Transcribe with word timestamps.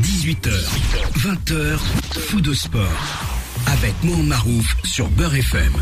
18h, 0.00 0.50
20h, 1.16 1.76
fou 2.28 2.40
de 2.40 2.52
sport. 2.52 2.88
Avec 3.66 3.94
Mohamed 4.04 4.28
Marouf 4.28 4.76
sur 4.84 5.08
Beurre 5.10 5.34
FM. 5.34 5.72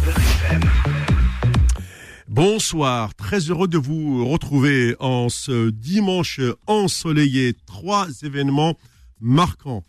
Bonsoir, 2.26 3.14
très 3.14 3.40
heureux 3.50 3.68
de 3.68 3.76
vous 3.76 4.26
retrouver 4.26 4.96
en 5.00 5.28
ce 5.28 5.68
dimanche 5.68 6.40
ensoleillé. 6.66 7.54
Trois 7.66 8.08
événements 8.22 8.78
marquants. 9.20 9.84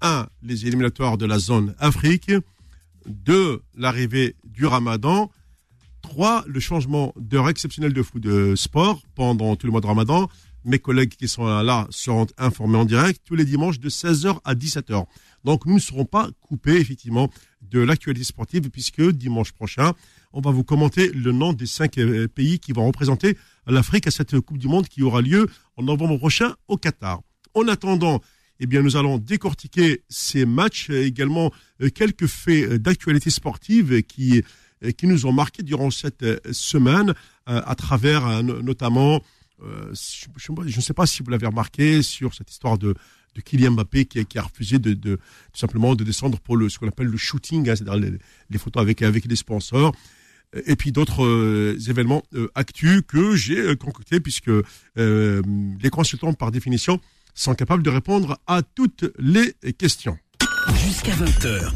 Un, 0.00 0.26
les 0.42 0.66
éliminatoires 0.66 1.18
de 1.18 1.26
la 1.26 1.38
zone 1.38 1.74
Afrique. 1.78 2.30
Deux, 3.06 3.62
l'arrivée 3.76 4.36
du 4.44 4.66
ramadan. 4.66 5.30
Trois, 6.02 6.44
le 6.46 6.60
changement 6.60 7.12
d'heure 7.18 7.48
exceptionnelle 7.48 7.92
de 7.92 8.02
foot 8.02 8.22
de 8.22 8.54
sport 8.54 9.02
pendant 9.16 9.56
tout 9.56 9.66
le 9.66 9.72
mois 9.72 9.80
de 9.80 9.86
ramadan. 9.86 10.28
Mes 10.66 10.80
collègues 10.80 11.10
qui 11.10 11.28
sont 11.28 11.46
là 11.46 11.86
seront 11.90 12.26
informés 12.38 12.76
en 12.76 12.84
direct 12.84 13.20
tous 13.24 13.36
les 13.36 13.44
dimanches 13.44 13.78
de 13.78 13.88
16h 13.88 14.40
à 14.44 14.56
17h. 14.56 15.06
Donc 15.44 15.64
nous 15.64 15.74
ne 15.74 15.78
serons 15.78 16.04
pas 16.04 16.28
coupés 16.40 16.74
effectivement 16.74 17.30
de 17.62 17.78
l'actualité 17.78 18.24
sportive 18.24 18.68
puisque 18.68 19.00
dimanche 19.12 19.52
prochain, 19.52 19.92
on 20.32 20.40
va 20.40 20.50
vous 20.50 20.64
commenter 20.64 21.12
le 21.12 21.30
nom 21.30 21.52
des 21.52 21.66
cinq 21.66 21.98
euh, 21.98 22.26
pays 22.26 22.58
qui 22.58 22.72
vont 22.72 22.84
représenter 22.84 23.38
l'Afrique 23.68 24.08
à 24.08 24.10
cette 24.10 24.40
Coupe 24.40 24.58
du 24.58 24.66
Monde 24.66 24.88
qui 24.88 25.04
aura 25.04 25.20
lieu 25.20 25.46
en 25.76 25.84
novembre 25.84 26.18
prochain 26.18 26.56
au 26.66 26.76
Qatar. 26.76 27.20
En 27.54 27.68
attendant, 27.68 28.20
eh 28.58 28.66
bien, 28.66 28.82
nous 28.82 28.96
allons 28.96 29.18
décortiquer 29.18 30.02
ces 30.08 30.46
matchs, 30.46 30.90
également 30.90 31.52
euh, 31.80 31.90
quelques 31.90 32.26
faits 32.26 32.72
d'actualité 32.82 33.30
sportive 33.30 34.02
qui, 34.02 34.42
euh, 34.82 34.90
qui 34.90 35.06
nous 35.06 35.26
ont 35.26 35.32
marqués 35.32 35.62
durant 35.62 35.92
cette 35.92 36.24
semaine, 36.52 37.14
à 37.48 37.76
travers 37.76 38.42
notamment 38.42 39.22
euh, 39.62 39.92
je 39.94 40.76
ne 40.76 40.80
sais 40.80 40.94
pas 40.94 41.06
si 41.06 41.22
vous 41.22 41.30
l'avez 41.30 41.46
remarqué 41.46 42.02
sur 42.02 42.34
cette 42.34 42.50
histoire 42.50 42.78
de, 42.78 42.94
Kylian 43.44 43.72
Mbappé 43.72 44.06
qui, 44.06 44.38
a 44.38 44.42
refusé 44.42 44.78
de, 44.78 44.94
tout 44.94 45.20
simplement 45.52 45.94
de 45.94 46.04
descendre 46.04 46.40
pour 46.40 46.56
le, 46.56 46.70
ce 46.70 46.78
qu'on 46.78 46.88
appelle 46.88 47.08
le 47.08 47.18
shooting, 47.18 47.68
hein, 47.68 47.76
c'est-à-dire 47.76 48.18
les, 48.48 48.58
photos 48.58 48.80
avec, 48.80 49.00
les 49.00 49.36
sponsors. 49.36 49.94
Et 50.64 50.74
puis 50.74 50.90
d'autres 50.90 51.24
euh, 51.24 51.76
événements 51.88 52.22
euh, 52.34 52.48
actus 52.54 53.02
que 53.06 53.36
j'ai 53.36 53.76
concoctés 53.76 54.20
puisque 54.20 54.50
les 54.96 55.90
consultants, 55.90 56.32
par 56.32 56.50
définition, 56.50 56.98
sont 57.34 57.54
capables 57.54 57.82
de 57.82 57.90
répondre 57.90 58.38
à 58.46 58.62
toutes 58.62 59.04
les 59.18 59.52
questions. 59.76 60.16
Jusqu'à 60.86 61.12
20h, 61.12 61.72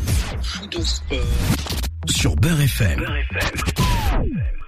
sur 2.06 2.36
Beurre 2.36 2.60
FM. 2.62 3.00
Beurre 3.00 3.16
FM. 3.16 4.59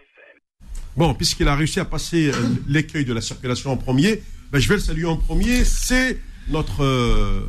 Bon, 0.97 1.15
puisqu'il 1.15 1.49
a 1.49 1.55
réussi 1.55 1.81
à 1.81 1.85
passer 1.85 2.31
euh, 2.31 2.37
l'écueil 2.69 3.05
de 3.05 3.13
la 3.13 3.21
circulation 3.21 3.73
en 3.73 3.77
premier, 3.77 4.23
ben, 4.51 4.59
je 4.59 4.69
vais 4.69 4.75
le 4.75 4.81
saluer 4.81 5.07
en 5.07 5.17
premier. 5.17 5.65
C'est 5.65 6.19
notre 6.49 6.85
euh, 6.85 7.47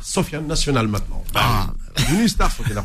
Sofiane 0.00 0.46
national 0.46 0.88
maintenant. 0.88 1.22
Ah. 1.34 1.72
Ministre 2.10 2.50
Sofiane 2.50 2.82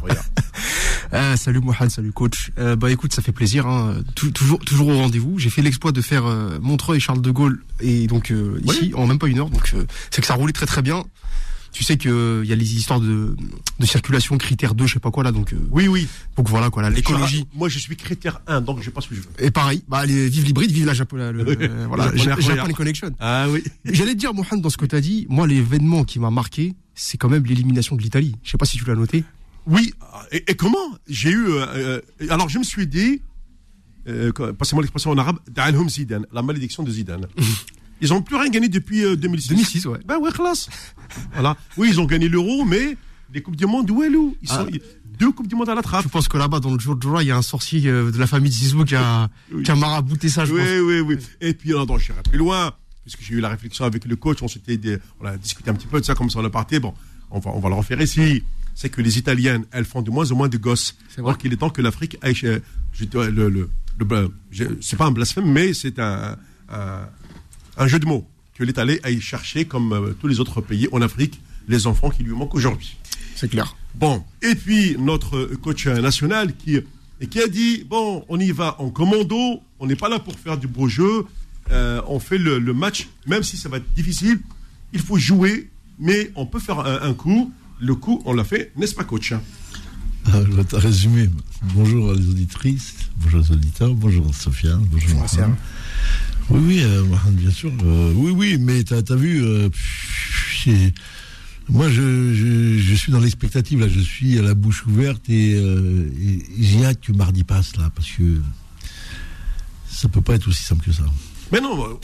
ah, 1.11 1.37
salut 1.37 1.59
Mohamed, 1.59 1.91
salut 1.91 2.11
coach. 2.11 2.51
Euh, 2.57 2.75
bah 2.75 2.91
écoute, 2.91 3.13
ça 3.13 3.21
fait 3.21 3.31
plaisir. 3.31 3.67
Hein. 3.67 4.01
toujours, 4.15 4.59
toujours 4.59 4.87
au 4.89 4.97
rendez-vous. 4.97 5.39
J'ai 5.39 5.49
fait 5.49 5.61
l'exploit 5.61 5.91
de 5.91 6.01
faire 6.01 6.25
euh, 6.25 6.57
Montreux 6.61 6.95
et 6.95 6.99
Charles 6.99 7.21
de 7.21 7.31
Gaulle 7.31 7.63
et 7.79 8.07
donc 8.07 8.31
euh, 8.31 8.59
ici 8.65 8.91
en 8.95 9.07
même 9.07 9.19
pas 9.19 9.27
une 9.27 9.39
heure. 9.39 9.49
Donc 9.49 9.73
c'est 10.09 10.21
que 10.21 10.27
ça 10.27 10.33
roulait 10.33 10.53
très 10.53 10.65
très 10.65 10.81
bien 10.81 11.03
tu 11.75 11.83
sais 11.83 11.97
que 11.97 12.41
il 12.41 12.49
y 12.49 12.53
a 12.53 12.55
les 12.55 12.75
histoires 12.77 13.01
de, 13.01 13.35
de 13.79 13.85
circulation 13.85 14.37
critère 14.37 14.75
2 14.75 14.87
je 14.87 14.93
sais 14.93 14.99
pas 15.01 15.11
quoi 15.11 15.25
là 15.25 15.33
donc 15.33 15.51
euh, 15.51 15.57
oui 15.71 15.89
oui. 15.89 16.07
donc 16.37 16.47
voilà 16.47 16.69
quoi 16.69 16.89
l'écologie. 16.89 17.45
moi 17.53 17.67
je 17.67 17.79
suis 17.79 17.97
critère 17.97 18.39
1 18.47 18.61
donc 18.61 18.79
je 18.79 18.85
sais 18.85 18.91
pas 18.91 19.01
ce 19.01 19.09
que 19.09 19.15
je 19.15 19.19
veux. 19.19 19.27
Et 19.39 19.51
pareil 19.51 19.83
bah 19.89 20.05
les, 20.05 20.29
vive 20.29 20.45
l'hybride 20.45 20.71
vive 20.71 20.85
la 20.85 20.93
Japan 20.93 21.17
euh, 21.17 21.85
voilà 21.89 22.15
Japan 22.15 22.71
Connection 22.71 23.11
ah 23.19 23.47
oui. 23.49 23.61
J'allais 23.83 24.13
te 24.13 24.19
dire 24.19 24.33
Mohamed 24.33 24.61
dans 24.61 24.69
ce 24.69 24.77
que 24.77 24.85
tu 24.85 24.95
as 24.95 25.01
dit 25.01 25.27
moi 25.29 25.47
l'événement 25.47 26.05
qui 26.05 26.17
m'a 26.17 26.31
marqué 26.31 26.75
c'est 26.93 27.17
quand 27.17 27.27
même 27.27 27.43
l'élimination 27.43 27.97
de 27.97 28.01
l'Italie. 28.01 28.37
Je 28.41 28.51
sais 28.51 28.57
pas 28.57 28.65
si 28.65 28.77
tu 28.77 28.85
l'as 28.85 28.95
noté. 28.95 29.25
Oui 29.67 29.93
et, 30.31 30.55
comment? 30.55 30.77
J'ai 31.09 31.31
eu 31.31 31.47
euh, 31.49 31.99
alors 32.29 32.47
je 32.47 32.57
me 32.57 32.63
suis 32.63 32.87
dit 32.87 33.21
passez-moi 34.05 34.81
l'expression 34.81 35.11
en 35.11 35.17
arabe 35.17 35.39
Zidane 35.89 36.25
la 36.31 36.41
malédiction 36.41 36.83
de 36.83 36.91
Zidane 36.91 37.27
Ils 38.01 38.09
n'ont 38.09 38.21
plus 38.21 38.35
rien 38.35 38.49
gagné 38.49 38.67
depuis 38.67 39.01
2006. 39.17 39.49
2006, 39.49 39.85
ouais. 39.87 39.99
Ben 40.05 40.17
ouais, 40.17 40.31
classe. 40.31 40.69
voilà. 41.33 41.55
Oui, 41.77 41.89
ils 41.89 41.99
ont 41.99 42.05
gagné 42.05 42.27
l'euro, 42.27 42.65
mais 42.65 42.97
les 43.33 43.41
Coupes 43.41 43.55
du 43.55 43.65
Monde, 43.65 43.89
où 43.91 44.03
est 44.03 44.09
Ils 44.09 44.35
ah. 44.49 44.55
sont 44.55 44.67
deux 45.19 45.31
Coupes 45.31 45.47
du 45.47 45.55
Monde 45.55 45.69
à 45.69 45.75
la 45.75 45.81
trappe. 45.81 46.03
Je 46.03 46.09
pense 46.09 46.27
que 46.27 46.37
là-bas, 46.37 46.59
dans 46.59 46.73
le 46.73 46.79
jour 46.79 46.95
de 46.95 47.01
joie, 47.01 47.23
il 47.23 47.27
y 47.27 47.31
a 47.31 47.37
un 47.37 47.41
sorcier 47.41 47.87
euh, 47.87 48.11
de 48.11 48.17
la 48.17 48.27
famille 48.27 48.49
de 48.49 48.55
Zizou 48.55 48.85
qui 48.85 48.95
a, 48.95 49.29
qui 49.63 49.71
a 49.71 49.75
marabouté 49.75 50.29
ça, 50.29 50.45
je 50.45 50.53
oui, 50.53 50.59
pense. 50.59 50.69
Oui, 50.69 50.99
oui, 51.01 51.15
oui. 51.15 51.17
Et 51.41 51.53
puis, 51.53 51.71
non, 51.71 51.85
non, 51.85 51.97
je 51.97 52.05
suis 52.05 52.13
plus 52.29 52.37
loin, 52.37 52.73
puisque 53.03 53.21
j'ai 53.21 53.35
eu 53.35 53.39
la 53.39 53.49
réflexion 53.49 53.85
avec 53.85 54.05
le 54.05 54.15
coach, 54.15 54.41
on 54.41 54.47
s'était, 54.47 54.99
on 55.21 55.25
a 55.25 55.37
discuté 55.37 55.69
un 55.69 55.73
petit 55.73 55.87
peu 55.87 55.99
de 55.99 56.05
ça, 56.05 56.15
comme 56.15 56.29
ça 56.29 56.39
on 56.39 56.45
a 56.45 56.49
parté. 56.49 56.79
Bon, 56.79 56.93
on 57.31 57.39
va, 57.39 57.51
on 57.51 57.59
va 57.59 57.69
le 57.69 57.75
refaire 57.75 58.01
ici. 58.01 58.43
C'est 58.73 58.89
que 58.89 59.01
les 59.01 59.17
Italiennes, 59.17 59.65
elles 59.71 59.85
font 59.85 60.01
de 60.01 60.11
moins 60.11 60.29
en 60.31 60.35
moins 60.35 60.49
de 60.49 60.57
gosses. 60.57 60.97
Vrai. 61.17 61.35
qu'il 61.37 61.53
est 61.53 61.57
temps 61.57 61.69
que 61.69 61.81
l'Afrique 61.81 62.17
aille, 62.21 62.35
je, 62.35 62.59
le, 62.99 63.29
le, 63.29 63.69
le, 63.97 64.77
c'est 64.81 64.97
pas 64.97 65.05
un 65.05 65.11
blasphème, 65.11 65.49
mais 65.49 65.73
c'est 65.73 65.97
un, 65.97 66.35
un, 66.69 67.07
un 67.77 67.87
jeu 67.87 67.99
de 67.99 68.05
mots 68.05 68.25
que 68.55 68.63
l'Italie 68.63 68.99
aille 69.03 69.21
chercher, 69.21 69.65
comme 69.65 69.93
euh, 69.93 70.13
tous 70.19 70.27
les 70.27 70.39
autres 70.39 70.61
pays 70.61 70.87
en 70.91 71.01
Afrique, 71.01 71.41
les 71.67 71.87
enfants 71.87 72.09
qui 72.09 72.23
lui 72.23 72.33
manquent 72.33 72.55
aujourd'hui. 72.55 72.97
C'est 73.35 73.49
clair. 73.49 73.75
Bon, 73.95 74.23
et 74.41 74.55
puis 74.55 74.95
notre 74.97 75.45
coach 75.55 75.87
national 75.87 76.55
qui, 76.55 76.79
qui 77.29 77.41
a 77.41 77.47
dit, 77.47 77.85
bon, 77.89 78.25
on 78.29 78.39
y 78.39 78.51
va 78.51 78.75
en 78.79 78.89
commando, 78.89 79.61
on 79.79 79.87
n'est 79.87 79.95
pas 79.95 80.09
là 80.09 80.19
pour 80.19 80.35
faire 80.39 80.57
du 80.57 80.67
beau 80.67 80.87
jeu, 80.87 81.25
euh, 81.71 82.01
on 82.07 82.19
fait 82.19 82.37
le, 82.37 82.59
match, 82.73 83.09
même 83.27 83.43
si 83.43 83.57
ça 83.57 83.69
va 83.69 83.77
être 83.77 83.93
difficile, 83.93 84.39
il 84.93 85.01
faut 85.01 85.17
jouer, 85.17 85.69
mais 85.99 86.31
on 86.35 86.45
peut 86.45 86.59
faire 86.59 86.79
un, 86.79 87.13
coup. 87.13 87.51
Le 87.81 87.93
coup, 87.95 88.21
on 88.25 88.33
l'a 88.33 88.45
fait, 88.45 88.71
n'est-ce 88.77 88.95
pas, 88.95 89.03
coach? 89.03 89.33
Ah, 90.27 90.41
Je 90.47 90.55
vais 90.55 90.63
te 90.63 90.75
résumer. 90.77 91.29
Bonjour 91.73 92.13
les 92.13 92.29
auditrices, 92.29 92.95
bonjour 93.17 93.41
les 93.41 93.51
auditeurs, 93.51 93.93
bonjour 93.93 94.33
Sofiane, 94.33 94.85
bonjour. 94.89 95.19
bonjour 95.19 95.55
oui, 96.49 96.59
oui, 96.65 96.81
euh, 96.83 97.03
bien 97.31 97.51
sûr. 97.51 97.71
Euh, 97.83 98.13
oui, 98.15 98.31
oui, 98.31 98.57
mais 98.59 98.83
tu 98.83 98.93
as, 98.93 99.15
vu, 99.15 99.43
euh, 99.43 99.69
moi 101.69 101.89
je, 101.89 102.33
je, 102.79 102.95
suis 102.95 103.11
dans 103.11 103.19
l'expectative, 103.19 103.79
là, 103.79 103.87
je 103.87 103.99
suis 103.99 104.37
à 104.37 104.41
la 104.41 104.53
bouche 104.53 104.85
ouverte 104.85 105.29
et, 105.29 105.59
j'ai 106.59 106.85
hâte 106.85 107.01
que 107.01 107.11
mardi 107.11 107.43
passe, 107.43 107.75
là, 107.77 107.89
parce 107.93 108.09
que 108.11 108.41
ça 109.89 110.09
peut 110.09 110.21
pas 110.21 110.35
être 110.35 110.47
aussi 110.47 110.63
simple 110.63 110.85
que 110.85 110.91
ça. 110.91 111.05
Mais 111.51 111.61
non, 111.61 111.99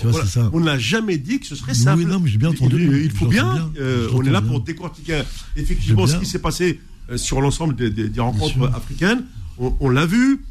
on 0.54 0.60
n'a 0.60 0.78
jamais 0.78 1.18
dit 1.18 1.40
que 1.40 1.48
ce 1.48 1.56
serait 1.56 1.74
simple. 1.74 2.04
Oui, 2.04 2.06
non, 2.06 2.20
mais 2.20 2.30
j'ai 2.30 2.38
bien 2.38 2.50
entendu. 2.50 3.04
Il, 3.04 3.12
faut 3.12 3.28
bien, 3.28 3.72
on 4.14 4.24
est 4.24 4.32
là 4.32 4.42
pour 4.42 4.62
décortiquer 4.62 5.24
effectivement 5.56 6.08
ce 6.08 6.18
qui 6.18 6.26
s'est 6.26 6.40
passé 6.40 6.80
sur 7.16 7.42
l'ensemble 7.42 7.76
des, 7.76 8.20
rencontres 8.20 8.72
africaines. 8.74 9.24
On, 9.58 9.90
l'a 9.90 10.06
vu. 10.08 10.42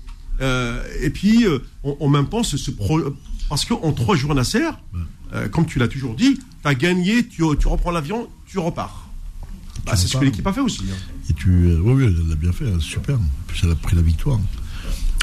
Et 0.41 1.11
puis, 1.11 1.47
on, 1.83 2.09
même 2.09 2.27
pense 2.27 2.57
ce, 2.57 2.71
pro, 2.71 3.01
parce 3.49 3.65
qu'en 3.65 3.93
trois 3.93 4.17
jours, 4.17 4.35
Nasser, 4.35 4.69
euh, 5.33 5.49
comme 5.49 5.67
tu 5.67 5.79
l'as 5.79 5.89
toujours 5.89 6.15
dit, 6.15 6.39
tu 6.39 6.69
as 6.69 6.75
gagné, 6.75 7.27
tu, 7.27 7.43
reprends 7.43 7.91
l'avion, 7.91 8.29
tu 8.47 8.59
repars. 8.59 9.09
Bah, 9.87 9.97
c'est 9.97 10.09
ce 10.09 10.17
que 10.17 10.25
l'équipe 10.25 10.47
a 10.47 10.53
fait 10.53 10.61
aussi. 10.61 10.83
Hein. 10.91 10.97
Et 11.29 11.33
tu, 11.33 11.51
euh, 11.51 11.81
oui, 11.83 11.93
oui, 11.93 12.05
elle 12.05 12.29
l'a 12.29 12.35
bien 12.35 12.53
fait, 12.53 12.69
hein, 12.69 12.81
super. 12.81 13.17
En 13.17 13.23
plus, 13.47 13.61
elle 13.63 13.71
a 13.71 13.75
pris 13.75 13.97
la 13.97 14.03
victoire. 14.03 14.39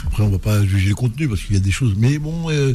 Après, 0.05 0.23
on 0.23 0.29
va 0.29 0.39
pas 0.39 0.63
juger 0.65 0.89
le 0.89 0.95
contenu 0.95 1.27
parce 1.27 1.41
qu'il 1.41 1.55
y 1.55 1.57
a 1.57 1.61
des 1.61 1.71
choses. 1.71 1.93
Mais 1.97 2.17
bon, 2.19 2.49
euh, 2.49 2.73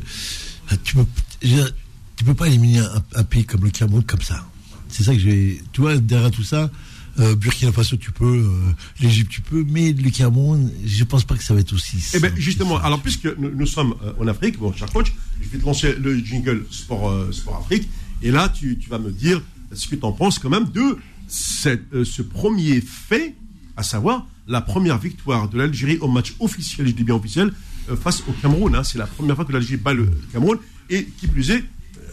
tu 0.85 0.97
peux, 0.97 1.07
tu 1.41 2.25
peux 2.25 2.35
pas 2.35 2.49
éliminer 2.49 2.83
un, 3.15 3.25
pays 3.25 3.45
comme 3.45 3.65
le 3.65 3.71
Cameroun 3.71 4.05
comme 4.05 4.23
ça. 4.23 4.47
C'est 4.89 5.03
ça 5.03 5.13
que 5.13 5.21
j'ai. 5.21 5.63
Tu 5.73 5.81
vois, 5.81 5.97
derrière 5.97 6.31
tout 6.31 6.45
ça, 6.45 6.71
euh, 7.19 7.35
Burkina 7.35 7.73
Faso, 7.73 7.97
tu 7.97 8.11
peux, 8.11 8.25
euh, 8.25 8.73
l'Égypte, 9.01 9.31
tu 9.31 9.43
peux, 9.43 9.65
mais 9.69 9.93
le 9.93 10.11
Cameroun, 10.11 10.71
je 10.85 11.05
pense 11.05 11.25
pas 11.25 11.37
que 11.37 11.45
ça 11.45 11.53
va 11.53 11.61
être 11.61 11.73
aussi. 11.75 11.99
Eh 12.15 12.21
bien, 12.21 12.33
justement, 12.37 12.79
alors 12.79 13.01
puisque 13.01 13.29
nous, 13.37 13.67
sommes 13.67 13.95
euh, 14.03 14.13
en 14.19 14.27
Afrique, 14.29 14.59
bon, 14.59 14.73
cher 14.73 14.91
coach, 14.91 15.13
je 15.41 15.49
vais 15.49 15.59
te 15.59 15.67
lancer 15.67 15.95
le 15.95 16.17
jingle 16.19 16.65
Sport, 16.71 17.33
Sport 17.33 17.57
Afrique, 17.57 17.89
et 18.23 18.31
là, 18.31 18.49
tu, 18.49 18.79
vas 18.89 18.99
me 18.99 19.11
dire 19.11 19.43
ce 19.73 19.89
que 19.89 19.97
tu 19.97 20.05
en 20.05 20.13
penses 20.13 20.39
quand 20.39 20.51
même 20.51 20.71
de 20.71 20.99
cette, 21.29 22.05
ce 22.05 22.23
premier 22.23 22.81
fait, 22.81 23.35
à 23.77 23.83
savoir 23.83 24.27
la 24.47 24.61
première 24.61 24.99
victoire 24.99 25.49
de 25.49 25.59
l'Algérie 25.59 25.99
au 25.99 26.09
match 26.09 26.35
officiel, 26.41 26.87
je 26.87 26.93
dis 26.93 27.05
bien 27.05 27.15
officiel, 27.15 27.53
face 28.01 28.23
au 28.29 28.33
Cameroun. 28.41 28.75
Hein. 28.75 28.85
C'est 28.85 28.99
la 28.99 29.07
première 29.07 29.37
fois 29.37 29.45
que 29.45 29.53
l'Algérie 29.53 29.77
bat 29.77 29.93
le 29.93 30.09
Cameroun, 30.33 30.59
et 30.89 31.05
qui 31.19 31.27
plus 31.27 31.51
est, 31.51 31.65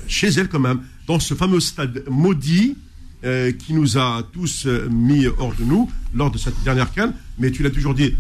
chez 0.08 0.28
elle 0.28 0.50
quand 0.50 0.60
même, 0.60 0.82
dans 1.08 1.20
ce 1.20 1.34
fameux 1.36 1.60
stade 1.60 2.04
maudit 2.10 2.76
euh, 3.26 3.52
qui 3.52 3.74
nous 3.74 3.98
a 3.98 4.24
tous 4.32 4.66
euh, 4.66 4.88
mis 4.90 5.28
hors 5.28 5.54
de 5.54 5.66
nous 5.66 5.92
lors 6.14 6.32
de 6.32 6.38
cette 6.38 6.64
dernière 6.64 6.92
canne. 6.94 7.14
Mais 7.38 7.52
tu 7.52 7.64
l'as 7.64 7.70
toujours 7.70 7.94
dit, 7.94 8.16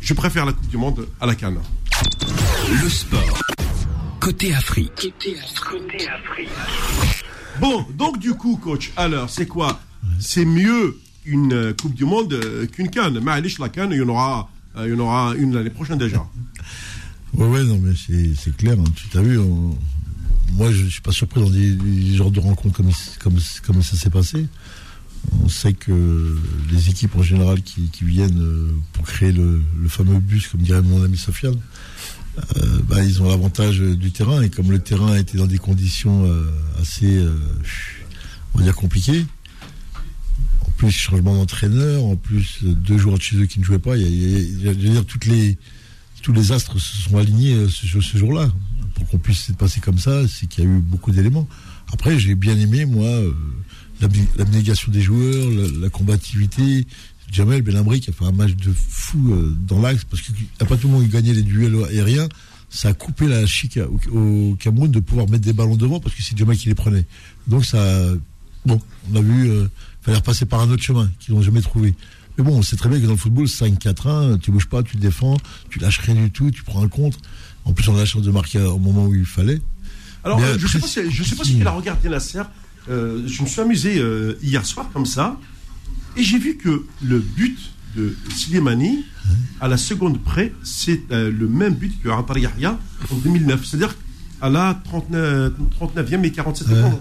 je 0.00 0.14
préfère 0.14 0.46
la 0.46 0.52
Coupe 0.52 0.68
du 0.68 0.78
Monde 0.78 1.06
à 1.20 1.26
la 1.26 1.34
canne. 1.34 1.58
Le 2.82 2.88
sport. 2.88 3.40
Côté 4.18 4.54
Afrique. 4.54 5.12
Côté 5.14 6.08
Afrique. 6.08 6.48
Bon, 7.60 7.84
donc 7.94 8.18
du 8.18 8.32
coup, 8.32 8.56
coach, 8.56 8.92
alors, 8.96 9.28
c'est 9.28 9.46
quoi? 9.46 9.80
C'est 10.20 10.44
mieux 10.46 10.98
une 11.26 11.52
euh, 11.52 11.74
Coupe 11.74 11.94
du 11.94 12.06
Monde 12.06 12.40
qu'une 12.72 12.88
canne. 12.88 13.20
Mais 13.20 13.42
la 13.58 13.68
canne, 13.68 13.90
il 13.92 13.98
y 13.98 14.02
en 14.02 14.08
aura, 14.08 14.50
il 14.78 14.88
y 14.88 14.94
en 14.94 15.00
aura 15.00 15.34
une 15.36 15.54
l'année 15.54 15.70
prochaine 15.70 15.98
déjà. 15.98 16.26
Ouais, 17.34 17.46
ouais, 17.46 17.64
non, 17.64 17.78
mais 17.82 17.92
c'est 17.94 18.56
clair. 18.56 18.76
Hein. 18.80 18.90
Tu 18.94 19.08
t'as 19.08 19.20
vu, 19.20 19.38
moi, 20.52 20.72
je 20.72 20.86
suis 20.86 21.00
pas 21.00 21.12
surpris 21.12 21.40
dans 21.40 21.50
des, 21.50 22.16
genres 22.16 22.30
de 22.30 22.40
rencontres 22.40 22.76
comme, 22.76 22.90
comme, 23.20 23.38
comme 23.64 23.82
ça 23.82 23.96
s'est 23.96 24.10
passé. 24.10 24.46
On 25.42 25.48
sait 25.48 25.72
que 25.72 26.36
les 26.70 26.88
équipes 26.88 27.16
en 27.16 27.22
général 27.22 27.60
qui, 27.62 27.90
viennent 28.02 28.40
euh, 28.40 28.70
pour 28.92 29.04
créer 29.04 29.32
le, 29.32 29.62
fameux 29.88 30.18
bus, 30.18 30.48
comme 30.48 30.60
dirait 30.60 30.82
mon 30.82 31.02
ami 31.02 31.16
Sofiane, 31.16 31.58
euh, 32.38 32.80
bah, 32.88 33.02
ils 33.02 33.22
ont 33.22 33.28
l'avantage 33.28 33.80
du 33.80 34.12
terrain. 34.12 34.42
Et 34.42 34.50
comme 34.50 34.70
le 34.70 34.78
terrain 34.78 35.16
été 35.16 35.36
dans 35.36 35.46
des 35.46 35.58
conditions 35.58 36.26
euh, 36.26 36.44
assez, 36.80 37.20
on 38.54 38.58
va 38.58 38.64
dire, 38.64 38.76
compliquées, 38.76 39.26
en 40.66 40.70
plus 40.76 40.90
changement 40.90 41.34
d'entraîneur, 41.34 42.04
en 42.04 42.16
plus 42.16 42.60
deux 42.62 42.98
joueurs 42.98 43.18
de 43.18 43.22
chez 43.22 43.36
eux 43.36 43.46
qui 43.46 43.58
ne 43.58 43.64
jouaient 43.64 43.78
pas, 43.78 43.96
il 43.96 44.60
je 44.62 44.68
veux 44.68 44.74
dire, 44.74 45.04
les, 45.26 45.58
tous 46.22 46.32
les 46.32 46.52
astres 46.52 46.78
se 46.78 46.96
sont 46.98 47.16
alignés 47.18 47.66
ce 47.68 48.16
jour-là. 48.16 48.50
Pour 48.96 49.06
qu'on 49.08 49.18
puisse 49.18 49.44
se 49.44 49.52
passer 49.52 49.80
comme 49.80 49.98
ça, 49.98 50.26
c'est 50.26 50.46
qu'il 50.46 50.64
y 50.64 50.66
a 50.66 50.70
eu 50.70 50.78
beaucoup 50.78 51.12
d'éléments. 51.12 51.46
Après, 51.92 52.18
j'ai 52.18 52.34
bien 52.34 52.58
aimé, 52.58 52.86
moi, 52.86 53.06
euh, 53.06 53.30
l'abné- 54.00 54.26
l'abnégation 54.36 54.90
des 54.90 55.02
joueurs, 55.02 55.46
la, 55.80 55.90
combativité. 55.90 56.86
Jamel 57.30 57.60
Belhamri 57.62 58.00
qui 58.00 58.10
a 58.10 58.12
fait 58.12 58.24
un 58.24 58.32
match 58.32 58.54
de 58.54 58.72
fou 58.72 59.32
euh, 59.32 59.54
dans 59.68 59.80
l'axe 59.80 60.04
parce 60.04 60.22
qu'il 60.22 60.34
n'y 60.34 60.46
a 60.60 60.64
pas 60.64 60.76
tout 60.76 60.86
le 60.86 60.94
monde 60.94 61.02
qui 61.02 61.10
gagnait 61.10 61.34
les 61.34 61.42
duels 61.42 61.76
aériens. 61.90 62.28
Ça 62.70 62.88
a 62.88 62.94
coupé 62.94 63.26
la 63.28 63.44
chic 63.46 63.78
au, 64.12 64.56
Cameroun 64.58 64.90
de 64.90 65.00
pouvoir 65.00 65.28
mettre 65.28 65.44
des 65.44 65.52
ballons 65.52 65.76
devant 65.76 66.00
parce 66.00 66.14
que 66.14 66.22
c'est 66.22 66.36
Jamel 66.38 66.56
qui 66.56 66.68
les 66.68 66.74
prenait. 66.74 67.04
Donc 67.46 67.64
ça, 67.64 67.78
bon, 68.64 68.80
on 69.12 69.16
a 69.16 69.20
vu, 69.20 69.50
euh, 69.50 69.68
fallait 70.02 70.16
repasser 70.16 70.46
par 70.46 70.60
un 70.60 70.70
autre 70.70 70.82
chemin 70.82 71.10
qu'ils 71.18 71.34
n'ont 71.34 71.42
jamais 71.42 71.60
trouvé. 71.60 71.94
Mais 72.38 72.44
bon, 72.44 72.58
on 72.58 72.62
sait 72.62 72.76
très 72.76 72.88
bien 72.88 73.00
que 73.00 73.06
dans 73.06 73.12
le 73.12 73.18
football, 73.18 73.46
5-4-1, 73.46 74.38
tu 74.38 74.50
bouges 74.50 74.68
pas, 74.68 74.82
tu 74.82 74.96
défends, 74.98 75.36
tu 75.70 75.78
lâches 75.78 75.98
rien 76.00 76.14
du 76.14 76.30
tout, 76.30 76.50
tu 76.50 76.62
prends 76.64 76.82
un 76.82 76.88
contre. 76.88 77.18
En 77.66 77.72
plus, 77.72 77.86
on 77.88 77.94
a 77.96 77.98
la 77.98 78.06
chance 78.06 78.22
de 78.22 78.30
marquer 78.30 78.60
au 78.60 78.78
moment 78.78 79.04
où 79.06 79.14
il 79.14 79.26
fallait. 79.26 79.60
Alors, 80.24 80.38
Mais 80.40 80.46
euh, 80.46 80.58
je 80.58 80.66
sais 80.66 80.78
après, 80.78 80.88
pas 81.02 81.10
si, 81.10 81.10
je 81.10 81.22
sais 81.22 81.36
pas 81.36 81.44
si- 81.44 81.58
tu 81.58 81.66
as 81.66 81.70
regardé 81.70 82.08
la 82.08 82.20
serre. 82.20 82.48
Euh, 82.88 83.22
je 83.26 83.42
me 83.42 83.46
suis 83.46 83.60
amusé 83.60 83.98
euh, 83.98 84.38
hier 84.42 84.64
soir 84.64 84.88
comme 84.92 85.06
ça, 85.06 85.38
et 86.16 86.22
j'ai 86.22 86.38
vu 86.38 86.56
que 86.56 86.84
le 87.02 87.18
but 87.18 87.58
de 87.96 88.16
Slimani, 88.34 89.04
à 89.60 89.68
la 89.68 89.76
seconde 89.76 90.22
près, 90.22 90.52
c'est 90.62 91.00
euh, 91.10 91.30
le 91.30 91.48
même 91.48 91.74
but 91.74 91.92
que 92.02 92.08
Antar 92.08 92.38
Yahya 92.38 92.78
en 93.10 93.16
2009. 93.16 93.64
C'est-à-dire 93.64 93.94
à 94.40 94.48
la 94.50 94.80
39, 94.84 95.52
39e 95.80 96.24
et 96.24 96.30
47 96.32 96.68
secondes. 96.68 97.00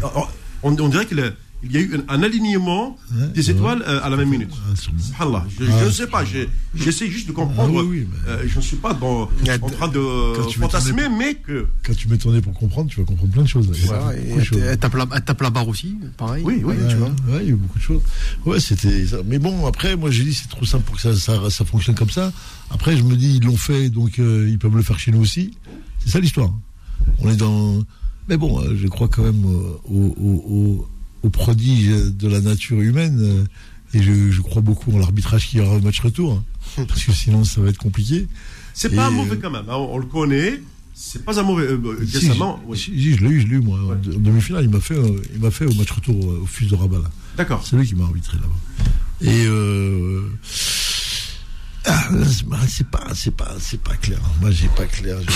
Alors, 0.00 0.32
On, 0.64 0.76
on 0.78 0.88
dirait 0.88 1.06
qu'il 1.06 1.18
y 1.18 1.22
a- 1.22 1.32
il 1.64 1.72
y 1.72 1.76
a 1.76 1.80
eu 1.80 1.94
un, 2.08 2.14
un 2.14 2.22
alignement 2.22 2.96
Ouais, 3.14 3.28
des 3.28 3.48
ouais. 3.48 3.54
étoiles 3.56 3.82
euh, 3.86 4.00
à 4.02 4.08
la 4.10 4.16
même 4.16 4.28
minute. 4.30 4.50
Ah. 4.52 4.74
Subhanallah. 4.76 5.46
Je 5.58 5.64
Ah, 5.70 5.84
ne 5.84 5.90
sais 5.90 6.06
pas, 6.06 6.24
j'essaie 6.74 7.08
juste 7.08 7.28
de 7.28 7.32
comprendre. 7.32 7.74
Ah 7.78 7.82
oui, 7.84 7.98
oui, 8.00 8.08
mais- 8.10 8.30
Euh, 8.32 8.44
je 8.46 8.56
ne 8.56 8.62
suis 8.62 8.76
pas 8.76 8.94
dans, 8.94 9.22
en 9.22 9.68
train 9.70 9.88
de 9.88 10.00
fantasmer, 10.58 11.08
mais 11.08 11.34
que. 11.34 11.66
Quand 11.84 11.94
tu 11.94 12.08
mets 12.08 12.18
ton 12.18 12.32
nez 12.32 12.40
pour 12.40 12.54
comprendre, 12.54 12.90
tu 12.90 12.98
vas 13.00 13.06
comprendre 13.06 13.32
plein 13.32 13.42
de 13.42 13.48
choses. 13.48 13.68
Et 13.70 14.58
elle, 14.60 14.78
tape 14.78 14.94
la, 14.94 15.06
elle 15.14 15.22
tape 15.24 15.40
la 15.40 15.50
barre 15.50 15.68
aussi, 15.68 15.96
pareil. 16.16 16.42
Oui, 16.44 16.62
oui, 16.64 16.74
tu 16.88 16.96
vois. 16.96 17.08
ouais, 17.08 17.40
il 17.42 17.44
y 17.44 17.48
a 17.48 17.52
eu 17.52 17.54
beaucoup 17.54 17.78
de 17.78 17.84
choses. 17.84 18.02
Ouais, 18.44 18.60
c'était 18.60 19.06
ça. 19.06 19.18
Mais 19.26 19.38
bon, 19.38 19.66
après, 19.66 19.96
moi, 19.96 20.10
j'ai 20.10 20.24
dit, 20.24 20.34
c'est 20.34 20.48
trop 20.48 20.64
simple 20.64 20.84
pour 20.84 20.96
que 20.96 21.00
ça, 21.02 21.14
ça, 21.16 21.50
ça 21.50 21.64
fonctionne 21.64 21.94
comme 21.94 22.10
ça. 22.10 22.32
Après, 22.70 22.96
je 22.96 23.02
me 23.02 23.16
dis, 23.16 23.36
ils 23.36 23.44
l'ont 23.44 23.56
fait, 23.56 23.88
donc 23.90 24.18
euh, 24.18 24.48
ils 24.50 24.58
peuvent 24.58 24.74
le 24.76 24.82
faire 24.82 24.98
chez 24.98 25.10
nous 25.10 25.20
aussi. 25.20 25.52
C'est 26.00 26.10
ça 26.10 26.20
l'histoire. 26.20 26.50
On 27.18 27.30
est 27.30 27.36
dans. 27.36 27.82
Mais 28.28 28.36
bon, 28.36 28.62
je 28.74 28.86
crois 28.86 29.08
quand 29.08 29.22
même 29.24 29.44
euh, 29.44 29.78
au, 29.84 30.14
au, 30.16 30.44
au, 30.48 30.88
au 31.22 31.30
prodige 31.30 31.88
de 31.90 32.28
la 32.28 32.40
nature 32.40 32.80
humaine. 32.80 33.18
euh, 33.20 33.44
et 33.94 34.02
je, 34.02 34.30
je 34.30 34.40
crois 34.40 34.62
beaucoup 34.62 34.90
en 34.92 34.98
l'arbitrage 34.98 35.48
qui 35.48 35.60
aura 35.60 35.76
au 35.76 35.80
match 35.80 36.00
retour. 36.00 36.32
hein. 36.78 36.84
parce 36.88 37.04
que 37.04 37.12
sinon, 37.12 37.44
ça 37.44 37.60
va 37.60 37.68
être 37.68 37.78
compliqué. 37.78 38.26
C'est 38.74 38.94
pas 38.94 39.08
euh, 39.08 39.10
mauvais 39.10 39.36
quand 39.38 39.50
même, 39.50 39.66
hein, 39.68 39.74
on, 39.76 39.94
on 39.94 39.98
le 39.98 40.06
connaît. 40.06 40.62
C'est 40.94 41.24
pas 41.24 41.38
un 41.40 41.42
mauvais. 41.42 41.64
euh, 41.64 42.06
Si, 42.06 42.18
récemment, 42.18 42.62
je, 42.70 42.74
si, 42.76 42.84
si, 42.92 43.14
je 43.16 43.24
l'ai 43.24 43.30
eu, 43.30 43.40
je 43.42 43.46
l'ai 43.48 43.56
eu, 43.56 43.60
moi. 43.60 43.78
En 43.80 43.94
de- 43.94 44.14
en 44.14 44.18
demi-finale, 44.18 44.64
il 44.64 44.70
m'a 44.70 44.80
fait, 44.80 44.94
euh, 44.96 45.20
il 45.34 45.40
m'a 45.40 45.50
fait 45.50 45.66
au 45.66 45.74
match 45.74 45.90
retour 45.90 46.16
euh, 46.32 46.40
au 46.42 46.46
fils 46.46 46.68
de 46.70 46.74
Rabat, 46.74 46.98
là. 46.98 47.10
D'accord. 47.36 47.66
C'est 47.66 47.76
lui 47.76 47.86
qui 47.86 47.94
m'a 47.94 48.04
arbitré 48.04 48.36
là-bas. 48.38 49.30
Et 49.30 49.44
euh, 49.46 50.22
ah, 51.84 52.08
c'est 52.68 52.86
pas, 52.88 53.06
c'est 53.14 53.34
pas, 53.36 53.54
c'est 53.58 53.80
pas 53.80 53.94
clair. 53.96 54.20
Moi, 54.40 54.50
j'ai 54.52 54.68
pas 54.68 54.86
clair. 54.86 55.18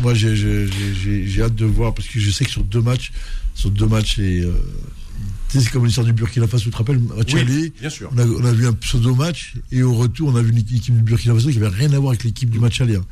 Moi, 0.00 0.14
j'ai, 0.14 0.34
j'ai, 0.36 0.66
j'ai- 0.66 0.94
j'ai- 0.94 1.26
j'ai 1.26 1.42
hâte 1.42 1.54
de 1.54 1.64
voir 1.64 1.94
parce 1.94 2.08
que 2.08 2.18
je 2.18 2.30
sais 2.30 2.44
que 2.44 2.50
sur 2.50 2.64
deux 2.64 2.80
matchs, 2.82 3.12
sur 3.54 3.70
deux 3.70 3.86
matchs 3.86 4.18
et 4.18 4.40
euh, 4.40 4.52
tu 5.48 5.58
sais, 5.58 5.64
c'est 5.64 5.70
comme 5.70 5.84
l'histoire 5.86 6.04
du 6.06 6.12
Burkina 6.12 6.46
Faso. 6.48 6.64
Tu 6.64 6.70
te 6.70 6.76
rappelles, 6.76 6.98
match 6.98 7.32
Oui, 7.32 7.40
aller, 7.40 7.72
bien 7.80 7.90
sûr. 7.90 8.10
on 8.12 8.18
a, 8.18 8.26
on 8.26 8.44
a 8.44 8.52
vu 8.52 8.66
un 8.66 8.72
pseudo 8.72 9.14
match 9.14 9.54
et 9.70 9.82
au 9.82 9.94
retour, 9.94 10.30
on 10.30 10.36
a 10.36 10.42
vu 10.42 10.50
une 10.50 10.58
équipe 10.58 10.94
du 10.96 11.02
Burkina 11.02 11.34
Faso 11.34 11.50
qui 11.50 11.58
avait 11.58 11.68
rien 11.68 11.92
à 11.92 11.98
voir 11.98 12.10
avec 12.10 12.24
l'équipe 12.24 12.50
du 12.50 12.58
match 12.58 12.80
aller. 12.80 12.96
hein. 12.96 13.04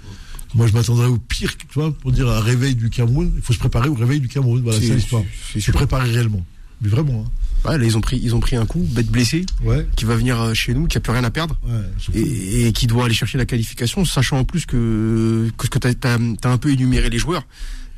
Moi, 0.55 0.67
je 0.67 0.73
m'attendrais 0.75 1.07
au 1.07 1.17
pire, 1.17 1.57
tu 1.57 1.67
vois, 1.73 1.93
pour 1.97 2.13
dire 2.13 2.29
un 2.29 2.41
réveil 2.41 2.75
du 2.75 2.91
Cameroun. 2.91 3.33
Il 3.37 3.43
faut 3.43 3.55
se 3.55 3.59
préparer 3.59 3.89
au 3.89 3.95
réveil 3.95 4.21
du 4.21 4.29
Cameroun. 4.29 4.61
Voilà, 4.63 4.79
C'est- 4.81 4.95
l'histoire. 4.97 5.23
Se 5.59 5.71
préparer 5.71 6.11
réellement. 6.11 6.45
Mais 6.83 6.89
vraiment. 6.91 7.25
Ouais, 7.65 7.79
là, 7.79 7.85
ils 7.85 7.97
ont 7.97 8.01
pris, 8.01 8.19
ils 8.23 8.35
ont 8.35 8.41
pris 8.41 8.57
un 8.57 8.67
coup, 8.67 8.81
bête 8.91 9.07
blessé. 9.09 9.47
Ouais. 9.63 9.87
qui 9.97 10.05
va 10.05 10.17
venir 10.17 10.41
euh, 10.41 10.55
chez 10.55 10.75
nous, 10.75 10.87
qui 10.87 10.99
a 10.99 11.01
plus 11.01 11.13
rien 11.13 11.23
à 11.25 11.31
perdre. 11.31 11.57
Ouais, 11.65 11.81
et, 12.15 12.67
et 12.67 12.73
qui 12.73 12.87
doit 12.87 13.05
aller 13.05 13.15
chercher 13.15 13.39
la 13.39 13.47
qualification, 13.47 14.05
sachant 14.05 14.39
en 14.39 14.45
plus 14.45 14.67
que, 14.67 15.49
que 15.57 15.67
ce 15.67 15.71
que 15.71 15.79
tu 15.79 15.89
as, 16.07 16.19
un 16.51 16.59
peu 16.59 16.71
énuméré 16.71 17.09
les 17.11 17.19
joueurs. 17.19 17.47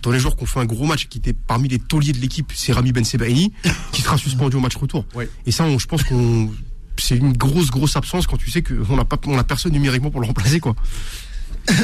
Dans 0.03 0.11
les 0.11 0.19
joueurs 0.19 0.37
qui 0.37 0.43
ont 0.43 0.47
fait 0.47 0.61
un 0.61 0.67
gros 0.67 0.85
match, 0.85 1.07
qui 1.09 1.17
était 1.17 1.33
parmi 1.33 1.67
les 1.69 1.79
tauliers 1.79 2.13
de 2.13 2.19
l'équipe, 2.19 2.53
c'est 2.55 2.73
Rami 2.75 2.93
Ben 2.93 3.05
Sebaini, 3.05 3.53
qui 3.93 4.03
sera 4.03 4.19
suspendu 4.19 4.57
au 4.57 4.61
match 4.61 4.77
retour. 4.77 5.07
Ouais. 5.15 5.31
Et 5.47 5.51
ça, 5.51 5.65
on- 5.65 5.79
je 5.79 5.87
pense 5.87 6.03
qu'on 6.03 6.51
c'est 6.97 7.17
une 7.17 7.33
grosse 7.33 7.71
grosse 7.73 7.97
absence 7.97 8.27
quand 8.29 8.37
tu 8.37 8.51
sais 8.51 8.63
qu'on 8.63 8.95
n'a 8.97 9.05
pas 9.05 9.19
on 9.27 9.37
a 9.37 9.43
personne 9.45 9.73
numériquement 9.73 10.11
pour 10.13 10.21
le 10.21 10.27
remplacer 10.29 10.61
quoi. 10.61 10.77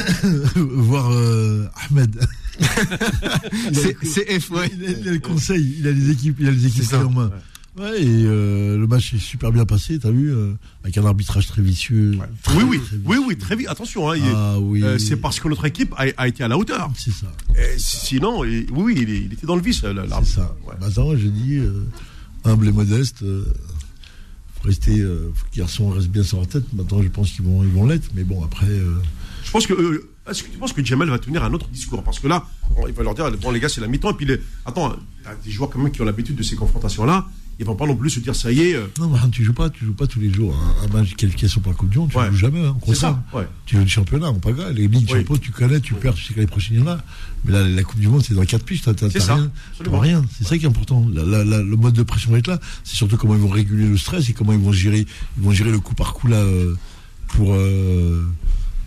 voir 0.55 1.11
euh, 1.11 1.67
Ahmed. 1.89 2.19
C'est 3.73 3.97
c'est 4.03 4.39
F 4.39 4.51
ouais. 4.51 4.69
Il 4.77 4.85
a, 4.85 4.89
il 4.91 5.09
a 5.09 5.11
le 5.13 5.19
conseil, 5.19 5.75
il 5.79 5.87
a 5.87 5.91
les 5.91 6.11
équipes, 6.11 6.37
il 6.39 6.47
a 6.47 6.51
les 6.51 6.65
équipes 6.67 6.93
en 6.93 7.09
main. 7.09 7.25
Ouais, 7.27 7.31
et 7.77 8.23
euh, 8.25 8.77
le 8.77 8.85
match 8.87 9.13
est 9.13 9.17
super 9.19 9.51
bien 9.51 9.65
passé, 9.65 9.97
t'as 9.97 10.11
vu, 10.11 10.29
euh, 10.33 10.53
avec 10.83 10.97
un 10.97 11.05
arbitrage 11.05 11.47
très 11.47 11.61
vicieux. 11.61 12.17
Très, 12.43 12.55
Oui, 12.57 12.63
oui, 12.69 12.77
très 12.79 12.95
vicieux. 12.97 13.01
oui, 13.05 13.17
oui, 13.27 13.37
très 13.37 13.55
vite. 13.55 13.67
Attention, 13.69 14.11
hein, 14.11 14.17
Ah 14.35 14.59
oui. 14.59 14.83
euh, 14.83 14.97
c'est 14.97 15.15
parce 15.15 15.39
que 15.39 15.47
notre 15.47 15.65
équipe 15.65 15.93
a, 15.97 16.05
a 16.17 16.27
été 16.27 16.43
à 16.43 16.47
la 16.49 16.57
hauteur. 16.57 16.91
C'est 16.97 17.11
ça. 17.13 17.31
Et 17.55 17.77
sinon, 17.77 18.43
il- 18.43 18.67
oui, 18.71 18.93
oui, 18.97 19.05
il, 19.25 19.33
était 19.33 19.47
dans 19.47 19.55
le 19.55 19.61
vice. 19.61 19.81
C'est 19.81 20.25
ça. 20.25 20.55
Ouais. 20.67 20.73
Maintenant, 20.81 21.15
je 21.15 21.27
dis, 21.27 21.57
euh, 21.57 21.85
humble 22.43 22.67
et 22.67 22.71
modeste, 22.73 23.19
faut 23.23 24.67
rester, 24.67 24.91
faut 25.33 25.45
que 25.45 25.55
les 25.55 25.59
garçons 25.61 25.89
restent 25.91 26.09
bien 26.09 26.23
sur 26.23 26.37
leur 26.37 26.47
tête. 26.47 26.65
Maintenant, 26.73 27.01
je 27.01 27.07
pense 27.07 27.31
qu'ils 27.31 27.45
vont, 27.45 27.63
ils 27.63 27.69
vont 27.69 27.85
l'être, 27.87 28.09
mais 28.15 28.23
bon, 28.23 28.43
après, 28.43 28.67
Je 29.43 29.51
pense 29.51 29.65
que. 29.65 30.07
Est-ce 30.29 30.43
que 30.43 30.49
tu 30.51 30.57
penses 30.59 30.71
que 30.71 30.85
Jamal 30.85 31.09
va 31.09 31.17
tenir 31.17 31.43
un 31.43 31.51
autre 31.51 31.67
discours? 31.69 32.03
Parce 32.03 32.19
que 32.19 32.27
là, 32.27 32.45
on- 32.77 32.87
il 32.87 32.93
va 32.93 33.01
leur 33.01 33.15
dire 33.15 33.31
bon, 33.41 33.49
les 33.49 33.59
gars, 33.59 33.69
c'est 33.69 33.81
la 33.81 33.87
mi-temps. 33.87 34.11
Et 34.11 34.13
puis, 34.13 34.25
les... 34.27 34.39
attends, 34.67 34.95
t'as 35.23 35.33
des 35.43 35.49
joueurs 35.49 35.69
quand 35.71 35.79
même 35.79 35.91
qui 35.91 35.99
ont 36.01 36.05
l'habitude 36.05 36.35
de 36.35 36.43
ces 36.43 36.55
confrontations-là. 36.55 37.27
Ils 37.61 37.65
vont 37.67 37.75
pas 37.75 37.85
non 37.85 37.95
plus 37.95 38.09
se 38.09 38.19
dire 38.19 38.35
ça 38.35 38.51
y 38.51 38.59
est. 38.59 38.73
euh, 38.75 38.87
non, 38.99 39.07
mais 39.07 39.19
tu 39.31 39.43
joues 39.43 39.53
pas, 39.53 39.69
tu 39.69 39.85
joues 39.85 39.93
pas 39.93 40.07
tous 40.07 40.19
les 40.19 40.33
jours. 40.33 40.57
Un, 40.81 40.85
un 40.85 40.87
match 40.91 41.11
de 41.11 41.15
qualification 41.15 41.61
pour 41.61 41.71
la 41.71 41.77
Coupe 41.77 41.89
du 41.91 41.99
Monde, 41.99 42.09
tu 42.09 42.17
Ouais. 42.17 42.27
joues 42.31 42.35
jamais, 42.37 42.65
hein, 42.65 42.75
C'est 42.87 42.95
ça, 42.95 43.23
ouais. 43.33 43.47
Tu 43.67 43.75
joues 43.75 43.83
le 43.83 43.87
championnat, 43.87 44.31
on 44.31 44.39
pas 44.39 44.51
grave. 44.51 44.71
Les 44.73 44.87
ligues 44.87 45.07
Oui. 45.13 45.19
champions, 45.19 45.37
tu 45.37 45.51
connais, 45.51 45.79
tu 45.79 45.93
perds, 45.93 46.15
tu 46.15 46.23
sais 46.23 46.33
que 46.33 46.39
l'année 46.39 46.49
prochaine, 46.49 46.77
il 46.77 46.79
y 46.79 46.83
en 46.83 46.87
a. 46.87 46.97
Mais 47.45 47.51
là, 47.51 47.61
la 47.67 47.83
Coupe 47.83 47.99
du 47.99 48.07
Monde, 48.07 48.23
c'est 48.27 48.33
dans 48.33 48.43
quatre 48.45 48.65
piges, 48.65 48.81
t'as, 48.81 48.95
t'as 48.95 49.11
ça, 49.11 49.35
rien. 49.35 49.51
rien. 49.99 50.25
C'est 50.35 50.47
ça 50.47 50.57
qui 50.57 50.65
est 50.65 50.67
important. 50.67 51.07
La- 51.13 51.23
la- 51.23 51.43
la- 51.45 51.61
le 51.61 51.75
mode 51.77 51.93
de 51.93 52.01
pression 52.03 52.31
va 52.31 52.39
être 52.39 52.47
là. 52.47 52.59
C'est 52.83 52.95
surtout 52.95 53.15
comment 53.17 53.35
ils 53.35 53.41
vont 53.41 53.49
réguler 53.49 53.87
le 53.87 53.97
stress 53.97 54.27
et 54.29 54.33
comment 54.33 54.53
ils 54.53 54.59
vont 54.59 54.71
gérer, 54.73 55.05
ils 55.37 55.43
vont 55.43 55.51
gérer 55.51 55.69
le 55.71 55.79
coup 55.79 55.93
par 55.93 56.13
coup 56.13 56.27
là, 56.27 56.37
euh, 56.37 56.73
pour, 57.27 57.53
euh, 57.53 58.25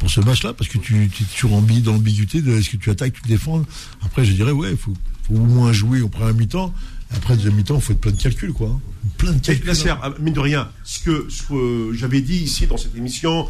pour 0.00 0.10
ce 0.10 0.20
match-là, 0.20 0.52
parce 0.52 0.68
que 0.68 0.78
tu, 0.78 1.08
tu 1.14 1.22
es 1.22 1.26
toujours 1.26 1.60
dans 1.62 1.92
l'ambiguïté 1.92 2.42
de 2.42 2.50
est-ce 2.58 2.70
que 2.70 2.76
tu 2.76 2.90
attaques, 2.90 3.12
tu 3.22 3.28
défends. 3.28 3.62
Après, 4.04 4.24
je 4.24 4.32
dirais, 4.32 4.50
ouais, 4.50 4.72
il 4.72 4.76
faut, 4.76 4.92
faut 5.28 5.34
au 5.34 5.46
moins 5.46 5.72
jouer 5.72 6.00
au 6.00 6.08
premier 6.08 6.32
mi-temps. 6.32 6.74
Après, 7.16 7.34
deuxième 7.36 7.54
mi-temps, 7.54 7.76
il 7.76 7.80
faut 7.80 7.92
être 7.92 8.00
plein 8.00 8.12
de 8.12 8.20
calculs, 8.20 8.52
quoi. 8.52 8.68
hein. 8.68 8.80
Plein 9.18 9.32
de 9.32 9.38
calculs. 9.38 9.66
la 9.66 9.74
serre, 9.74 10.14
mine 10.20 10.34
de 10.34 10.40
rien, 10.40 10.68
ce 10.82 11.00
que, 11.00 11.26
ce 11.28 11.42
que 11.44 11.90
j'avais 11.94 12.20
dit 12.20 12.36
ici 12.38 12.66
dans 12.66 12.76
cette 12.76 12.96
émission, 12.96 13.46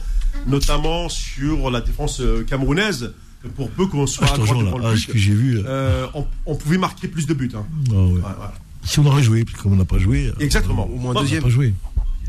notamment 0.47 1.09
sur 1.09 1.71
la 1.71 1.81
défense 1.81 2.21
euh, 2.21 2.45
camerounaise, 2.45 3.13
pour 3.57 3.71
peu 3.71 3.87
qu'on 3.87 4.07
soit 4.07 4.27
Ah, 4.31 4.35
à 4.35 4.39
là. 4.39 4.45
le 4.81 4.87
Ah, 4.87 4.97
ce 4.97 5.07
que 5.07 5.19
j'ai 5.19 5.35
vu. 5.35 5.59
euh, 5.59 5.63
euh, 5.67 6.07
on, 6.15 6.27
on 6.47 6.55
pouvait 6.57 6.79
marquer 6.79 7.09
plus 7.09 7.27
de 7.27 7.35
buts. 7.35 7.51
hein. 7.55 7.65
ah, 7.91 7.93
ouais. 7.95 7.99
Ouais, 8.13 8.21
voilà. 8.21 8.55
Si 8.85 8.99
on 9.01 9.07
aurait 9.07 9.23
joué, 9.23 9.45
puis 9.45 9.55
comme 9.55 9.73
on 9.73 9.77
n'a 9.77 9.85
pas 9.85 9.99
joué. 9.99 10.27
euh, 10.29 10.33
Exactement. 10.41 10.87
Au 10.87 10.97
moins 10.97 11.13
Bon, 11.15 11.21
On 11.21 11.23
deuxième 11.23 11.43
pas 11.43 11.49
joué. 11.49 11.75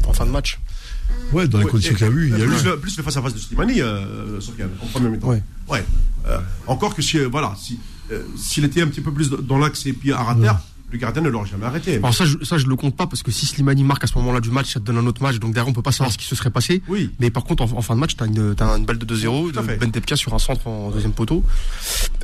en 0.08 0.14
fin 0.14 0.26
de 0.26 0.32
match. 0.32 0.60
Ouais, 1.34 1.48
dans 1.48 1.60
les 1.60 1.66
Ouais, 1.66 1.72
conditions 1.72 1.94
qu'il 1.96 2.06
y 2.08 2.10
a 2.10 2.14
eu, 2.14 2.30
il 2.32 2.38
y 2.38 2.42
a 2.42 2.46
eu. 2.46 2.48
plus, 2.48 2.64
le, 2.66 2.80
plus 2.80 2.98
le 2.98 3.04
face-à-face 3.04 3.34
de 3.34 3.40
Slimani, 3.40 3.82
euh, 3.82 4.40
Sofiane, 4.42 4.70
en 4.82 4.86
premier 4.88 5.10
mi-temps. 5.10 5.28
Ouais. 5.28 5.44
Ouais. 5.70 5.84
Euh, 6.28 6.40
encore 6.68 6.96
que 6.96 7.02
si, 7.02 7.18
euh, 7.20 7.28
voilà, 7.30 7.54
si, 7.58 7.80
euh, 8.12 8.24
s'il 8.38 8.64
était 8.66 8.82
un 8.82 8.88
petit 8.88 9.02
peu 9.02 9.12
plus 9.12 9.30
dans 9.30 9.58
l'axe 9.58 9.86
et 9.86 9.94
puis 9.94 10.12
à 10.14 10.36
terre, 10.42 10.60
le 10.92 10.98
gardien 10.98 11.22
ne 11.22 11.30
l'aurait 11.30 11.50
jamais 11.50 11.66
arrêté. 11.66 11.96
Alors 11.96 12.14
ça, 12.14 12.26
je, 12.26 12.38
ça, 12.44 12.58
je 12.58 12.68
le 12.68 12.76
compte 12.76 12.96
pas 12.96 13.08
parce 13.08 13.22
que 13.24 13.32
si 13.32 13.46
Slimani 13.46 13.84
marque 13.84 14.04
à 14.04 14.08
ce 14.08 14.18
moment-là 14.20 14.40
du 14.40 14.50
match, 14.52 14.72
ça 14.74 14.80
te 14.80 14.86
donne 14.86 14.98
un 14.98 15.06
autre 15.08 15.22
match. 15.22 15.40
Donc 15.40 15.54
derrière, 15.54 15.70
on 15.70 15.74
peut 15.74 15.82
pas 15.82 15.92
savoir 15.92 16.12
ce 16.12 16.18
qui 16.18 16.26
se 16.26 16.36
serait 16.36 16.52
passé. 16.52 16.82
Oui. 16.88 17.10
Mais 17.20 17.32
par 17.32 17.44
contre, 17.44 17.64
en, 17.64 17.78
en 17.78 17.82
fin 17.82 17.96
de 17.96 18.00
match, 18.00 18.16
t'as 18.16 18.28
une, 18.28 18.56
t'as 18.56 18.78
une 18.78 18.86
balle 18.86 18.98
de 19.00 19.06
2-0, 19.06 19.52
Tout 19.52 19.60
à 19.60 19.62
de 19.62 19.68
fait. 19.68 19.78
Ben 19.78 19.92
Tepia 19.92 20.16
sur 20.16 20.34
un 20.34 20.40
centre 20.40 20.68
en 20.68 20.92
deuxième 20.92 21.12
poteau. 21.12 21.44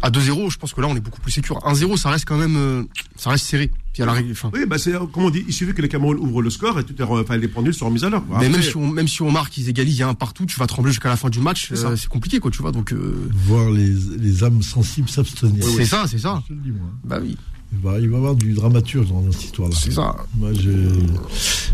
À 0.01 0.10
2-0, 0.10 0.51
je 0.51 0.58
pense 0.58 0.74
que 0.74 0.82
là, 0.82 0.88
on 0.88 0.96
est 0.96 1.00
beaucoup 1.01 1.20
plus 1.22 1.32
sécure. 1.32 1.60
1-0, 1.60 1.98
ça 1.98 2.10
reste 2.12 2.25
quand 2.25 2.38
même, 2.38 2.56
euh, 2.56 2.84
ça 3.18 3.32
reste 3.32 3.46
serré. 3.46 3.72
Puis 3.94 4.03
à 4.03 4.06
la 4.06 4.13
règle, 4.13 4.32
enfin, 4.32 4.50
Oui, 4.53 4.65
bah 4.65 4.77
c'est 4.77 4.94
comme 4.94 5.25
on 5.25 5.30
dit, 5.30 5.44
il 5.46 5.53
suffit 5.53 5.74
que 5.74 5.82
les 5.82 5.89
Cameroun 5.89 6.18
ouvrent 6.18 6.41
le 6.41 6.50
score 6.50 6.80
et 6.80 6.86
tout 6.86 6.94
est, 6.98 7.03
enfin, 7.03 7.36
les 7.36 7.50
pendules 7.50 7.74
sont 7.74 7.88
remises 7.88 8.06
à 8.06 8.10
l'heure. 8.10 8.24
mais 8.39 8.48
même 8.48 8.62
si 8.62 8.77
on, 8.77 8.88
même 8.88 9.10
si 9.10 9.22
on 9.22 9.30
marque, 9.32 9.58
ils 9.58 9.68
égalisent, 9.68 9.98
il 9.98 10.00
y 10.00 10.03
a 10.03 10.08
un 10.08 10.13
partout, 10.13 10.46
tu 10.46 10.58
vas 10.58 10.65
trembler 10.68 10.91
jusqu'à 10.91 11.10
la 11.10 11.18
fin 11.18 11.30
du 11.30 11.39
match. 11.41 11.68
C'est 11.68 11.75
ça. 11.75 11.88
euh, 11.89 11.96
C'est 11.98 12.08
compliqué, 12.08 12.39
quoi, 12.39 12.51
tu 12.51 12.62
vois. 12.62 12.72
Donc, 12.72 12.94
euh, 12.94 13.30
Voir 13.34 13.70
les, 13.70 13.89
les 14.18 14.44
âmes 14.46 14.62
sensibles 14.62 15.10
s'abstenir. 15.10 15.62
c'est 15.75 15.84
ça, 15.86 16.06
c'est 16.08 16.20
ça. 16.20 16.41
Je 16.44 16.53
te 16.53 16.53
le 16.53 16.62
dis, 16.63 16.72
moi. 16.72 16.88
Bah 17.03 17.20
oui, 17.22 17.36
Il 17.74 17.80
va, 17.80 18.00
il 18.00 18.10
va 18.10 18.16
y 18.16 18.18
avoir 18.18 18.36
du 18.36 18.54
dramaturge 18.54 19.08
dans, 19.08 19.32
cette 19.32 19.46
histoire-là. 19.46 19.75
c'est 19.80 19.92
ça. 19.92 20.16
Moi, 20.36 20.51
je... 20.54 20.72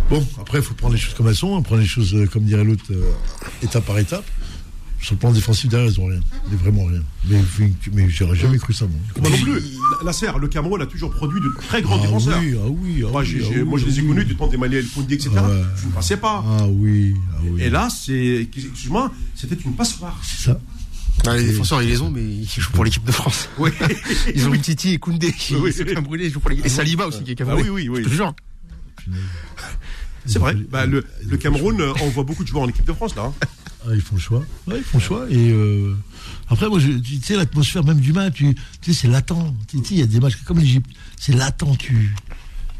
Bon, 0.09 0.25
après, 0.39 0.59
il 0.59 0.63
faut 0.63 0.75
prendre 0.75 0.93
les 0.93 0.99
choses 0.99 1.15
comme 1.15 1.27
elles 1.27 1.35
sont, 1.35 1.57
hein, 1.57 1.61
prendre 1.61 1.81
les 1.81 1.87
choses, 1.87 2.13
euh, 2.13 2.27
comme 2.27 2.43
dirait 2.43 2.63
l'autre, 2.63 2.85
euh, 2.91 3.11
étape 3.63 3.85
par 3.85 3.97
étape. 3.97 4.25
Sur 5.01 5.13
le 5.13 5.19
plan 5.19 5.31
défensif, 5.31 5.69
derrière, 5.69 5.91
ils 5.91 5.99
ont 5.99 6.05
rien. 6.05 6.19
Mais 6.49 6.57
vraiment 6.57 6.85
rien. 6.85 7.01
Mais, 7.29 7.41
mais 7.93 8.09
j'aurais 8.09 8.35
jamais 8.35 8.57
cru 8.57 8.73
ça, 8.73 8.85
moi. 8.85 8.97
Moi 9.21 9.29
non 9.29 9.43
plus. 9.43 9.61
La, 10.03 10.11
serre, 10.11 10.39
le 10.39 10.47
Cameroun 10.47 10.81
a 10.81 10.87
toujours 10.87 11.11
produit 11.11 11.39
de 11.39 11.49
très 11.67 11.81
grands 11.81 11.99
ah 11.99 12.05
défenseurs. 12.05 12.39
oui, 12.39 12.55
ah 12.59 12.67
oui, 12.67 13.03
ah 13.05 13.11
Moi, 13.11 13.21
oui, 13.21 13.27
j'ai- 13.27 13.61
ah 13.61 13.65
moi, 13.65 13.79
je 13.79 13.85
les 13.85 13.99
ai 13.99 14.03
ah 14.03 14.07
connus 14.07 14.25
du 14.25 14.35
temps 14.35 14.47
d'Emmanuel 14.47 14.85
Koundé, 14.87 15.15
etc. 15.15 15.29
Ouais. 15.35 15.63
Je 15.75 15.85
ne 15.85 15.91
passais 15.91 16.17
pas. 16.17 16.43
Ah 16.47 16.67
oui, 16.67 17.13
ah 17.31 17.37
oui. 17.43 17.61
Et 17.61 17.69
là, 17.69 17.89
c'est, 17.89 18.47
excuse-moi, 18.55 19.11
c'était 19.35 19.55
une 19.55 19.73
passoire. 19.73 20.19
C'est 20.23 20.45
ça. 20.45 20.59
Ah, 21.25 21.35
les 21.35 21.43
défenseurs, 21.45 21.81
ils 21.81 21.89
les 21.89 22.01
ont, 22.01 22.09
mais 22.11 22.21
ils 22.23 22.45
jouent 22.47 22.71
pour 22.71 22.83
l'équipe 22.85 23.03
de 23.03 23.11
France. 23.11 23.49
Oui. 23.57 23.71
Ils 24.35 24.47
ont 24.47 24.53
une 24.53 24.61
Titi 24.61 24.91
et 24.93 24.97
Koundé 24.99 25.33
qui 25.33 25.55
Oui. 25.55 25.73
sont 25.73 25.83
ils 25.85 26.29
jouent 26.31 26.39
pour 26.39 26.49
l'équipe. 26.49 26.65
Et 26.65 26.69
Saliba 26.69 27.07
aussi 27.07 27.23
qui 27.23 27.31
est 27.31 27.33
Ah 27.33 27.45
Camerounais. 27.45 27.69
oui, 27.69 27.87
oui, 27.89 27.97
oui. 27.97 28.03
Je 28.03 28.09
te 28.09 28.13
jure. 28.13 28.33
C'est 30.25 30.39
vrai. 30.39 30.55
Bah, 30.55 30.85
le, 30.85 31.05
le 31.25 31.37
Cameroun 31.37 31.79
euh, 31.79 31.93
envoie 32.01 32.23
beaucoup 32.23 32.43
de 32.43 32.49
joueurs 32.49 32.63
en 32.63 32.69
équipe 32.69 32.85
de 32.85 32.93
France, 32.93 33.15
là. 33.15 33.23
hein. 33.23 33.33
Ah, 33.85 33.91
ils 33.93 34.01
font 34.01 34.15
le 34.15 34.21
choix. 34.21 34.43
Ouais, 34.67 34.75
ils 34.77 34.83
font 34.83 34.97
le 34.97 35.03
choix. 35.03 35.25
Et 35.29 35.51
euh, 35.51 35.95
après, 36.49 36.67
moi, 36.67 36.79
je, 36.79 36.91
tu 36.91 37.15
sais, 37.21 37.35
l'atmosphère 37.37 37.83
même 37.85 37.99
du 38.01 38.11
match, 38.11 38.33
tu, 38.35 38.53
tu 38.81 38.93
sais, 38.93 39.01
c'est 39.03 39.07
latent. 39.07 39.31
Tu 39.69 39.77
sais, 39.77 39.83
il 39.91 39.99
y 39.99 40.01
a 40.01 40.05
des 40.05 40.19
matchs 40.19 40.35
comme 40.43 40.59
l'Égypte, 40.59 40.89
c'est 41.17 41.33
latent. 41.33 41.77
Tu, 41.79 42.13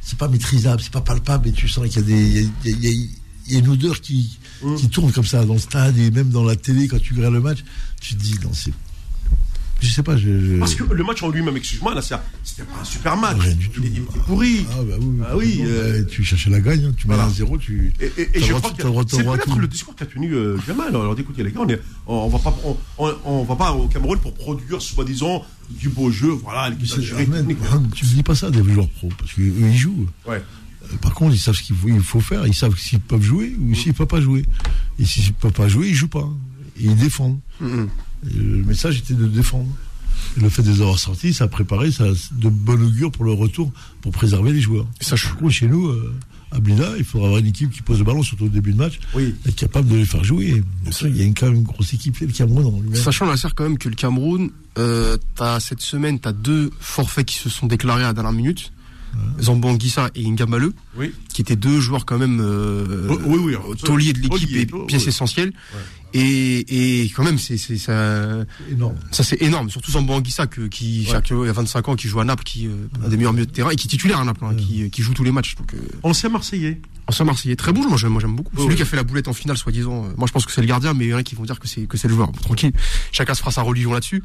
c'est 0.01 0.17
pas 0.17 0.27
maîtrisable, 0.27 0.82
c'est 0.82 0.91
pas 0.91 1.01
palpable, 1.01 1.48
et 1.48 1.51
tu 1.53 1.70
sens 1.70 1.88
qu'il 1.88 1.96
y 1.96 2.00
a 2.00 2.01
des, 2.01 2.13
il 2.15 2.36
y 2.36 2.39
a, 2.39 2.50
il 2.65 2.84
y 2.84 2.88
a- 2.88 2.89
il 2.91 3.00
y 3.01 3.03
a- 3.06 3.08
il 3.50 3.53
y 3.53 3.56
a 3.56 3.60
une 3.60 3.70
odeur 3.70 4.01
qui, 4.01 4.38
qui 4.78 4.90
tourne 4.90 5.12
comme 5.12 5.26
ça 5.26 5.46
dans 5.46 5.54
le 5.54 5.60
stade 5.60 5.98
et 5.98 6.12
même 6.12 6.30
dans 6.30 6.44
la 6.44 6.56
télé 6.56 6.88
quand 6.88 7.00
tu 7.02 7.14
regardes 7.14 7.34
le 7.34 7.42
match. 7.42 7.60
Tu 8.02 8.16
te 8.16 8.22
dis, 8.22 8.36
non, 8.44 8.52
c'est, 8.54 8.72
je 9.80 9.88
sais 9.90 10.02
pas, 10.04 10.18
je, 10.18 10.24
je- 10.56 10.58
Parce 10.60 10.74
que 10.74 10.84
le 10.92 11.04
match 11.04 11.22
en 11.22 11.30
lui-même, 11.30 11.56
excuse-moi, 11.56 11.94
là, 11.94 12.02
c'était 12.02 12.64
pas 12.64 12.82
un 12.82 12.84
super 12.84 13.16
match. 13.16 13.38
Rien 13.40 13.54
du 13.54 13.70
tout. 13.70 13.82
Il, 13.84 13.92
il 13.94 13.98
était 14.04 14.20
pourri. 14.26 14.66
Ah 14.72 14.76
bah 14.82 14.96
oui, 15.00 15.20
Ah 15.30 15.38
oui, 15.38 15.62
euh, 15.66 16.04
tu 16.06 16.24
cherchais 16.24 16.50
la 16.50 16.60
gagne, 16.62 16.86
hein, 16.86 16.94
tu 16.98 17.08
mets 17.08 17.14
voilà. 17.14 17.30
un 17.30 17.34
zéro, 17.34 17.58
tu. 17.60 17.94
Et, 18.00 18.06
et- 18.06 18.22
et 18.22 18.26
T'as 18.40 18.40
je 18.40 18.54
crois 18.54 18.72
que 18.72 18.82
c'est 19.12 19.28
à 19.28 19.32
peut-être 19.34 19.60
le 19.60 19.68
discours 19.68 19.96
qu'a 19.96 20.08
tenu 20.08 20.34
euh, 20.34 20.58
Jamal. 20.66 20.90
Alors, 20.90 21.16
écoutez, 21.20 21.44
les 21.44 21.52
gars, 21.52 21.60
on, 21.62 21.70
est, 21.70 21.80
on, 22.08 22.28
va 22.28 22.40
pas, 22.40 22.56
on, 22.98 23.44
va 23.44 23.56
pas 23.56 23.72
au 23.74 23.88
Cameroun 23.88 24.20
pour 24.20 24.34
produire, 24.34 24.82
soi-disant, 24.82 25.46
du 25.70 25.90
beau 25.90 26.10
jeu. 26.10 26.30
Voilà, 26.32 26.70
l'équipe 26.70 26.88
tu 27.00 28.06
me 28.06 28.10
dis 28.16 28.24
pas 28.24 28.34
ça 28.36 28.50
des 28.50 28.64
joueurs 28.64 28.90
pro, 28.90 29.10
parce 29.18 29.34
qu'eux 29.34 29.54
ils 29.60 29.78
jouent. 29.78 30.08
Ouais. 30.28 30.42
Par 31.01 31.13
contre, 31.13 31.34
ils 31.36 31.39
savent 31.39 31.56
ce 31.56 31.63
qu'il 31.63 31.75
faut, 31.75 31.88
il 31.88 32.00
faut 32.01 32.20
faire, 32.22 32.46
ils 32.48 32.53
savent 32.53 32.77
s'ils 32.77 33.00
peuvent 33.00 33.22
jouer 33.22 33.56
ou 33.60 33.74
s'ils 33.75 33.89
ne 33.91 33.98
peuvent 33.98 34.08
pas 34.08 34.22
jouer. 34.22 34.44
Et 35.00 35.06
s'ils 35.06 35.25
ne 35.27 35.32
peuvent 35.32 35.51
pas 35.51 35.67
jouer, 35.67 35.89
ils 35.89 35.96
jouent 35.96 36.08
pas. 36.08 36.29
Et 36.79 36.86
ils 36.86 36.96
défendent. 36.96 37.39
Et 37.62 38.34
le 38.38 38.63
message 38.63 38.98
était 39.00 39.13
de 39.13 39.27
défendre. 39.27 39.70
Et 40.38 40.41
le 40.41 40.50
fait 40.50 40.62
de 40.63 40.72
les 40.72 40.82
avoir 40.82 41.00
sortis, 41.00 41.34
ça 41.34 41.46
a 41.46 41.48
préparé 41.48 41.91
ça, 41.91 42.06
a 42.06 42.08
de 42.32 42.50
bon 42.50 42.82
augure 42.84 43.12
pour 43.12 43.24
le 43.25 43.32
retour, 43.34 43.72
pour 44.01 44.12
préserver 44.12 44.51
les 44.51 44.62
joueurs. 44.62 44.88
Ça, 45.00 45.15
je- 45.15 45.25
Par 45.27 45.38
contre, 45.38 45.51
chez 45.53 45.67
nous, 45.67 45.88
euh, 45.88 46.13
à 46.51 46.60
Blida, 46.60 46.94
il 46.98 47.03
faudra 47.03 47.27
avoir 47.27 47.39
une 47.41 47.48
équipe 47.48 47.72
qui 47.72 47.82
pose 47.82 48.00
le 48.00 48.03
ballon, 48.03 48.24
surtout 48.24 48.46
au 48.46 48.50
début 48.50 48.72
de 48.74 48.77
match, 48.77 49.00
Oui. 49.15 49.36
être 49.46 49.56
capable 49.56 49.88
de 49.88 49.96
les 49.96 50.06
faire 50.06 50.24
jouer. 50.24 50.62
Bien 50.84 50.91
sûr, 50.91 51.08
il 51.08 51.17
y 51.17 51.22
a 51.22 51.24
une, 51.24 51.34
quand 51.34 51.48
même 51.48 51.56
une 51.56 51.63
grosse 51.63 51.94
équipe, 51.94 52.20
le 52.20 52.27
Cameroun 52.27 52.65
en. 52.65 52.96
Sachant 52.96 53.25
la 53.25 53.36
quand 53.38 53.63
même 53.63 53.77
que 53.77 53.89
le 53.89 53.96
Cameroun, 53.96 54.50
euh, 54.77 55.17
t'as 55.36 55.60
cette 55.60 55.82
semaine, 55.82 56.20
t'as 56.20 56.34
deux 56.34 56.72
forfaits 56.79 57.25
qui 57.25 57.38
se 57.38 57.50
sont 57.50 57.67
déclarés 57.67 58.03
à 58.03 58.08
la 58.08 58.13
dernière 58.13 58.34
minute. 58.34 58.72
Zambanguissa 59.40 60.10
et 60.16 60.28
Ngamale, 60.30 60.72
Oui. 60.98 61.14
qui 61.34 61.42
étaient 61.42 61.56
deux 61.56 61.80
joueurs 61.80 62.06
quand 62.06 62.18
même 62.18 62.40
euh, 62.42 63.08
Oh, 63.10 63.18
oui, 63.26 63.40
oui, 63.40 63.78
tauliers 63.84 64.14
de 64.14 64.20
l'équipe 64.20 64.52
et 64.56 64.68
oh, 64.74 64.86
pièces 64.86 65.04
oui. 65.04 65.10
essentielles. 65.10 65.54
Et, 66.20 67.04
et 67.04 67.10
quand 67.10 67.24
même, 67.24 67.38
c'est 67.38 67.58
ça, 67.58 68.46
Énorme. 68.72 68.96
ça 69.12 69.24
c'est 69.24 69.42
énorme. 69.42 69.70
Surtout 69.70 69.92
Zambanguissa 69.92 70.48
que, 70.48 70.62
qui, 70.68 71.08
Ouais. 71.12 71.22
qui 71.22 71.34
a 71.34 71.52
25 71.52 71.90
ans, 71.90 71.96
qui 71.96 72.08
joue 72.08 72.20
à 72.20 72.24
Naples, 72.26 72.44
qui 72.44 72.66
euh, 72.68 72.72
un 73.06 73.10
des 73.10 73.18
meilleurs 73.18 73.34
milieux 73.34 73.46
de 73.46 73.52
terrain 73.52 73.70
et 73.70 73.76
qui 73.76 73.88
est 73.88 73.90
titulaire 73.90 74.20
à 74.20 74.26
Naples, 74.26 74.44
hein, 74.46 74.56
qui, 74.56 74.90
qui 74.90 75.02
joue 75.02 75.14
tous 75.14 75.24
les 75.24 75.32
matchs. 75.32 75.56
Donc, 75.56 75.74
euh, 75.74 75.78
Ancien 76.04 76.30
Marseillais. 76.30 76.82
ancien 77.08 77.26
Marseillais, 77.26 77.56
très 77.56 77.72
bon, 77.74 77.88
moi 77.88 77.98
j'aime, 77.98 78.12
moi 78.12 78.22
j'aime 78.22 78.36
beaucoup. 78.36 78.52
Oh, 78.58 78.64
Celui 78.64 78.76
qui 78.76 78.82
a 78.82 78.86
fait 78.86 78.96
la 78.96 79.04
boulette 79.04 79.28
en 79.28 79.34
finale, 79.34 79.58
soi-disant. 79.58 80.06
euh, 80.06 80.10
moi 80.18 80.28
je 80.28 80.32
pense 80.34 80.46
que 80.46 80.52
c'est 80.52 80.62
le 80.62 80.68
gardien, 80.68 80.94
mais 80.94 81.06
il 81.06 81.10
y 81.10 81.14
en 81.14 81.18
a 81.18 81.24
qui 81.24 81.36
vont 81.36 81.44
dire 81.44 81.60
que 81.60 81.68
c'est 81.68 81.86
que 81.88 81.98
c'est 81.98 82.08
le 82.08 82.16
joueur. 82.16 82.32
Bon, 82.32 82.40
tranquille, 82.42 82.72
chacun 83.12 83.34
se 83.34 83.40
fera 83.40 83.52
sa 83.52 83.62
religion 83.62 83.94
là-dessus. 83.94 84.24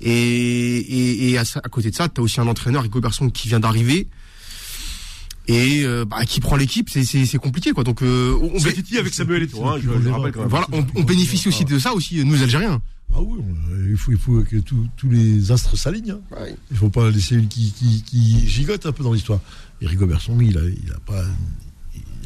Et, 0.00 0.10
et, 0.12 1.30
et 1.30 1.38
à, 1.38 1.44
côté 1.70 1.90
de 1.90 1.94
ça, 1.96 2.08
t'as 2.08 2.22
aussi 2.22 2.40
un 2.40 2.46
entraîneur, 2.46 2.82
Rico 2.84 3.00
Berson, 3.00 3.30
qui 3.30 3.48
vient 3.48 3.60
d'arriver 3.60 4.06
et 5.48 5.82
euh, 5.84 6.04
bah, 6.04 6.24
qui 6.24 6.40
prend 6.40 6.56
l'équipe. 6.56 6.88
C'est, 6.90 7.04
c'est, 7.04 7.26
c'est 7.26 7.38
compliqué, 7.38 7.72
quoi. 7.72 7.82
Donc 7.84 8.02
euh, 8.02 8.34
on, 8.40 8.52
on 8.54 8.58
C'est 8.58 8.66
bé- 8.68 8.74
Titi 8.74 8.98
avec 8.98 9.12
Samuel 9.14 9.42
Eto'o, 9.42 9.66
hein, 9.66 9.74
c'est 9.76 9.82
je, 9.82 9.88
le 9.88 9.94
je 9.96 10.00
plus 10.00 10.10
rappelle 10.10 10.32
quand 10.32 10.40
même. 10.40 10.48
voilà, 10.48 10.66
on, 10.72 10.86
on 10.94 11.02
bénéficie 11.02 11.48
aussi 11.48 11.64
de 11.64 11.78
ça 11.78 11.92
aussi, 11.94 12.24
nous 12.24 12.42
Algériens. 12.42 12.80
Ah 13.14 13.20
oui, 13.22 13.38
on- 13.40 13.88
il 13.90 13.96
faut, 13.96 14.12
il 14.12 14.18
faut 14.18 14.42
que 14.42 14.56
tous 14.58 14.86
tous 14.96 15.08
les 15.10 15.50
astres 15.50 15.76
s'alignent. 15.76 16.12
hein. 16.32 16.36
Il 16.70 16.76
faut 16.76 16.90
pas 16.90 17.10
laisser 17.10 17.36
une 17.36 17.48
qui, 17.48 17.72
qui, 17.72 18.02
qui 18.02 18.46
gigote 18.48 18.84
un 18.86 18.92
peu 18.92 19.02
dans 19.02 19.12
l'histoire. 19.14 19.40
Et 19.80 19.86
Rigobert 19.86 20.20
Son, 20.20 20.38
il 20.40 20.58
a, 20.58 20.62
il 20.62 20.92
a 20.94 20.98
pas. 21.06 21.24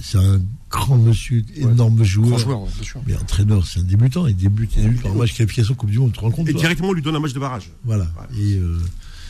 C'est 0.00 0.19
un 0.19 0.41
grand 0.69 0.97
monsieur, 0.99 1.45
énorme 1.55 2.02
joueur. 2.02 2.31
Grand 2.31 2.38
joueur, 2.38 2.61
bien 2.64 2.83
sûr. 2.83 3.00
Mais 3.07 3.14
entraîneur, 3.14 3.64
c'est 3.64 3.79
un 3.79 3.85
débutant. 3.85 4.26
Il 4.26 4.35
débute, 4.35 4.73
il 4.76 4.83
débute 4.83 5.02
par 5.02 5.12
un 5.12 5.14
match 5.14 5.35
qualification 5.35 5.75
Coupe 5.75 5.91
du 5.91 6.00
Monde. 6.00 6.11
Tu 6.11 6.19
te 6.19 6.25
rends 6.25 6.33
compte 6.33 6.49
Et 6.49 6.52
directement, 6.55 6.88
on 6.88 6.93
lui 6.93 7.02
donne 7.02 7.14
un 7.14 7.21
match 7.21 7.35
de 7.35 7.38
barrage. 7.38 7.71
Voilà. 7.85 8.11
Et 8.37 8.55
euh, 8.57 8.81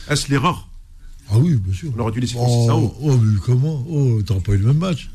Est-ce 0.09 0.31
l'erreur? 0.31 0.67
Ah 1.31 1.37
oui, 1.37 1.55
bien 1.55 1.73
sûr. 1.73 1.91
On 1.95 1.99
aurait 2.01 2.11
dû 2.11 2.19
laisser 2.19 2.33
Francis 2.35 2.55
Oh, 2.61 2.67
Sao. 2.67 2.95
oh, 3.01 3.17
mais 3.17 3.39
comment 3.45 3.85
Oh, 3.89 4.21
t'aurais 4.25 4.41
pas 4.41 4.53
eu 4.53 4.57
le 4.57 4.67
même 4.67 4.77
match. 4.77 5.09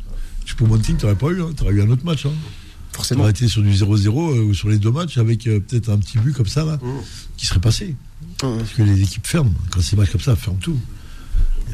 Choupo-Moting, 0.47 0.97
t'aurais 0.97 1.15
pas 1.17 1.29
eu. 1.29 1.43
Hein. 1.43 1.51
T'aurais 1.57 1.73
eu 1.75 1.83
un 1.83 1.91
autre 1.91 2.05
match. 2.05 2.27
Hein. 2.27 2.33
Forcément. 2.93 3.21
T'aurais 3.21 3.31
été 3.33 3.49
sur 3.49 3.63
du 3.63 3.71
0-0 3.73 3.87
euh, 4.09 4.43
ou 4.45 4.55
sur 4.55 4.69
les 4.69 4.79
deux 4.79 4.91
matchs 4.91 5.19
avec 5.19 5.47
euh, 5.47 5.61
peut-être 5.61 5.91
un 5.91 5.99
petit 5.99 6.19
but 6.19 6.33
comme 6.35 6.47
ça, 6.47 6.65
là, 6.65 6.79
Mmh. 6.83 6.89
qui 7.37 7.47
serait 7.47 7.61
passé. 7.61 7.95
Parce 8.39 8.71
que 8.73 8.83
les 8.83 9.01
équipes 9.03 9.27
ferment. 9.27 9.53
Quand 9.71 9.81
c'est 9.81 9.97
match 9.97 10.11
comme 10.11 10.21
ça, 10.21 10.35
ferment 10.37 10.59
tout. 10.61 10.79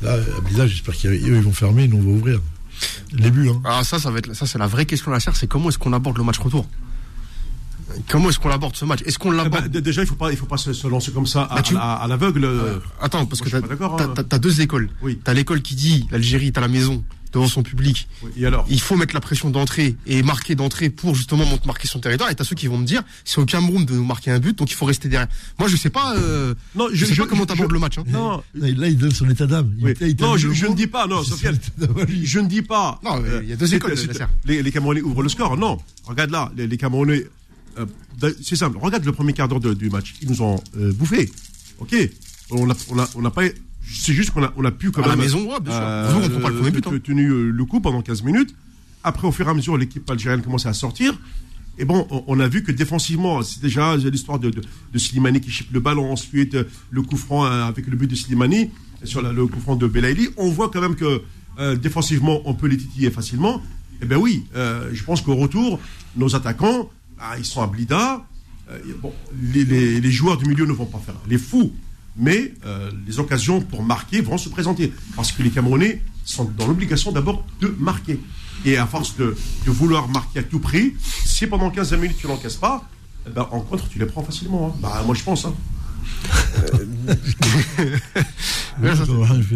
Et 0.02 0.04
là, 0.04 0.14
à 0.14 0.40
Blida, 0.40 0.66
j'espère 0.66 0.96
qu'eux, 0.98 1.14
ils 1.14 1.32
vont 1.42 1.52
fermer, 1.52 1.88
nous, 1.88 1.98
on 1.98 2.02
va 2.02 2.10
ouvrir. 2.10 2.40
Les 3.12 3.30
buts, 3.30 3.48
hein. 3.48 3.60
Ah 3.64 3.84
ça, 3.84 3.98
ça 4.00 4.10
va 4.10 4.18
être, 4.18 4.34
ça 4.34 4.46
c'est 4.46 4.58
la 4.58 4.66
vraie 4.66 4.84
question 4.84 5.10
de 5.10 5.14
la 5.14 5.20
serre, 5.20 5.36
c'est 5.36 5.46
comment 5.46 5.68
est-ce 5.68 5.78
qu'on 5.78 5.92
aborde 5.92 6.18
le 6.18 6.24
match 6.24 6.38
retour? 6.38 6.66
Comment 8.08 8.28
est-ce 8.30 8.38
qu'on 8.38 8.50
aborde 8.50 8.76
ce 8.76 8.84
match? 8.84 9.00
Est-ce 9.04 9.18
qu'on 9.18 9.32
Eh 9.32 9.36
ben, 9.36 9.44
l'aborde 9.44 9.68
déjà, 9.68 10.02
il 10.02 10.06
faut 10.06 10.14
pas, 10.14 10.30
il 10.30 10.36
faut 10.36 10.46
pas 10.46 10.56
se, 10.56 10.72
se 10.72 10.86
lancer 10.86 11.12
comme 11.12 11.26
ça 11.26 11.42
à, 11.44 11.56
Bah, 11.56 11.62
tu- 11.62 11.76
à- 11.76 11.94
à 11.94 12.06
l'aveugle. 12.08 12.44
euh, 12.44 12.78
Attends, 13.00 13.26
parce 13.26 13.40
Moi, 13.40 13.50
que 13.50 13.56
je 13.56 13.58
t'as, 14.22 14.36
hein. 14.36 14.38
deux 14.38 14.60
écoles. 14.60 14.88
Oui. 15.02 15.18
T'as 15.22 15.34
l'école 15.34 15.62
qui 15.62 15.74
dit 15.74 16.06
l'Algérie 16.10 16.46
est 16.48 16.58
à 16.58 16.60
la 16.60 16.68
maison 16.68 17.04
devant 17.32 17.48
son 17.48 17.64
public. 17.64 18.06
oui, 18.22 18.30
Et 18.36 18.46
alors? 18.46 18.64
Il 18.70 18.80
faut 18.80 18.94
mettre 18.94 19.12
la 19.12 19.20
pression 19.20 19.50
d'entrée 19.50 19.96
et 20.06 20.22
marquer 20.22 20.54
d'entrée 20.54 20.88
pour 20.88 21.16
justement 21.16 21.44
marquer 21.66 21.88
son 21.88 21.98
territoire. 21.98 22.30
Et 22.30 22.34
t'as 22.36 22.44
ceux 22.44 22.54
qui 22.54 22.68
vont 22.68 22.78
me 22.78 22.86
dire 22.86 23.02
c'est 23.24 23.40
au 23.40 23.44
Cameroun 23.44 23.84
de 23.84 23.92
nous 23.92 24.04
marquer 24.04 24.30
un 24.30 24.38
but, 24.38 24.56
donc 24.56 24.70
il 24.70 24.74
faut 24.74 24.84
rester 24.86 25.08
derrière. 25.08 25.26
Moi 25.58 25.66
je 25.68 25.76
sais 25.76 25.90
pas. 25.90 26.14
euh, 26.16 26.54
Non, 26.76 26.86
je, 26.92 27.04
sais 27.04 27.16
pas 27.16 27.26
comment 27.26 27.44
t'abordes 27.44 27.70
je- 27.70 27.74
le 27.74 27.80
match. 27.80 27.98
Hein. 27.98 28.04
Non, 28.06 28.40
Là, 28.54 28.68
il 28.88 28.96
donne 28.96 29.10
son 29.10 29.28
état 29.28 29.46
d'âme. 29.46 29.74
Oui. 29.82 29.94
Non, 30.20 30.36
je, 30.36 30.52
je 30.52 30.66
ne 30.66 30.74
dis 30.76 30.86
pas, 30.86 31.08
non, 31.08 31.22
Sofiane, 31.24 31.58
je 32.22 32.38
ne 32.38 32.46
dis 32.46 32.62
pas. 32.62 33.00
Non, 33.04 33.20
il 33.42 33.48
y 33.48 33.52
a 33.52 33.56
deux 33.56 33.66
c'est- 33.66 33.76
écoles, 33.76 33.94
les, 34.44 34.62
les 34.62 34.70
Camerounais 34.70 35.00
ouvrent 35.02 35.24
le 35.24 35.28
score. 35.28 35.56
Non, 35.56 35.78
regarde 36.04 36.30
là, 36.30 36.52
les 36.56 36.76
Camerounais. 36.76 37.24
Euh, 37.78 38.32
c'est 38.42 38.56
simple. 38.56 38.78
Regarde 38.80 39.04
le 39.04 39.12
premier 39.12 39.32
quart 39.32 39.48
d'heure 39.48 39.74
du 39.74 39.90
match. 39.90 40.14
Ils 40.22 40.28
nous 40.30 40.42
ont 40.42 40.62
euh, 40.76 40.92
bouffé. 40.92 41.30
Ok. 41.78 41.94
On 42.50 42.70
a, 42.70 42.74
on 42.90 42.98
a, 42.98 43.08
on 43.16 43.24
a 43.24 43.30
pas. 43.30 43.42
C'est 43.86 44.12
juste 44.14 44.30
qu'on 44.30 44.42
a, 44.44 44.52
on 44.56 44.64
a 44.64 44.70
pu 44.70 44.90
quand 44.90 45.02
À 45.02 45.08
la 45.08 45.16
même. 45.16 45.24
maison, 45.24 45.40
bien 45.60 45.72
sûr. 45.72 45.80
euh, 45.82 46.12
on 46.36 46.40
pas 46.40 46.48
le 46.50 46.56
premier 46.56 46.70
but, 46.70 46.80
te- 46.82 46.88
hein. 46.88 46.98
Tenu 47.02 47.28
euh, 47.28 47.50
le 47.50 47.64
coup 47.64 47.80
pendant 47.80 48.00
15 48.02 48.22
minutes. 48.22 48.54
Après, 49.02 49.26
au 49.28 49.32
fur 49.32 49.46
et 49.46 49.50
à 49.50 49.54
mesure, 49.54 49.76
l'équipe 49.76 50.08
algérienne 50.10 50.42
commençait 50.42 50.68
à 50.68 50.72
sortir. 50.72 51.18
Et 51.78 51.84
bon, 51.84 52.06
on, 52.10 52.24
on 52.28 52.40
a 52.40 52.48
vu 52.48 52.62
que 52.62 52.70
défensivement, 52.72 53.42
c'est 53.42 53.60
déjà 53.60 53.96
l'histoire 53.96 54.38
de, 54.38 54.48
de, 54.50 54.62
de 54.92 54.98
Slimani 54.98 55.40
qui 55.40 55.50
chipe 55.50 55.72
le 55.72 55.80
ballon, 55.80 56.10
ensuite 56.12 56.56
le 56.90 57.02
coup 57.02 57.16
franc 57.16 57.44
euh, 57.44 57.64
avec 57.64 57.86
le 57.88 57.96
but 57.96 58.08
de 58.10 58.14
Slimani, 58.14 58.70
sur 59.02 59.20
la- 59.20 59.32
le 59.32 59.46
coup 59.46 59.60
franc 59.60 59.76
de 59.76 59.86
Belaïli. 59.86 60.28
On 60.36 60.48
voit 60.50 60.70
quand 60.70 60.80
même 60.80 60.94
que 60.96 61.22
défensivement, 61.76 62.40
on 62.46 62.54
peut 62.54 62.66
les 62.66 62.76
titiller 62.76 63.10
facilement. 63.10 63.62
Eh 64.02 64.06
bien 64.06 64.16
oui, 64.18 64.44
je 64.54 65.02
pense 65.04 65.20
qu'au 65.22 65.36
retour, 65.36 65.78
nos 66.16 66.34
attaquants, 66.34 66.90
ah, 67.24 67.38
ils 67.38 67.44
sont 67.44 67.62
à 67.62 67.66
Blida. 67.66 68.24
Euh, 68.70 68.78
bon, 69.02 69.12
les, 69.52 69.64
les- 69.64 70.00
les 70.00 70.10
joueurs 70.12 70.36
du 70.36 70.46
milieu 70.46 70.66
ne 70.66 70.72
vont 70.72 70.86
pas 70.86 70.98
faire 70.98 71.14
les 71.28 71.38
fous, 71.38 71.72
mais 72.16 72.54
euh, 72.66 72.90
les 73.06 73.18
occasions 73.18 73.60
pour 73.60 73.82
marquer 73.82 74.20
vont 74.20 74.38
se 74.38 74.48
présenter. 74.48 74.92
Parce 75.16 75.32
que 75.32 75.42
les 75.42 75.50
Camerounais 75.50 76.02
sont 76.24 76.44
dans 76.44 76.66
l'obligation 76.66 77.12
d'abord 77.12 77.44
de 77.60 77.68
marquer. 77.78 78.18
Et 78.64 78.76
à 78.78 78.86
force 78.86 79.16
de, 79.16 79.36
de 79.66 79.70
vouloir 79.70 80.08
marquer 80.08 80.38
à 80.38 80.42
tout 80.42 80.58
prix, 80.60 80.94
si 81.26 81.46
pendant 81.46 81.70
15 81.70 81.92
minutes 81.94 82.16
tu 82.18 82.26
n'encaisses 82.26 82.56
pas, 82.56 82.88
eh 83.26 83.30
ben, 83.30 83.46
en 83.50 83.60
contre, 83.60 83.88
tu 83.88 83.98
les 83.98 84.06
prends 84.06 84.22
facilement. 84.22 84.68
hein. 84.74 84.78
Bah, 84.80 85.02
moi, 85.04 85.14
je 85.14 85.22
pense. 85.22 85.44
hein. 85.44 85.54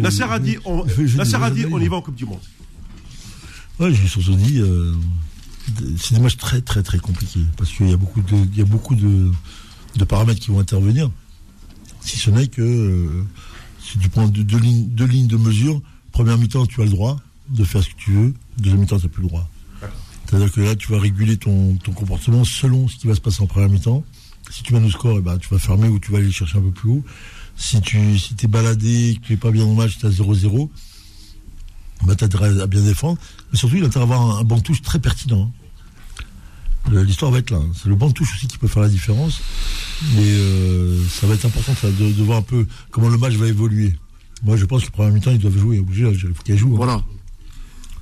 Nasser 0.01 0.23
a 0.23 0.39
dit, 0.39 0.57
on, 0.65 0.85
Nasser 1.17 1.35
a 1.35 1.49
dit, 1.49 1.65
on 1.71 1.79
y 1.79 1.87
va 1.87 1.95
en 1.97 2.01
Coupe 2.01 2.15
du 2.15 2.25
Monde. 2.25 2.39
Ouais, 3.79 3.93
j'ai 3.93 4.07
surtout 4.07 4.35
dit, 4.35 4.59
euh, 4.59 4.93
c'est 5.97 6.15
des 6.15 6.19
matchs 6.19 6.37
très 6.37 6.61
très 6.61 6.83
très 6.83 6.99
compliqués 6.99 7.45
parce 7.57 7.71
qu'il 7.71 7.89
y 7.89 7.93
a 7.93 7.97
beaucoup 7.97 8.21
de, 8.21 8.35
il 8.35 8.57
y 8.57 8.61
a 8.61 8.65
beaucoup 8.65 8.95
de, 8.95 9.31
de 9.95 10.03
paramètres 10.03 10.39
qui 10.39 10.51
vont 10.51 10.59
intervenir. 10.59 11.09
Si 12.01 12.17
ce 12.17 12.29
n'est 12.29 12.47
que 12.47 12.61
euh, 12.61 13.25
si 13.81 13.97
tu 13.97 14.09
prends 14.09 14.27
deux, 14.27 14.57
lignes, 14.57 14.87
deux 14.89 15.05
lignes 15.05 15.27
de 15.27 15.37
mesure, 15.37 15.81
première 16.11 16.37
mi-temps 16.37 16.65
tu 16.65 16.81
as 16.81 16.85
le 16.85 16.91
droit 16.91 17.17
de 17.49 17.63
faire 17.63 17.83
ce 17.83 17.89
que 17.89 17.95
tu 17.97 18.11
veux, 18.11 18.33
deuxième 18.57 18.81
mi-temps 18.81 18.99
tu 18.99 19.05
n'as 19.05 19.09
plus 19.09 19.23
le 19.23 19.29
droit. 19.29 19.49
C'est-à-dire 20.25 20.51
que 20.51 20.61
là 20.61 20.75
tu 20.75 20.91
vas 20.91 20.99
réguler 20.99 21.37
ton, 21.37 21.75
ton 21.77 21.91
comportement 21.91 22.43
selon 22.43 22.87
ce 22.87 22.97
qui 22.97 23.07
va 23.07 23.15
se 23.15 23.21
passer 23.21 23.41
en 23.41 23.47
première 23.47 23.69
mi-temps. 23.69 24.03
Si 24.51 24.63
tu 24.63 24.73
mènes 24.73 24.85
au 24.85 24.91
score, 24.91 25.17
eh 25.17 25.21
ben, 25.21 25.37
tu 25.37 25.47
vas 25.49 25.59
fermer 25.59 25.87
ou 25.87 25.99
tu 25.99 26.11
vas 26.11 26.19
aller 26.19 26.31
chercher 26.31 26.57
un 26.57 26.61
peu 26.61 26.71
plus 26.71 26.89
haut. 26.89 27.03
Si 27.55 27.81
tu 27.81 28.17
si 28.17 28.35
es 28.41 28.47
baladé, 28.47 29.17
que 29.21 29.27
tu 29.27 29.33
n'es 29.33 29.37
pas 29.37 29.51
bien 29.51 29.65
le 29.65 29.73
match, 29.73 29.97
tu 29.99 30.05
as 30.05 30.09
0-0, 30.09 30.69
bah, 32.03 32.15
tu 32.15 32.23
as 32.23 32.27
intérêt 32.27 32.61
à 32.61 32.67
bien 32.67 32.81
défendre. 32.81 33.19
Mais 33.51 33.57
surtout, 33.57 33.75
il 33.75 33.83
a 33.83 33.87
intérêt 33.87 34.03
à 34.03 34.07
avoir 34.07 34.37
un, 34.37 34.39
un 34.39 34.43
de 34.43 34.61
touche 34.61 34.81
très 34.81 34.99
pertinent. 34.99 35.51
Le- 36.89 37.03
L'histoire 37.03 37.31
va 37.31 37.39
être 37.39 37.51
là. 37.51 37.57
hein. 37.57 37.69
C'est 37.75 37.89
le 37.89 37.95
banc 37.95 38.07
de 38.07 38.13
touche 38.13 38.33
aussi 38.35 38.47
qui 38.47 38.57
peut 38.57 38.67
faire 38.67 38.81
la 38.83 38.89
différence. 38.89 39.41
Mais 40.15 40.23
euh, 40.25 40.97
ça 41.09 41.27
va 41.27 41.33
être 41.33 41.45
important 41.45 41.73
ça, 41.75 41.87
de, 41.89 42.11
de 42.11 42.23
voir 42.23 42.37
un 42.39 42.41
peu 42.43 42.65
comment 42.91 43.09
le 43.09 43.17
match 43.17 43.33
va 43.33 43.47
évoluer. 43.47 43.93
Moi, 44.43 44.55
je 44.57 44.65
pense 44.65 44.85
que 44.85 44.91
première 44.91 45.11
mi-temps, 45.13 45.31
ils 45.31 45.39
doivent 45.39 45.57
jouer. 45.57 45.79
Obligé, 45.79 46.07
il 46.09 46.17
faut 46.33 46.43
qu'ils 46.43 46.57
jouent. 46.57 46.73
hein. 46.73 46.77
Voilà. 46.77 47.03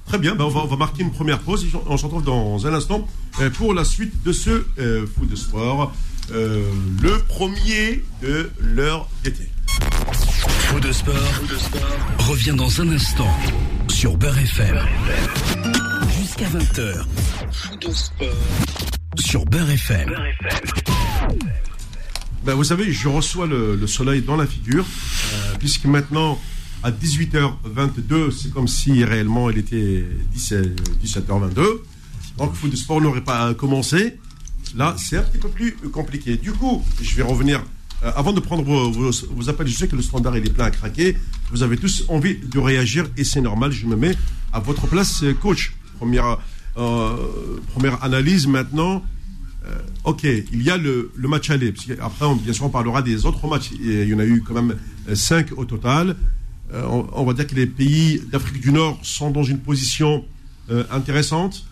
Très 0.05 0.19
bien, 0.19 0.35
ben 0.35 0.45
on, 0.45 0.49
va, 0.49 0.61
on 0.61 0.67
va 0.67 0.77
marquer 0.77 1.03
une 1.03 1.11
première 1.11 1.39
pause. 1.39 1.65
On 1.87 1.97
se 1.97 2.05
retrouve 2.05 2.23
dans 2.23 2.65
un 2.65 2.73
instant 2.73 3.05
euh, 3.41 3.49
pour 3.49 3.73
la 3.73 3.83
suite 3.83 4.23
de 4.23 4.31
ce 4.31 4.63
euh, 4.79 5.05
foot 5.05 5.29
de 5.29 5.35
sport. 5.35 5.91
Euh, 6.31 6.63
le 7.01 7.17
premier 7.23 8.03
de 8.21 8.49
l'heure 8.59 9.09
d'été. 9.23 9.49
Faux 10.69 10.79
de 10.79 10.91
sport, 10.91 11.13
revient 12.19 12.53
dans 12.55 12.81
un 12.81 12.89
instant 12.91 13.27
sur 13.89 14.17
Beurre 14.17 14.37
FM. 14.37 14.77
Jusqu'à 16.37 16.57
20h. 16.57 17.05
Faux 17.51 17.75
de 17.77 17.91
sport 17.91 18.27
sur 19.17 19.45
Beurre 19.45 19.71
FM. 19.71 20.13
Ben, 22.45 22.53
vous 22.53 22.63
savez, 22.63 22.91
je 22.91 23.07
reçois 23.07 23.47
le, 23.47 23.75
le 23.75 23.87
soleil 23.87 24.21
dans 24.21 24.35
la 24.35 24.45
figure, 24.45 24.85
euh, 24.85 25.55
puisque 25.57 25.85
maintenant, 25.85 26.39
à 26.83 26.91
18h22, 26.91 28.31
c'est 28.31 28.53
comme 28.53 28.67
si 28.67 29.03
réellement 29.03 29.49
il 29.49 29.57
était 29.57 30.05
17, 30.33 30.79
17h22. 31.03 31.63
Donc, 32.37 32.53
foot 32.53 32.69
de 32.69 32.75
sport 32.75 33.01
n'aurait 33.01 33.23
pas 33.23 33.53
commencé. 33.55 34.19
Là, 34.75 34.95
c'est 34.97 35.17
un 35.17 35.23
petit 35.23 35.39
peu 35.39 35.49
plus 35.49 35.73
compliqué. 35.91 36.37
Du 36.37 36.51
coup, 36.51 36.83
je 37.01 37.15
vais 37.15 37.23
revenir. 37.23 37.63
euh, 38.03 38.11
avant 38.15 38.33
de 38.33 38.39
prendre 38.39 38.63
vos, 38.63 39.49
appels, 39.49 39.67
je 39.67 39.75
sais 39.75 39.87
que 39.87 39.95
le 39.95 40.03
standard 40.03 40.37
il 40.37 40.45
est 40.45 40.53
plein 40.53 40.65
à 40.65 40.71
craquer. 40.71 41.17
Vous 41.51 41.63
avez 41.63 41.77
tous 41.77 42.03
envie 42.09 42.35
de 42.37 42.59
réagir 42.59 43.07
et 43.17 43.23
c'est 43.23 43.41
normal. 43.41 43.71
Je 43.71 43.87
me 43.87 43.95
mets 43.95 44.15
à 44.53 44.59
votre 44.59 44.85
place, 44.87 45.23
euh, 45.23 45.33
coach. 45.33 45.73
Première, 45.97 46.37
euh, 46.77 47.15
première 47.73 48.03
analyse 48.03 48.47
maintenant. 48.47 49.03
Euh, 49.65 49.75
ok, 50.05 50.23
il 50.23 50.61
y 50.63 50.69
a 50.69 50.77
le, 50.77 51.11
le 51.15 51.27
match 51.27 51.49
aller. 51.49 51.71
Parce 51.71 51.87
après, 51.99 52.25
on- 52.25 52.35
bien 52.35 52.53
sûr, 52.53 52.65
on 52.65 52.69
parlera 52.69 53.01
des 53.01 53.25
autres 53.25 53.47
matchs. 53.47 53.71
Et 53.83 54.03
il 54.03 54.09
y 54.09 54.13
en 54.13 54.19
a 54.19 54.25
eu 54.25 54.41
quand 54.41 54.53
même 54.53 54.75
5 55.13 55.57
au 55.57 55.65
total. 55.65 56.15
Euh, 56.73 56.83
on, 56.89 57.07
on 57.13 57.25
va 57.25 57.33
dire 57.33 57.47
que 57.47 57.55
les 57.55 57.67
pays 57.67 58.21
d'Afrique 58.31 58.61
du 58.61 58.71
Nord 58.71 58.99
sont 59.03 59.31
dans 59.31 59.43
une 59.43 59.59
position 59.59 60.23
euh, 60.69 60.83
intéressante. 60.91 61.65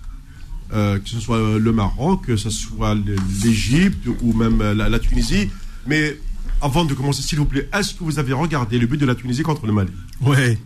Euh, 0.74 0.98
que 0.98 1.08
ce 1.08 1.20
soit 1.20 1.38
euh, 1.38 1.60
le 1.60 1.72
Maroc, 1.72 2.26
que 2.26 2.38
ce 2.38 2.50
soit 2.50 2.96
l'Égypte 3.44 4.08
ou 4.24 4.34
même 4.34 4.62
euh, 4.62 4.74
la, 4.74 4.90
la 4.90 4.98
Tunisie. 5.00 5.52
Mais 5.86 6.18
avant 6.60 6.86
de 6.86 6.96
commencer, 6.96 7.22
s'il 7.22 7.38
vous 7.38 7.46
plaît, 7.46 7.70
est-ce 7.72 7.94
que 7.94 8.04
vous 8.04 8.18
avez 8.18 8.34
regardé 8.34 8.80
le 8.80 8.88
but 8.88 8.98
de 8.98 9.06
la 9.06 9.14
Tunisie 9.14 9.44
contre 9.44 9.68
le 9.68 9.74
Mali? 9.74 9.92
Ouais. 10.22 10.58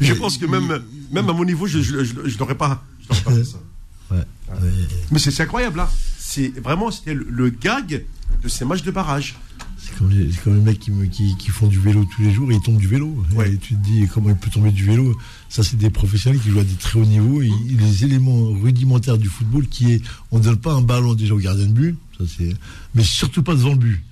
Je 0.00 0.12
pense 0.14 0.38
que 0.38 0.46
même, 0.46 0.82
même 1.12 1.28
à 1.28 1.32
mon 1.32 1.44
niveau, 1.44 1.66
je 1.66 1.78
ne 1.78 2.38
l'aurais 2.38 2.54
pas, 2.56 2.84
je 3.00 3.08
l'aurais 3.08 3.22
pas 3.24 3.32
fait 3.34 3.44
ça. 3.44 3.58
Ouais. 4.10 4.16
Ouais. 4.50 4.68
Mais 5.12 5.20
c'est 5.20 5.40
incroyable, 5.40 5.76
là. 5.76 5.88
C'est 6.18 6.48
vraiment, 6.60 6.90
c'était 6.90 7.14
le, 7.14 7.24
le 7.30 7.50
gag 7.50 8.04
de 8.42 8.48
ces 8.48 8.64
matchs 8.64 8.82
de 8.82 8.90
barrage. 8.90 9.36
C'est 9.78 9.96
comme, 9.96 10.10
les- 10.10 10.32
c'est 10.32 10.42
comme 10.42 10.56
les 10.56 10.60
mecs 10.62 10.80
qui, 10.80 10.90
me- 10.90 11.06
qui, 11.06 11.36
qui 11.36 11.50
font 11.50 11.68
du 11.68 11.78
vélo 11.78 12.04
tous 12.16 12.22
les 12.22 12.32
jours 12.32 12.50
et 12.50 12.56
ils 12.56 12.60
tombent 12.60 12.78
du 12.80 12.88
vélo. 12.88 13.24
Ouais. 13.36 13.52
Et 13.52 13.56
tu 13.58 13.76
te 13.76 13.84
dis 13.84 14.08
comment 14.12 14.30
il 14.30 14.34
peut 14.34 14.50
tomber 14.50 14.72
du 14.72 14.84
vélo? 14.84 15.16
Ça, 15.48 15.62
c'est 15.62 15.76
des 15.76 15.90
professionnels 15.90 16.40
qui 16.40 16.50
jouent 16.50 16.58
à 16.58 16.64
des 16.64 16.74
très 16.74 16.98
hauts 16.98 17.04
niveaux. 17.04 17.40
Et 17.40 17.52
les 17.68 18.02
éléments 18.02 18.46
rudimentaires 18.60 19.16
du 19.16 19.28
football 19.28 19.68
qui 19.68 19.92
est, 19.92 20.02
on 20.32 20.38
ne 20.38 20.42
donne 20.42 20.56
pas 20.58 20.72
un 20.72 20.82
ballon 20.82 21.14
déjà 21.14 21.34
au 21.34 21.38
gardien 21.38 21.66
de 21.66 21.72
but, 21.72 21.96
ça 22.18 22.24
c'est, 22.36 22.56
mais 22.96 23.04
surtout 23.04 23.44
pas 23.44 23.54
devant 23.54 23.70
le 23.70 23.76
but. 23.76 24.02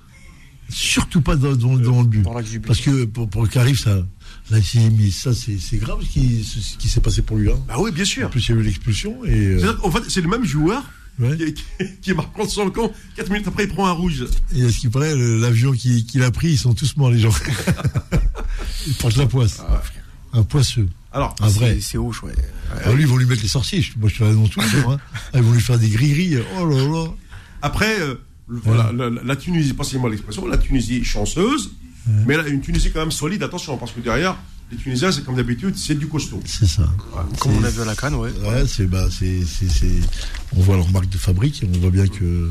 Surtout 0.70 1.22
pas 1.22 1.34
devant, 1.34 1.56
devant- 1.56 1.76
devant 1.76 2.02
le 2.02 2.08
but. 2.08 2.22
Parce 2.66 2.80
que 2.80 3.04
pour, 3.06 3.28
pour 3.28 3.48
qu'il 3.48 3.60
arrive, 3.60 3.78
ça, 3.80 4.06
là, 4.50 4.58
c'est- 4.62 4.90
mais 4.90 5.10
ça, 5.10 5.32
c'est, 5.34 5.76
grave 5.78 6.00
ce 6.02 6.08
qui, 6.08 6.44
ce 6.44 6.76
qui 6.76 6.88
s'est 6.88 7.00
passé 7.00 7.22
pour 7.22 7.36
lui. 7.36 7.50
Hein. 7.50 7.58
Bah 7.68 7.74
oui, 7.78 7.90
bien 7.92 8.04
En 8.04 8.06
sûr. 8.06 8.30
plus, 8.30 8.48
il 8.48 8.54
y 8.54 8.58
a 8.58 8.60
eu 8.60 8.62
l'expulsion 8.64 9.24
et. 9.24 9.30
euh, 9.30 9.72
qu'en 9.74 9.90
fait, 9.90 10.02
c'est 10.08 10.20
le 10.20 10.28
même 10.28 10.44
joueur 10.44 10.82
ouais. 11.18 11.36
qui, 11.36 11.54
qui, 11.78 11.84
qui 12.02 12.14
marque 12.14 12.32
contre 12.32 12.50
son 12.50 12.70
camp. 12.70 12.92
4 13.16 13.30
minutes 13.30 13.48
après, 13.48 13.64
il 13.64 13.68
prend 13.68 13.86
un 13.86 13.92
rouge. 13.92 14.24
Et 14.54 14.64
à 14.64 14.70
ce 14.70 14.78
qui 14.78 14.88
paraît, 14.88 15.14
le- 15.14 15.38
l'avion 15.40 15.72
qui- 15.72 16.04
qu'il 16.06 16.22
a 16.22 16.30
pris, 16.30 16.50
ils 16.52 16.58
sont 16.58 16.74
tous 16.74 16.96
morts, 16.96 17.10
les 17.10 17.18
gens. 17.20 17.30
ils 18.86 18.94
portent 18.94 19.16
la 19.16 19.26
poisse. 19.26 19.60
un 20.32 20.42
poisseux. 20.42 20.88
Alors, 21.12 21.34
Un 21.40 21.48
vrai. 21.48 21.78
C'est- 21.80 21.96
hoche, 21.98 22.22
ouais. 22.22 22.32
Alors 22.82 22.94
lui, 22.94 23.02
ils 23.04 23.08
vont 23.08 23.16
lui 23.16 23.26
mettre 23.26 23.42
les 23.42 23.48
sorciers. 23.48 23.84
Moi, 23.96 24.10
je 24.10 24.16
te 24.18 24.24
l'annonce. 24.24 24.50
Hein. 24.58 24.98
Ah, 25.32 25.38
Ils 25.38 25.42
vont 25.42 25.52
lui 25.52 25.60
faire 25.60 25.78
des 25.78 25.88
gris-gris. 25.88 26.36
Oh 26.60 26.66
là 26.66 26.76
là. 26.84 27.06
après, 27.62 28.00
euh, 28.00 28.14
voilà, 28.48 28.92
la, 28.92 29.10
la- 29.10 29.22
la 29.22 29.36
Tunisie, 29.36 29.72
passez-moi 29.74 30.10
l'expression, 30.10 30.46
la 30.46 30.58
Tunisie 30.58 31.04
chanceuse, 31.04 31.72
mais 32.26 32.36
là, 32.36 32.46
une 32.46 32.60
Tunisie 32.60 32.90
quand 32.92 33.00
même 33.00 33.10
solide, 33.10 33.42
attention, 33.42 33.76
parce 33.76 33.92
que 33.92 34.00
derrière, 34.00 34.36
les 34.70 34.76
Tunisiens, 34.76 35.10
c'est 35.12 35.24
comme 35.24 35.36
d'habitude, 35.36 35.76
c'est 35.76 35.94
du 35.94 36.06
costaud. 36.08 36.40
C'est 36.44 36.66
ça. 36.66 36.88
Comme 37.38 37.52
on 37.56 37.64
a 37.64 37.70
vu 37.70 37.80
à 37.80 37.84
la 37.86 37.94
canne, 37.94 38.14
ouais. 38.14 38.30
Ouais, 38.46 38.64
c'est 38.66 38.86
bah, 38.86 39.06
c'est, 39.10 39.40
c'est, 39.46 39.68
c'est- 39.70 40.00
On 40.56 40.60
voit 40.60 40.76
leur 40.76 40.90
marque 40.90 41.08
de 41.08 41.16
fabrique. 41.18 41.62
et 41.62 41.68
On 41.74 41.78
voit 41.78 41.90
bien 41.90 42.06
que 42.06 42.50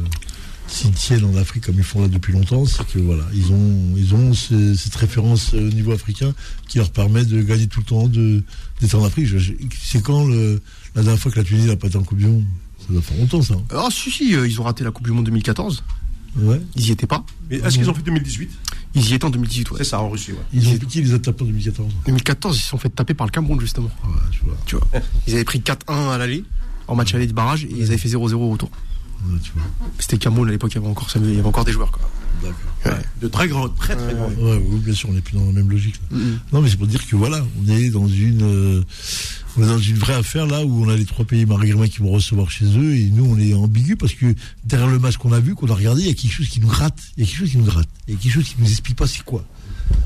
s'ils 0.67 0.91
tiennent 0.91 1.23
en 1.25 1.35
Afrique 1.37 1.65
comme 1.65 1.75
ils 1.77 1.83
font 1.83 2.01
là 2.01 2.07
depuis 2.07 2.33
longtemps, 2.33 2.65
c'est 2.65 2.85
que 2.87 2.99
voilà, 2.99 3.23
ils 3.33 3.51
ont, 3.51 3.93
ils 3.95 4.13
ont 4.15 4.33
ce- 4.33 4.73
cette 4.75 4.95
référence 4.95 5.53
euh, 5.53 5.69
au 5.69 5.71
niveau 5.73 5.91
africain 5.91 6.33
qui 6.67 6.77
leur 6.79 6.89
permet 6.91 7.23
de 7.23 7.41
gagner 7.41 7.67
tout 7.67 7.79
le 7.81 7.85
temps, 7.85 8.07
de 8.07 8.43
d'être 8.81 8.95
en 8.95 9.05
Afrique. 9.05 9.29
C'est 9.81 10.01
quand 10.01 10.25
le, 10.25 10.59
la 10.95 11.03
dernière 11.03 11.21
fois 11.21 11.31
que 11.31 11.37
la 11.37 11.43
Tunisie 11.45 11.67
n'a 11.67 11.75
pas 11.77 11.87
été 11.87 11.97
en 11.97 12.03
Coupe 12.03 12.17
du 12.17 12.25
Monde? 12.25 12.43
Ça 12.79 12.93
doit 12.93 13.01
faire 13.01 13.17
longtemps, 13.17 13.41
ça. 13.41 13.53
hein. 13.53 13.63
Ah, 13.71 13.87
si, 13.91 14.09
si, 14.11 14.35
euh, 14.35 14.47
ils 14.47 14.59
ont 14.59 14.63
raté 14.63 14.83
la 14.83 14.91
Coupe 14.91 15.05
du 15.05 15.11
Monde 15.11 15.25
2014. 15.25 15.83
Ouais. 16.37 16.61
Ils 16.75 16.87
y 16.87 16.91
étaient 16.91 17.07
pas. 17.07 17.25
Mais 17.49 17.57
est-ce 17.57 17.77
qu'ils 17.77 17.89
ont 17.89 17.93
fait 17.93 18.01
2018 18.03 18.49
Ils 18.95 19.09
y 19.09 19.13
étaient 19.13 19.25
en 19.25 19.29
2018, 19.29 19.71
ouais. 19.71 19.77
C'est 19.79 19.83
ça, 19.85 19.99
en 20.01 20.09
Russie, 20.09 20.31
ouais. 20.33 20.37
Ils 20.53 20.67
ont 20.69 20.77
piqué 20.77 21.01
les 21.01 21.13
attaquants 21.13 21.43
en 21.45 21.47
2014. 21.47 21.93
2014, 22.05 22.57
ils 22.57 22.61
se 22.61 22.67
sont 22.69 22.77
fait 22.77 22.89
taper 22.89 23.13
par 23.13 23.25
le 23.27 23.31
Cameroun, 23.31 23.59
justement. 23.59 23.89
Ouais, 24.05 24.13
tu 24.31 24.39
vois. 24.45 24.57
Tu 24.65 24.75
vois. 24.75 24.87
Ils 25.27 25.33
avaient 25.35 25.43
pris 25.43 25.59
4-1 25.59 26.09
à 26.11 26.17
l'aller, 26.17 26.43
en 26.87 26.95
match 26.95 27.13
aller 27.15 27.27
de 27.27 27.33
barrage, 27.33 27.65
et 27.65 27.69
ils 27.71 27.85
avaient 27.85 27.97
fait 27.97 28.09
0-0 28.09 28.33
au 28.33 28.49
retour. 28.51 28.69
Ouais, 29.27 29.39
tu 29.43 29.51
vois. 29.53 29.63
C'était 29.99 30.17
Cameroun 30.17 30.47
à 30.47 30.51
l'époque, 30.51 30.71
il 30.73 30.75
y 30.75 30.77
avait 30.77 30.87
encore, 30.87 31.09
il 31.15 31.33
y 31.35 31.39
avait 31.39 31.47
encore 31.47 31.65
des 31.65 31.71
joueurs, 31.71 31.91
quoi. 31.91 32.09
D'accord. 32.43 32.99
De 33.21 33.27
très 33.27 33.47
grands, 33.47 33.67
très 33.67 33.95
très 33.95 34.13
grands. 34.13 34.29
Ouais, 34.29 34.61
oui, 34.63 34.79
bien 34.79 34.93
sûr, 34.93 35.09
on 35.09 35.13
n'est 35.13 35.21
plus 35.21 35.35
dans 35.35 35.45
la 35.45 35.51
même 35.51 35.69
logique. 35.69 35.95
là. 36.11 36.17
Non, 36.53 36.61
mais 36.61 36.69
c'est 36.69 36.77
pour 36.77 36.85
dire 36.87 37.05
que 37.07 37.15
voilà, 37.15 37.43
on 37.59 37.67
est 37.69 37.89
dans 37.89 38.07
une, 38.07 38.43
euh, 38.43 38.83
on 39.57 39.63
est 39.63 39.67
dans 39.67 39.79
une 39.79 39.97
vraie 39.97 40.13
affaire 40.13 40.45
là 40.45 40.63
où 40.63 40.85
on 40.85 40.89
a 40.89 40.95
les 40.95 41.05
trois 41.05 41.25
pays 41.25 41.45
maghrébins 41.45 41.87
qui 41.87 41.99
vont 41.99 42.11
recevoir 42.11 42.51
chez 42.51 42.65
eux 42.65 42.95
et 42.95 43.09
nous 43.09 43.25
on 43.25 43.39
est 43.39 43.53
ambigu 43.53 43.95
parce 43.95 44.13
que 44.13 44.35
derrière 44.63 44.87
le 44.87 44.99
match 44.99 45.17
qu'on 45.17 45.31
a 45.31 45.39
vu, 45.39 45.55
qu'on 45.55 45.69
a 45.69 45.73
regardé, 45.73 46.01
il 46.01 46.07
y 46.07 46.11
a 46.11 46.13
quelque 46.13 46.31
chose 46.31 46.49
qui 46.49 46.59
nous 46.59 46.67
gratte. 46.67 46.99
Il 47.17 47.23
y 47.23 47.27
a 47.27 47.29
quelque 47.29 47.39
chose 47.39 47.51
qui 47.51 47.57
nous 47.57 47.65
gratte. 47.65 47.89
Il 48.07 48.13
y 48.13 48.17
a 48.17 48.19
quelque 48.19 48.31
chose 48.33 48.47
qui 48.47 48.55
nous 48.59 48.69
explique 48.69 48.97
pas 48.97 49.07
c'est 49.07 49.23
quoi. 49.23 49.43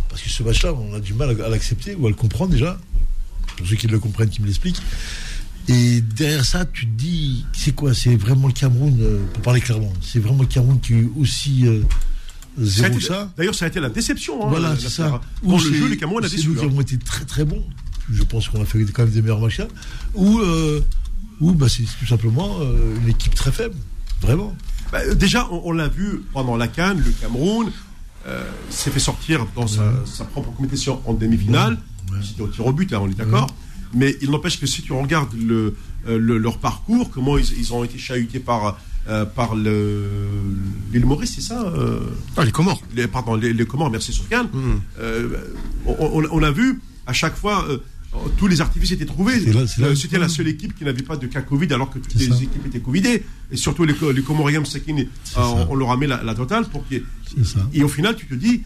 Parce 0.09 0.21
que 0.21 0.29
ce 0.29 0.43
match-là, 0.43 0.73
on 0.73 0.93
a 0.93 0.99
du 0.99 1.13
mal 1.13 1.29
à, 1.41 1.49
l'accepter 1.49 1.95
ou 1.95 2.05
à 2.05 2.09
le 2.09 2.15
comprendre 2.15 2.51
déjà. 2.51 2.79
Pour 3.57 3.67
ceux 3.67 3.75
qui 3.75 3.87
le 3.87 3.99
comprennent, 3.99 4.29
qui 4.29 4.41
me 4.41 4.47
l'expliquent. 4.47 4.81
Et 5.67 6.01
derrière 6.01 6.45
ça, 6.45 6.65
tu 6.65 6.85
te 6.87 6.91
dis, 6.91 7.45
c'est 7.53 7.75
quoi? 7.75 7.93
C'est 7.93 8.15
vraiment 8.15 8.47
le 8.47 8.53
Cameroun, 8.53 8.97
euh, 8.99 9.19
pour 9.33 9.43
parler 9.43 9.61
clairement, 9.61 9.93
c'est 10.01 10.19
vraiment 10.19 10.41
le 10.41 10.47
Cameroun 10.47 10.79
qui 10.79 10.93
est 10.93 11.09
aussi 11.17 11.67
euh, 11.67 11.81
zéro 12.59 12.99
ça. 12.99 13.31
D'ailleurs, 13.37 13.53
ça 13.53 13.65
a 13.65 13.67
été 13.67 13.79
la 13.79 13.89
déception. 13.89 14.45
Hein, 14.45 14.49
Voilà, 14.49 14.75
c'est 14.79 14.89
ça. 14.89 15.21
Pour 15.41 15.59
le 15.59 15.73
jeu, 15.73 15.87
les 15.87 15.97
Cameroun 15.97 16.25
a 16.25 16.29
déçu. 16.29 16.47
nous 16.47 16.55
qui 16.55 16.65
avons 16.65 16.81
été 16.81 16.97
très 16.97 17.25
très 17.25 17.45
bons. 17.45 17.63
Je 18.11 18.23
pense 18.23 18.47
qu'on 18.49 18.61
a 18.61 18.65
fait 18.65 18.83
quand 18.85 19.03
même 19.03 19.11
des 19.11 19.21
meilleurs 19.21 19.39
matchs. 19.39 19.61
Ou, 20.15 20.39
euh, 20.39 20.81
ou 21.39 21.53
bah, 21.53 21.67
c'est 21.69 21.83
tout 21.99 22.05
simplement 22.07 22.57
euh, 22.61 22.95
une 23.01 23.09
équipe 23.09 23.35
très 23.35 23.51
faible. 23.51 23.75
Vraiment. 24.21 24.55
Bah, 24.91 24.99
déjà, 25.15 25.47
on, 25.51 25.61
on 25.65 25.71
l'a 25.71 25.87
vu 25.87 26.21
pendant 26.33 26.57
la 26.57 26.67
Cannes, 26.67 27.01
le 27.05 27.11
Cameroun 27.11 27.71
euh, 28.27 28.43
s'est 28.69 28.91
fait 28.91 28.99
sortir 28.99 29.47
dans 29.55 29.65
sa, 29.67 29.91
sa 30.05 30.25
propre 30.25 30.51
compétition 30.51 31.01
en 31.05 31.13
demi-finale. 31.13 31.77
C'était 32.23 32.41
au 32.41 32.47
tir 32.47 32.65
au 32.65 32.73
but, 32.73 32.91
hein, 32.93 32.99
on 33.01 33.09
est 33.09 33.15
d'accord. 33.17 33.47
Mais 33.93 34.15
il 34.21 34.29
n'empêche 34.31 34.59
que 34.59 34.65
si 34.67 34.81
tu 34.83 34.93
regardes 34.93 35.33
le, 35.33 35.75
le- 36.07 36.37
leur 36.37 36.57
parcours, 36.59 37.09
comment 37.09 37.37
ils, 37.37 37.57
ils 37.57 37.73
ont 37.73 37.83
été 37.83 37.97
chahutés 37.97 38.39
par, 38.39 38.77
euh, 39.09 39.25
par 39.25 39.55
le- 39.55 40.07
l'île 40.93 41.05
Maurice, 41.05 41.33
c'est 41.35 41.41
ça 41.41 41.61
euh, 41.63 41.99
Ah, 42.37 42.45
les 42.45 42.51
Comores. 42.51 42.81
les, 42.95 43.07
Pardon, 43.07 43.35
les, 43.35 43.53
les 43.53 43.65
Comores, 43.65 43.89
merci 43.91 44.13
Sofiane. 44.13 44.47
Euh, 44.99 45.29
on, 45.85 45.95
on- 45.99 46.27
on 46.31 46.43
a 46.43 46.51
vu 46.51 46.79
à 47.07 47.13
chaque 47.13 47.35
fois, 47.35 47.65
euh, 47.69 47.79
tous 48.37 48.47
les 48.47 48.59
artifices 48.61 48.91
étaient 48.91 49.05
trouvés. 49.05 49.41
Euh, 49.79 49.95
C'était 49.95 50.19
la 50.19 50.27
seule 50.29 50.47
équipe 50.49 50.75
qui 50.77 50.83
n'avait 50.83 51.01
pas 51.03 51.15
de 51.17 51.27
cas 51.27 51.41
Covid 51.41 51.71
alors 51.73 51.89
que 51.89 51.99
toutes 51.99 52.13
les 52.15 52.27
ça. 52.27 52.35
équipes 52.35 52.65
étaient 52.65 52.79
Covidées. 52.79 53.23
Et 53.51 53.57
surtout 53.57 53.83
les, 53.85 53.95
les 54.13 54.21
Comoriens 54.21 54.63
euh, 54.63 55.03
on, 55.37 55.67
on 55.71 55.75
leur 55.75 55.91
a 55.91 55.97
mis 55.97 56.07
la, 56.07 56.21
la 56.23 56.35
totale 56.35 56.65
pour 56.65 56.83
y 56.91 56.95
ait-. 56.95 57.03
Et 57.73 57.83
au 57.83 57.87
final, 57.87 58.15
tu 58.15 58.25
te 58.25 58.35
dis, 58.35 58.63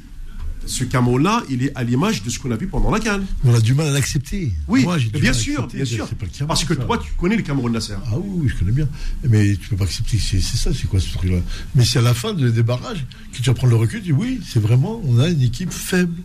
ce 0.66 0.84
Cameroun-là, 0.84 1.44
il 1.48 1.62
est 1.64 1.72
à 1.76 1.84
l'image 1.84 2.24
de 2.24 2.30
ce 2.32 2.40
qu'on 2.40 2.50
a 2.50 2.56
vu 2.56 2.66
pendant 2.66 2.90
la 2.90 3.00
Cannes. 3.00 3.24
On 3.44 3.54
a 3.54 3.62
du 3.62 3.76
mal 3.76 3.88
à 3.88 3.92
l'accepter. 3.92 4.52
Oui, 4.68 4.82
Moi, 4.84 4.98
bien 5.14 5.32
sûr, 5.32 5.68
bien 5.68 5.86
sûr. 5.86 6.10
Cameroun, 6.10 6.48
Parce 6.48 6.66
que 6.66 6.74
ça. 6.74 6.82
toi, 6.84 6.98
tu 6.98 7.12
connais 7.14 7.36
le 7.36 7.44
Cameroun 7.44 7.72
Nasser. 7.72 7.94
Ah 8.08 8.18
oui, 8.18 8.24
oui, 8.42 8.50
je 8.50 8.56
connais 8.56 8.72
bien. 8.72 8.88
Mais 9.30 9.56
tu 9.58 9.70
peux 9.70 9.76
pas 9.76 9.84
accepter 9.84 10.18
que 10.18 10.24
c'est 10.24 10.42
ça, 10.42 10.72
c'est 10.74 10.88
quoi 10.88 11.00
ce 11.00 11.14
truc-là? 11.14 11.38
Mais 11.76 11.86
c'est 11.86 12.00
à 12.00 12.02
la 12.02 12.16
fin 12.16 12.34
de- 12.34 12.50
des 12.50 12.64
barrages 12.64 13.06
que 13.32 13.38
tu 13.38 13.44
vas 13.44 13.54
prendre 13.54 13.74
le 13.74 13.78
recul, 13.80 14.00
tu 14.00 14.08
dis 14.08 14.12
oui, 14.12 14.42
c'est 14.44 14.60
vraiment, 14.60 15.00
on 15.06 15.20
a 15.20 15.30
une 15.30 15.42
équipe 15.44 15.72
faible. 15.72 16.16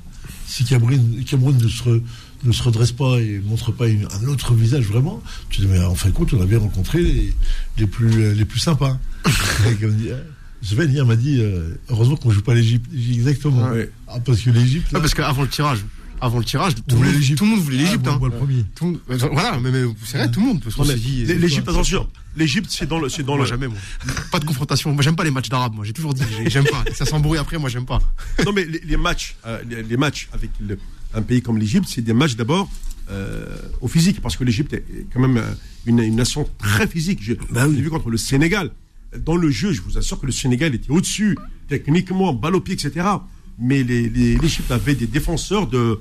Si 0.46 0.64
Cameroun, 0.64 1.22
Cameroun 1.28 1.59
ne, 1.59 1.68
se 1.68 1.83
re- 1.83 2.02
ne 2.44 2.53
se 2.53 2.62
redresse 2.62 2.92
pas 2.92 3.18
et 3.20 3.40
montre 3.44 3.72
pas 3.72 3.88
une- 3.88 4.07
un 4.22 4.26
autre 4.29 4.55
visage 4.55 4.85
vraiment, 4.85 5.22
tu 5.50 5.61
dis 5.61 5.66
mais 5.66 5.79
en 5.79 5.94
fin 5.94 6.09
de 6.09 6.14
compte, 6.14 6.33
on 6.33 6.40
avait 6.40 6.57
rencontré 6.57 7.03
les, 7.03 7.33
les 7.79 7.87
plus, 7.87 8.33
les 8.35 8.44
plus 8.44 8.61
sympas. 8.61 8.98
Hein, 9.66 10.16
Sven 10.62 10.90
hier 10.90 11.07
m'a 11.07 11.16
dit, 11.16 11.38
euh, 11.40 11.74
heureusement 11.88 12.16
qu'on 12.16 12.31
joue 12.31 12.42
pas 12.42 12.55
l'Égypte. 12.55 12.87
Exactement. 12.92 13.64
Ah 13.66 13.72
ouais. 13.72 13.90
Ah, 14.07 14.20
parce 14.20 14.40
que 14.42 14.50
l'Égypte. 14.50 14.88
Ah, 14.94 15.00
parce 15.00 15.14
qu'avant 15.14 15.40
le 15.42 15.48
tirage, 15.48 15.79
avant 16.20 16.38
le 16.38 16.44
tirage, 16.44 16.74
tout, 16.74 16.83
le 16.90 16.96
voulait 16.96 17.09
monde, 17.12 17.18
l'Égypte. 17.18 17.38
tout 17.38 17.44
le 17.44 17.50
monde 17.50 17.61
voulait 17.61 17.76
l'Égypte. 17.79 18.07
Ah, 18.07 18.18
hein. 18.20 18.94
euh, 19.09 19.16
voilà, 19.33 19.59
mais, 19.59 19.70
mais 19.70 19.85
c'est 20.05 20.18
vrai, 20.18 20.31
tout 20.31 20.40
le 20.40 20.46
monde. 20.46 20.62
Euh, 20.66 21.35
L'Égypte, 21.38 21.66
attention, 21.68 22.07
l'Égypte, 22.37 22.66
c'est 22.68 22.87
dans 22.87 22.98
le. 22.98 23.09
C'est 23.09 23.22
dans 23.22 23.37
moi, 23.37 23.44
le 23.44 23.48
jamais, 23.48 23.68
moi. 23.68 23.79
Pas 24.31 24.38
de 24.38 24.44
confrontation. 24.44 24.92
Moi, 24.92 25.03
j'aime 25.03 25.16
pas 25.16 25.24
les 25.24 25.31
matchs 25.31 25.48
d'arabes, 25.48 25.74
moi. 25.74 25.85
J'ai 25.87 25.94
toujours 25.94 26.12
dit, 26.12 26.22
j'ai- 26.37 26.50
j'aime 26.50 26.64
pas. 26.64 26.85
Ça 26.94 27.07
s'embrouille 27.07 27.38
après, 27.38 27.57
moi, 27.57 27.70
j'aime 27.70 27.87
pas. 27.87 28.00
Non, 28.44 28.53
mais 28.53 28.66
les, 28.66 28.81
les 28.81 28.96
matchs, 28.98 29.37
euh, 29.46 29.62
les, 29.66 29.83
les 29.83 29.96
matchs 29.96 30.29
avec 30.35 30.50
le- 30.61 30.79
un 31.14 31.23
pays 31.23 31.42
comme 31.42 31.59
l'Égypte, 31.59 31.87
c'est 31.88 32.03
des 32.03 32.12
matchs 32.12 32.37
d'abord 32.37 32.70
euh, 33.11 33.44
au 33.81 33.88
physique, 33.88 34.20
parce 34.20 34.37
que 34.37 34.44
l'Égypte 34.44 34.73
est 34.75 34.85
quand 35.12 35.20
même 35.20 35.37
euh, 35.38 35.51
une, 35.87 35.99
une 36.01 36.14
nation 36.16 36.49
très 36.59 36.87
physique. 36.87 37.18
J'ai 37.23 37.37
j'ai 37.55 37.66
vu 37.83 37.90
contre 37.90 38.11
le 38.11 38.16
Sénégal. 38.16 38.70
Dans 39.27 39.35
le 39.37 39.51
jeu, 39.51 39.73
je 39.73 39.81
vous 39.83 39.99
assure 39.99 40.20
que 40.20 40.27
le 40.27 40.33
Sénégal 40.33 40.73
était 40.75 40.90
au-dessus, 40.90 41.37
techniquement, 41.68 42.33
balle 42.33 42.55
au 42.55 42.61
pied, 42.61 42.75
etc. 42.75 43.05
Mais 43.59 43.83
l'Égypte 43.83 44.70
avait 44.70 44.94
des 44.94 45.07
défenseurs 45.09 45.66
de. 45.66 46.01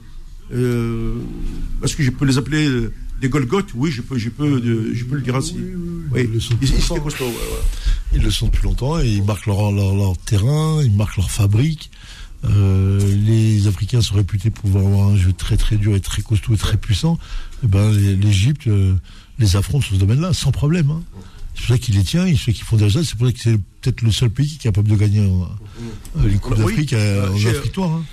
Euh, 0.53 1.15
Est-ce 1.83 1.95
que 1.95 2.03
je 2.03 2.11
peux 2.11 2.25
les 2.25 2.37
appeler 2.37 2.67
euh, 2.67 2.91
des 3.21 3.29
Golgoth 3.29 3.67
Oui, 3.75 3.91
je 3.91 4.01
peux, 4.01 4.17
je 4.17 4.29
peux, 4.29 4.59
de- 4.61 4.91
je 4.93 5.05
peux 5.05 5.15
le 5.15 5.21
dire 5.21 5.35
ainsi. 5.35 5.55
Oui, 6.11 6.21
Ils 6.23 6.33
le 6.33 6.39
sont 6.39 6.53
Ils- 6.61 6.69
ils 6.69 6.91
ouais, 6.91 6.99
ouais. 8.13 8.19
Le 8.19 8.31
sont 8.31 8.47
depuis 8.47 8.63
longtemps 8.63 8.99
et 8.99 9.07
ils 9.07 9.23
marquent 9.23 9.45
leur, 9.47 9.71
leur, 9.71 9.95
leur 9.95 10.17
terrain, 10.17 10.81
ils 10.83 10.95
marquent 10.95 11.17
leur 11.17 11.29
fabrique. 11.29 11.91
Euh, 12.45 12.99
les 13.25 13.67
Africains 13.67 14.01
sont 14.01 14.15
réputés 14.15 14.49
pour 14.49 14.69
avoir 14.77 15.09
un 15.09 15.17
jeu 15.17 15.33
très 15.33 15.57
très 15.57 15.75
dur 15.75 15.95
et 15.95 15.99
très 15.99 16.21
costaud 16.21 16.53
et 16.53 16.57
très 16.57 16.77
puissant. 16.77 17.17
Et 17.63 17.67
ben, 17.67 17.91
les- 17.91 18.15
l'Égypte 18.15 18.67
euh, 18.67 18.95
les 19.39 19.55
affronte 19.57 19.83
sur 19.83 19.95
ce 19.95 19.99
domaine-là 19.99 20.31
sans 20.33 20.51
problème. 20.51 20.89
hein. 20.89 21.01
C'est 21.55 21.65
pour 21.65 21.75
ça 21.75 21.77
qu'il 21.79 21.95
les 21.95 22.03
tient, 22.03 22.25
c'est 22.25 22.31
pour 22.31 22.39
ça 22.39 22.51
qu'ils 22.53 22.63
font 22.63 22.77
des 22.77 22.83
résultats. 22.85 23.05
C'est 23.09 23.17
pour 23.17 23.27
ça 23.27 23.33
que 23.33 23.39
c'est 23.39 23.57
peut-être 23.81 24.01
le 24.01 24.11
seul 24.11 24.29
pays 24.29 24.47
qui 24.47 24.55
est 24.55 24.59
capable 24.59 24.87
de 24.87 24.95
gagner 24.95 25.19
euh, 25.19 26.27
les 26.29 26.35
Coupes 26.37 26.53
Oui, 26.59 26.63
d'Afrique 26.63 26.93
euh, 26.93 27.25
euh, 27.25 27.29
en 27.33 27.35
Afrique-Toire. 27.35 27.89
hein. 27.91 28.05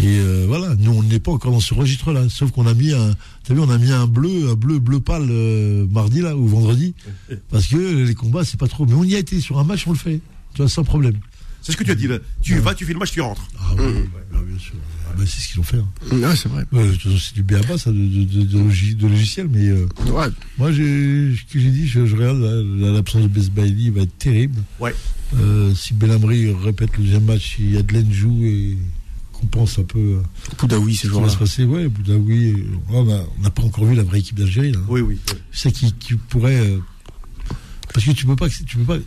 Et 0.00 0.18
euh, 0.18 0.44
voilà, 0.46 0.76
nous 0.76 0.92
on 0.92 1.02
n'est 1.02 1.18
pas 1.18 1.32
encore 1.32 1.50
dans 1.50 1.58
ce 1.60 1.74
registre-là. 1.74 2.28
Sauf 2.28 2.52
qu'on 2.52 2.66
a 2.68 2.74
mis 2.74 2.92
un, 2.92 3.10
t'as 3.42 3.54
vu, 3.54 3.60
on 3.60 3.70
a 3.70 3.78
mis 3.78 3.90
un 3.90 4.06
bleu, 4.06 4.50
un 4.50 4.54
bleu, 4.54 4.78
bleu 4.78 5.00
pâle 5.00 5.26
euh, 5.28 5.84
mardi 5.90 6.20
là 6.20 6.36
ou 6.36 6.46
vendredi, 6.46 6.94
parce 7.50 7.66
que 7.66 8.04
les 8.04 8.14
combats 8.14 8.44
c'est 8.44 8.60
pas 8.60 8.68
trop. 8.68 8.86
Mais 8.86 8.94
on 8.94 9.02
y 9.02 9.16
a 9.16 9.18
été 9.18 9.40
sur 9.40 9.58
un 9.58 9.64
match, 9.64 9.84
on 9.88 9.92
le 9.92 9.98
fait, 9.98 10.20
tu 10.54 10.58
vois, 10.62 10.68
sans 10.68 10.84
problème. 10.84 11.14
C'est 11.66 11.72
ce 11.72 11.76
que 11.76 11.82
tu 11.82 11.90
as 11.90 11.96
dit 11.96 12.06
là. 12.06 12.18
Tu 12.42 12.56
vas, 12.60 12.74
tu 12.76 12.84
fais 12.84 12.92
le 12.92 13.00
match, 13.00 13.10
tu 13.10 13.20
rentres. 13.20 13.42
Ah 13.58 13.72
oui, 13.76 13.82
bah, 14.32 14.38
bien 14.46 14.56
sûr. 14.56 14.74
Ah, 15.08 15.14
bah, 15.18 15.24
c'est 15.26 15.40
ce 15.40 15.48
qu'ils 15.48 15.58
ont 15.58 15.64
fait. 15.64 15.78
hein. 15.78 15.88
Ouais, 16.12 16.36
c'est 16.36 16.48
vrai. 16.48 16.64
Ouais, 16.70 16.86
de 16.86 16.92
toute 16.92 17.02
façon, 17.02 17.16
c'est 17.18 17.34
du 17.34 17.42
BABA 17.42 17.76
ça 17.76 17.90
de, 17.90 17.96
de, 17.96 18.22
de, 18.24 18.42
de 18.44 18.58
logi- 18.60 18.94
de 18.94 19.08
logiciel, 19.08 19.48
mais 19.50 19.66
euh, 19.68 19.88
Ouais. 20.12 20.28
moi 20.58 20.70
j'ai, 20.70 21.34
ce 21.34 21.52
que 21.52 21.58
j'ai 21.58 21.70
dit, 21.72 21.88
je, 21.88 22.06
je 22.06 22.14
regarde 22.14 22.38
l'absence 22.94 23.22
de 23.22 23.26
Best 23.28 23.50
Bailey 23.50 23.90
va 23.90 24.02
être 24.02 24.16
terrible. 24.16 24.62
Ouais. 24.78 24.94
Euh, 25.40 25.74
si 25.74 25.92
Belhamri 25.92 26.52
répète 26.54 26.96
le 26.98 27.02
deuxième 27.02 27.24
match, 27.24 27.56
il 27.58 27.72
y 27.72 27.76
a 27.76 27.82
de 27.82 28.12
joue 28.12 28.44
et 28.44 28.78
qu'on 29.32 29.46
pense 29.48 29.80
un 29.80 29.82
peu. 29.82 29.98
euh, 29.98 30.22
Poudaoui, 30.58 30.94
ce 30.94 30.98
Ce 30.98 31.02
qui 31.02 31.08
va 31.08 31.12
jour-là. 31.14 31.28
se 31.32 31.36
passer, 31.36 31.64
ouais, 31.64 31.88
Boudaoui. 31.88 32.52
euh, 32.52 32.64
On 32.90 33.04
n'a 33.42 33.50
pas 33.50 33.62
encore 33.62 33.86
vu 33.86 33.96
la 33.96 34.04
vraie 34.04 34.20
équipe 34.20 34.38
d'Algérie. 34.38 34.70
là. 34.70 34.78
Oui, 34.88 35.00
oui. 35.00 35.18
C'est 35.50 35.68
ça 35.68 35.70
qui, 35.72 35.92
qui 35.94 36.14
pourrait. 36.14 36.60
euh, 36.60 36.78
parce 37.92 38.06
que 38.06 38.12
tu 38.12 38.24
peux 38.26 38.36
pas. 38.36 38.48
Tu 38.48 38.76
peux 38.76 38.84
pas. 38.84 38.98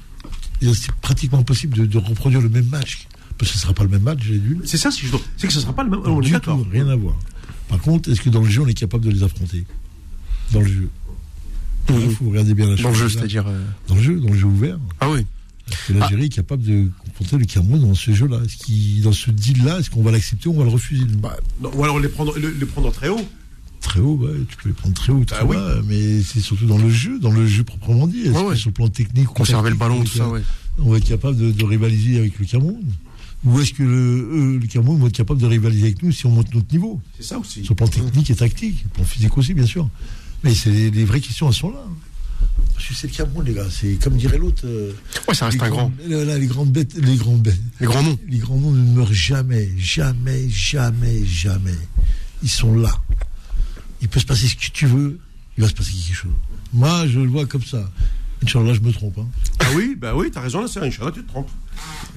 C'est 0.61 0.91
pratiquement 1.01 1.39
impossible 1.39 1.77
de, 1.77 1.85
de 1.85 1.97
reproduire 1.97 2.41
le 2.41 2.49
même 2.49 2.65
match. 2.67 3.07
Parce 3.37 3.51
que 3.51 3.57
ce 3.57 3.61
ne 3.61 3.63
sera 3.63 3.73
pas 3.73 3.83
le 3.83 3.89
même 3.89 4.01
match, 4.03 4.19
j'ai 4.21 4.37
dû. 4.37 4.57
C'est 4.65 4.77
ça, 4.77 4.91
c'est 4.91 5.05
c'est 5.37 5.47
que 5.47 5.53
ce 5.53 5.59
ne 5.59 5.63
sera 5.63 5.73
pas 5.73 5.83
le 5.83 5.89
même. 5.89 6.01
On 6.05 6.21
est 6.21 6.25
Du 6.25 6.39
tout, 6.39 6.65
rien 6.71 6.87
à 6.89 6.95
voir. 6.95 7.15
Par 7.69 7.79
contre, 7.79 8.09
est-ce 8.11 8.19
que 8.21 8.29
dans 8.29 8.41
le 8.41 8.49
jeu, 8.49 8.61
on 8.61 8.67
est 8.67 8.73
capable 8.73 9.05
de 9.05 9.11
les 9.11 9.23
affronter? 9.23 9.65
Dans 10.51 10.59
le 10.61 10.67
jeu. 10.67 10.89
Il 11.89 12.11
faut 12.11 12.29
regarder 12.29 12.53
bien 12.53 12.67
la 12.67 12.75
chose. 12.75 12.83
Dans 12.83 12.89
le 12.89 12.95
jeu, 12.95 13.03
là. 13.05 13.09
c'est-à-dire. 13.13 13.47
euh, 13.47 13.63
Dans 13.87 13.95
le 13.95 14.01
jeu, 14.01 14.19
dans 14.19 14.27
le 14.29 14.37
jeu 14.37 14.45
ouvert. 14.47 14.77
Ah 14.99 15.09
oui. 15.09 15.25
Est-ce 15.71 15.93
que 15.93 15.99
l'Algérie 15.99 16.25
est 16.25 16.29
capable 16.29 16.63
de 16.63 16.89
confronter 16.99 17.37
le 17.37 17.45
Cameroun 17.45 17.79
dans 17.81 17.93
ce 17.95 18.11
jeu-là 18.11 18.39
Est-ce 18.43 18.57
qu'il, 18.57 19.01
dans 19.03 19.11
ce 19.13 19.29
deal-là, 19.31 19.79
est-ce 19.79 19.89
qu'on 19.91 20.01
va 20.03 20.11
l'accepter 20.11 20.49
ou 20.49 20.53
on 20.53 20.57
va 20.57 20.63
le 20.65 20.69
refuser? 20.71 21.05
Bah, 21.05 21.37
non, 21.61 21.71
ou 21.75 21.83
alors 21.83 21.99
les 21.99 22.09
prendre, 22.09 22.37
les, 22.37 22.51
les 22.51 22.65
prendre 22.65 22.91
très 22.91 23.07
haut. 23.09 23.27
Très 23.81 23.99
haut, 24.01 24.15
ouais, 24.17 24.31
tu 24.49 24.57
peux 24.57 24.69
les 24.69 24.75
prendre 24.75 24.93
très 24.93 25.11
haut, 25.13 25.23
très 25.25 25.37
Ah 25.39 25.45
oui. 25.45 25.55
bas, 25.55 25.75
mais 25.87 26.21
c'est 26.21 26.41
surtout 26.41 26.65
dans 26.65 26.77
le 26.77 26.89
jeu, 26.89 27.17
dans 27.19 27.31
le 27.31 27.47
jeu 27.47 27.63
proprement 27.63 28.07
dit. 28.07 28.21
Est-ce 28.21 28.29
Ouais, 28.31 28.43
que 28.43 28.47
ouais. 28.49 28.55
sur 28.55 28.69
le 28.69 28.73
plan 28.73 28.87
technique, 28.89 29.31
ou 29.31 29.33
Conserver 29.33 29.69
le 29.69 29.75
ballon, 29.77 29.99
on 29.99 30.03
tout 30.03 30.17
ça, 30.17 30.27
ouais. 30.27 30.41
On 30.79 30.91
va 30.91 30.97
être 30.97 31.05
capable 31.07 31.37
de, 31.37 31.51
de 31.51 31.65
rivaliser 31.65 32.19
avec 32.19 32.37
le 32.39 32.45
Cameroun 32.45 32.81
Ou 33.45 33.59
est-ce 33.61 33.73
que 33.73 33.83
le, 33.83 34.59
Cameroun 34.67 34.99
va 34.99 35.07
être 35.07 35.13
capable 35.13 35.39
de 35.41 35.45
rivaliser 35.47 35.83
avec 35.83 36.03
nous 36.03 36.11
si 36.11 36.25
on 36.25 36.29
monte 36.31 36.53
notre 36.53 36.71
niveau 36.73 37.01
C'est 37.17 37.23
ça 37.25 37.39
aussi. 37.39 37.63
Sur 37.63 37.71
le 37.71 37.75
plan 37.77 37.87
technique 37.87 38.29
et 38.29 38.35
tactique, 38.35 38.77
sur 38.77 38.85
le 38.87 38.93
plan 38.95 39.03
physique 39.05 39.37
aussi, 39.37 39.53
bien 39.53 39.65
sûr. 39.65 39.89
Mais 40.43 40.53
c'est 40.53 40.71
les, 40.71 40.91
les 40.91 41.05
vraies 41.05 41.21
questions, 41.21 41.47
elles 41.47 41.53
sont 41.55 41.71
là. 41.71 41.83
Parce 42.73 42.85
que 42.87 42.93
c'est 42.93 43.07
le 43.07 43.13
Cameroun, 43.13 43.45
les 43.45 43.53
gars. 43.53 43.67
C'est 43.71 43.93
comme 44.01 44.15
dirait 44.17 44.37
l'autre. 44.37 44.63
euh, 44.65 44.91
Ouais, 45.27 45.33
ça 45.35 45.45
reste 45.47 45.61
un 45.61 45.69
grand. 45.69 45.89
grands- 45.89 45.91
là, 46.07 46.25
là, 46.25 46.37
les 46.37 46.47
grandes 46.47 46.71
bêtes, 46.71 46.95
les 46.95 47.15
grandes 47.15 47.41
bêtes. 47.41 47.59
Les 47.79 47.87
grands 47.87 48.03
noms. 48.03 48.19
Les 48.27 48.37
grands 48.37 48.57
noms 48.59 48.71
ne 48.71 48.93
meurent 48.93 49.13
jamais, 49.13 49.69
jamais, 49.77 50.47
jamais, 50.49 51.25
jamais. 51.25 51.75
Ils 52.43 52.49
sont 52.49 52.73
là. 52.75 52.93
Il 54.01 54.07
peut 54.09 54.19
se 54.19 54.25
passer 54.25 54.47
ce 54.47 54.55
que 54.55 54.71
tu 54.71 54.85
veux, 54.85 55.19
il 55.57 55.63
va 55.63 55.69
se 55.69 55.73
passer 55.73 55.91
quelque 55.91 56.15
chose. 56.15 56.31
Moi, 56.73 57.07
je 57.07 57.19
le 57.19 57.27
vois 57.27 57.45
comme 57.45 57.63
ça. 57.63 57.89
Inch'Allah, 58.43 58.73
je 58.73 58.79
me 58.79 58.91
trompe. 58.93 59.17
hein. 59.19 59.27
Ah 59.59 59.65
oui, 59.75 59.95
bah 59.99 60.15
oui, 60.15 60.31
t'as 60.31 60.39
raison, 60.41 60.61
là, 60.61 60.67
c'est 60.67 60.79
Inch'Allah, 60.79 61.11
tu 61.11 61.21
te 61.23 61.27
trompes. 61.27 61.49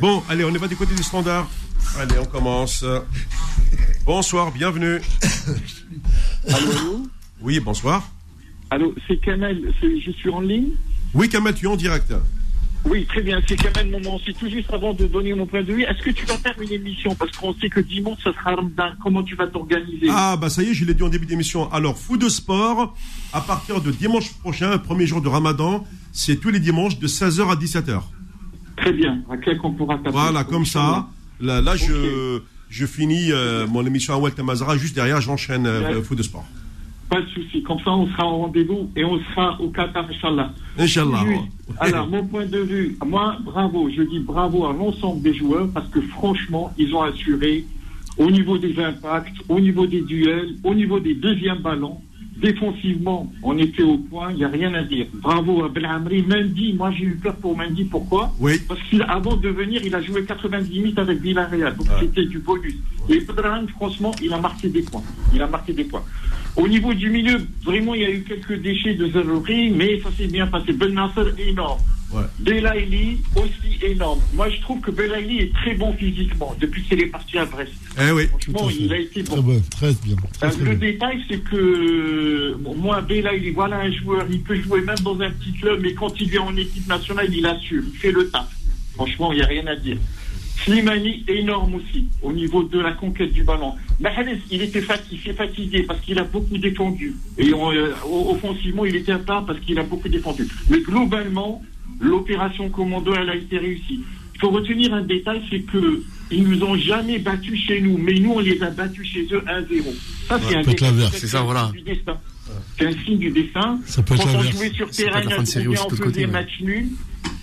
Bon, 0.01 0.23
allez, 0.29 0.45
on 0.45 0.55
est 0.55 0.59
pas 0.59 0.69
du 0.69 0.77
côté 0.77 0.95
du 0.95 1.03
standard. 1.03 1.49
Allez, 1.99 2.19
on 2.21 2.25
commence. 2.27 2.85
Bonsoir, 4.07 4.53
bienvenue. 4.53 5.01
Allô 6.49 7.07
Oui, 7.41 7.59
bonsoir. 7.61 8.09
Allô, 8.71 8.95
c'est 9.07 9.19
Kamel, 9.19 9.73
c'est- 9.81 10.01
je 10.01 10.11
suis 10.13 10.31
en 10.31 10.41
ligne? 10.41 10.71
Oui, 11.15 11.29
Kamal, 11.29 11.55
tu 11.55 11.67
es 11.67 11.69
en 11.69 11.77
direct. 11.77 12.13
Oui, 12.85 13.07
très 13.07 13.23
bien, 13.23 13.41
c'est 13.47 13.57
Kamel 13.57 13.91
Moment. 13.91 14.21
C'est 14.27 14.37
tout 14.37 14.49
juste 14.49 14.73
avant 14.73 14.93
de 14.93 15.07
donner 15.07 15.33
mon 15.35 15.47
point 15.47 15.63
de 15.63 15.73
vue. 15.73 15.83
Est-ce 15.83 16.03
que 16.03 16.11
tu 16.11 16.27
vas 16.27 16.37
faire 16.37 16.55
une 16.61 16.73
émission? 16.73 17.15
Parce 17.15 17.31
qu'on 17.37 17.55
sait 17.55 17.69
que 17.69 17.81
dimanche, 17.81 18.19
ça 18.25 18.33
sera 18.33 18.57
Ramadan. 18.57 18.91
Comment 19.03 19.23
tu 19.23 19.37
vas 19.37 19.47
t'organiser? 19.47 20.09
Ah, 20.11 20.37
bah 20.37 20.51
ça 20.51 20.63
y 20.63 20.71
est, 20.71 20.75
je 20.75 20.85
l'ai 20.85 20.95
dit 20.95 21.03
en 21.03 21.09
début 21.09 21.27
d'émission. 21.27 21.73
Alors, 21.73 21.97
fou 21.97 22.17
de 22.17 22.29
sport, 22.29 22.95
à 23.33 23.41
partir 23.41 23.81
de 23.81 23.91
dimanche 23.93 24.33
prochain, 24.41 24.79
premier 24.79 25.07
jour 25.07 25.23
de 25.23 25.29
ramadan, 25.29 25.85
c'est 26.13 26.37
tous 26.37 26.51
les 26.51 26.61
dimanches 26.61 26.99
de 26.99 27.07
16h 27.07 27.51
à 27.53 27.55
17h. 27.55 28.03
Très 28.77 28.93
bien, 28.93 29.23
à 29.31 29.37
quel 29.37 29.59
qu'on 29.59 29.73
pourra 29.73 29.97
taper 29.99 30.11
Voilà, 30.11 30.43
comme 30.45 30.67
ça. 30.67 31.09
Là, 31.41 31.61
là 31.61 31.77
je, 31.77 32.41
je 32.69 32.87
finis 32.87 33.31
euh, 33.31 33.67
mon 33.69 33.87
émission 33.87 34.15
à 34.15 34.17
Walter 34.17 34.43
Mazara. 34.43 34.77
Juste 34.77 34.95
derrière, 34.95 35.21
j'enchaîne 35.21 35.67
euh, 35.67 36.03
fou 36.03 36.15
de 36.15 36.23
sport. 36.23 36.45
Pas 37.13 37.21
de 37.21 37.29
souci. 37.29 37.63
Comme 37.63 37.79
ça, 37.81 37.91
on 37.91 38.07
sera 38.07 38.27
au 38.27 38.39
rendez-vous 38.39 38.91
et 38.97 39.05
on 39.05 39.19
sera 39.19 39.61
au 39.61 39.69
Qatar, 39.69 40.07
Inch'Allah. 40.09 40.51
Inch'Allah. 40.79 41.25
Alors, 41.79 42.09
mon 42.09 42.25
point 42.25 42.47
de 42.47 42.61
vue, 42.61 42.97
moi, 43.05 43.37
bravo. 43.45 43.91
Je 43.95 44.01
dis 44.01 44.19
bravo 44.19 44.65
à 44.65 44.73
l'ensemble 44.73 45.21
des 45.21 45.35
joueurs 45.35 45.69
parce 45.75 45.87
que 45.89 46.01
franchement, 46.01 46.73
ils 46.79 46.95
ont 46.95 47.03
assuré 47.03 47.67
au 48.17 48.31
niveau 48.31 48.57
des 48.57 48.83
impacts, 48.83 49.37
au 49.51 49.61
niveau 49.61 49.87
des 49.87 50.01
duels, 50.01 50.55
au 50.65 50.73
niveau 50.73 51.01
des 51.01 51.15
deuxièmes 51.15 51.59
ballons. 51.59 52.01
Défensivement, 52.41 53.33
on 53.43 53.57
était 53.59 53.83
au 53.83 53.99
point, 53.99 54.31
il 54.31 54.39
n'y 54.39 54.45
a 54.45 54.49
rien 54.49 54.73
à 54.75 54.83
dire. 54.83 55.07
Bravo 55.15 55.65
à 55.65 55.69
Belhamri. 55.69 56.23
Mendy, 56.23 56.73
moi 56.73 56.91
j'ai 56.91 57.05
eu 57.05 57.17
peur 57.17 57.37
pour 57.37 57.57
Mendy. 57.57 57.85
Pourquoi 57.85 58.33
Oui. 58.41 58.59
Parce 58.67 58.81
qu'avant 58.91 59.37
de 59.37 59.49
venir, 59.49 59.81
il 59.85 59.95
a 59.95 60.03
joué 60.03 60.25
90 60.25 60.81
minutes 60.81 60.99
avec 60.99 61.21
Villarreal. 61.21 61.77
Donc 61.77 61.87
c'était 62.01 62.25
du 62.25 62.39
bonus. 62.39 62.75
Et 63.09 63.21
Bedran, 63.21 63.67
franchement, 63.77 64.13
il 64.23 64.33
a 64.33 64.39
marqué 64.39 64.69
des 64.69 64.83
points. 64.83 65.03
Il 65.35 65.43
a 65.43 65.47
marqué 65.47 65.73
des 65.73 65.85
points. 65.85 66.05
Au 66.57 66.69
niveau 66.69 66.93
du 66.93 67.11
milieu, 67.11 67.39
vraiment, 67.65 67.95
il 67.95 68.03
y 68.03 68.05
a 68.05 68.11
eu 68.11 68.23
quelques 68.23 68.61
déchets 68.61 68.95
de 68.95 69.09
Zarouri, 69.09 69.71
mais 69.71 70.01
ça 70.01 70.11
s'est 70.17 70.27
bien 70.27 70.47
passé. 70.47 70.73
Ben 70.73 70.93
Nasser, 70.93 71.33
énorme. 71.39 71.81
Ouais. 72.13 72.23
Belaïli, 72.41 73.19
aussi 73.37 73.79
énorme. 73.83 74.21
Moi, 74.35 74.51
je 74.51 74.61
trouve 74.61 74.81
que 74.81 74.91
Belaïli 74.91 75.39
est 75.41 75.53
très 75.55 75.75
bon 75.75 75.93
physiquement 75.95 76.55
depuis 76.61 76.83
qu'il 76.83 77.01
est 77.01 77.07
parti 77.07 77.39
à 77.39 77.47
Brest. 77.47 77.73
Eh 77.99 78.11
oui. 78.11 78.27
Franchement, 78.29 78.69
fait. 78.69 78.75
il 78.81 78.93
a 78.93 78.99
été 78.99 79.23
bon. 79.23 79.33
Très 79.33 79.43
bon, 79.43 79.63
très 79.71 79.93
bien. 80.05 80.17
Très, 80.39 80.47
Euh, 80.47 80.51
très 80.51 80.59
le 80.65 80.75
bien. 80.77 80.91
détail, 80.93 81.25
c'est 81.31 81.43
que 81.43 82.55
bon, 82.61 82.75
moi, 82.77 83.01
Belaïli, 83.01 83.51
voilà 83.51 83.77
un 83.81 83.91
joueur, 83.93 84.27
il 84.31 84.41
peut 84.43 84.61
jouer 84.61 84.83
même 84.83 84.99
dans 85.03 85.19
un 85.21 85.31
petit 85.31 85.53
club, 85.55 85.81
mais 85.83 85.95
quand 85.95 86.21
il 86.21 86.29
vient 86.29 86.43
en 86.43 86.57
équipe 86.57 86.87
nationale, 86.87 87.29
il 87.35 87.47
assure, 87.47 87.83
il 87.93 87.99
fait 87.99 88.13
le 88.13 88.29
taf. 88.29 88.49
Franchement, 88.95 89.33
il 89.33 89.37
n'y 89.37 89.43
a 89.43 89.47
rien 89.47 89.67
à 89.67 89.77
dire. 89.77 89.97
Slimani, 90.65 91.25
énorme 91.27 91.75
aussi, 91.77 92.07
au 92.23 92.33
niveau 92.33 92.63
de 92.63 92.79
la 92.79 92.93
conquête 92.93 93.33
du 93.33 93.43
ballon. 93.43 93.75
Mahrez, 93.99 94.39
il 94.51 94.63
était 94.63 94.83
fatigué, 94.83 95.33
fatigué 95.33 95.83
parce 95.83 96.01
qu'il 96.03 96.19
a 96.19 96.25
beaucoup 96.25 96.57
défendu. 96.59 97.17
Et 97.39 97.53
on, 97.53 97.73
euh, 97.73 97.93
offensivement, 98.05 98.85
il 98.85 98.95
était 98.95 99.13
à 99.13 99.19
part 99.19 99.45
parce 99.45 99.59
qu'il 99.61 99.79
a 99.79 99.83
beaucoup 99.83 100.09
défendu. 100.09 100.47
Mais 100.71 100.81
globalement, 100.81 101.63
l'opération 102.01 102.69
commando, 102.71 103.15
elle 103.15 103.31
a 103.31 103.37
été 103.37 103.59
réussie. 103.59 104.01
Il 104.35 104.41
faut 104.41 104.51
retenir 104.51 104.93
un 104.95 105.03
détail, 105.03 105.43
c'est 105.51 105.61
que 105.61 106.03
ils 106.31 106.49
nous 106.49 106.63
ont 106.65 106.77
jamais 106.77 107.19
battus 107.19 107.61
chez 107.67 107.81
nous, 107.81 107.99
mais 107.99 108.15
nous, 108.15 108.33
on 108.33 108.39
les 108.41 108.61
a 108.63 108.71
battus 108.71 109.07
chez 109.07 109.27
eux 109.33 109.43
1-0. 109.47 109.83
Ça, 110.29 110.41
c'est 110.41 110.57
un 110.57 110.63
peut 110.63 110.71
être 110.71 110.71
détail. 110.71 110.91
l'inverse. 110.91 111.17
C'est 111.19 111.27
ça, 111.27 111.43
voilà. 111.43 111.71
du 111.75 111.83
destin. 111.83 112.17
C'est 112.79 112.87
un 112.87 112.93
signe 113.05 113.19
du 113.19 113.31
destin. 113.31 113.79
Ça 113.87 114.03
peut 114.03 114.15
être 114.15 114.25
Quand 114.25 114.39
on 114.39 114.43
jouait 114.43 114.71
sur 114.73 114.91
terrain, 114.91 115.21
la 115.23 115.31
fin 115.31 115.43
de 115.43 115.47
série 115.47 115.67
ou 115.69 115.73
bien 115.73 115.81
aussi 115.81 115.87
on 115.87 115.91
faisait 115.91 116.03
côté, 116.03 116.21
ouais. 116.27 116.33
match 116.33 116.61
nul, 116.61 116.89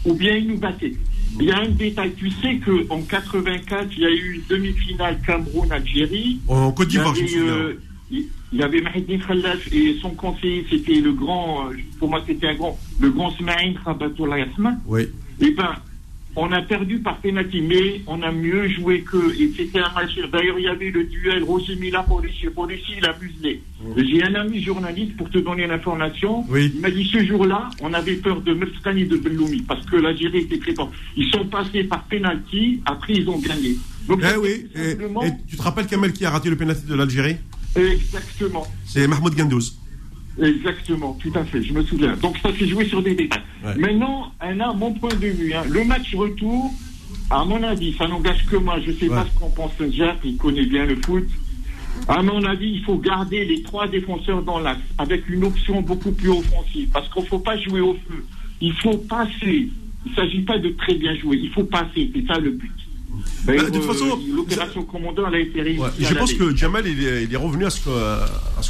ou 0.05 0.13
bien 0.15 0.35
ils 0.35 0.47
nous 0.47 0.57
battaient. 0.57 0.95
Il 1.39 1.45
y 1.45 1.51
a 1.51 1.59
un 1.59 1.69
détail, 1.69 2.13
tu 2.17 2.29
sais 2.31 2.59
qu'en 2.65 3.01
84, 3.01 3.87
il 3.95 4.01
y 4.01 4.05
a 4.05 4.09
eu 4.09 4.33
une 4.35 4.41
demi-finale 4.49 5.19
Cameroun-Algérie. 5.25 6.39
En 6.47 6.71
Côte 6.71 6.87
d'Ivoire, 6.87 7.13
je 7.15 7.21
me 7.21 7.27
souviens. 7.27 7.53
euh, 7.53 7.73
il 8.51 8.59
y 8.59 8.63
avait 8.63 8.81
Mahidine 8.81 9.21
Khallaf 9.21 9.71
et 9.71 9.97
son 10.01 10.11
conseiller, 10.11 10.65
c'était 10.69 10.99
le 11.01 11.13
grand, 11.13 11.69
pour 11.99 12.09
moi 12.09 12.23
c'était 12.25 12.47
un 12.47 12.55
grand, 12.55 12.77
le 12.99 13.09
grand 13.11 13.31
Smaïn 13.31 13.73
Khabatoullah 13.83 14.39
Yasma. 14.39 14.73
Oui. 14.87 15.03
Eh 15.41 15.51
ben, 15.51 15.75
on 16.35 16.51
a 16.51 16.61
perdu 16.61 16.99
par 16.99 17.17
pénalty, 17.19 17.59
mais 17.61 18.01
on 18.07 18.21
a 18.21 18.31
mieux 18.31 18.69
joué 18.69 19.01
qu'eux. 19.01 19.33
Et 19.39 19.51
c'était 19.57 19.79
un 19.79 19.91
match. 19.93 20.11
D'ailleurs, 20.31 20.57
il 20.59 20.65
y 20.65 20.67
avait 20.67 20.91
le 20.91 21.03
duel 21.05 21.43
Roger 21.43 21.75
Mila. 21.75 22.03
Pour 22.03 22.19
Russie, 22.21 22.45
il 22.97 23.05
a 23.05 23.15
muselé. 23.19 23.61
J'ai 23.97 24.23
un 24.23 24.35
ami 24.35 24.61
journaliste 24.61 25.17
pour 25.17 25.29
te 25.29 25.39
donner 25.39 25.65
l'information. 25.67 26.45
Oui. 26.47 26.71
Il 26.75 26.81
m'a 26.81 26.91
dit 26.91 27.09
ce 27.11 27.25
jour-là, 27.25 27.69
on 27.81 27.93
avait 27.93 28.15
peur 28.15 28.41
de 28.41 28.53
Mefkani 28.53 29.05
de 29.05 29.17
Belloumi 29.17 29.63
parce 29.63 29.85
que 29.87 29.95
l'Algérie 29.97 30.39
était 30.39 30.59
très 30.59 30.75
forte. 30.75 30.93
Ils 31.17 31.29
sont 31.31 31.45
passés 31.45 31.83
par 31.83 32.03
pénalty, 32.03 32.81
après 32.85 33.13
ils 33.15 33.27
ont 33.29 33.39
gagné. 33.39 33.75
Donc, 34.07 34.21
Eh 34.23 34.37
oui. 34.37 34.67
et 34.75 35.31
tu 35.47 35.57
te 35.57 35.61
rappelles 35.61 35.87
Kamel 35.87 36.13
qui 36.13 36.25
a 36.25 36.29
raté 36.31 36.49
le 36.49 36.55
pénalty 36.55 36.85
de 36.85 36.95
l'Algérie? 36.95 37.37
Exactement. 37.75 38.65
C'est 38.85 39.07
Mahmoud 39.07 39.35
Gandouz. 39.35 39.77
Exactement, 40.41 41.17
tout 41.21 41.31
à 41.35 41.43
fait, 41.43 41.61
je 41.61 41.73
me 41.73 41.83
souviens. 41.83 42.15
Donc 42.15 42.37
ça 42.37 42.49
s'est 42.57 42.67
joué 42.67 42.85
sur 42.85 43.03
des 43.03 43.13
détails. 43.13 43.41
Ouais. 43.63 43.75
Maintenant, 43.75 44.31
Anna, 44.39 44.71
mon 44.73 44.93
point 44.93 45.09
de 45.13 45.27
vue, 45.27 45.53
hein, 45.53 45.63
le 45.69 45.83
match 45.83 46.15
retour, 46.15 46.71
à 47.29 47.43
mon 47.43 47.61
avis, 47.61 47.93
ça 47.97 48.07
n'engage 48.07 48.45
que 48.45 48.55
moi. 48.55 48.79
Je 48.85 48.91
ne 48.91 48.95
sais 48.95 49.09
Ouais. 49.09 49.15
pas 49.15 49.25
ce 49.31 49.37
qu'en 49.37 49.49
pense 49.49 49.71
Jacques, 49.91 50.19
il 50.23 50.37
connaît 50.37 50.65
bien 50.65 50.85
le 50.85 50.95
foot. 51.05 51.25
À 52.07 52.23
mon 52.23 52.41
avis, 52.45 52.71
il 52.75 52.83
faut 52.83 52.97
garder 52.97 53.43
les 53.43 53.61
trois 53.63 53.87
défenseurs 53.87 54.41
dans 54.41 54.59
l'axe, 54.59 54.79
avec 54.97 55.27
une 55.27 55.43
option 55.43 55.81
beaucoup 55.81 56.11
plus 56.13 56.29
offensive, 56.29 56.87
parce 56.93 57.09
qu'il 57.09 57.23
ne 57.23 57.27
faut 57.27 57.39
pas 57.39 57.57
jouer 57.59 57.81
au 57.81 57.93
feu. 58.07 58.25
Il 58.61 58.73
faut 58.73 58.97
passer. 58.97 59.69
Il 60.05 60.11
ne 60.11 60.15
s'agit 60.15 60.41
pas 60.43 60.57
de 60.57 60.69
très 60.69 60.95
bien 60.95 61.13
jouer, 61.17 61.37
il 61.43 61.49
faut 61.49 61.65
passer, 61.65 62.09
c'est 62.15 62.25
ça 62.25 62.39
le 62.39 62.51
but. 62.51 62.71
Bah, 63.45 63.53
de 63.55 63.69
toute 63.69 63.83
façon, 63.83 64.05
euh, 64.05 64.35
l'opération 64.35 64.83
commandeur, 64.83 65.27
elle 65.29 65.35
a 65.35 65.39
été 65.39 65.61
réussie. 65.61 65.79
Ouais. 65.81 65.89
Et 65.99 66.05
je 66.05 66.13
pense 66.13 66.33
que 66.33 66.55
Jamal, 66.55 66.85
il 66.87 67.03
est, 67.05 67.23
il 67.23 67.33
est 67.33 67.37
revenu 67.37 67.65
à 67.65 67.69
ce 67.69 67.79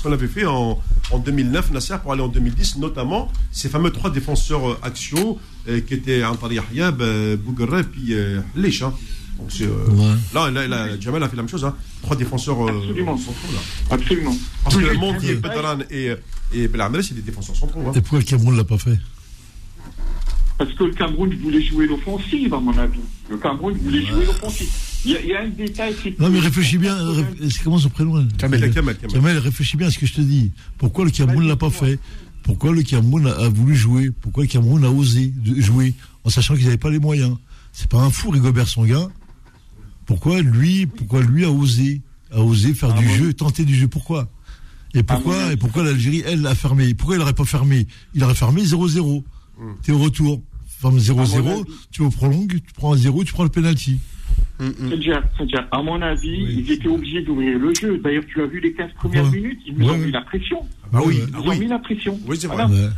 qu'on 0.02 0.12
avait 0.12 0.28
fait 0.28 0.46
en, 0.46 0.80
en 1.12 1.20
2009, 1.20 1.72
Nasser, 1.72 1.96
pour 2.02 2.14
aller 2.14 2.22
en 2.22 2.28
2010, 2.28 2.78
notamment 2.78 3.32
ces 3.52 3.70
fameux 3.70 3.92
trois 3.92 4.10
défenseurs 4.10 4.70
euh, 4.72 4.78
axiaux 4.82 5.38
euh, 5.68 5.82
qui 5.82 5.94
étaient 5.96 6.22
euh, 6.24 7.38
Bouguerre 7.38 7.80
et 7.80 7.84
puis 7.84 8.14
euh, 8.14 8.40
Lich, 8.56 8.82
hein. 8.82 8.94
Donc 9.38 9.50
euh, 9.62 9.68
Ouais. 9.92 10.16
là, 10.34 10.52
là, 10.52 10.68
là, 10.68 11.00
Jamal 11.00 11.24
a 11.24 11.30
fait 11.30 11.38
la 11.38 11.44
même 11.44 11.50
chose, 11.50 11.64
hein. 11.64 11.74
trois 12.02 12.16
défenseurs 12.18 12.68
Absolument. 12.68 13.18
centraux. 13.18 13.54
Là. 13.54 13.60
Absolument. 13.92 14.36
Parce 14.64 14.76
que 14.76 14.82
de- 14.82 15.36
Bedran 15.36 15.78
et, 15.90 16.12
et 16.54 16.68
Belhamel, 16.68 17.04
c'est 17.04 17.14
des 17.16 17.22
défenseurs 17.22 17.56
centraux. 17.56 17.80
Hein. 17.88 17.94
Et 17.96 18.02
pourquoi 18.02 18.20
le 18.20 18.26
Cameroun 18.26 18.58
l'a 18.58 18.66
pas 18.66 18.78
fait? 18.78 18.98
Parce 20.60 20.72
que 20.74 20.84
le 20.84 20.92
Cameroun 20.94 21.34
voulait 21.42 21.64
jouer 21.64 21.88
l'offensive, 21.88 22.54
à 22.54 22.60
mon 22.60 22.78
avis. 22.78 23.00
Le 23.30 23.38
Cameroun 23.38 23.74
voulait 23.82 24.06
jouer 24.06 24.26
l'offensive. 24.26 24.68
Il 25.06 25.12
y, 25.12 25.16
a- 25.16 25.22
il 25.22 25.28
y 25.30 25.34
a 25.34 25.42
un 25.44 25.48
détail, 25.48 25.96
que- 25.96 26.22
Non, 26.22 26.30
mais 26.30 26.40
réfléchis 26.40 26.78
bien. 26.78 26.96
C'est 27.50 27.64
comment 27.64 27.78
son 27.80 27.90
prénom 27.90 28.28
Kamel, 28.38 28.60
Kamel, 28.72 28.98
Kamel. 28.98 28.98
Kamel, 29.14 29.38
réfléchis 29.38 29.78
bien 29.78 29.88
à 29.88 29.92
ce 29.92 29.98
que 29.98 30.06
je 30.06 30.14
te 30.16 30.22
dis. 30.22 30.52
Pourquoi 30.78 31.06
le 31.06 31.12
Cameroun 31.12 31.48
l'a 31.48 31.56
pas 31.56 31.70
fait? 31.72 31.98
Pourquoi 32.44 32.74
le 32.74 32.84
Cameroun 32.84 33.26
a, 33.28 33.32
a 33.46 33.50
voulu 33.50 33.76
jouer? 33.76 34.12
Pourquoi 34.12 34.44
le 34.44 34.50
Cameroun 34.50 34.84
a 34.84 34.90
osé 34.92 35.34
de- 35.36 35.60
jouer 35.62 35.94
en 36.26 36.30
sachant 36.30 36.56
qu'ils 36.56 36.66
n'avaient 36.66 36.78
pas 36.78 36.90
les 36.92 37.00
moyens? 37.00 37.36
C'est 37.72 37.88
pas 37.90 38.00
un 38.02 38.10
fou, 38.10 38.30
Rigobert 38.30 38.68
Songa. 38.68 39.08
Pourquoi 40.06 40.42
lui, 40.42 40.86
pourquoi 40.88 41.22
lui 41.22 41.46
a 41.46 41.52
osé, 41.52 42.02
a 42.32 42.42
osé 42.42 42.74
faire 42.74 42.94
Ah 42.96 43.00
du 43.00 43.06
bon? 43.06 43.14
jeu, 43.16 43.34
tenter 43.34 43.64
du 43.64 43.76
jeu? 43.76 43.88
Pourquoi? 43.88 44.28
Et 44.94 45.04
pourquoi, 45.04 45.46
bon? 45.46 45.52
et 45.52 45.56
pourquoi 45.56 45.84
l'Algérie, 45.84 46.24
elle, 46.26 46.42
l'a 46.42 46.56
fermé? 46.56 46.94
Pourquoi 46.96 47.16
il 47.16 47.20
n'aurait 47.20 47.34
pas 47.34 47.46
fermé? 47.46 47.88
Il 48.16 48.24
aurait 48.26 48.36
fermé 48.36 48.64
0-0. 48.64 49.24
T'es 49.84 49.92
au 49.92 50.00
retour. 50.00 50.42
Ferme 50.80 50.98
0-0, 50.98 51.20
À 51.38 51.42
mon 51.42 51.52
avis. 51.62 51.64
tu 51.92 52.02
au 52.04 52.10
prolongue, 52.10 52.54
tu 52.66 52.74
prends 52.74 52.94
un 52.94 52.98
0, 52.98 53.24
tu 53.24 53.34
prends 53.34 53.44
le 53.44 53.50
penalty. 53.50 54.00
C'est 54.60 54.98
déjà, 54.98 55.22
c'est 55.38 55.46
déjà. 55.46 55.68
À 55.72 55.82
mon 55.82 56.02
avis, 56.02 56.44
Oui. 56.44 56.64
ils 56.66 56.72
étaient 56.72 56.88
obligés 56.88 57.22
d'ouvrir 57.22 57.58
le 57.60 57.74
jeu. 57.74 57.98
D'ailleurs, 57.98 58.24
tu 58.28 58.42
as 58.42 58.46
vu 58.46 58.60
les 58.60 58.74
15 58.74 58.92
premières 58.94 59.24
Ouais. 59.26 59.32
minutes, 59.32 59.60
ils 59.66 59.74
nous 59.78 59.86
Ouais, 59.88 59.94
ont 59.94 59.98
mis 59.98 60.12
la 60.12 60.22
pression. 60.22 60.60
Ah 60.94 61.00
oui, 61.06 61.08
Ouais, 61.08 61.14
Ils 61.16 61.34
ah 61.34 61.38
nous 61.38 61.44
ont 61.50 61.54
mis 61.54 61.60
oui. 61.60 61.68
la 61.68 61.80
pression. 61.80 62.20
Oui, 62.28 62.38
c'est 62.40 62.48
vrai. 62.48 62.56
Voilà. 62.66 62.70
Ouais. 62.72 62.90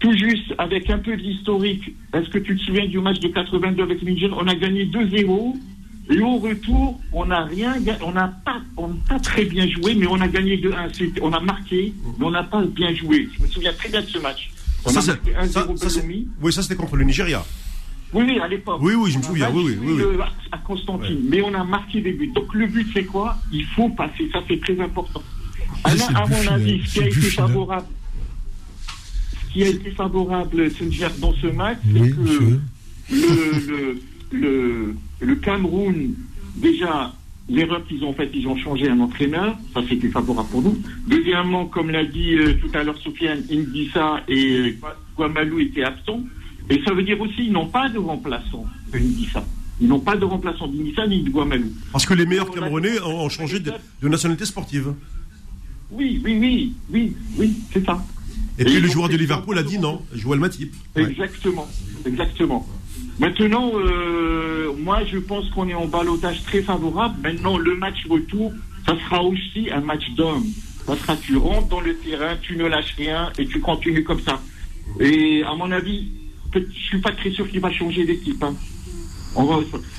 Tout 0.00 0.12
juste, 0.14 0.52
avec 0.58 0.90
un 0.90 0.98
peu 0.98 1.16
d'historique, 1.16 1.94
est-ce 2.12 2.28
que 2.28 2.38
tu 2.38 2.56
te 2.56 2.62
souviens 2.64 2.86
du 2.86 2.98
match 2.98 3.20
de 3.20 3.28
82 3.28 3.82
avec 3.82 4.02
Niger 4.02 4.30
On 4.38 4.46
a 4.48 4.54
gagné 4.54 4.84
2-0. 4.86 5.56
Et 6.10 6.18
au 6.20 6.36
retour, 6.38 7.00
on 7.12 7.26
n'a 7.26 7.44
rien, 7.44 7.74
on 8.04 8.10
n'a 8.10 8.26
pas, 8.44 8.60
on 8.76 8.88
n'a 8.88 8.94
pas 9.08 9.20
très 9.20 9.44
bien 9.44 9.66
joué, 9.70 9.94
mais 9.94 10.06
on 10.08 10.20
a 10.20 10.26
gagné 10.28 10.56
2-1. 10.56 10.88
C'était- 10.92 11.20
On 11.22 11.32
a 11.32 11.40
marqué, 11.40 11.94
mais 12.18 12.26
on 12.26 12.30
n'a 12.32 12.42
pas 12.42 12.60
bien 12.62 12.92
joué. 12.94 13.28
Je 13.38 13.42
me 13.42 13.46
souviens 13.48 13.72
très 13.72 13.88
bien 13.88 14.00
de 14.02 14.06
ce 14.06 14.18
match. 14.18 14.50
On 14.84 14.90
Ça, 14.90 15.00
a 15.00 15.06
marqué 15.14 15.32
ça, 15.50 15.62
1-0 15.64 15.76
ça, 15.76 15.86
Belloumi. 16.00 16.28
oui, 16.40 16.52
ça 16.52 16.62
c'était 16.62 16.76
contre 16.76 16.96
le 16.96 17.04
Nigeria. 17.04 17.44
Oui, 18.12 18.24
oui, 18.26 18.38
à 18.40 18.48
l'époque. 18.48 18.78
Oui, 18.82 18.94
oui, 18.94 19.10
je 19.10 19.18
me 19.18 19.22
souviens, 19.22 19.50
oui, 19.54 19.62
oui, 19.66 19.78
oui, 19.80 20.02
oui. 20.02 20.24
À 20.50 20.58
Constantine, 20.58 21.20
mais 21.28 21.40
on 21.40 21.54
a 21.54 21.64
marqué 21.64 22.00
des 22.02 22.12
buts. 22.12 22.30
Donc 22.34 22.52
le 22.52 22.66
but, 22.66 22.86
c'est 22.92 23.04
quoi? 23.04 23.38
Il 23.52 23.64
faut 23.66 23.88
passer. 23.90 24.28
Ça, 24.32 24.40
c'est 24.48 24.60
très 24.60 24.78
important. 24.80 25.22
Alors, 25.84 26.10
à 26.16 26.26
mon 26.26 26.46
avis, 26.48 26.82
ce 26.86 26.92
qui 26.94 27.00
a 27.00 27.06
été 27.06 27.20
favorable, 27.22 27.86
ce 29.48 29.52
qui 29.52 29.62
a 29.64 29.68
été 29.68 29.90
favorable, 29.92 30.70
Senjer, 30.72 31.08
dans 31.18 31.32
ce 31.34 31.46
match, 31.46 31.78
c'est 31.92 32.10
que 32.10 32.20
le, 32.20 32.60
le, 33.10 34.02
le, 34.32 34.96
le 35.20 35.34
Cameroun, 35.36 36.14
déjà, 36.56 37.12
l'erreur 37.48 37.84
qu'ils 37.86 38.02
ont 38.04 38.12
faite, 38.12 38.30
ils 38.34 38.46
ont 38.46 38.56
changé 38.56 38.88
un 38.88 39.00
entraîneur. 39.00 39.56
Ça, 39.74 39.80
c'était 39.88 40.08
favorable 40.08 40.48
pour 40.50 40.62
nous. 40.62 40.78
Deuxièmement, 41.06 41.66
comme 41.66 41.90
l'a 41.90 42.04
dit 42.04 42.34
euh, 42.34 42.54
tout 42.54 42.70
à 42.74 42.82
l'heure 42.82 42.98
Sofiane, 42.98 43.42
Indissa 43.50 44.22
et 44.28 44.56
euh, 44.58 44.76
Guamalou 45.16 45.60
étaient 45.60 45.84
absents. 45.84 46.20
Et 46.70 46.80
ça 46.84 46.94
veut 46.94 47.02
dire 47.02 47.20
aussi 47.20 47.34
qu'ils 47.34 47.52
n'ont 47.52 47.66
pas 47.66 47.88
de 47.88 47.98
remplaçant 47.98 48.64
de 48.92 48.98
Indissa. 48.98 49.44
Ils 49.80 49.88
n'ont 49.88 50.00
pas 50.00 50.16
de 50.16 50.24
remplaçant 50.24 50.68
d'Indissa 50.68 51.06
ni 51.06 51.22
de 51.22 51.30
Guamalou. 51.30 51.72
Parce 51.90 52.06
que 52.06 52.14
les 52.14 52.26
meilleurs 52.26 52.50
Camerounais 52.50 53.00
ont, 53.00 53.24
ont 53.24 53.28
changé 53.28 53.58
de, 53.58 53.72
de 54.00 54.08
nationalité 54.08 54.44
sportive. 54.44 54.94
Oui, 55.90 56.22
oui, 56.24 56.38
oui, 56.40 56.72
oui, 56.90 57.16
oui, 57.36 57.52
c'est 57.72 57.84
ça. 57.84 58.02
Et 58.58 58.64
puis 58.64 58.80
le 58.80 58.88
joueur 58.88 59.08
de 59.08 59.16
Liverpool 59.16 59.58
a 59.58 59.62
dit 59.62 59.78
non, 59.78 60.02
Joël 60.14 60.38
Matip. 60.38 60.72
Ouais. 60.94 61.04
Exactement, 61.10 61.66
exactement. 62.06 62.66
Maintenant, 63.18 63.72
euh, 63.74 64.72
moi, 64.78 65.04
je 65.04 65.18
pense 65.18 65.48
qu'on 65.50 65.68
est 65.68 65.74
en 65.74 65.86
balotage 65.86 66.42
très 66.44 66.62
favorable. 66.62 67.16
Maintenant, 67.22 67.58
le 67.58 67.76
match 67.76 68.06
retour, 68.08 68.52
ça 68.86 68.96
sera 69.04 69.22
aussi 69.22 69.70
un 69.70 69.80
match 69.80 70.10
d'homme. 70.16 70.44
Ça 70.86 70.96
sera, 70.96 71.16
tu 71.16 71.36
rentres 71.36 71.68
dans 71.68 71.80
le 71.80 71.96
terrain, 71.96 72.36
tu 72.40 72.56
ne 72.56 72.66
lâches 72.66 72.94
rien 72.96 73.30
et 73.38 73.46
tu 73.46 73.60
continues 73.60 74.02
comme 74.02 74.20
ça. 74.20 74.40
Et 74.98 75.42
à 75.44 75.54
mon 75.54 75.70
avis, 75.70 76.08
je 76.54 76.60
suis 76.72 77.00
pas 77.00 77.12
très 77.12 77.30
sûr 77.30 77.48
qu'il 77.48 77.60
va 77.60 77.70
changer 77.70 78.04
d'équipe. 78.04 78.42
Hein. 78.42 78.54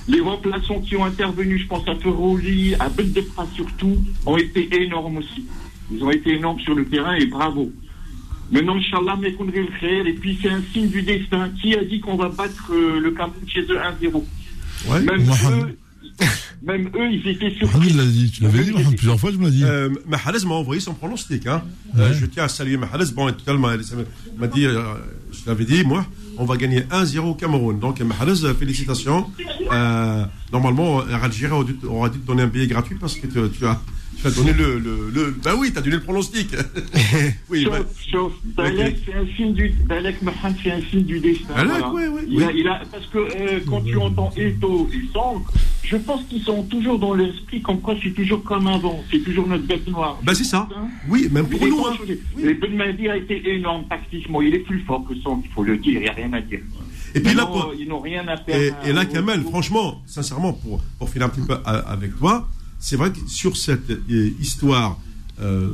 Les 0.08 0.19
remplaçants 0.19 0.80
qui 0.82 0.95
ont 0.95 1.06
intervenu, 1.06 1.58
je 1.58 1.67
pense 1.67 1.88
à 1.88 1.95
Ferroli, 1.95 2.76
à 2.76 2.89
Bendefra 2.89 3.47
surtout, 3.56 3.97
ont 4.26 4.38
été 4.38 4.69
énormes 4.84 5.17
aussi. 5.17 5.45
Ils 5.91 6.04
ont 6.04 6.12
été 6.12 6.36
énormes 6.36 6.60
sur 6.60 6.76
le 6.76 6.86
terrain 6.86 7.15
et 7.15 7.26
bravo. 7.26 7.71
Maintenant, 8.52 8.76
Inch'Allah, 8.76 9.18
mais 9.20 9.34
qu'on 9.34 9.46
le 9.62 9.72
faire. 9.80 10.06
Et 10.06 10.14
puis, 10.14 10.38
c'est 10.42 10.50
un 10.50 10.62
signe 10.74 10.90
du 10.90 11.02
destin. 11.02 11.50
Qui 11.62 11.76
a 11.76 11.84
dit 11.84 12.00
qu'on 12.00 12.16
va 12.18 12.30
battre 12.30 12.72
euh, 12.72 13.00
le 13.00 13.12
Cameroun 13.12 13.34
chez 13.48 13.62
eux 13.62 13.78
1-0 14.02 14.24
Ouais. 14.90 15.00
même, 15.02 15.22
eux, 15.22 15.78
même 16.64 16.90
eux, 16.96 17.10
ils 17.12 17.26
étaient 17.28 17.46
Mohamed 17.46 17.58
surpris. 17.58 17.90
l'a 17.94 18.06
dit, 18.06 18.30
tu 18.32 18.44
l'avais 18.44 18.64
dit 18.66 18.72
Mohamed, 18.72 18.96
plusieurs 18.98 19.20
fois, 19.20 19.32
tu 19.32 19.38
me 19.38 19.46
l'as 19.46 19.50
dit. 19.52 19.64
Euh, 19.64 19.90
m'a 20.46 20.56
envoyé 20.56 20.82
son 20.82 20.94
pronostic. 20.94 21.48
Hein. 21.48 21.64
Euh, 21.98 22.14
je 22.14 22.26
tiens 22.26 22.44
à 22.44 22.48
saluer 22.50 22.78
Mahrez. 22.78 23.06
Bon, 23.16 23.30
et 23.30 23.34
tout 23.34 23.44
à 23.48 23.52
l'heure, 23.52 23.62
m'a- 23.62 23.78
dit, 24.48 24.66
euh, 24.66 24.82
je 25.32 25.40
l'avais 25.48 25.66
dit, 25.66 25.84
moi, 25.84 26.06
on 26.38 26.46
va 26.46 26.58
gagner 26.58 26.82
1-0 26.92 27.30
au 27.30 27.34
Cameroun. 27.36 27.80
Donc, 27.80 28.02
euh, 28.46 28.54
félicitations. 28.54 29.28
Euh, 29.72 30.26
normalement, 30.52 31.00
Algérie 31.24 31.54
aura 31.54 31.64
dû, 31.64 31.76
aura 31.88 32.10
dû 32.10 32.20
te 32.20 32.28
donner 32.28 32.44
un 32.44 32.48
billet 32.48 32.68
gratuit 32.68 32.96
parce 33.00 33.16
que 33.16 33.26
tu, 33.28 33.40
tu 33.58 33.66
as, 33.66 33.80
tu 34.21 34.28
as 34.28 34.32
donné 34.32 34.54
le. 34.54 34.80
le, 34.80 35.10
le 35.13 35.32
ben 35.43 35.56
oui, 35.58 35.71
tu 35.71 35.78
as 35.78 35.82
donné 35.82 35.95
le 35.97 36.02
pronostic. 36.04 36.49
oui, 37.49 37.63
Sauf, 37.63 37.71
ben, 37.71 37.86
sauf, 38.12 38.34
Balek, 38.56 38.97
c'est 39.06 39.13
un 39.13 39.26
signe 39.36 39.54
du, 39.54 39.69
Balek 39.86 40.21
Mohamed, 40.21 40.56
c'est 40.63 40.71
un 40.71 40.82
signe 40.89 41.04
du 41.04 41.19
destin. 41.19 41.54
Balek, 41.54 41.69
voilà. 41.71 41.91
ouais, 41.91 42.08
ouais, 42.08 42.21
il 42.28 42.38
oui. 42.38 42.43
A, 42.43 42.52
il 42.52 42.67
a, 42.67 42.82
parce 42.91 43.06
que 43.08 43.17
euh, 43.17 43.60
quand 43.69 43.82
tu 43.82 43.97
entends 43.97 44.32
Eto 44.38 44.89
et 44.93 45.02
Sang, 45.13 45.43
je 45.84 45.97
pense 45.97 46.23
qu'ils 46.26 46.41
sont 46.43 46.63
toujours 46.63 46.97
dans 46.99 47.13
l'esprit 47.13 47.62
comme 47.62 47.82
quoi 47.82 47.95
c'est 48.02 48.12
toujours 48.12 48.43
comme 48.43 48.67
avant. 48.67 49.04
C'est 49.12 49.19
toujours 49.23 49.47
notre 49.47 49.65
bête 49.65 49.88
noire. 49.88 50.19
ben 50.23 50.34
c'est 50.34 50.43
ça. 50.43 50.67
Hein 50.76 50.88
Oui, 51.10 51.28
même 51.32 51.47
pour 51.47 51.65
nous. 51.65 51.86
Hein. 51.86 51.95
Oui. 52.08 52.43
Et 52.43 52.54
Ben 52.54 52.76
Madi 52.76 53.10
a 53.10 53.17
été 53.17 53.41
énorme 53.56 53.86
tactiquement. 53.89 54.41
Il 54.41 54.54
est 54.56 54.60
plus 54.60 54.80
fort 54.82 55.04
que 55.08 55.13
Sang, 55.21 55.41
il 55.43 55.52
faut 55.52 55.63
le 55.63 55.78
dire, 55.78 55.93
il 55.99 56.04
n'y 56.04 56.08
a 56.10 56.13
rien 56.13 56.32
à 56.34 56.41
dire. 56.41 56.60
Et 57.15 57.19
puis 57.19 57.32
Ils 57.34 57.38
là, 57.38 57.43
n'ont- 57.45 57.52
pour- 57.52 57.73
ils 57.78 57.88
n'ont 57.88 57.99
rien 57.99 58.28
à 58.28 58.34
et, 58.34 58.43
perdre. 58.43 58.78
et 58.88 58.93
là, 58.93 59.02
à- 59.02 59.06
Kamel, 59.06 59.41
franchement, 59.43 60.02
sincèrement, 60.08 60.54
pour, 60.54 60.82
pour 60.97 61.10
finir 61.10 61.28
un 61.28 61.30
petit 61.30 61.45
peu 61.45 61.54
a- 61.65 61.78
avec 61.91 62.17
toi, 62.17 62.47
c'est 62.84 62.98
vrai 62.98 63.13
que 63.13 63.19
sur 63.28 63.56
cette 63.56 63.89
euh, 63.89 64.32
histoire 64.41 65.00
euh, 65.41 65.69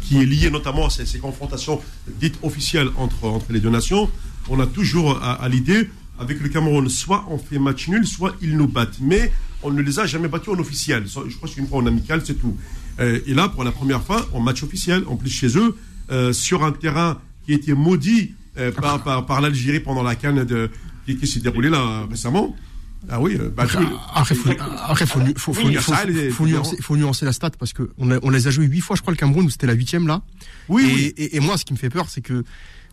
qui 0.00 0.16
est 0.16 0.24
liée 0.24 0.50
notamment 0.50 0.86
à 0.86 0.90
ces, 0.90 1.18
confrontations 1.18 1.78
dites 2.18 2.38
officielles 2.42 2.88
entre, 2.96 3.24
entre 3.24 3.52
les 3.52 3.60
deux 3.60 3.68
nations, 3.68 4.10
on 4.48 4.58
a 4.58 4.66
toujours 4.66 5.18
à, 5.22 5.34
à 5.34 5.48
l'idée, 5.50 5.90
avec 6.18 6.40
le 6.40 6.48
Cameroun, 6.48 6.88
soit 6.88 7.26
on 7.28 7.36
fait 7.36 7.58
match 7.58 7.88
nul, 7.88 8.06
soit 8.06 8.34
ils 8.40 8.56
nous 8.56 8.66
battent. 8.66 9.00
Mais 9.02 9.30
on 9.62 9.70
ne 9.70 9.82
les 9.82 10.00
a 10.00 10.06
jamais 10.06 10.28
battus 10.28 10.54
en 10.54 10.58
officiel. 10.58 11.04
Je 11.06 11.36
crois 11.36 11.48
qu'une 11.48 11.66
fois 11.66 11.78
en 11.78 11.86
amical, 11.86 12.22
c'est 12.24 12.40
tout. 12.40 12.56
Euh, 13.00 13.20
et 13.26 13.34
là, 13.34 13.48
pour 13.50 13.62
la 13.62 13.72
première 13.72 14.02
fois, 14.02 14.26
en 14.32 14.40
match 14.40 14.62
officiel, 14.62 15.04
en 15.08 15.16
plus 15.16 15.30
chez 15.30 15.58
eux, 15.58 15.76
euh, 16.10 16.32
sur 16.32 16.64
un 16.64 16.72
terrain 16.72 17.20
qui 17.44 17.52
été 17.52 17.74
maudit 17.74 18.32
euh, 18.56 18.72
par, 18.72 19.02
par, 19.02 19.26
par 19.26 19.42
l'Algérie 19.42 19.80
pendant 19.80 20.02
la 20.02 20.14
canne 20.14 20.44
de, 20.44 20.70
qui, 21.04 21.16
qui 21.16 21.26
s'est 21.26 21.40
déroulée 21.40 21.68
là 21.68 22.06
récemment. 22.10 22.56
Ah 23.08 23.20
oui, 23.20 23.36
euh, 23.40 23.48
bah, 23.54 23.62
Après, 23.64 23.78
tout- 23.84 23.98
après, 24.14 24.34
faut, 24.34 24.50
après, 24.50 25.06
faut, 25.06 25.20
nu- 25.20 25.32
faut, 25.36 25.52
faut, 25.54 25.66
Oui, 25.66 25.74
faut, 25.76 25.92
ça, 25.92 26.00
elle 26.04 26.16
est 26.18 26.30
faut 26.30 26.44
différente. 26.44 26.66
nuancer, 26.66 26.82
faut 26.82 26.96
nuancer 26.96 27.24
la 27.24 27.32
stat 27.32 27.50
parce 27.58 27.72
que 27.72 27.90
on, 27.98 28.10
a- 28.10 28.18
on 28.22 28.30
les 28.30 28.46
a 28.46 28.50
joués 28.50 28.66
huit 28.66 28.80
fois, 28.80 28.94
je 28.96 29.00
crois, 29.02 29.12
le 29.12 29.16
Cameroun, 29.16 29.46
où 29.46 29.50
c'était 29.50 29.66
la 29.66 29.72
huitième 29.72 30.06
là. 30.06 30.22
oui, 30.68 30.82
et, 30.84 30.94
oui, 30.94 31.14
et, 31.16 31.36
et 31.36 31.40
moi, 31.40 31.56
ce 31.56 31.64
qui 31.64 31.72
me 31.72 31.78
fait 31.78 31.90
peur, 31.90 32.06
c'est 32.10 32.20
que, 32.20 32.44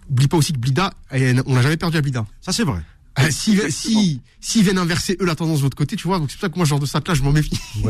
oublie 0.09 0.27
pas 0.27 0.37
aussi 0.37 0.53
que 0.53 0.59
Blida, 0.59 0.93
on 1.11 1.53
n'a 1.55 1.61
jamais 1.61 1.77
perdu 1.77 1.97
à 1.97 2.01
Blida. 2.01 2.25
ça 2.41 2.51
c'est 2.53 2.63
vrai. 2.63 2.81
Euh, 3.19 3.29
si, 3.31 3.59
si, 3.71 4.21
s'ils 4.39 4.61
viennent 4.63 4.77
inverser 4.77 5.17
eux 5.19 5.25
la 5.25 5.33
tendance 5.33 5.57
de 5.57 5.63
l'autre 5.63 5.75
côté, 5.75 5.95
tu 5.95 6.07
vois, 6.07 6.19
donc 6.19 6.29
c'est 6.29 6.37
pour 6.37 6.41
ça 6.41 6.49
que 6.49 6.55
moi, 6.55 6.65
ce 6.65 6.69
genre 6.69 6.79
de 6.79 6.85
stat 6.85 7.01
là, 7.07 7.15
je 7.15 7.23
m'en 7.23 7.31
méfie. 7.31 7.59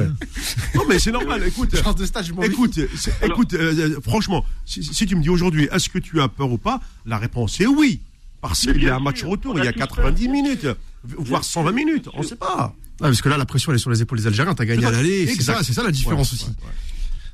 Non 0.74 0.84
mais 0.88 1.00
c'est 1.00 1.12
normal. 1.12 1.44
Écoute, 1.46 1.76
Ce 1.76 1.84
genre 1.84 1.94
de 1.96 2.06
stat, 2.06 2.24
je 2.24 2.32
m'en 2.34 2.42
méfie. 2.42 2.54
écoute, 2.54 2.80
écoute. 3.22 3.54
euh, 3.54 4.00
franchement, 4.02 4.46
si, 4.66 4.82
si 4.84 5.06
tu 5.06 5.16
me 5.18 5.22
dis 5.22 5.30
aujourd'hui, 5.30 5.68
est-ce 5.72 5.90
que 5.90 6.00
tu 6.00 6.22
as 6.22 6.30
peur 6.30 6.50
ou 6.52 6.58
pas 6.58 6.80
La 7.06 7.18
réponse 7.18 7.60
est 7.60 7.66
oui, 7.68 8.00
parce 8.42 8.62
qu'il 8.62 8.82
y 8.84 8.90
a 8.90 8.96
un 8.96 9.00
match 9.00 9.24
retour, 9.24 9.58
il 9.60 9.66
y 9.66 9.68
a 9.68 9.72
a 9.72 9.74
tous 9.74 9.80
90 9.80 10.24
peur. 10.26 10.32
minutes, 10.34 10.68
voire 11.18 11.44
120 11.44 11.72
minutes, 11.72 12.10
on 12.14 12.22
ne 12.22 12.26
sait 12.26 12.36
pas. 12.36 12.76
Ah, 13.00 13.04
parce 13.04 13.22
que 13.22 13.30
là, 13.30 13.38
la 13.38 13.46
pression, 13.46 13.72
elle 13.72 13.76
est 13.78 13.80
sur 13.82 13.92
les 13.92 14.02
épaules 14.02 14.18
des 14.20 14.28
Algériens, 14.28 14.56
t'as 14.56 14.66
gagné 14.66 14.86
à 14.86 14.92
l'aller, 14.92 15.28
c'est 15.28 15.44
ça, 15.44 15.64
c'est 15.64 15.74
ça 15.74 15.84
la 15.84 15.92
différence 15.92 16.32
Ouais, 16.32 16.38
aussi. 16.38 16.46
ouais, 16.46 16.52
ouais. 16.66 16.74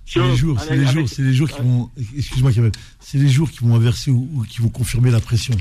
C'est 0.06 0.20
les 0.20 0.36
jours, 0.36 0.60
c'est 0.60 0.76
les 0.76 0.86
jours, 0.86 1.10
c'est 1.10 1.22
les 1.22 1.34
jours 1.34 1.50
qui 1.50 1.62
vont. 1.62 1.90
Excuse-moi. 2.18 2.52
C'est 3.00 3.18
les 3.18 3.30
jours 3.30 3.50
qui 3.50 3.60
vont 3.60 3.76
inverser 3.76 4.12
ou, 4.12 4.30
ou 4.34 4.44
qui 4.44 4.62
vont 4.62 4.70
confirmer 4.70 5.10
la 5.12 5.22
pression. 5.22 5.56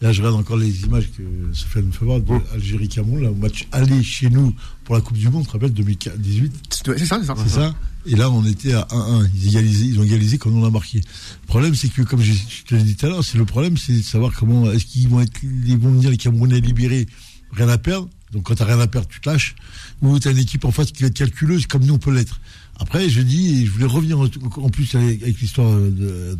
Là, 0.00 0.12
je 0.12 0.22
regarde 0.22 0.36
encore 0.40 0.56
les 0.56 0.82
images 0.84 1.10
que 1.10 1.22
Sofiane 1.52 1.86
me 1.86 1.92
fait 1.92 2.06
voir 2.06 2.20
de 2.20 2.32
Algérie-Cameroun, 2.54 3.22
là, 3.22 3.30
au 3.30 3.34
match 3.34 3.66
aller 3.70 4.02
chez 4.02 4.30
nous 4.30 4.54
pour 4.84 4.94
la 4.94 5.02
Coupe 5.02 5.18
du 5.18 5.28
Monde, 5.28 5.42
tu 5.42 5.48
te 5.48 5.52
rappelles, 5.52 5.74
2018 5.74 6.52
C'est 6.70 6.98
c'est 6.98 7.04
ça, 7.04 7.18
c'est 7.20 7.26
ça. 7.26 7.34
C'est 7.36 7.48
ça 7.50 7.74
Et 8.06 8.16
là, 8.16 8.30
on 8.30 8.42
était 8.46 8.72
à 8.72 8.86
1-1. 8.90 9.28
Ils, 9.34 9.48
égalisaient, 9.48 9.86
ils 9.86 10.00
ont 10.00 10.02
égalisé 10.04 10.38
quand 10.38 10.48
on 10.50 10.64
a 10.64 10.70
marqué. 10.70 10.98
Le 11.00 11.46
problème, 11.48 11.74
c'est 11.74 11.88
que, 11.88 12.00
comme 12.00 12.22
je, 12.22 12.32
je 12.32 12.62
te 12.64 12.74
l'ai 12.74 12.82
dit 12.82 12.96
tout 12.96 13.04
à 13.04 13.08
l'heure, 13.10 13.24
c'est 13.24 13.36
le 13.36 13.44
problème, 13.44 13.76
c'est 13.76 13.92
de 13.92 14.00
savoir 14.02 14.32
comment 14.32 14.70
est-ce 14.72 14.86
qu'ils 14.86 15.08
vont 15.08 15.20
être, 15.20 15.38
ils 15.42 15.76
vont 15.76 15.90
venir 15.90 16.08
les 16.08 16.16
Camerounais 16.16 16.60
libérés, 16.60 17.06
rien 17.52 17.68
à 17.68 17.78
perdre. 17.78 18.08
Donc, 18.32 18.44
quand 18.44 18.54
t'as 18.54 18.64
rien 18.64 18.78
à 18.78 18.86
perdre, 18.86 19.08
tu 19.08 19.20
te 19.20 19.28
lâches. 19.28 19.56
Ou 20.02 20.18
t'as 20.18 20.30
une 20.30 20.38
équipe 20.38 20.64
en 20.64 20.70
face 20.70 20.92
qui 20.92 21.02
va 21.02 21.08
être 21.08 21.14
calculeuse, 21.14 21.66
comme 21.66 21.84
nous 21.84 21.94
on 21.94 21.98
peut 21.98 22.12
l'être. 22.12 22.40
Après, 22.78 23.10
je 23.10 23.20
dis, 23.20 23.62
et 23.62 23.66
je 23.66 23.70
voulais 23.70 23.84
revenir 23.84 24.18
en, 24.18 24.70
plus 24.70 24.94
avec, 24.94 25.38
l'histoire 25.40 25.70
de, 25.78 26.36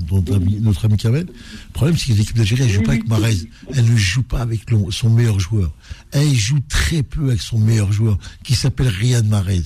notre 0.61 0.87
ami, 0.87 0.97
Kamel. 0.97 1.27
Le 1.27 1.73
problème, 1.73 1.99
c'est 1.99 2.13
que 2.13 2.19
l'équipe 2.19 2.37
d'Algérie, 2.37 2.63
elle 2.63 2.71
joue 2.71 2.83
pas 2.83 2.93
avec 2.93 3.07
Marez. 3.09 3.37
Elle 3.75 3.85
ne 3.85 3.97
joue 3.97 4.23
pas 4.23 4.41
avec 4.41 4.63
son 4.91 5.11
meilleur 5.11 5.39
joueur. 5.39 5.71
Elle 6.13 6.35
joue 6.35 6.61
très 6.67 7.03
peu 7.03 7.29
avec 7.29 7.43
son 7.43 7.59
meilleur 7.59 7.93
joueur, 7.93 8.19
qui 8.43 8.55
s'appelle 8.55 8.89
Riyad 8.89 9.27
Mahrez. 9.27 9.65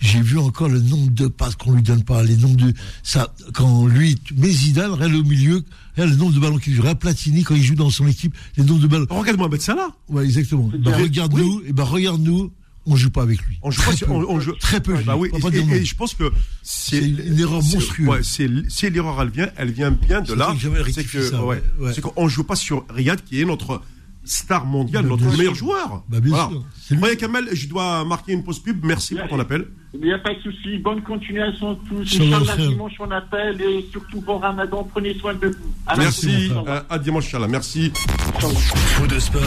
J'ai 0.00 0.20
vu 0.22 0.38
encore 0.38 0.68
le 0.68 0.80
nombre 0.80 1.10
de 1.10 1.26
passes 1.28 1.56
qu'on 1.56 1.72
lui 1.72 1.82
donne 1.82 2.02
pas, 2.02 2.22
les 2.22 2.36
nombres 2.36 2.56
de 2.56 2.72
ça 3.02 3.34
quand 3.52 3.86
lui 3.86 4.16
mais 4.36 4.48
Zidane 4.48 4.92
regarde 4.92 5.14
au 5.14 5.22
milieu, 5.24 5.62
regarde 5.94 6.10
le 6.12 6.16
nombre 6.16 6.32
de 6.34 6.40
ballons 6.40 6.56
qu'il 6.58 6.74
joue. 6.74 6.82
Platini 6.98 7.42
quand 7.44 7.54
il 7.54 7.62
joue 7.62 7.74
dans 7.74 7.90
son 7.90 8.06
équipe, 8.06 8.34
les 8.56 8.64
nombres 8.64 8.80
de 8.80 8.86
ballons. 8.86 9.06
Regarde 9.10 9.38
Mohamed 9.38 9.60
Salah. 9.60 9.90
Ouais, 10.08 10.24
exactement. 10.24 10.70
Bah, 10.72 10.78
bien. 10.78 10.96
regarde 10.96 11.34
nous, 11.34 11.62
et 11.66 11.72
ben 11.72 11.84
regarde 11.84 12.20
nous, 12.22 12.50
on 12.86 12.96
joue 12.96 13.10
pas 13.10 13.22
avec 13.22 13.42
lui. 13.42 13.58
On 13.62 13.70
joue 13.70 13.82
pas 13.82 13.88
très 13.88 13.96
sur- 13.96 14.06
peu. 14.06 14.12
on- 14.14 14.30
on 14.30 14.40
joue- 14.40 14.54
très 14.58 14.80
peu. 14.80 14.94
Bah 15.04 15.16
oui, 15.16 15.28
pas 15.28 15.48
et, 15.50 15.84
je 15.84 15.94
pense 15.94 16.14
que 16.14 16.32
C'est 16.62 16.98
une, 16.98 17.38
erreur 17.38 17.62
monstrueuse. 17.62 18.08
ouais, 18.08 18.20
c'est 18.22 18.48
si 18.68 18.88
l'erreur 18.88 19.20
elle 19.20 19.28
vient, 19.28 19.50
elle 19.56 19.70
vient 19.70 19.90
bien 19.90 20.22
de 20.22 20.32
là. 20.32 20.54
C'est 20.92 21.04
que 21.04 21.22
ça, 21.28 21.44
ouais, 21.44 21.62
ouais, 21.78 21.92
qu'on 22.00 22.26
joue 22.28 22.44
pas 22.44 22.56
sur 22.56 22.86
Riyad 22.88 23.22
qui 23.22 23.40
est 23.40 23.44
notre 23.44 23.82
star 24.24 24.64
mondial, 24.66 25.02
Bah, 25.04 25.08
notre 25.10 25.36
meilleur 25.36 25.56
sûr. 25.56 25.66
joueur. 25.66 26.04
Bah, 26.08 26.20
bien 26.20 26.30
Voilà. 26.30 26.50
sûr. 26.78 27.18
Kamel, 27.18 27.48
je 27.52 27.68
dois 27.68 28.04
marquer 28.04 28.32
une 28.32 28.44
pause 28.44 28.58
pub. 28.60 28.84
Merci 28.84 29.14
pour 29.14 29.28
ton 29.28 29.38
appel. 29.40 29.66
Il 29.94 30.00
n'y 30.02 30.12
a 30.12 30.18
pas 30.18 30.34
de 30.34 30.40
souci. 30.40 30.78
Bonne 30.78 31.02
continuation 31.02 31.72
à 31.72 31.76
tous. 31.88 32.20
Inch'Allah, 32.20 32.56
dimanche, 32.56 32.92
on 33.00 33.10
appelle 33.10 33.60
et 33.60 33.86
surtout 33.90 34.20
bon 34.20 34.38
ramadan. 34.38 34.84
Prenez 34.84 35.14
soin 35.18 35.34
de 35.34 35.48
vous. 35.48 35.54
À 35.86 35.96
Merci. 35.96 36.50
euh, 36.66 36.80
à 36.88 36.98
dimanche, 36.98 37.26
Inch'Allah. 37.26 37.48
Merci. 37.48 37.92
Faux 38.38 39.06
de 39.06 39.18
sport, 39.18 39.42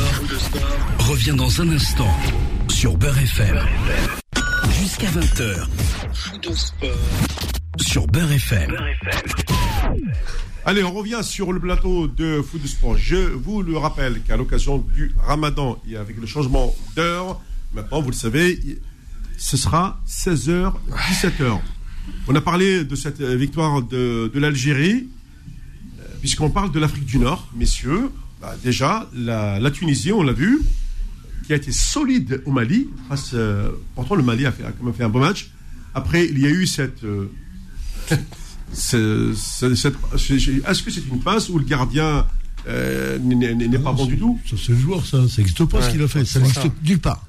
revient 1.00 1.36
dans 1.36 1.62
un 1.62 1.70
instant 1.70 2.14
sur 2.68 2.98
Beurre 2.98 3.18
FM. 3.20 3.60
Jusqu'à 4.80 5.08
20h. 5.08 5.68
Faux 6.14 6.38
de 6.38 6.54
sport 6.56 6.90
sur 7.78 8.06
Beurre 8.08 8.32
FM. 8.34 8.76
Allez, 10.66 10.84
on 10.84 10.94
revient 10.94 11.20
sur 11.24 11.52
le 11.52 11.60
plateau 11.60 12.08
de 12.08 12.42
foot 12.42 12.62
de 12.62 12.68
sport. 12.68 12.98
Je 12.98 13.16
vous 13.18 13.62
le 13.62 13.78
rappelle 13.78 14.22
qu'à 14.22 14.38
l'occasion 14.38 14.78
du 14.78 15.12
ramadan 15.20 15.82
et 15.90 15.98
avec 15.98 16.18
le 16.18 16.26
changement 16.26 16.74
d'heure, 16.96 17.42
maintenant, 17.74 18.02
vous 18.02 18.12
le 18.12 18.16
savez, 18.16 18.60
ce 19.38 19.58
sera 19.58 20.02
16h, 20.08 20.74
17h. 21.12 21.60
On 22.28 22.36
a 22.36 22.42
parlé 22.42 22.86
de 22.86 22.96
cette 22.96 23.20
euh, 23.22 23.36
victoire 23.36 23.82
de, 23.82 24.32
de 24.34 24.40
l'Algérie, 24.40 25.08
euh, 26.00 26.04
puisqu'on 26.22 26.50
parle 26.50 26.72
de 26.72 26.80
l'Afrique 26.80 27.06
du 27.06 27.18
Nord, 27.18 27.50
messieurs. 27.56 28.10
Bah, 28.42 28.56
déjà, 28.64 29.10
la, 29.14 29.60
la 29.60 29.72
Tunisie, 29.72 30.14
on 30.14 30.24
l'a 30.24 30.34
vu, 30.34 30.62
qui 31.46 31.52
a 31.54 31.58
été 31.58 31.72
solide 31.74 32.42
au 32.46 32.52
Mali. 32.52 32.90
Face, 33.10 33.32
euh, 33.34 33.70
pourtant, 33.96 34.16
le 34.16 34.24
Mali 34.24 34.46
a, 34.46 34.52
fait, 34.54 34.64
a 34.64 34.72
quand 34.72 34.84
même 34.86 34.94
fait 34.94 35.04
un 35.04 35.10
bon 35.10 35.20
match. 35.20 35.52
Après, 35.94 36.26
il 36.26 36.40
y 36.40 36.46
a 36.46 36.50
eu 36.50 36.66
cette. 36.66 37.04
euh, 37.04 37.30
Est-ce 40.68 40.84
que 40.84 40.92
c'est 40.92 41.06
une 41.12 41.20
passe 41.20 41.50
où 41.50 41.58
le 41.58 41.66
gardien 41.66 42.26
euh, 42.68 43.18
n'est 43.20 43.80
pas 43.80 43.94
bon 43.94 44.06
du 44.06 44.18
tout? 44.18 44.40
Ça, 44.50 44.56
c'est 44.64 44.72
le 44.74 44.80
joueur, 44.80 45.06
ça. 45.06 45.28
Ça 45.28 45.42
n'existe 45.42 45.66
pas 45.66 45.82
ce 45.82 45.92
qu'il 45.92 46.02
a 46.02 46.08
fait. 46.08 46.26
Ça 46.26 46.40
n'existe 46.40 46.62
nulle 46.84 47.00
part. 47.00 47.26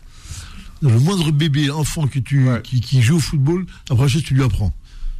Le 0.82 0.98
moindre 0.98 1.30
bébé, 1.30 1.70
enfant 1.70 2.06
que 2.06 2.18
tu, 2.18 2.46
Ouais. 2.48 2.60
qui, 2.62 2.80
qui 2.80 3.00
joue 3.00 3.16
au 3.16 3.20
football, 3.20 3.64
la 3.88 3.94
première 3.96 4.08
chose, 4.10 4.22
tu 4.22 4.34
lui 4.34 4.42
apprends. 4.42 4.72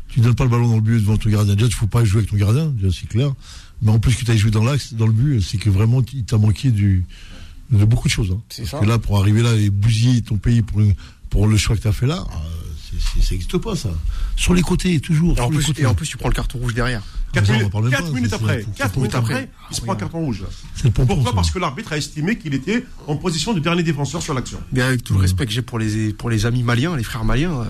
Tu 0.08 0.20
ne 0.20 0.24
donnes 0.26 0.34
pas 0.34 0.44
le 0.44 0.50
ballon 0.50 0.68
dans 0.68 0.74
le 0.76 0.80
but 0.82 0.98
devant 1.00 1.16
ton 1.16 1.30
gardien. 1.30 1.54
Déjà, 1.54 1.66
il 1.66 1.70
ne 1.70 1.74
faut 1.74 1.87
pas 1.87 2.04
jouer 2.04 2.18
avec 2.18 2.30
ton 2.30 2.37
gardien, 2.37 2.72
c'est 2.92 3.08
clair. 3.08 3.32
Mais 3.82 3.90
en 3.90 3.98
plus 3.98 4.14
que 4.14 4.24
tu 4.24 4.30
as 4.30 4.37
joué 4.37 4.50
dans 4.50 4.62
l'axe, 4.62 4.92
dans 4.94 5.06
le 5.06 5.12
but, 5.12 5.40
c'est 5.40 5.58
que 5.58 5.70
vraiment, 5.70 6.02
il 6.12 6.24
t'a 6.24 6.37
manqué 6.38 6.70
du, 6.70 7.04
de 7.70 7.84
beaucoup 7.84 8.08
de 8.08 8.12
choses. 8.12 8.30
hein. 8.30 8.40
C'est 8.50 8.62
Parce 8.62 8.72
ça. 8.72 8.80
que 8.80 8.84
là, 8.87 8.98
pour 8.98 9.18
arriver 9.18 9.42
là 9.42 9.54
et 9.54 9.70
bousiller 9.70 10.20
ton 10.22 10.37
pays 10.37 10.62
pour, 10.62 10.80
une- 10.80 10.94
pour 11.30 11.46
le 11.48 11.56
choix 11.56 11.76
que 11.76 11.82
tu 11.82 11.88
as 11.88 11.92
fait 11.92 12.06
là, 12.06 12.18
euh, 12.30 12.63
ça 13.00 13.30
n'existe 13.30 13.59
pas, 13.59 13.76
ça. 13.76 13.90
Sur 14.37 14.54
les 14.54 14.62
côtés, 14.62 14.98
toujours. 15.00 15.37
Et 15.37 15.40
en, 15.40 15.44
sur 15.44 15.50
les 15.50 15.57
plus, 15.59 15.66
côtés. 15.66 15.83
et 15.83 15.87
en 15.87 15.94
plus, 15.94 16.07
tu 16.09 16.16
prends 16.16 16.28
le 16.28 16.35
carton 16.35 16.59
rouge 16.59 16.74
derrière. 16.74 17.02
4 17.33 17.46
Ça, 17.46 17.52
on 17.52 17.57
en 17.57 17.59
minutes, 18.12 18.30
pas, 18.30 18.37
après. 18.37 18.61
c'est- 18.61 18.74
4 18.76 18.90
c'est- 18.92 18.96
minutes 18.96 19.14
après. 19.16 19.35
après, 19.35 19.50
il 19.70 19.74
se 19.76 19.80
prend 19.80 19.92
un 19.92 19.96
carton 19.96 20.18
rouge. 20.20 20.44
c'est 20.76 20.85
le 20.85 20.90
pompon, 20.92 21.14
Pourquoi 21.14 21.33
ça. 21.33 21.35
Parce 21.35 21.50
que 21.50 21.59
l'arbitre 21.59 21.92
a 21.92 21.96
estimé 21.96 22.38
qu'il 22.38 22.54
était 22.54 22.87
en 23.09 23.16
position 23.16 23.52
de 23.54 23.59
dernier 23.61 23.83
défenseur 23.83 24.22
sur 24.22 24.35
l'action. 24.35 24.61
Mais 24.72 24.83
avec 24.83 25.02
tout 25.02 25.14
le 25.14 25.20
respect 25.20 25.44
que 25.46 25.50
j'ai 25.52 25.62
pour 25.62 25.80
les, 25.80 26.12
pour 26.12 26.30
les 26.30 26.46
amis 26.46 26.62
maliens, 26.62 26.96
les 26.96 27.02
frères 27.02 27.24
maliens, 27.24 27.50
euh, 27.62 27.64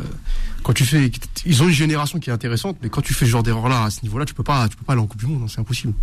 quand 0.63 0.75
tu 0.75 0.85
fais, 0.85 1.11
ils 1.47 1.63
ont 1.63 1.67
une 1.69 1.75
génération 1.75 2.19
qui 2.19 2.29
est 2.29 2.33
intéressante, 2.35 2.77
mais 2.83 2.91
quand 2.91 3.01
tu 3.01 3.15
fais 3.15 3.25
ce 3.25 3.31
genre 3.31 3.43
d'erreur-là, 3.43 3.85
à 3.85 3.91
ce 3.91 4.03
niveau-là, 4.03 4.27
tu 4.27 4.35
peux 4.35 4.43
pas, 4.43 4.69
tu 4.69 4.77
peux 4.77 4.85
pas 4.85 4.93
aller 4.93 5.03
en 5.03 5.07
Coupe 5.07 5.21
du 5.21 5.27
Monde, 5.27 5.41
hein, 5.45 5.49
c'est 5.49 5.61
impossible. 5.61 5.95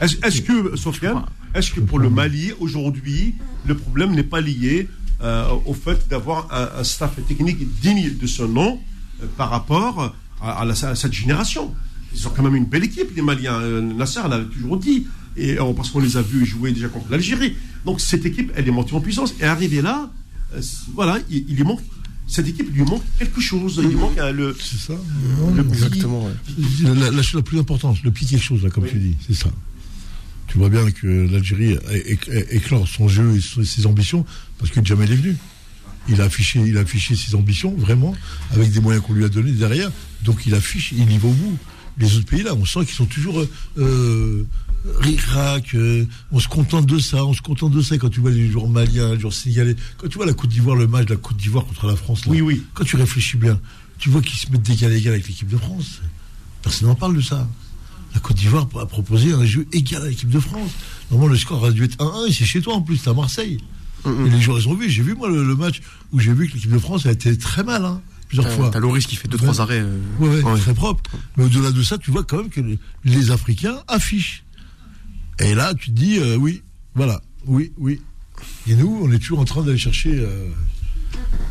Est-ce 0.00 0.16
est-ce 0.24 0.40
que, 0.42 0.76
Sofiane, 0.76 1.24
est-ce 1.54 1.72
que 1.72 1.80
pour 1.80 1.98
le 1.98 2.10
Mali, 2.10 2.52
aujourd'hui, 2.60 3.34
le 3.66 3.76
problème 3.76 4.12
n'est 4.14 4.22
pas 4.22 4.40
lié 4.40 4.88
euh, 5.24 5.48
au 5.66 5.74
fait 5.74 6.06
d'avoir 6.08 6.46
un, 6.52 6.80
un 6.80 6.84
staff 6.84 7.12
technique 7.26 7.58
digne 7.80 8.16
de 8.20 8.26
ce 8.26 8.42
nom 8.42 8.78
euh, 9.22 9.26
par 9.36 9.50
rapport 9.50 10.14
à, 10.40 10.60
à 10.60 10.64
la- 10.64 10.72
à 10.90 10.94
cette 10.94 11.12
génération 11.12 11.74
Ils 12.14 12.26
ont 12.28 12.30
quand 12.36 12.42
même 12.42 12.54
une 12.56 12.66
belle 12.66 12.84
équipe, 12.84 13.08
les 13.16 13.22
Maliens. 13.22 13.54
Euh, 13.60 13.80
Nasser 13.80 14.20
l'a 14.28 14.38
toujours 14.40 14.76
dit, 14.76 15.06
et, 15.36 15.56
parce 15.74 15.90
qu'on 15.90 16.00
les 16.00 16.16
a 16.16 16.22
vus 16.22 16.44
jouer 16.46 16.70
déjà 16.72 16.88
contre 16.88 17.10
l'Algérie. 17.10 17.54
Donc 17.86 18.00
cette 18.00 18.24
équipe, 18.26 18.52
elle 18.54 18.68
est 18.68 18.70
montée 18.70 18.94
en 18.94 19.00
puissance. 19.00 19.34
Et 19.40 19.44
arrivé 19.44 19.82
là, 19.82 20.10
voilà, 20.94 21.18
il, 21.30 21.64
manque. 21.64 21.80
Cette 22.26 22.46
équipe 22.48 22.72
lui 22.72 22.82
manque 22.82 23.02
quelque 23.18 23.40
chose. 23.40 23.80
Il 23.82 23.96
manque 23.96 24.16
le, 24.32 24.56
C'est 24.60 24.78
ça. 24.78 24.94
le 24.94 25.44
Ouais, 25.44 25.62
petit- 25.64 25.72
Exactement, 25.84 26.24
ouais. 26.24 27.10
La, 27.10 27.22
chose 27.22 27.34
la 27.34 27.42
plus 27.42 27.58
importante, 27.58 28.02
le 28.02 28.10
petit 28.10 28.26
quelque 28.26 28.42
chose, 28.44 28.62
là, 28.62 28.70
comme 28.70 28.86
tu 28.86 28.96
dis, 28.98 29.16
c'est 29.26 29.34
ça. 29.34 29.50
Tu 30.54 30.60
vois 30.60 30.68
bien 30.68 30.88
que 30.88 31.28
l'Algérie 31.32 31.76
éclore 32.52 32.86
son 32.86 33.08
jeu 33.08 33.34
et 33.36 33.64
ses 33.64 33.86
ambitions 33.86 34.24
parce 34.56 34.70
que 34.70 34.84
Jamel 34.84 35.10
est 35.10 35.16
venu. 35.16 35.36
Il 36.08 36.20
a 36.20 36.26
affiché, 36.26 36.60
il 36.64 36.78
a 36.78 36.82
affiché 36.82 37.16
ses 37.16 37.34
ambitions, 37.34 37.74
vraiment, 37.76 38.14
avec 38.52 38.70
des 38.70 38.78
moyens 38.78 39.04
qu'on 39.04 39.14
lui 39.14 39.24
a 39.24 39.28
donnés 39.28 39.50
derrière. 39.50 39.90
Donc 40.22 40.46
il 40.46 40.54
affiche, 40.54 40.92
il 40.92 41.10
y 41.10 41.18
va 41.18 41.26
au 41.26 41.32
bout. 41.32 41.58
Les 41.98 42.16
autres 42.16 42.26
pays, 42.26 42.44
là, 42.44 42.54
on 42.54 42.64
sent 42.64 42.84
qu'ils 42.84 42.94
sont 42.94 43.06
toujours 43.06 43.40
euh, 43.40 43.48
euh, 43.78 44.46
ric-rac, 45.00 45.74
euh, 45.74 46.06
on 46.30 46.38
se 46.38 46.46
contente 46.46 46.86
de 46.86 47.00
ça, 47.00 47.24
on 47.24 47.34
se 47.34 47.42
contente 47.42 47.72
de 47.72 47.82
ça 47.82 47.98
quand 47.98 48.10
tu 48.10 48.20
vois 48.20 48.30
les 48.30 48.48
joueurs 48.48 48.68
maliens, 48.68 49.12
les 49.12 49.18
joueurs 49.18 49.32
sénégalais. 49.32 49.74
Quand 49.98 50.06
tu 50.06 50.18
vois 50.18 50.26
la 50.26 50.34
Côte 50.34 50.50
d'Ivoire, 50.50 50.76
le 50.76 50.86
match 50.86 51.06
de 51.06 51.14
la 51.14 51.20
Côte 51.20 51.36
d'Ivoire 51.36 51.66
contre 51.66 51.88
la 51.88 51.96
France, 51.96 52.26
là, 52.26 52.30
Oui, 52.30 52.40
oui. 52.40 52.62
quand 52.74 52.84
tu 52.84 52.94
réfléchis 52.94 53.38
bien, 53.38 53.58
tu 53.98 54.08
vois 54.08 54.22
qu'ils 54.22 54.38
se 54.38 54.52
mettent 54.52 54.62
d'égal 54.62 54.92
à 54.92 54.94
égal 54.94 55.14
avec 55.14 55.26
l'équipe 55.26 55.48
de 55.48 55.56
France. 55.56 56.00
Personne 56.62 56.86
n'en 56.86 56.94
parle 56.94 57.16
de 57.16 57.22
ça. 57.22 57.48
La 58.14 58.20
Côte 58.20 58.36
d'Ivoire 58.36 58.66
a 58.80 58.86
proposé 58.86 59.32
un 59.32 59.44
jeu 59.44 59.66
égal 59.72 60.02
à 60.02 60.06
l'équipe 60.08 60.28
de 60.28 60.38
France. 60.40 60.70
Normalement, 61.10 61.32
le 61.32 61.38
score 61.38 61.64
a 61.66 61.72
dû 61.72 61.84
être 61.84 61.98
1-1 61.98 62.28
et 62.28 62.32
c'est 62.32 62.44
chez 62.44 62.60
toi 62.62 62.74
en 62.74 62.80
plus, 62.82 62.96
c'est 62.98 63.10
à 63.10 63.14
Marseille. 63.14 63.58
Et 64.06 64.30
les 64.30 64.40
joueurs, 64.40 64.58
ils 64.60 64.68
ont 64.68 64.74
vu. 64.74 64.88
J'ai 64.90 65.02
vu, 65.02 65.14
moi, 65.14 65.28
le, 65.28 65.42
le 65.44 65.54
match 65.56 65.80
où 66.12 66.20
j'ai 66.20 66.32
vu 66.34 66.46
que 66.48 66.54
l'équipe 66.54 66.70
de 66.70 66.78
France 66.78 67.06
a 67.06 67.10
été 67.12 67.36
très 67.38 67.64
mal, 67.64 67.84
hein, 67.84 68.02
plusieurs 68.28 68.50
fois. 68.52 68.68
T'as 68.70 68.78
Loris 68.78 69.06
qui 69.06 69.16
fait 69.16 69.28
deux, 69.28 69.38
Ouais. 69.38 69.44
trois 69.44 69.60
arrêts. 69.62 69.80
euh, 69.80 69.98
Ouais, 70.20 70.28
ouais, 70.28 70.42
ouais. 70.42 70.58
très 70.60 70.74
propre. 70.74 71.10
Mais 71.36 71.44
au-delà 71.44 71.72
de 71.72 71.82
ça, 71.82 71.96
tu 71.98 72.10
vois 72.10 72.22
quand 72.22 72.36
même 72.36 72.50
que 72.50 72.60
les, 72.60 72.78
les 73.04 73.30
Africains 73.30 73.82
affichent. 73.88 74.44
Et 75.40 75.54
là, 75.54 75.72
tu 75.74 75.86
te 75.90 75.94
dis, 75.98 76.18
euh, 76.18 76.36
oui, 76.36 76.62
voilà, 76.94 77.20
oui, 77.46 77.72
oui. 77.78 78.00
Et 78.68 78.74
nous, 78.74 79.00
on 79.02 79.10
est 79.10 79.18
toujours 79.18 79.40
en 79.40 79.44
train 79.46 79.62
d'aller 79.62 79.78
chercher. 79.78 80.12
euh, 80.14 80.48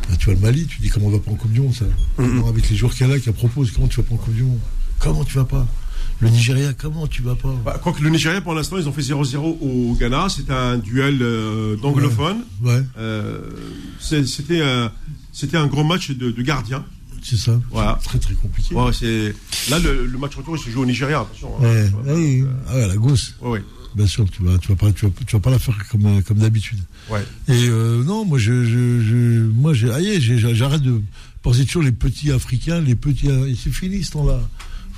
bah, 0.08 0.16
tu 0.18 0.26
vois 0.26 0.34
le 0.34 0.40
Mali, 0.40 0.66
tu 0.66 0.80
dis 0.80 0.88
comment 0.90 1.06
on 1.06 1.10
va 1.10 1.18
pas 1.18 1.32
en 1.32 1.34
Coupe 1.34 1.52
du 1.52 1.60
Monde, 1.60 1.74
ça. 1.74 1.86
Avec 2.48 2.70
les 2.70 2.76
joueurs 2.76 2.94
qu'il 2.94 3.08
y 3.08 3.12
a 3.12 3.18
qui 3.18 3.30
proposent, 3.32 3.72
comment 3.72 3.88
tu 3.88 3.96
vas 3.96 4.04
pas 4.04 4.14
en 4.14 4.18
Coupe 4.18 4.34
du 4.34 4.44
Monde? 4.44 4.60
Comment 5.00 5.24
tu 5.24 5.34
vas 5.36 5.44
pas? 5.44 5.66
Le 6.24 6.30
Nigeria, 6.30 6.72
comment 6.72 7.06
tu 7.06 7.22
vas 7.22 7.34
pas 7.34 7.54
Bah, 7.64 7.78
quoique 7.82 8.02
le 8.02 8.10
Nigeria, 8.10 8.40
pour 8.40 8.54
l'instant, 8.54 8.76
ils 8.78 8.88
ont 8.88 8.92
fait 8.92 9.02
0-0 9.02 9.36
au 9.60 9.94
Ghana. 9.98 10.28
C'était 10.28 10.52
un 10.52 10.78
duel 10.78 11.18
euh, 11.22 11.76
d'anglophones. 11.76 12.44
Ouais, 12.62 12.82
Euh, 12.98 13.40
c'est- 14.00 14.26
c'était 14.26 14.62
un, 14.62 14.90
c'était 15.32 15.56
un 15.56 15.66
gros 15.66 15.84
match 15.84 16.10
de, 16.10 16.30
de 16.30 16.42
gardien. 16.42 16.84
c'est 17.22 17.36
ça. 17.36 17.60
Voilà. 17.70 17.98
C'est 18.02 18.08
très 18.08 18.18
très 18.18 18.34
compliqué. 18.34 18.74
Ouais, 18.74 18.92
c'est 18.92 19.34
là 19.70 19.78
le, 19.78 20.06
le 20.06 20.18
match 20.18 20.34
retour, 20.36 20.56
il 20.56 20.62
se 20.62 20.70
joue 20.70 20.82
au 20.82 20.86
Nigeria. 20.86 21.20
Attention. 21.20 21.50
hein. 21.58 21.62
Ouais, 21.62 21.90
Ouais, 22.04 22.12
ouais, 22.42 22.44
ah 22.68 22.74
ouais, 22.76 22.88
la 22.88 22.96
ouais, 22.96 23.12
ouais. 23.42 23.62
Bien 23.94 24.06
sûr, 24.06 24.28
tu 24.30 24.42
vas, 24.42 24.58
tu 24.58 24.68
vas 24.68 24.76
pas, 24.76 24.90
tu 24.92 25.06
vas, 25.06 25.12
tu 25.26 25.36
vas 25.36 25.40
pas 25.40 25.50
la 25.50 25.58
faire 25.58 25.76
comme, 25.90 26.06
euh, 26.06 26.20
comme 26.22 26.38
d'habitude. 26.38 26.80
Ouais. 27.10 27.24
Et 27.48 27.68
euh, 27.68 28.02
non, 28.02 28.24
moi, 28.24 28.38
je, 28.38 28.64
je, 28.64 29.00
je 29.00 29.46
moi, 29.52 29.72
j'ai, 29.72 29.88
ah, 29.90 30.00
j'ai- 30.02 30.54
j'arrête 30.54 30.82
de 30.82 31.00
penser 31.42 31.64
toujours 31.64 31.82
les 31.84 31.92
petits 31.92 32.32
Africains, 32.32 32.80
les 32.80 32.94
petits. 32.96 33.28
euh, 33.30 33.46
et 33.48 33.54
c'est 33.54 33.70
fini 33.70 34.02
ce 34.02 34.10
temps-là. 34.12 34.40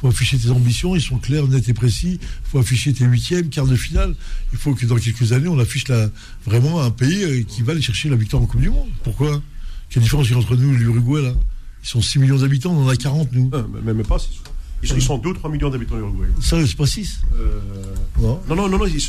Faut 0.07 0.13
afficher 0.13 0.39
tes 0.39 0.51
ambitions, 0.51 0.95
ils 0.95 1.01
sont 1.03 1.19
clairs, 1.19 1.47
nets 1.49 1.69
et 1.69 1.75
précis. 1.75 2.21
faut 2.45 2.59
afficher 2.59 2.93
tes 2.93 3.05
huitièmes, 3.05 3.49
quarts 3.49 3.67
de 3.67 3.75
finale. 3.77 4.15
Il 4.53 4.59
faut 4.59 4.75
que 4.75 4.87
dans 4.87 4.97
quelques 4.97 5.33
années, 5.33 5.49
on 5.49 5.59
affiche 5.59 5.89
la, 5.89 6.09
vraiment 6.45 6.81
un 6.83 6.91
pays 6.91 7.25
euh, 7.25 7.43
qui 7.43 7.63
va 7.63 7.73
aller 7.73 7.83
chercher 7.83 8.09
la 8.09 8.17
victoire 8.17 8.43
en 8.43 8.47
Coupe 8.47 8.61
du 8.61 8.71
Monde. 8.71 8.89
Pourquoi? 9.03 9.43
Quelle 9.91 10.03
différence 10.03 10.27
il 10.29 10.33
y 10.33 10.35
a 10.35 10.39
entre 10.39 10.55
nous 10.57 10.75
et 10.75 10.77
l'Uruguay 10.77 11.23
là? 11.23 11.33
Ils 11.83 11.89
sont 11.89 12.01
6 12.01 12.19
millions 12.19 12.39
d'habitants, 12.39 12.73
on 12.73 12.85
en 12.85 12.89
a 12.89 12.97
40 12.97 13.33
nous. 13.33 13.51
Euh, 13.55 13.63
mais 13.85 13.93
même 13.95 14.05
pas, 14.07 14.19
c'est 14.19 14.33
sûr. 14.33 14.43
Ils 14.83 14.89
sont, 14.89 14.97
ils 14.97 15.03
sont 15.03 15.19
2 15.19 15.31
ou 15.31 15.33
3 15.35 15.51
millions 15.51 15.71
d'habitants 15.71 15.97
l'Uruguay. 15.97 16.27
Sérieux, 16.41 16.67
c'est 16.67 16.77
pas 16.77 16.87
6 16.87 17.21
Euh, 17.39 17.61
Non 18.21 18.41
non, 18.49 18.57
non, 18.57 18.69
non, 18.69 18.79
non, 18.79 18.87
ils- 18.87 19.01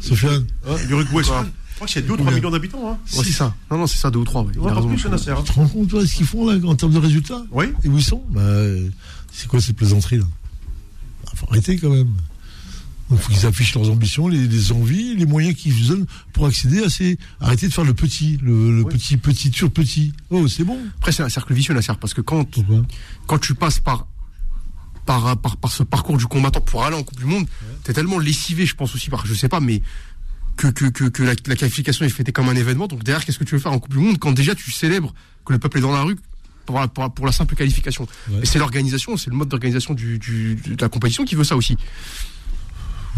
Sofiane 0.00 0.46
hein, 0.66 0.76
l'Uruguay, 0.88 1.22
c'est- 1.22 1.30
je 1.30 1.74
crois 1.76 1.86
qu'il 1.86 2.00
y 2.02 2.04
a 2.04 2.06
2 2.06 2.12
ou 2.12 2.16
3 2.16 2.16
Combien? 2.26 2.34
millions 2.36 2.50
d'habitants. 2.50 2.82
Hein. 2.92 2.98
Ouais, 3.16 3.24
c'est 3.24 3.32
ça. 3.32 3.54
Non, 3.70 3.78
non, 3.78 3.86
c'est 3.86 3.96
ça, 3.98 4.10
deux 4.10 4.20
ou 4.20 4.24
trois. 4.24 4.42
Ouais. 4.42 4.52
Il 4.54 4.60
Ouais, 4.60 4.66
a 4.70 4.74
pas 4.74 4.80
raison. 4.80 4.88
plus, 4.94 5.08
Nasser. 5.08 5.30
hein. 5.30 5.36
Tu 5.44 5.52
te 5.52 5.56
rends 5.58 5.66
compte, 5.66 5.88
toi, 5.88 6.06
ce 6.06 6.14
qu'ils 6.14 6.26
font 6.26 6.48
là 6.48 6.56
en 6.68 6.74
termes 6.76 6.92
de 6.92 6.98
résultats? 6.98 7.42
Oui. 7.50 7.66
Et 7.82 7.88
où 7.88 7.96
ils 7.98 8.04
sont? 8.04 8.22
Bah, 8.30 8.40
euh, 8.42 8.88
C'est 9.32 9.48
quoi 9.48 9.60
cette 9.60 9.76
plaisanterie 9.76 10.18
là 10.18 10.26
Il 11.32 11.38
faut 11.38 11.46
arrêter 11.50 11.76
quand 11.78 11.90
même. 11.90 12.12
Il 13.10 13.18
faut 13.18 13.30
qu'ils 13.32 13.44
affichent 13.46 13.74
leurs 13.74 13.90
ambitions, 13.90 14.26
les, 14.28 14.46
les 14.46 14.72
envies, 14.72 15.14
les 15.16 15.26
moyens 15.26 15.54
qu'ils 15.54 15.74
se 15.74 15.88
donnent 15.88 16.06
pour 16.32 16.46
accéder 16.46 16.82
à 16.82 16.88
ces. 16.88 17.18
Arrêtez 17.40 17.68
de 17.68 17.72
faire 17.72 17.84
le 17.84 17.92
petit, 17.92 18.38
le, 18.42 18.74
le 18.76 18.82
Oui. 18.84 18.92
petit, 18.94 19.18
petit, 19.18 19.52
sur 19.52 19.70
petit. 19.70 20.14
Oh, 20.30 20.48
c'est 20.48 20.64
bon. 20.64 20.78
Après, 20.98 21.12
c'est 21.12 21.22
un 21.22 21.28
cercle 21.28 21.52
vicieux, 21.52 21.74
Nasser, 21.74 21.92
parce 22.00 22.14
que 22.14 22.22
quand, 22.22 22.44
Pourquoi 22.50 22.82
quand 23.26 23.38
tu 23.38 23.54
passes 23.54 23.80
par, 23.80 24.06
par, 25.04 25.36
par, 25.36 25.56
par 25.58 25.70
ce 25.70 25.82
parcours 25.82 26.16
du 26.16 26.26
combattant 26.26 26.60
pour 26.62 26.84
aller 26.84 26.96
en 26.96 27.02
Coupe 27.02 27.18
du 27.18 27.26
Monde, 27.26 27.46
t'es 27.84 27.92
tellement 27.92 28.18
lessivé, 28.18 28.64
je 28.64 28.74
pense 28.74 28.94
aussi, 28.94 29.10
par, 29.10 29.26
je 29.26 29.34
sais 29.34 29.48
pas, 29.50 29.60
mais 29.60 29.82
que, 30.56 30.68
que, 30.68 30.86
que, 30.86 31.04
que 31.04 31.22
la, 31.22 31.34
la 31.46 31.56
qualification 31.56 32.06
est 32.06 32.10
fêtée 32.10 32.32
comme 32.32 32.48
un 32.48 32.56
événement. 32.56 32.86
Donc 32.86 33.02
derrière, 33.04 33.24
qu'est-ce 33.26 33.38
que 33.38 33.44
tu 33.44 33.56
veux 33.56 33.60
faire 33.60 33.72
en 33.72 33.78
Coupe 33.78 33.92
du 33.92 33.98
Monde 33.98 34.18
quand 34.18 34.32
déjà 34.32 34.54
tu 34.54 34.70
célèbres 34.70 35.12
que 35.44 35.52
le 35.52 35.58
peuple 35.58 35.78
est 35.78 35.82
dans 35.82 35.92
la 35.92 36.02
rue 36.02 36.16
pour 36.66 36.78
la, 36.78 36.88
pour 36.88 37.04
la, 37.04 37.10
pour 37.10 37.26
la 37.26 37.32
simple 37.32 37.54
qualification 37.54 38.06
Ouais. 38.30 38.40
Et 38.42 38.46
c'est 38.46 38.58
l'organisation, 38.58 39.16
c'est 39.16 39.30
le 39.30 39.36
mode 39.36 39.48
d'organisation 39.48 39.94
du, 39.94 40.18
du, 40.18 40.54
de 40.54 40.80
la 40.80 40.88
compétition 40.88 41.24
qui 41.24 41.34
veut 41.34 41.44
ça 41.44 41.56
aussi. 41.56 41.76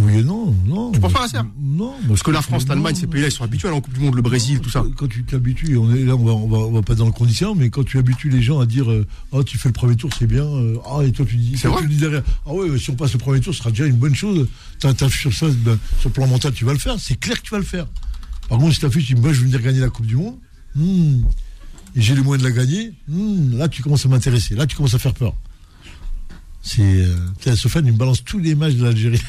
Oui 0.01 0.19
et 0.19 0.25
non, 0.25 0.53
non. 0.67 0.91
Tu 0.91 0.99
penses 0.99 1.13
pas 1.13 1.25
à 1.25 1.29
ça? 1.29 1.47
Non. 1.57 1.95
Parce 2.09 2.23
que 2.25 2.33
la 2.33 2.43
France, 2.43 2.67
l'Allemagne, 2.67 2.97
ces 2.97 3.07
pays-là, 3.07 3.29
ils 3.29 3.33
sont 3.33 3.45
habitués 3.45 3.69
à 3.69 3.75
en 3.75 3.81
Coupe 3.81 3.95
du 3.95 4.01
Monde, 4.01 4.17
le 4.17 4.23
Brésil, 4.23 4.59
tout 4.61 4.71
ça. 4.71 4.85
Quand 4.97 5.07
tu 5.07 5.23
t'habitues, 5.23 5.77
on 5.77 5.95
est 5.95 6.03
là, 6.03 6.17
on 6.17 6.25
va, 6.25 6.33
on 6.33 6.49
va, 6.49 6.59
on 6.59 6.73
va 6.73 6.83
pas 6.83 6.97
dans 6.97 7.07
le 7.07 7.13
conditionnement, 7.13 7.55
mais 7.55 7.71
quand 7.71 7.85
tu 7.85 7.99
habitues 7.99 8.29
les 8.29 8.43
gens 8.43 8.59
à 8.59 8.67
dire, 8.67 8.87
oh, 9.31 9.45
tu 9.45 9.57
fais 9.57 9.69
le 9.69 9.73
premier 9.73 9.95
tour, 9.95 10.11
c'est 10.19 10.27
bien, 10.27 10.45
euh, 10.45 10.79
ah, 10.85 11.05
et 11.05 11.13
toi 11.13 11.25
tu 11.25 11.37
dis, 11.37 11.53
toi, 11.61 11.77
tu 11.81 11.89
dis 11.89 11.99
derrière, 11.99 12.23
ah 12.45 12.53
ouais, 12.53 12.77
si 12.77 12.91
on 12.91 12.97
passe 12.97 13.13
le 13.13 13.21
premier 13.21 13.39
tour, 13.39 13.55
ce 13.55 13.61
sera 13.61 13.71
déjà 13.71 13.87
une 13.87 13.97
bonne 13.97 14.17
chose. 14.17 14.49
T'as, 14.81 14.95
t'as 14.95 15.09
sur 15.09 15.33
ça, 15.33 15.47
ben, 15.49 15.79
sur 16.01 16.09
le 16.09 16.13
plan 16.13 16.27
mental, 16.27 16.53
tu 16.53 16.65
vas 16.65 16.73
le 16.73 16.79
faire, 16.81 16.99
c'est 16.99 17.19
clair 17.21 17.41
que 17.41 17.47
tu 17.47 17.51
vas 17.53 17.59
le 17.59 17.65
faire. 17.65 17.87
Par 18.49 18.59
contre, 18.59 18.75
si 18.75 18.81
t'affiches, 18.81 19.07
tu 19.07 19.15
dis, 19.15 19.21
moi, 19.21 19.33
je 19.33 19.41
veux 19.41 19.47
venir 19.47 19.63
gagner 19.63 19.81
la 19.81 19.91
Coupe 19.91 20.07
du 20.07 20.17
Monde, 20.17 20.39
hmm, 20.75 21.23
et 21.97 22.01
j'ai 22.01 22.15
les 22.15 22.23
moyens 22.23 22.43
de 22.43 22.49
la 22.49 22.55
gagner, 22.55 22.93
hmm, 23.09 23.57
là, 23.59 23.69
tu 23.69 23.83
commences 23.83 24.05
à 24.07 24.09
m'intéresser, 24.09 24.55
là, 24.55 24.67
tu 24.67 24.77
commences 24.77 24.95
à 24.95 24.99
faire 24.99 25.15
peur. 25.15 25.35
C'est, 26.63 26.83
euh, 26.83 27.17
tiens, 27.41 27.55
Sofiane, 27.55 27.87
il 27.87 27.93
me 27.93 27.99
balance 27.99 28.25
tous 28.25 28.39
les 28.39 28.55
matchs 28.55 28.75
de 28.75 28.85
l'Algérie. 28.85 29.23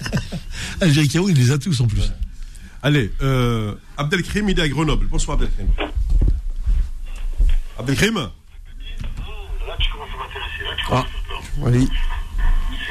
Algérie 0.80 1.08
Cameroun, 1.08 1.32
il 1.36 1.42
les 1.42 1.50
a 1.50 1.58
tous 1.58 1.80
en 1.80 1.86
plus. 1.86 2.12
Allez, 2.82 3.12
euh, 3.20 3.74
Abdelkrim, 3.96 4.48
il 4.48 4.58
est 4.58 4.62
à 4.62 4.68
Grenoble. 4.68 5.06
Bonsoir, 5.08 5.36
Abdelkrim. 5.36 5.66
Abdelkrim 7.78 8.28
Ah, 10.90 11.04
oui. 11.58 11.88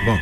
Bon. 0.06 0.18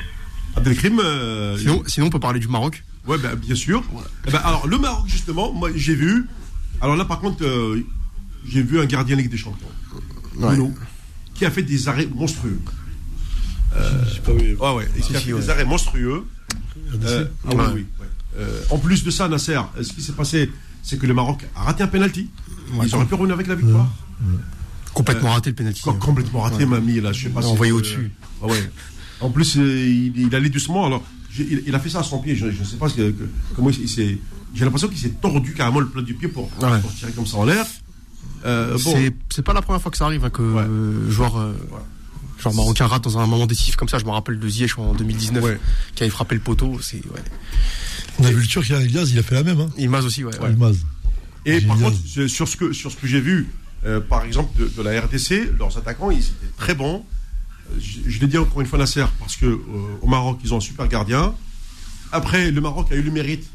Abdelkrim, 0.55 0.99
euh, 0.99 1.57
Sinon, 1.57 1.83
sinon, 1.87 2.07
on 2.07 2.09
peut 2.09 2.19
parler 2.19 2.39
du 2.39 2.47
Maroc. 2.47 2.83
Ouais, 3.05 3.17
ben, 3.17 3.35
bien 3.35 3.55
sûr. 3.55 3.83
Eh 4.27 4.31
ben, 4.31 4.39
alors, 4.43 4.67
le 4.67 4.77
Maroc, 4.77 5.07
justement, 5.07 5.53
moi, 5.53 5.69
j'ai 5.75 5.95
vu. 5.95 6.27
Alors 6.81 6.95
là, 6.95 7.05
par 7.05 7.19
contre, 7.19 7.43
euh, 7.43 7.85
j'ai 8.47 8.61
vu 8.63 8.79
un 8.79 8.85
gardien 8.85 9.15
Ligue 9.15 9.29
des 9.29 9.37
Champions. 9.37 9.67
Ouais. 10.35 10.47
Bruno, 10.47 10.73
qui 11.33 11.45
a 11.45 11.51
fait 11.51 11.63
des 11.63 11.87
arrêts 11.87 12.07
monstrueux. 12.07 12.59
J'ai 14.13 14.19
pas 14.21 14.33
vu. 14.33 14.55
Ouais, 14.55 14.87
qui 15.01 15.15
a 15.15 15.19
fait 15.19 15.33
ouais. 15.33 15.39
des 15.41 15.49
arrêts 15.49 15.65
monstrueux. 15.65 16.25
Euh, 17.03 17.25
ah 17.45 17.49
oui, 17.51 17.55
Ouais. 17.57 17.63
oui. 17.75 17.85
ouais. 17.99 18.05
Euh, 18.39 18.61
en 18.71 18.77
plus 18.77 19.03
de 19.03 19.11
ça, 19.11 19.27
Nasser, 19.27 19.55
euh, 19.77 19.83
ce 19.83 19.93
qui 19.93 20.01
s'est 20.01 20.13
passé, 20.13 20.49
c'est 20.81 20.97
que 20.97 21.05
le 21.05 21.13
Maroc 21.13 21.45
a 21.55 21.63
raté 21.63 21.83
un 21.83 21.87
penalty. 21.87 22.29
Ils 22.83 22.95
auraient 22.95 23.05
pu 23.05 23.13
revenir 23.15 23.35
avec 23.35 23.47
la 23.47 23.55
victoire. 23.55 23.87
Complètement 24.93 25.31
raté 25.33 25.51
le 25.51 25.55
penalty. 25.55 25.81
Com- 25.81 25.99
complètement 25.99 26.41
raté, 26.41 26.65
mamie, 26.65 26.99
là, 26.99 27.11
je 27.13 27.23
sais 27.23 27.29
pas 27.29 27.41
si. 27.41 27.47
Envoyé 27.49 27.71
euh, 27.71 27.75
au-dessus. 27.75 28.11
ah 28.41 28.47
ouais. 28.47 28.71
En 29.21 29.29
plus, 29.29 29.57
euh, 29.57 29.61
il, 29.87 30.17
il 30.17 30.33
allait 30.35 30.49
doucement. 30.49 30.85
Alors, 30.85 31.03
il, 31.37 31.63
il 31.67 31.75
a 31.75 31.79
fait 31.79 31.89
ça 31.89 31.99
à 31.99 32.03
son 32.03 32.19
pied. 32.19 32.35
Je 32.35 32.47
ne 32.47 32.51
sais 32.63 32.77
pas 32.77 32.89
ce 32.89 32.95
que- 32.95 33.11
que- 33.11 33.29
comment 33.55 33.69
il, 33.69 33.87
s'est. 33.89 34.17
J'ai 34.53 34.65
l'impression 34.65 34.87
qu'il 34.87 34.97
s'est 34.97 35.09
tordu 35.21 35.53
carrément 35.53 35.79
le 35.79 35.87
plat 35.87 36.01
du 36.01 36.15
pied 36.15 36.27
pour, 36.27 36.45
Ouais. 36.61 36.79
pour 36.81 36.93
tirer 36.95 37.11
comme 37.11 37.27
ça 37.27 37.37
en 37.37 37.45
l'air. 37.45 37.65
Euh, 38.45 38.77
bon, 38.83 38.95
C'est 39.29 39.41
pas 39.43 39.53
la 39.53 39.61
première 39.61 39.81
fois 39.81 39.91
que 39.91 39.97
ça 39.97 40.05
arrive 40.05 40.23
hein, 40.25 40.29
que 40.29 40.41
Ouais. 40.41 40.63
euh, 40.67 41.09
joueur, 41.11 41.37
euh, 41.37 41.53
joueur 42.39 42.55
marocain 42.55 42.87
rate 42.87 43.03
dans 43.03 43.17
un 43.17 43.25
moment 43.27 43.45
décisif 43.47 43.75
comme 43.75 43.89
ça. 43.89 43.97
Je 43.99 44.05
me 44.05 44.11
rappelle 44.11 44.39
de 44.39 44.47
Ziyech 44.49 44.77
en 44.77 44.93
2019 44.93 45.43
Ouais. 45.43 45.59
qui 45.95 46.03
avait 46.03 46.09
frappé 46.09 46.35
le 46.35 46.41
poteau. 46.41 46.79
C'est 46.81 46.97
ouais. 46.97 47.21
On 48.19 48.25
a 48.25 48.31
vu 48.31 48.41
le 48.41 48.47
Turc, 48.47 48.67
il 48.69 48.75
Elias, 48.75 49.09
il 49.11 49.19
a 49.19 49.23
fait 49.23 49.35
la 49.35 49.43
même, 49.43 49.59
hein. 49.59 49.69
Ilmaz 49.77 50.05
aussi. 50.05 50.23
Ouais. 50.23 50.37
ouais. 50.39 50.51
Ilmaz. 50.51 50.77
et 51.45 51.61
par 51.61 51.77
contre, 51.77 51.97
sur- 52.27 52.47
ce 52.47 52.55
que, 52.57 52.73
sur 52.73 52.91
ce 52.91 52.97
que 52.97 53.07
j'ai 53.07 53.21
vu, 53.21 53.47
euh, 53.85 53.99
par 54.01 54.23
exemple, 54.25 54.57
de, 54.61 54.67
de 54.67 54.81
la 54.81 54.99
RDC, 55.01 55.51
leurs 55.57 55.77
attaquants, 55.77 56.11
ils 56.11 56.19
étaient 56.19 56.53
très 56.57 56.75
bons. 56.75 57.05
Je, 57.79 58.09
je 58.09 58.19
l'ai 58.19 58.27
dit 58.27 58.37
encore 58.37 58.61
une 58.61 58.67
fois, 58.67 58.79
Nasser, 58.79 59.05
parce 59.19 59.35
que 59.35 59.45
euh, 59.45 59.59
au 60.01 60.07
Maroc, 60.07 60.39
ils 60.43 60.53
ont 60.53 60.57
un 60.57 60.61
super 60.61 60.87
gardien. 60.87 61.33
Après, 62.11 62.51
le 62.51 62.61
Maroc 62.61 62.87
a 62.91 62.95
eu 62.95 63.01
le 63.03 63.11
mérite 63.11 63.47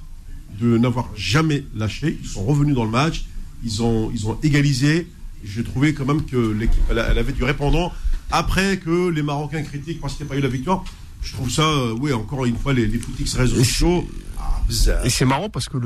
de 0.61 0.78
n'avoir 0.78 1.09
jamais 1.16 1.64
lâché. 1.74 2.16
Ils 2.22 2.28
sont 2.28 2.45
revenus 2.45 2.74
dans 2.74 2.85
le 2.85 2.91
match. 2.91 3.24
Ils 3.65 3.83
ont, 3.83 4.11
ils 4.15 4.27
ont 4.27 4.39
égalisé. 4.43 5.09
J'ai 5.45 5.65
trouvé 5.65 5.95
quand 5.95 6.05
même 6.07 6.25
que 6.25 6.37
l'équipe, 6.37 6.83
elle, 6.91 6.99
avait 6.99 7.33
du 7.33 7.45
répondant. 7.45 7.93
Après 8.31 8.79
que 8.79 9.09
les 9.11 9.23
Marocains 9.23 9.62
critiquent 9.62 10.01
parce 10.01 10.15
qu'il 10.15 10.25
n'y 10.27 10.31
a 10.31 10.35
pas 10.35 10.39
eu 10.39 10.43
la 10.43 10.49
victoire, 10.49 10.85
je 11.23 11.33
trouve 11.33 11.51
ça, 11.51 11.62
euh, 11.62 11.95
oui, 12.01 12.12
encore 12.12 12.45
une 12.47 12.57
fois, 12.57 12.73
les, 12.73 12.87
les 12.87 12.99
critiques 12.99 13.29
réseaux 13.35 13.57
sociaux. 13.57 14.09
Ah. 14.39 14.61
Et 15.05 15.11
c'est 15.11 15.25
marrant 15.25 15.49
parce 15.51 15.69
que 15.69 15.77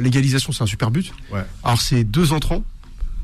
l'égalisation 0.00 0.52
c'est 0.52 0.62
un 0.62 0.66
super 0.66 0.90
but. 0.90 1.12
Ouais. 1.32 1.44
Alors 1.62 1.80
c'est 1.80 2.04
deux 2.04 2.32
entrants. 2.32 2.64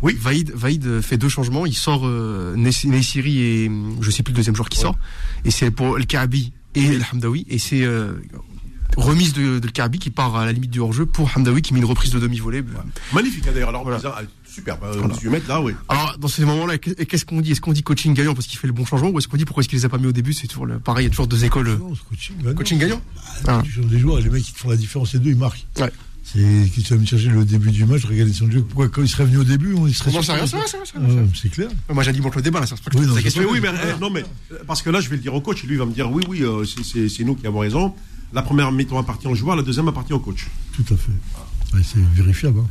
Oui. 0.02 0.16
Vaïd, 0.18 0.52
Vaïd 0.54 1.00
fait 1.02 1.18
deux 1.18 1.28
changements. 1.28 1.66
Il 1.66 1.74
sort 1.74 2.02
euh, 2.06 2.54
Ness- 2.56 2.84
Nessiri 2.86 3.38
et 3.40 3.70
je 4.00 4.10
sais 4.10 4.22
plus 4.22 4.32
le 4.32 4.36
deuxième 4.36 4.56
joueur 4.56 4.68
qui 4.68 4.78
Ouais. 4.78 4.82
sort. 4.84 4.98
Et 5.44 5.50
c'est 5.50 5.70
pour 5.70 5.98
El 5.98 6.06
Kaabi 6.06 6.52
et 6.74 6.84
El 6.84 7.04
Hamdawi. 7.12 7.46
Et 7.50 7.58
c'est 7.58 7.82
euh, 7.82 8.12
remise 8.96 9.32
de, 9.32 9.58
de 9.58 9.68
Kaabi 9.68 9.98
qui 9.98 10.10
part 10.10 10.36
à 10.36 10.44
la 10.44 10.52
limite 10.52 10.70
du 10.70 10.80
hors-jeu 10.80 11.06
pour 11.06 11.30
Hamdawi 11.36 11.62
qui 11.62 11.72
met 11.74 11.80
une 11.80 11.84
reprise 11.86 12.10
de 12.10 12.18
demi-volée. 12.18 12.62
Magnifique, 13.12 13.44
hein, 13.46 13.50
d'ailleurs. 13.52 13.68
Alors, 13.70 13.82
Voilà. 13.82 13.98
bizarre, 13.98 14.18
ah, 14.20 14.24
superbe. 14.48 14.80
hein, 14.84 15.08
18 15.08 15.28
mètres, 15.30 15.48
là, 15.48 15.60
oui. 15.60 15.72
Alors 15.88 16.16
dans 16.18 16.28
ces 16.28 16.44
moments-là, 16.44 16.78
qu'est- 16.78 17.04
qu'est-ce 17.06 17.24
qu'on 17.24 17.40
dit? 17.40 17.52
Est-ce 17.52 17.60
qu'on 17.60 17.72
dit 17.72 17.82
coaching 17.82 18.14
gagnant 18.14 18.34
parce 18.34 18.46
qu'il 18.46 18.58
fait 18.58 18.66
le 18.66 18.72
bon 18.72 18.84
changement 18.84 19.10
ou 19.10 19.18
est-ce 19.18 19.28
qu'on 19.28 19.36
dit 19.36 19.44
pourquoi 19.44 19.62
est-ce 19.62 19.68
qu'il 19.68 19.78
les 19.78 19.84
a 19.84 19.88
pas 19.88 19.98
mis 19.98 20.06
au 20.06 20.12
début? 20.12 20.32
C'est 20.32 20.46
toujours 20.48 20.66
le, 20.66 20.78
pareil. 20.78 21.04
Il 21.04 21.08
y 21.08 21.10
a 21.10 21.10
toujours 21.10 21.26
deux 21.28 21.44
écoles. 21.44 21.68
euh, 21.68 21.76
Non, 21.78 21.94
coaching. 22.08 22.36
bah 22.42 22.50
non. 22.50 22.54
Coaching 22.56 22.78
gagnant? 22.78 23.00
Ah, 23.46 23.60
Ah. 23.60 23.62
Changes 23.68 23.86
des 23.86 23.98
joueurs 23.98 24.18
les 24.20 24.28
mecs 24.30 24.42
qui 24.42 24.52
font 24.52 24.70
la 24.70 24.76
différence, 24.76 25.12
les 25.14 25.18
deux, 25.20 25.30
ils 25.30 25.36
marquent. 25.36 25.66
Ouais. 25.78 25.90
C'est 26.22 26.70
qui 26.72 26.82
tu 26.84 26.94
vas 26.94 27.00
me 27.00 27.06
chercher 27.06 27.28
le 27.28 27.44
début 27.44 27.70
du 27.72 27.84
match, 27.86 28.04
regarder 28.04 28.32
son 28.32 28.48
jeu. 28.50 28.62
Pourquoi 28.62 28.88
quand 28.88 29.02
il 29.02 29.08
serait 29.08 29.24
venu 29.24 29.38
au 29.38 29.44
début, 29.44 29.72
on 29.74 29.86
il 29.88 29.94
serait. 29.94 30.12
Non, 30.12 30.22
c'est 30.22 30.32
rien, 30.32 30.46
c'est 30.46 30.56
vrai, 30.56 30.66
c'est 30.68 30.86
Ah, 30.94 31.48
clair. 31.48 31.68
Moi 31.92 32.02
j'alimente 32.04 32.36
le 32.36 32.42
débat 32.42 32.60
là, 32.60 32.66
c'est 32.66 32.76
que 32.88 32.96
Oui, 32.96 33.06
non, 33.06 33.14
question. 33.16 33.42
Mais 33.42 33.48
oui, 33.50 33.58
mais, 33.60 33.68
eh, 33.96 34.00
non, 34.00 34.10
mais 34.10 34.22
euh, 34.52 34.58
parce 34.66 34.82
que 34.82 34.90
là, 34.90 35.00
je 35.00 35.08
vais 35.08 35.16
le 35.16 35.22
dire 35.22 35.34
au 35.34 35.40
coach, 35.40 35.62
lui 35.64 35.74
il 35.74 35.78
va 35.78 35.86
me 35.86 35.92
dire 35.92 36.08
oui, 36.12 36.22
oui, 36.28 36.42
euh, 36.42 36.64
c'est 36.64 37.24
nous 37.24 37.34
qui 37.34 37.46
avons 37.48 37.60
raison. 37.60 37.94
La 38.32 38.42
première 38.42 38.70
mi-temps 38.72 38.98
appartient 38.98 39.26
au 39.26 39.34
joueur, 39.34 39.56
la 39.56 39.62
deuxième 39.62 39.88
appartient 39.88 40.12
au 40.12 40.20
coach. 40.20 40.46
Tout 40.74 40.84
à 40.94 40.96
fait. 40.96 41.12
Ouais, 41.76 41.82
c'est 41.84 42.00
vérifiable. 42.14 42.60
hein. 42.60 42.68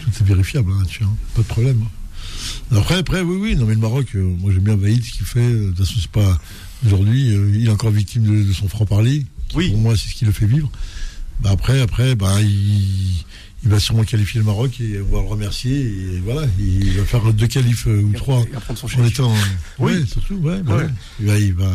Tout 0.00 0.10
est 0.10 0.24
vérifiable, 0.26 0.72
hein, 0.72 0.84
vois, 1.00 1.08
Pas 1.34 1.42
de 1.42 1.46
problème. 1.46 1.82
hein. 1.84 2.76
Après, 2.76 2.96
après, 2.98 3.20
oui, 3.22 3.36
oui. 3.40 3.56
Non, 3.56 3.66
mais 3.66 3.74
le 3.74 3.80
Maroc, 3.80 4.08
euh, 4.14 4.22
moi 4.22 4.52
j'aime 4.52 4.62
bien 4.64 4.76
Vaïd, 4.76 5.02
ce 5.04 5.10
qu'il 5.12 5.26
fait. 5.26 5.50
De 5.52 5.68
toute 5.70 5.78
façon, 5.78 5.94
c'est 6.00 6.10
pas. 6.10 6.38
Aujourd'hui, 6.86 7.34
euh, 7.34 7.50
il 7.54 7.66
est 7.66 7.70
encore 7.70 7.90
victime 7.90 8.22
de, 8.24 8.42
de 8.44 8.52
son 8.52 8.68
franc-parler. 8.68 9.26
Oui. 9.54 9.70
Pour 9.70 9.78
moi, 9.80 9.96
c'est 9.96 10.08
ce 10.10 10.14
qui 10.14 10.24
le 10.24 10.32
fait 10.32 10.46
vivre. 10.46 10.70
Bah 11.40 11.50
après, 11.52 11.80
après, 11.80 12.14
bah, 12.14 12.40
il, 12.42 13.24
il 13.62 13.68
va 13.68 13.80
sûrement 13.80 14.04
qualifier 14.04 14.38
le 14.40 14.46
Maroc 14.46 14.80
et 14.80 15.00
on 15.00 15.14
va 15.16 15.22
le 15.22 15.28
remercier. 15.28 15.80
Et 15.80 16.20
voilà, 16.24 16.46
il 16.58 16.92
va 16.98 17.04
faire 17.04 17.32
deux 17.32 17.46
qualifs 17.46 17.86
euh, 17.86 18.02
ou 18.02 18.12
trois 18.12 18.42
Il 18.46 18.52
va 18.54 18.60
prendre 18.60 18.78
son 18.78 19.00
en 19.00 19.04
étant. 19.04 19.34
Oui. 19.78 20.06
Surtout, 20.06 20.34
ouais, 20.36 20.62
bah 20.62 20.76
Ouais. 20.76 20.84
ouais. 20.84 20.90
Il, 21.20 21.26
va, 21.26 21.38
il, 21.38 21.54
va, 21.54 21.72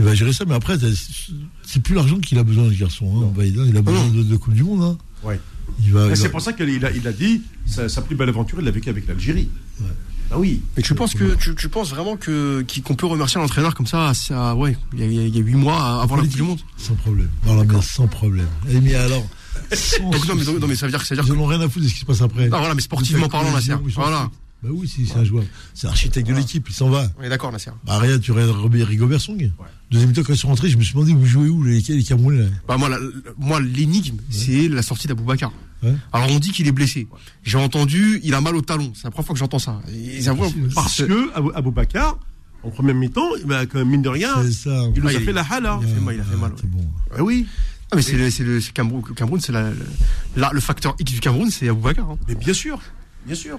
il 0.00 0.04
va 0.04 0.14
gérer 0.14 0.32
ça. 0.32 0.44
Mais 0.46 0.54
après, 0.54 0.78
c'est- 0.78 1.32
c'est 1.62 1.80
plus 1.82 1.94
l'argent 1.94 2.18
qu'il 2.18 2.38
a 2.38 2.42
besoin, 2.42 2.68
ce 2.70 2.78
garçon. 2.78 3.32
Hein. 3.38 3.42
Il 3.44 3.76
a 3.76 3.82
besoin 3.82 4.08
de, 4.08 4.22
de 4.22 4.36
Coupe 4.36 4.54
du 4.54 4.64
Monde. 4.64 4.82
Hein. 4.82 4.98
Ouais. 5.26 5.40
Il 5.84 5.92
va, 5.92 6.06
Et 6.06 6.10
il 6.10 6.16
c'est 6.16 6.24
va- 6.24 6.30
pour 6.30 6.40
ça 6.40 6.52
qu'il 6.52 6.84
a, 6.84 6.90
il 6.90 7.06
a 7.06 7.12
dit 7.12 7.42
sa, 7.66 7.88
sa 7.88 8.02
plus 8.02 8.16
belle 8.16 8.28
aventure, 8.28 8.58
il 8.58 8.64
l'a 8.64 8.70
vécu 8.72 8.88
avec 8.88 9.06
l'Algérie. 9.06 9.48
Ouais. 9.80 9.86
Ah 10.32 10.38
oui. 10.38 10.62
Et 10.76 10.82
tu 10.82 10.94
penses 10.94 11.14
que 11.14 11.34
tu, 11.34 11.54
tu 11.56 11.68
penses 11.68 11.90
vraiment 11.90 12.16
que 12.16 12.64
qu'on 12.84 12.94
peut 12.94 13.06
remercier 13.06 13.40
l'entraîneur 13.40 13.74
comme 13.74 13.86
ça, 13.86 14.12
ça 14.14 14.54
ouais, 14.54 14.76
il 14.96 15.12
y 15.12 15.38
a- 15.38 15.40
huit 15.40 15.54
mois 15.54 16.00
avant 16.02 16.16
la 16.16 16.22
Coupe 16.22 16.32
du 16.34 16.42
Monde? 16.42 16.60
Sans 16.76 16.94
problème. 16.94 17.28
Non, 17.46 17.56
là, 17.56 17.64
mais 17.68 17.82
sans 17.82 18.06
problème. 18.06 18.46
Eh, 18.70 18.80
mais 18.80 18.94
alors, 18.94 19.26
Donc 20.00 20.28
non 20.28 20.34
mais, 20.36 20.44
non, 20.44 20.74
ça 20.76 20.86
veut 20.86 20.92
dire 20.92 21.00
que 21.00 21.06
ça 21.06 21.14
veut 21.14 21.20
Ils 21.22 21.24
dire 21.24 21.34
en 21.34 21.42
ont 21.42 21.46
rien 21.46 21.60
à 21.60 21.68
foutre 21.68 21.84
de 21.84 21.88
ce 21.88 21.94
qui 21.94 22.00
se 22.00 22.04
passe 22.04 22.22
après. 22.22 22.48
ah, 22.52 22.58
voilà 22.58 22.74
mais 22.74 22.80
sportivement 22.80 23.28
parlant. 23.28 23.50
Ils 23.58 23.62
sont- 23.64 23.80
Voilà. 24.00 24.30
Bah 24.62 24.68
oui, 24.72 24.86
si, 24.86 25.06
c'est 25.06 25.16
un 25.16 25.24
joueur. 25.24 25.44
C'est 25.74 25.86
l'architecte 25.86 26.28
de 26.28 26.34
l'équipe, 26.34 26.66
il 26.68 26.74
s'en 26.74 26.90
va. 26.90 27.10
On 27.18 27.22
est 27.22 27.28
d'accord 27.30 27.50
Nasser. 27.50 27.70
Bah 27.86 27.98
regarde, 27.98 28.20
tu 28.20 28.32
regardes 28.32 28.50
Robert 28.50 28.86
Rigobert 28.86 29.20
Song. 29.20 29.50
Deuxième 29.90 30.12
temps, 30.12 30.22
quand 30.22 30.32
ils 30.34 30.38
sont 30.38 30.48
rentrés, 30.48 30.68
je 30.68 30.76
me 30.76 30.82
suis 30.82 30.92
demandé 30.94 31.12
où 31.12 31.24
jouez 31.24 31.48
où 31.48 31.62
les, 31.62 31.80
les 31.80 32.02
Camerounais 32.04 32.42
là? 32.42 32.48
Bah 32.68 32.76
moi, 32.76 32.88
la- 32.88 32.98
moi 33.38 33.58
l'énigme, 33.60 34.18
c'est 34.28 34.68
la 34.68 34.82
sortie 34.82 35.08
d'Aboubacar. 35.08 35.50
Ouais. 35.82 35.94
Alors 36.12 36.28
on 36.30 36.38
dit 36.38 36.52
qu'il 36.52 36.68
est 36.68 36.72
blessé. 36.72 37.08
J'ai 37.42 37.56
entendu, 37.56 38.20
il 38.22 38.34
a 38.34 38.40
mal 38.42 38.54
au 38.54 38.60
talon. 38.60 38.92
C'est 38.94 39.04
la 39.04 39.10
première 39.10 39.26
fois 39.26 39.32
que 39.34 39.38
j'entends 39.38 39.58
ça. 39.58 39.80
Et 39.90 40.20
Parce 40.74 41.02
que 41.02 41.34
Abou, 41.34 41.50
Aboubacar, 41.54 42.18
en 42.62 42.68
première 42.70 42.94
mi-temps, 42.94 43.30
même, 43.46 43.88
mine 43.88 44.02
de 44.02 44.10
rien, 44.10 44.34
ça. 44.52 44.82
il 44.94 45.02
nous 45.02 45.08
Ah, 45.08 45.10
a 45.10 45.12
il- 45.14 45.20
fait 45.24 45.32
la 45.32 45.42
hala. 45.50 45.80
il 45.82 45.88
a 45.90 45.94
fait 45.94 46.00
mal, 46.00 46.14
il 46.16 46.20
a 46.20 46.24
fait 46.24 46.36
mal, 46.36 46.52
C'est 46.60 46.70
bon. 46.70 46.86
Ah 47.16 47.22
oui. 47.24 47.46
Ah, 47.92 47.96
mais 47.96 48.02
c'est 48.02 48.12
le, 48.16 48.26
le 48.52 48.60
c'est 48.60 48.72
Cameroun, 48.72 49.02
le 49.08 49.14
Cameroun, 49.14 49.40
c'est 49.40 49.50
la, 49.52 49.70
la- 50.36 50.50
le 50.52 50.60
facteur 50.60 50.94
X 51.00 51.12
du 51.12 51.18
Cameroun, 51.20 51.50
c'est 51.50 51.68
Aboubacar. 51.68 52.10
Hein. 52.10 52.18
Mais 52.28 52.34
bien 52.36 52.52
sûr, 52.54 52.78
bien 53.26 53.34
sûr. 53.34 53.58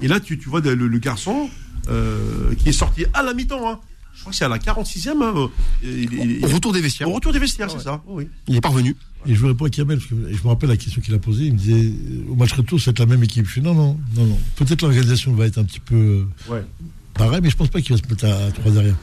Et 0.00 0.08
là, 0.08 0.20
tu, 0.20 0.38
tu 0.38 0.48
vois 0.48 0.60
le, 0.60 0.74
le 0.74 0.98
garçon 0.98 1.48
euh, 1.88 2.54
qui 2.54 2.68
est 2.70 2.72
sorti 2.72 3.04
à 3.14 3.22
la 3.22 3.34
mi-temps. 3.34 3.68
hein. 3.70 3.80
Je 4.14 4.20
crois 4.20 4.30
que 4.30 4.36
c'est 4.38 4.44
à 4.44 4.48
la 4.48 4.58
46e. 4.58 5.22
hein, 5.22 5.34
euh, 5.36 5.48
il- 5.82 6.12
il- 6.12 6.30
il- 6.38 6.44
Au 6.44 6.48
retour 6.48 6.72
des 6.72 6.80
vestiaires, 6.80 7.08
au 7.08 7.12
retour 7.14 7.32
des 7.32 7.38
vestiaires, 7.40 7.70
c'est 7.70 7.80
ça. 7.80 8.02
Oui. 8.06 8.28
il 8.48 8.56
est 8.56 8.60
parvenu. 8.60 8.94
Et 9.26 9.34
je 9.34 9.40
veux 9.40 9.48
répondre 9.48 9.66
à 9.66 9.70
Kamel, 9.70 9.98
parce 9.98 10.08
que 10.10 10.14
je 10.30 10.42
me 10.42 10.48
rappelle 10.48 10.68
la 10.68 10.76
question 10.76 11.00
qu'il 11.00 11.14
a 11.14 11.18
posée. 11.18 11.46
Il 11.46 11.54
me 11.54 11.58
disait, 11.58 11.86
euh, 11.86 12.30
au 12.30 12.34
match 12.36 12.52
retour, 12.52 12.80
c'est 12.80 12.96
la 12.98 13.06
même 13.06 13.22
équipe. 13.24 13.46
Je 13.46 13.52
fais, 13.54 13.60
non, 13.60 13.74
non, 13.74 13.98
non, 14.14 14.26
non. 14.26 14.38
Peut-être 14.56 14.82
l'organisation 14.82 15.32
va 15.34 15.46
être 15.46 15.58
un 15.58 15.64
petit 15.64 15.80
peu 15.80 15.94
euh, 16.48 16.52
Ouais. 16.52 16.64
pareil, 17.14 17.40
mais 17.42 17.50
je 17.50 17.56
pense 17.56 17.68
pas 17.68 17.80
qu'il 17.80 17.96
va 17.96 18.02
se 18.02 18.08
mettre 18.08 18.24
à, 18.26 18.46
à 18.46 18.50
trois 18.52 18.70
derrière. 18.70 18.96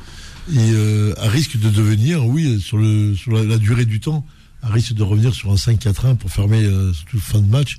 Et 0.54 0.58
euh, 0.74 1.14
à 1.18 1.28
risque 1.28 1.58
de 1.60 1.70
devenir, 1.70 2.26
oui, 2.26 2.60
sur, 2.62 2.78
le, 2.78 3.14
sur 3.16 3.32
la, 3.32 3.43
la 3.43 3.58
durée 3.58 3.86
du 3.86 3.99
temps, 3.99 4.26
à 4.62 4.70
risque 4.70 4.93
de 4.93 5.04
revenir 5.04 5.34
sur 5.34 5.52
un 5.52 5.56
5-4-1 5.56 6.16
pour 6.16 6.32
fermer 6.32 6.64
euh, 6.64 6.93
surtout 6.93 7.20
fin 7.20 7.39
de 7.39 7.47
match. 7.49 7.78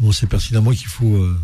Bon, 0.00 0.08
on 0.08 0.12
sait 0.12 0.26
pertinemment 0.26 0.70
qu'il 0.72 0.88
faut, 0.88 1.14
euh, 1.16 1.38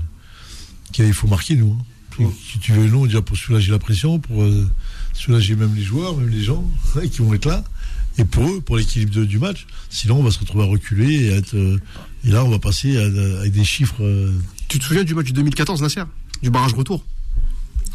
qu'il 0.92 1.12
faut 1.14 1.28
marquer, 1.28 1.56
nous. 1.56 1.72
hein. 1.78 1.84
Si- 2.16 2.52
Si 2.52 2.58
tu 2.58 2.72
veux, 2.72 2.88
non, 2.88 3.04
déjà 3.06 3.22
pour 3.22 3.36
soulager 3.36 3.70
la 3.70 3.78
pression, 3.78 4.18
pour 4.18 4.42
euh, 4.42 4.68
soulager 5.14 5.54
même 5.54 5.74
les 5.76 5.82
joueurs, 5.84 6.16
même 6.16 6.28
les 6.28 6.42
gens 6.42 6.64
qui 7.12 7.18
vont 7.22 7.32
être 7.34 7.46
là. 7.46 7.62
Et 8.20 8.24
pour 8.24 8.48
eux, 8.48 8.60
pour 8.60 8.76
l'équilibre 8.76 9.14
de- 9.14 9.24
du 9.24 9.38
match. 9.38 9.66
Sinon, 9.90 10.18
on 10.18 10.22
va 10.24 10.32
se 10.32 10.40
retrouver 10.40 10.64
à 10.64 10.66
reculer 10.66 11.26
et, 11.26 11.32
à 11.32 11.36
être, 11.36 11.54
euh, 11.54 11.80
et 12.24 12.30
là, 12.30 12.44
on 12.44 12.48
va 12.48 12.58
passer 12.58 12.96
à, 12.96 13.48
des 13.48 13.64
chiffres. 13.64 14.02
euh, 14.02 14.32
Tu 14.66 14.80
te 14.80 14.84
souviens 14.84 15.04
du 15.04 15.14
match 15.14 15.26
du 15.26 15.32
2014, 15.32 15.80
Nasser? 15.80 16.02
Du 16.42 16.50
barrage 16.50 16.72
retour 16.74 17.04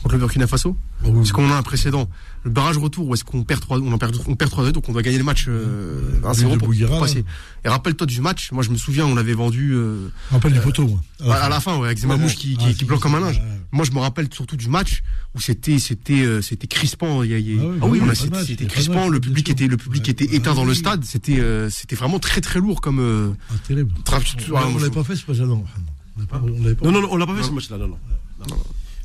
contre 0.02 0.16
le 0.16 0.20
Burkina 0.20 0.48
Faso? 0.48 0.78
Parce 1.04 1.32
qu'on 1.34 1.50
a 1.52 1.56
un 1.58 1.64
précédent. 1.64 2.10
Le 2.46 2.52
barrage 2.52 2.78
retour, 2.78 3.08
où 3.08 3.14
est-ce 3.14 3.24
qu'on 3.24 3.44
perd 3.44 3.62
3 3.62 3.80
on 3.80 3.92
en 3.94 3.98
perd, 3.98 4.18
on 4.28 4.36
perd 4.36 4.52
3 4.52 4.72
donc 4.72 4.90
on 4.90 4.92
doit 4.92 5.02
gagner 5.02 5.18
le 5.18 5.24
match 5.24 5.46
euh, 5.48 6.02
Oui, 6.24 6.30
1-0 6.30 6.52
de 6.54 6.58
pour, 6.58 6.68
Bouguera, 6.68 6.90
pour 6.90 7.00
passer. 7.00 7.24
Et 7.64 7.70
rappelle-toi 7.70 8.06
du 8.06 8.20
match, 8.20 8.52
moi 8.52 8.64
je 8.64 8.70
me 8.70 8.76
souviens, 8.76 9.06
on 9.06 9.16
avait 9.16 9.34
vendu 9.34 9.72
euh, 9.74 10.10
Je 10.30 10.34
me 10.36 10.38
rappelle 10.40 10.54
du 10.54 10.60
poteau, 10.60 10.86
moi. 10.88 11.02
À 11.22 11.26
la 11.28 11.34
à, 11.36 11.38
fin. 11.40 11.46
à 11.46 11.50
la 11.50 11.60
fin, 11.62 11.78
ouais, 11.78 11.86
avec 11.86 11.98
Zemamouche 12.00 12.36
qui, 12.36 12.58
qui, 12.58 12.66
Ah, 12.70 12.74
qui 12.74 12.84
bloque 12.86 13.00
comme 13.00 13.16
un 13.16 13.22
linge. 13.22 13.38
Ouais. 13.38 13.60
Moi, 13.72 13.86
je 13.86 13.92
me 13.92 14.00
rappelle 14.00 14.28
surtout 14.34 14.58
du 14.58 14.68
match 14.68 15.04
où 15.36 15.40
c'était 15.40 15.80
c'était 15.80 16.22
euh, 16.22 16.42
c'était 16.42 16.68
crispant. 16.68 17.24
Il 17.24 17.32
y 17.32 17.34
a- 17.34 17.38
il 17.40 17.56
y 17.56 17.60
a- 17.60 17.64
Ah 17.82 17.86
oui, 17.88 18.00
ah 18.04 18.08
oui, 18.10 18.16
c'était 18.46 18.66
crispant. 18.66 19.08
Le 19.08 19.20
public 19.22 19.50
était 19.50 19.68
le 19.68 19.78
public 19.78 20.04
Ouais. 20.04 20.12
était 20.12 20.36
éteint 20.36 20.52
Ah 20.52 20.56
dans 20.56 20.66
le 20.66 20.74
stade. 20.74 21.06
C'était 21.06 21.40
euh, 21.40 21.70
c'était 21.70 21.96
vraiment 21.96 22.20
très 22.20 22.42
très 22.42 22.60
lourd 22.60 22.82
comme. 22.82 23.00
euh, 23.00 23.30
Ah, 23.50 23.54
terrible. 23.68 23.92
tra- 24.06 24.20
on 24.52 24.56
ah, 24.58 24.62
l'avait 24.80 24.90
pas 24.92 25.04
fait, 25.04 25.16
l'avait 25.28 26.76
pas 26.76 26.86
Non, 26.86 26.92
non, 26.92 27.02
non, 27.02 27.08
on 27.12 27.16
l'a 27.18 27.26
pas 27.26 27.36
fait 27.38 27.44
ce 27.44 27.52
match-là. 27.52 27.78
Non, 27.78 27.88
non. 27.88 27.98
non. 28.50 28.58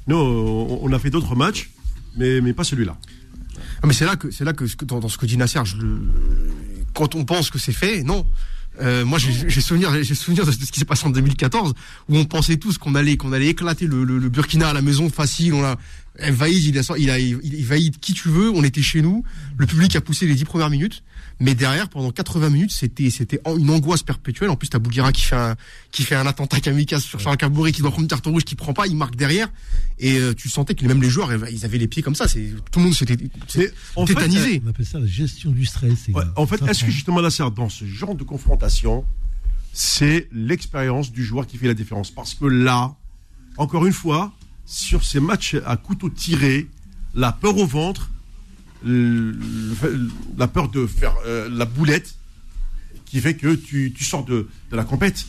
Nous, 0.08 0.16
on, 0.16 0.80
on 0.82 0.92
a 0.92 0.98
fait 0.98 1.10
d'autres 1.10 1.36
matchs, 1.36 1.70
mais, 2.16 2.40
mais 2.40 2.52
pas 2.52 2.64
celui-là. 2.64 2.96
Ah, 3.82 3.86
mais 3.86 3.92
c'est 3.92 4.04
là 4.04 4.16
que 4.16 4.30
c'est 4.30 4.44
là 4.44 4.52
que, 4.52 4.64
dans, 4.84 5.08
ce 5.08 5.18
que 5.18 5.26
dit 5.26 5.36
Nasser, 5.36 5.60
quand 6.94 7.14
on 7.14 7.24
pense 7.24 7.50
que 7.50 7.58
c'est 7.58 7.72
fait, 7.72 8.02
non. 8.02 8.26
Euh, 8.80 9.04
moi, 9.04 9.18
j'ai 9.18 9.60
souvenir, 9.60 9.92
j'ai 10.02 10.14
souvenir 10.14 10.46
de 10.46 10.52
ce 10.52 10.58
qui 10.58 10.78
s'est 10.78 10.84
passé 10.84 11.06
en 11.06 11.10
2014, 11.10 11.74
où 12.08 12.16
on 12.16 12.24
pensait 12.24 12.58
tous 12.58 12.78
qu'on 12.78 12.94
allait, 12.94 13.16
qu'on 13.16 13.32
allait 13.32 13.48
éclater 13.48 13.86
le, 13.86 14.04
Burkina 14.28 14.68
à 14.68 14.72
la 14.72 14.82
maison 14.82 15.10
facile. 15.10 15.54
On 15.54 15.64
a, 15.64 15.76
il 16.20 16.78
a, 16.78 17.14
a, 17.14 17.78
qui 18.00 18.14
tu 18.14 18.28
veux. 18.28 18.50
On 18.50 18.62
était 18.62 18.82
chez 18.82 19.02
nous. 19.02 19.24
Le 19.56 19.66
public 19.66 19.96
a 19.96 20.00
poussé 20.00 20.26
les 20.26 20.34
dix 20.34 20.44
premières 20.44 20.70
minutes, 20.70 21.02
mais 21.40 21.54
derrière, 21.54 21.88
pendant 21.88 22.10
80 22.10 22.50
minutes, 22.50 22.72
c'était, 22.72 23.10
c'était 23.10 23.40
une 23.46 23.70
angoisse 23.70 24.02
perpétuelle. 24.02 24.50
En 24.50 24.56
plus, 24.56 24.68
t'as 24.68 24.80
Bouguera 24.80 25.12
qui 25.12 25.22
fait 25.22 25.36
un, 25.36 25.56
qui 25.92 26.02
fait 26.02 26.16
un 26.16 26.26
attentat 26.26 26.58
kamikaze 26.58 27.04
sur 27.04 27.20
Charles 27.20 27.36
Cabouri, 27.36 27.72
qui 27.72 27.80
doit 27.80 27.90
prendre 27.90 28.02
une 28.02 28.08
carte 28.08 28.26
rouge, 28.26 28.44
qui 28.44 28.56
prend 28.56 28.72
pas, 28.72 28.86
il 28.86 28.96
marque 28.96 29.14
derrière, 29.14 29.48
et 30.00 30.18
euh, 30.18 30.34
tu 30.34 30.48
sentais 30.48 30.74
que 30.74 30.84
même 30.84 31.00
les 31.00 31.10
joueurs, 31.10 31.30
ils 31.48 31.64
avaient 31.64 31.78
les 31.78 31.86
pieds 31.86 32.02
comme 32.02 32.16
ça. 32.16 32.26
C'est 32.26 32.52
tout 32.72 32.80
le 32.80 32.86
monde 32.86 32.94
s'était 32.94 33.16
Mais 33.56 33.70
en 33.94 34.06
fait, 34.06 34.14
tétanisé. 34.14 34.62
On 34.64 34.70
appelle 34.70 34.86
ça 34.86 34.98
la 34.98 35.06
gestion 35.06 35.50
du 35.52 35.64
stress. 35.64 36.08
Ouais, 36.08 36.24
en 36.36 36.46
fait, 36.46 36.60
est-ce 36.62 36.84
que 36.84 36.90
justement 36.90 37.20
là, 37.20 37.30
c'est 37.30 37.44
dans 37.54 37.68
ce 37.68 37.84
genre 37.84 38.16
de 38.16 38.24
confrontation, 38.24 39.04
c'est 39.72 40.28
l'expérience 40.32 41.12
du 41.12 41.24
joueur 41.24 41.46
qui 41.46 41.56
fait 41.56 41.68
la 41.68 41.74
différence 41.74 42.10
Parce 42.10 42.34
que 42.34 42.46
là, 42.46 42.96
encore 43.58 43.86
une 43.86 43.92
fois, 43.92 44.32
sur 44.66 45.04
ces 45.04 45.20
matchs 45.20 45.56
à 45.64 45.76
couteau 45.76 46.10
tiré, 46.10 46.66
la 47.14 47.30
peur 47.30 47.56
au 47.56 47.66
ventre, 47.66 48.10
le- 48.84 49.32
le- 49.32 50.10
la 50.36 50.48
peur 50.48 50.68
de 50.68 50.86
faire 50.86 51.14
euh, 51.26 51.48
la 51.50 51.64
boulette, 51.64 52.14
qui 53.06 53.20
fait 53.20 53.34
que 53.34 53.54
tu, 53.54 53.92
tu 53.96 54.04
sors 54.04 54.24
de, 54.24 54.48
de 54.70 54.76
la 54.76 54.84
compète. 54.84 55.24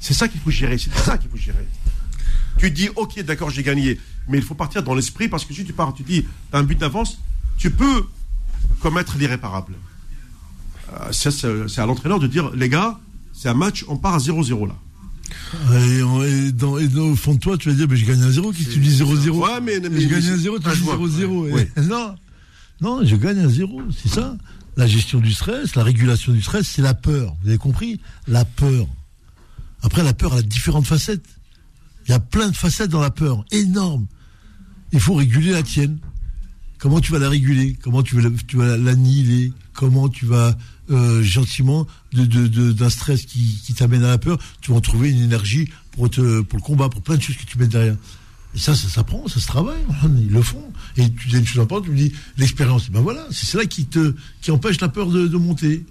C'est 0.00 0.14
ça 0.14 0.28
qu'il 0.28 0.40
faut 0.40 0.50
gérer, 0.50 0.76
c'est 0.78 0.94
ça 0.94 1.18
qu'il 1.18 1.30
faut 1.30 1.36
gérer. 1.36 1.66
Tu 2.58 2.70
dis, 2.70 2.88
ok, 2.96 3.22
d'accord, 3.22 3.50
j'ai 3.50 3.62
gagné, 3.62 3.98
mais 4.28 4.38
il 4.38 4.44
faut 4.44 4.54
partir 4.54 4.82
dans 4.82 4.94
l'esprit 4.94 5.28
parce 5.28 5.44
que 5.44 5.54
si 5.54 5.64
tu 5.64 5.72
pars, 5.72 5.94
tu 5.94 6.02
dis, 6.02 6.22
tu 6.22 6.28
as 6.52 6.58
un 6.58 6.62
but 6.62 6.78
d'avance, 6.78 7.18
tu 7.56 7.70
peux 7.70 8.04
commettre 8.80 9.16
l'irréparable. 9.18 9.74
Euh, 10.92 11.12
ça, 11.12 11.30
c'est 11.30 11.80
à 11.80 11.86
l'entraîneur 11.86 12.18
de 12.18 12.26
dire, 12.26 12.50
les 12.54 12.68
gars, 12.68 12.98
c'est 13.32 13.48
un 13.48 13.54
match, 13.54 13.84
on 13.88 13.96
part 13.96 14.14
à 14.14 14.18
0-0 14.18 14.66
là. 14.66 14.76
Et, 15.72 16.02
on- 16.02 16.22
et 16.24 16.50
dans, 16.52 16.76
et 16.78 16.88
dans- 16.88 17.02
au 17.12 17.16
fond 17.16 17.34
de 17.34 17.38
toi, 17.38 17.56
tu 17.56 17.68
vas 17.70 17.74
dire, 17.74 17.86
mais 17.88 17.96
j'ai 17.96 18.04
gagné 18.06 18.24
un 18.24 18.30
0 18.30 18.52
Qu'est-ce 18.52 18.68
que 18.68 18.72
tu 18.74 18.80
dis 18.80 18.90
0-0 18.96 19.30
Ouais, 19.38 19.60
mais, 19.62 19.78
mais- 19.80 20.00
J'ai 20.00 20.06
mais- 20.06 20.12
gagné 20.12 20.28
un 20.30 20.36
0, 20.36 20.58
tu 20.58 20.64
Ah, 20.68 20.72
dis 20.72 20.78
je 20.80 20.84
vois. 20.84 20.96
0-0. 20.96 21.48
Ouais. 21.52 21.70
Et- 21.76 21.80
Non, 21.82 22.14
non, 22.80 23.04
je 23.04 23.16
gagne 23.16 23.38
un 23.38 23.48
0, 23.48 23.82
c'est 23.96 24.08
ça. 24.08 24.36
La 24.76 24.86
gestion 24.86 25.20
du 25.20 25.32
stress, 25.32 25.74
la 25.74 25.82
régulation 25.82 26.32
du 26.32 26.40
stress, 26.40 26.68
c'est 26.68 26.82
la 26.82 26.94
peur. 26.94 27.36
Vous 27.42 27.48
avez 27.48 27.58
compris? 27.58 28.00
La 28.26 28.44
peur. 28.44 28.86
Après, 29.82 30.02
la 30.02 30.14
peur, 30.14 30.34
a 30.34 30.42
différentes 30.42 30.86
facettes. 30.86 31.26
Il 32.06 32.10
y 32.12 32.14
a 32.14 32.20
plein 32.20 32.48
de 32.48 32.56
facettes 32.56 32.90
dans 32.90 33.00
la 33.00 33.10
peur, 33.10 33.44
énorme. 33.50 34.06
Il 34.92 35.00
faut 35.00 35.14
réguler 35.14 35.52
la 35.52 35.62
tienne. 35.62 35.98
Comment 36.78 37.00
tu 37.00 37.12
vas 37.12 37.18
la 37.18 37.28
réguler? 37.28 37.76
Comment 37.82 38.02
tu 38.02 38.16
vas 38.16 38.76
l'annihiler? 38.76 39.52
Comment 39.74 40.08
tu 40.08 40.24
vas 40.24 40.56
euh, 40.90 41.22
gentiment 41.22 41.86
d'un 42.12 42.90
stress 42.90 43.24
qui, 43.24 43.60
qui 43.64 43.74
t'amène 43.74 44.02
à 44.02 44.08
la 44.08 44.18
peur, 44.18 44.38
tu 44.60 44.72
vas 44.72 44.78
en 44.78 44.80
trouver 44.80 45.10
une 45.10 45.22
énergie 45.22 45.68
pour 45.92 46.10
te 46.10 46.40
pour 46.40 46.58
le 46.58 46.62
combat, 46.62 46.88
pour 46.88 47.00
plein 47.00 47.16
de 47.16 47.22
choses 47.22 47.36
que 47.36 47.44
tu 47.44 47.58
mets 47.58 47.68
derrière. 47.68 47.94
Et 48.54 48.58
ça, 48.58 48.74
ça 48.74 48.88
s'apprend, 48.88 49.28
ça 49.28 49.40
se 49.40 49.46
travaille. 49.46 49.80
Ils 50.18 50.30
le 50.30 50.42
font. 50.42 50.72
Et 50.96 51.08
tu 51.10 51.28
dis 51.28 51.36
une 51.36 51.46
chose 51.46 51.62
importante, 51.62 51.84
tu 51.84 51.92
me 51.92 51.96
dis 51.96 52.12
l'expérience. 52.36 52.90
Ben 52.90 53.00
voilà, 53.00 53.26
c'est 53.30 53.46
cela 53.46 53.64
qui 53.66 53.86
te 53.86 54.14
qui 54.40 54.50
empêche 54.50 54.80
la 54.80 54.88
peur 54.88 55.08
de, 55.08 55.26
de 55.26 55.36
monter. 55.36 55.84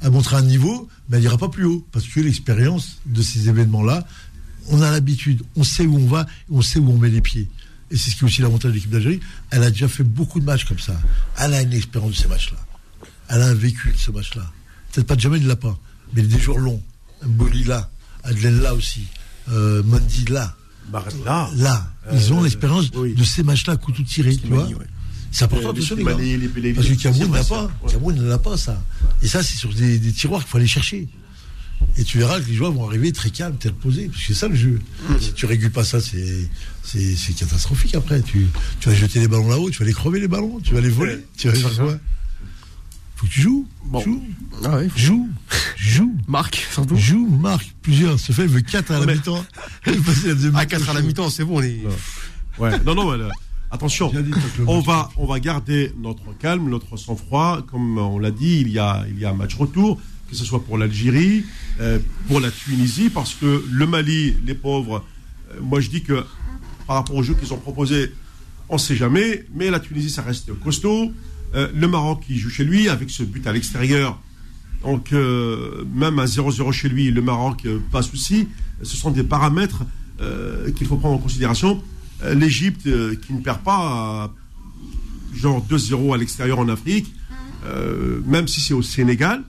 À 0.00 0.10
montrer 0.10 0.36
un 0.36 0.42
niveau, 0.42 0.88
mais 1.08 1.16
elle 1.16 1.24
n'ira 1.24 1.38
pas 1.38 1.48
plus 1.48 1.64
haut. 1.64 1.84
Parce 1.90 2.06
que 2.06 2.20
l'expérience 2.20 2.98
de 3.06 3.20
ces 3.20 3.48
événements-là, 3.48 4.06
on 4.68 4.80
a 4.80 4.92
l'habitude, 4.92 5.42
on 5.56 5.64
sait 5.64 5.86
où 5.86 5.96
on 5.96 6.06
va, 6.06 6.24
on 6.50 6.62
sait 6.62 6.78
où 6.78 6.88
on 6.88 6.98
met 6.98 7.10
les 7.10 7.20
pieds. 7.20 7.48
Et 7.90 7.96
c'est 7.96 8.10
ce 8.10 8.16
qui 8.16 8.24
est 8.24 8.26
aussi 8.26 8.42
l'avantage 8.42 8.70
de 8.70 8.76
l'équipe 8.76 8.90
d'Algérie. 8.90 9.18
Elle 9.50 9.62
a 9.64 9.70
déjà 9.70 9.88
fait 9.88 10.04
beaucoup 10.04 10.38
de 10.38 10.44
matchs 10.44 10.66
comme 10.66 10.78
ça. 10.78 11.00
Elle 11.38 11.54
a 11.54 11.62
une 11.62 11.72
expérience 11.72 12.12
de 12.12 12.16
ces 12.16 12.28
matchs-là. 12.28 12.58
Elle 13.28 13.42
a 13.42 13.46
un 13.46 13.54
vécu 13.54 13.90
de 13.90 13.96
ce 13.98 14.10
match-là. 14.10 14.50
Peut-être 14.92 15.06
pas 15.06 15.16
de 15.16 15.20
jamais, 15.20 15.38
il 15.38 15.44
ne 15.44 15.48
l'a 15.48 15.56
pas. 15.56 15.76
Mais 16.14 16.22
des 16.22 16.38
jours 16.38 16.58
longs. 16.58 16.82
Mboli 17.26 17.64
là. 17.64 17.90
Là 18.24 18.74
aussi. 18.74 19.04
Euh, 19.50 19.82
là. 20.28 20.54
Là. 21.24 21.50
Là. 21.56 21.90
Ils 22.12 22.32
ont 22.32 22.40
Euh, 22.40 22.44
l'expérience 22.44 22.86
oui. 22.94 23.14
de 23.14 23.24
ces 23.24 23.42
matchs-là, 23.42 23.76
couteau 23.76 24.02
tiré. 24.02 24.34
Tu 24.36 24.46
vois. 24.48 24.68
C'est 25.30 25.44
important 25.44 25.68
Euh, 25.70 25.72
de 25.74 25.80
gars. 26.04 26.14
les- 26.16 26.36
les- 26.38 26.72
Parce 26.72 26.86
que 26.88 26.94
Cameroun 26.94 27.30
n'a 27.30 27.44
pas. 27.44 27.70
Cameroun 27.88 28.14
ne 28.16 28.28
l'a 28.28 28.38
pas, 28.38 28.56
ça. 28.56 28.82
Et 29.22 29.28
ça, 29.28 29.42
c'est 29.42 29.56
sur 29.56 29.72
des, 29.74 29.98
des 29.98 30.12
tiroirs 30.12 30.40
qu'il 30.42 30.50
faut 30.50 30.56
aller 30.58 30.66
chercher. 30.66 31.06
Et 31.96 32.02
tu 32.04 32.18
verras 32.18 32.40
que 32.40 32.46
les 32.48 32.54
joueurs 32.54 32.72
vont 32.72 32.86
arriver 32.88 33.12
très 33.12 33.30
calmes, 33.30 33.56
très 33.56 33.68
reposés. 33.68 34.06
Parce 34.08 34.20
que 34.20 34.26
c'est 34.28 34.34
ça 34.34 34.48
le 34.48 34.56
jeu. 34.56 34.80
Si 35.20 35.32
tu 35.34 35.46
régules 35.46 35.70
pas 35.70 35.84
ça, 35.84 36.00
c'est, 36.00 36.48
catastrophique 37.38 37.94
après. 37.94 38.20
Tu, 38.22 38.46
tu 38.80 38.88
vas 38.88 38.94
jeter 38.94 39.20
les 39.20 39.28
ballons 39.28 39.48
là-haut, 39.48 39.70
tu 39.70 39.78
vas 39.80 39.84
les 39.84 39.92
crever 39.92 40.18
les 40.20 40.28
ballons, 40.28 40.60
tu 40.60 40.74
vas 40.74 40.80
les 40.80 40.88
voler. 40.88 41.14
Ouais. 41.14 41.24
Tu 41.36 41.48
vas 41.48 41.54
faire 41.54 41.76
quoi? 41.84 41.98
Faut 43.18 43.26
que 43.26 43.32
tu 43.32 43.40
joues. 43.40 43.66
Bon. 43.84 44.00
Joue. 44.00 44.22
Ah 44.64 44.76
ouais, 44.76 44.88
Joue. 44.94 45.28
Joue. 45.76 46.14
Marc, 46.28 46.68
surtout. 46.72 46.96
Joue, 46.96 47.26
marque, 47.28 47.74
plusieurs. 47.82 48.18
Ce 48.20 48.30
fait, 48.30 48.42
il 48.42 48.48
veut 48.48 48.60
4 48.60 48.92
à 48.92 49.00
la 49.00 49.06
Mais- 49.06 49.14
mi-temps. 49.14 49.44
Il 49.88 49.94
veut 49.94 50.02
passer 50.02 50.28
la 50.28 50.34
deuxième 50.34 50.54
À 50.54 50.60
mi-temps. 50.60 50.78
4 50.78 50.90
à 50.90 50.92
la 50.94 51.02
mi-temps, 51.02 51.28
c'est 51.30 51.44
bon, 51.44 51.58
on 51.58 51.62
est. 51.62 51.80
Ouais. 52.58 52.78
Non, 52.86 52.94
non, 52.94 53.10
mais, 53.10 53.24
euh, 53.24 53.28
attention. 53.72 54.12
On 54.68 54.80
va, 54.80 55.10
on 55.16 55.26
va 55.26 55.40
garder 55.40 55.92
notre 55.98 56.32
calme, 56.38 56.68
notre 56.70 56.96
sang-froid. 56.96 57.62
Comme 57.68 57.98
on 57.98 58.20
l'a 58.20 58.30
dit, 58.30 58.60
il 58.60 58.68
y, 58.70 58.78
a, 58.78 59.04
il 59.10 59.18
y 59.18 59.24
a 59.24 59.30
un 59.30 59.34
match 59.34 59.56
retour, 59.56 60.00
que 60.30 60.36
ce 60.36 60.44
soit 60.44 60.64
pour 60.64 60.78
l'Algérie, 60.78 61.44
euh, 61.80 61.98
pour 62.28 62.38
la 62.38 62.52
Tunisie, 62.52 63.10
parce 63.10 63.34
que 63.34 63.64
le 63.68 63.86
Mali, 63.88 64.36
les 64.46 64.54
pauvres, 64.54 65.04
euh, 65.50 65.60
moi 65.60 65.80
je 65.80 65.90
dis 65.90 66.02
que 66.04 66.24
par 66.86 66.96
rapport 66.96 67.16
aux 67.16 67.22
jeux 67.24 67.34
qu'ils 67.34 67.52
ont 67.52 67.58
proposés, 67.58 68.12
on 68.68 68.74
ne 68.74 68.78
sait 68.80 68.94
jamais, 68.96 69.44
mais 69.54 69.70
la 69.70 69.80
Tunisie, 69.80 70.10
ça 70.10 70.22
reste 70.22 70.52
costaud. 70.60 71.12
Euh, 71.54 71.68
le 71.74 71.88
Maroc, 71.88 72.24
qui 72.26 72.38
joue 72.38 72.50
chez 72.50 72.64
lui, 72.64 72.88
avec 72.88 73.10
ce 73.10 73.22
but 73.22 73.46
à 73.46 73.52
l'extérieur. 73.52 74.18
Donc, 74.82 75.12
euh, 75.12 75.84
même 75.92 76.18
à 76.18 76.26
0-0 76.26 76.72
chez 76.72 76.88
lui, 76.88 77.10
le 77.10 77.22
Maroc, 77.22 77.62
euh, 77.64 77.78
pas 77.90 78.02
souci. 78.02 78.48
Ce 78.82 78.96
sont 78.96 79.10
des 79.10 79.24
paramètres 79.24 79.82
euh, 80.20 80.70
qu'il 80.72 80.86
faut 80.86 80.96
prendre 80.96 81.16
en 81.16 81.18
considération. 81.18 81.82
L'Égypte, 82.34 82.82
qui 82.82 83.32
ne 83.32 83.40
perd 83.40 83.60
pas, 83.60 84.34
genre 85.32 85.64
2-0 85.70 86.14
à 86.14 86.16
l'extérieur 86.16 86.58
en 86.58 86.68
Afrique, 86.68 87.14
même 88.26 88.48
si 88.48 88.60
c'est 88.60 88.74
au 88.74 88.82
Sénégal, 88.82 89.44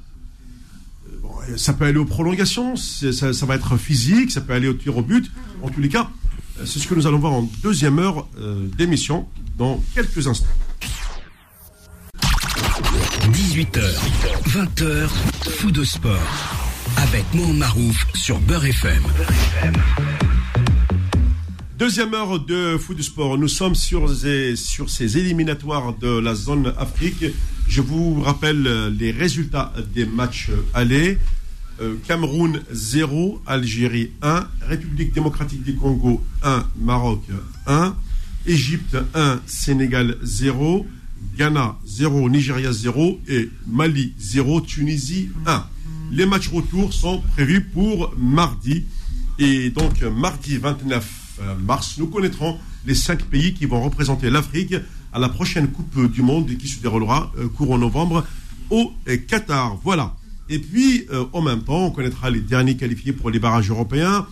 ça 1.58 1.74
peut 1.74 1.86
aller 1.86 1.98
aux 1.98 2.06
prolongations, 2.06 2.76
ça, 2.76 3.34
ça 3.34 3.46
va 3.48 3.56
être 3.56 3.76
physique, 3.78 4.30
ça 4.30 4.42
peut 4.42 4.54
aller 4.54 4.68
au 4.68 4.76
tir 4.76 4.96
au 4.96 5.02
but. 5.02 5.32
En 5.64 5.70
tous 5.70 5.82
les 5.82 5.90
cas, 5.90 6.12
c'est 6.60 6.78
ce 6.78 6.88
que 6.88 6.94
nous 6.94 7.08
allons 7.08 7.18
voir 7.18 7.34
en 7.34 7.50
deuxième 7.64 7.98
heure 7.98 8.28
d'émission 8.78 9.28
dans 9.58 9.84
quelques 9.96 10.28
instants. 10.28 10.46
18h, 13.32 13.82
20h, 14.48 15.08
fou 15.58 15.72
de 15.72 15.84
sport. 15.84 16.14
Avec 16.98 17.24
Mohamed 17.34 17.58
Marouf 17.58 18.08
sur 18.16 18.40
Beurre 18.40 18.66
FM. 18.66 19.04
Deuxième 21.78 22.14
heure 22.14 22.40
de 22.40 22.78
foot 22.78 22.98
du 22.98 23.04
sport. 23.04 23.38
Nous 23.38 23.48
sommes 23.48 23.76
sur 23.76 24.10
ces, 24.14 24.56
sur 24.56 24.90
ces 24.90 25.18
éliminatoires 25.18 25.94
de 25.98 26.20
la 26.20 26.36
zone 26.36 26.74
Afrique. 26.78 27.26
Je 27.68 27.82
vous 27.82 28.20
rappelle 28.22 28.66
euh, 28.66 28.90
les 28.90 29.12
résultats 29.12 29.74
des 29.94 30.06
matchs 30.06 30.50
allés. 30.74 31.18
Euh, 31.82 31.96
Cameroun 32.08 32.62
0, 32.72 33.42
Algérie 33.46 34.12
1, 34.22 34.48
République 34.68 35.14
démocratique 35.14 35.64
du 35.64 35.76
Congo 35.76 36.24
1, 36.44 36.66
Maroc 36.82 37.24
1, 37.68 37.96
Égypte 38.46 38.98
1, 39.14 39.40
Sénégal 39.46 40.18
0, 40.24 40.86
Ghana 41.38 41.78
0, 41.86 42.30
Nigeria 42.30 42.72
0 42.72 43.20
et 43.28 43.50
Mali 43.68 44.14
0, 44.20 44.62
Tunisie 44.62 45.30
1. 45.46 45.66
Les 46.12 46.26
matchs 46.26 46.50
retour 46.50 46.94
sont 46.94 47.22
prévus 47.22 47.62
pour 47.62 48.14
mardi. 48.18 48.86
Et 49.38 49.70
donc, 49.70 50.02
mardi 50.02 50.58
29 50.58 51.40
euh, 51.42 51.56
mars, 51.56 51.96
nous 51.98 52.08
connaîtrons 52.08 52.58
les 52.86 52.96
cinq 52.96 53.24
pays 53.24 53.54
qui 53.54 53.66
vont 53.66 53.82
représenter 53.82 54.30
l'Afrique 54.30 54.76
à 55.14 55.20
la 55.20 55.30
prochaine 55.30 55.70
Coupe 55.70 56.12
du 56.12 56.22
Monde 56.22 56.50
qui 56.58 56.68
se 56.68 56.82
déroulera 56.82 57.32
euh, 57.38 57.48
courant 57.48 57.78
novembre 57.78 58.26
au 58.70 58.92
euh, 59.08 59.18
Qatar. 59.18 59.78
Voilà. 59.84 60.16
Et 60.50 60.58
puis, 60.58 61.06
en 61.32 61.44
même 61.44 61.62
temps, 61.62 61.86
on 61.86 61.92
connaîtra 61.92 62.32
les 62.32 62.40
derniers 62.40 62.76
qualifiés 62.76 63.14
pour 63.14 63.30
les 63.30 63.38
barrages 63.38 63.70
européens, 63.70 64.26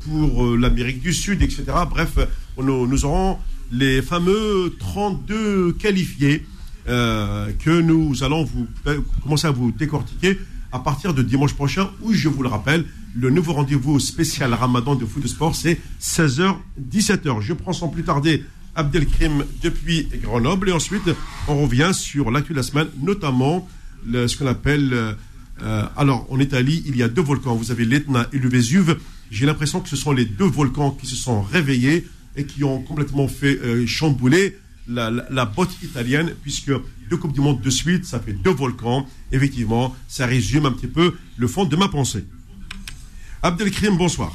pour 0.00 0.56
l'Amérique 0.56 1.02
du 1.02 1.12
Sud, 1.12 1.42
etc. 1.42 1.64
Bref, 1.90 2.16
nous 2.56 3.04
aurons 3.04 3.36
les 3.70 4.02
fameux 4.02 4.74
32 4.78 5.72
qualifiés 5.72 6.46
euh, 6.88 7.50
que 7.58 7.80
nous 7.80 8.22
allons 8.22 8.44
vous 8.44 8.66
euh, 8.86 9.00
commencer 9.22 9.46
à 9.46 9.50
vous 9.50 9.70
décortiquer 9.72 10.38
à 10.72 10.78
partir 10.78 11.14
de 11.14 11.22
dimanche 11.22 11.54
prochain, 11.54 11.90
où 12.02 12.12
je 12.12 12.28
vous 12.28 12.42
le 12.42 12.48
rappelle, 12.48 12.84
le 13.14 13.30
nouveau 13.30 13.54
rendez-vous 13.54 13.98
spécial 14.00 14.52
Ramadan 14.52 14.94
de 14.94 15.06
foot 15.06 15.22
de 15.22 15.28
sport, 15.28 15.54
c'est 15.54 15.80
16h, 16.00 16.56
17h. 16.90 17.40
Je 17.40 17.54
prends 17.54 17.72
sans 17.72 17.88
plus 17.88 18.02
tarder 18.02 18.44
Abdelkrim 18.74 19.44
depuis 19.62 20.08
Grenoble 20.22 20.68
et 20.68 20.72
ensuite 20.72 21.08
on 21.48 21.62
revient 21.62 21.90
sur 21.92 22.30
l'actu 22.30 22.52
de 22.52 22.58
la 22.58 22.62
semaine, 22.62 22.88
notamment 23.02 23.66
ce 24.06 24.36
qu'on 24.36 24.46
appelle. 24.46 25.16
euh, 25.62 25.84
alors, 25.96 26.26
en 26.30 26.38
Italie, 26.38 26.82
il 26.86 26.96
y 26.96 27.02
a 27.02 27.08
deux 27.08 27.22
volcans. 27.22 27.54
Vous 27.54 27.70
avez 27.70 27.84
l'Etna 27.84 28.28
et 28.32 28.38
le 28.38 28.48
Vésuve. 28.48 28.98
J'ai 29.30 29.46
l'impression 29.46 29.80
que 29.80 29.88
ce 29.88 29.96
sont 29.96 30.12
les 30.12 30.24
deux 30.24 30.46
volcans 30.46 30.90
qui 30.90 31.06
se 31.06 31.16
sont 31.16 31.42
réveillés 31.42 32.06
et 32.36 32.44
qui 32.44 32.64
ont 32.64 32.80
complètement 32.82 33.28
fait 33.28 33.58
euh, 33.58 33.86
chambouler 33.86 34.58
la, 34.88 35.10
la, 35.10 35.24
la 35.30 35.44
botte 35.44 35.82
italienne, 35.82 36.34
puisque 36.42 36.72
deux 37.10 37.16
Coupes 37.16 37.32
du 37.32 37.40
Monde 37.40 37.60
de 37.60 37.70
suite, 37.70 38.04
ça 38.04 38.20
fait 38.20 38.32
deux 38.32 38.50
volcans. 38.52 39.06
Effectivement, 39.32 39.94
ça 40.08 40.26
résume 40.26 40.66
un 40.66 40.72
petit 40.72 40.86
peu 40.86 41.14
le 41.36 41.46
fond 41.46 41.64
de 41.64 41.76
ma 41.76 41.88
pensée. 41.88 42.24
Abdelkrim, 43.42 43.96
bonsoir. 43.96 44.32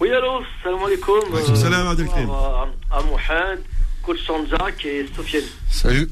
Oui, 0.00 0.10
allô, 0.10 0.42
salam 0.62 0.82
alaikum. 0.84 1.20
Alaikum 1.32 1.56
salam, 1.56 1.86
Abdelkrim. 1.88 2.26
bonsoir 2.26 2.68
À, 2.90 2.98
à 2.98 3.02
Mohamed, 3.02 3.60
coach 4.02 4.18
Sanzak 4.26 4.84
et 4.84 5.06
Sofiane. 5.14 5.44
Salut. 5.70 6.08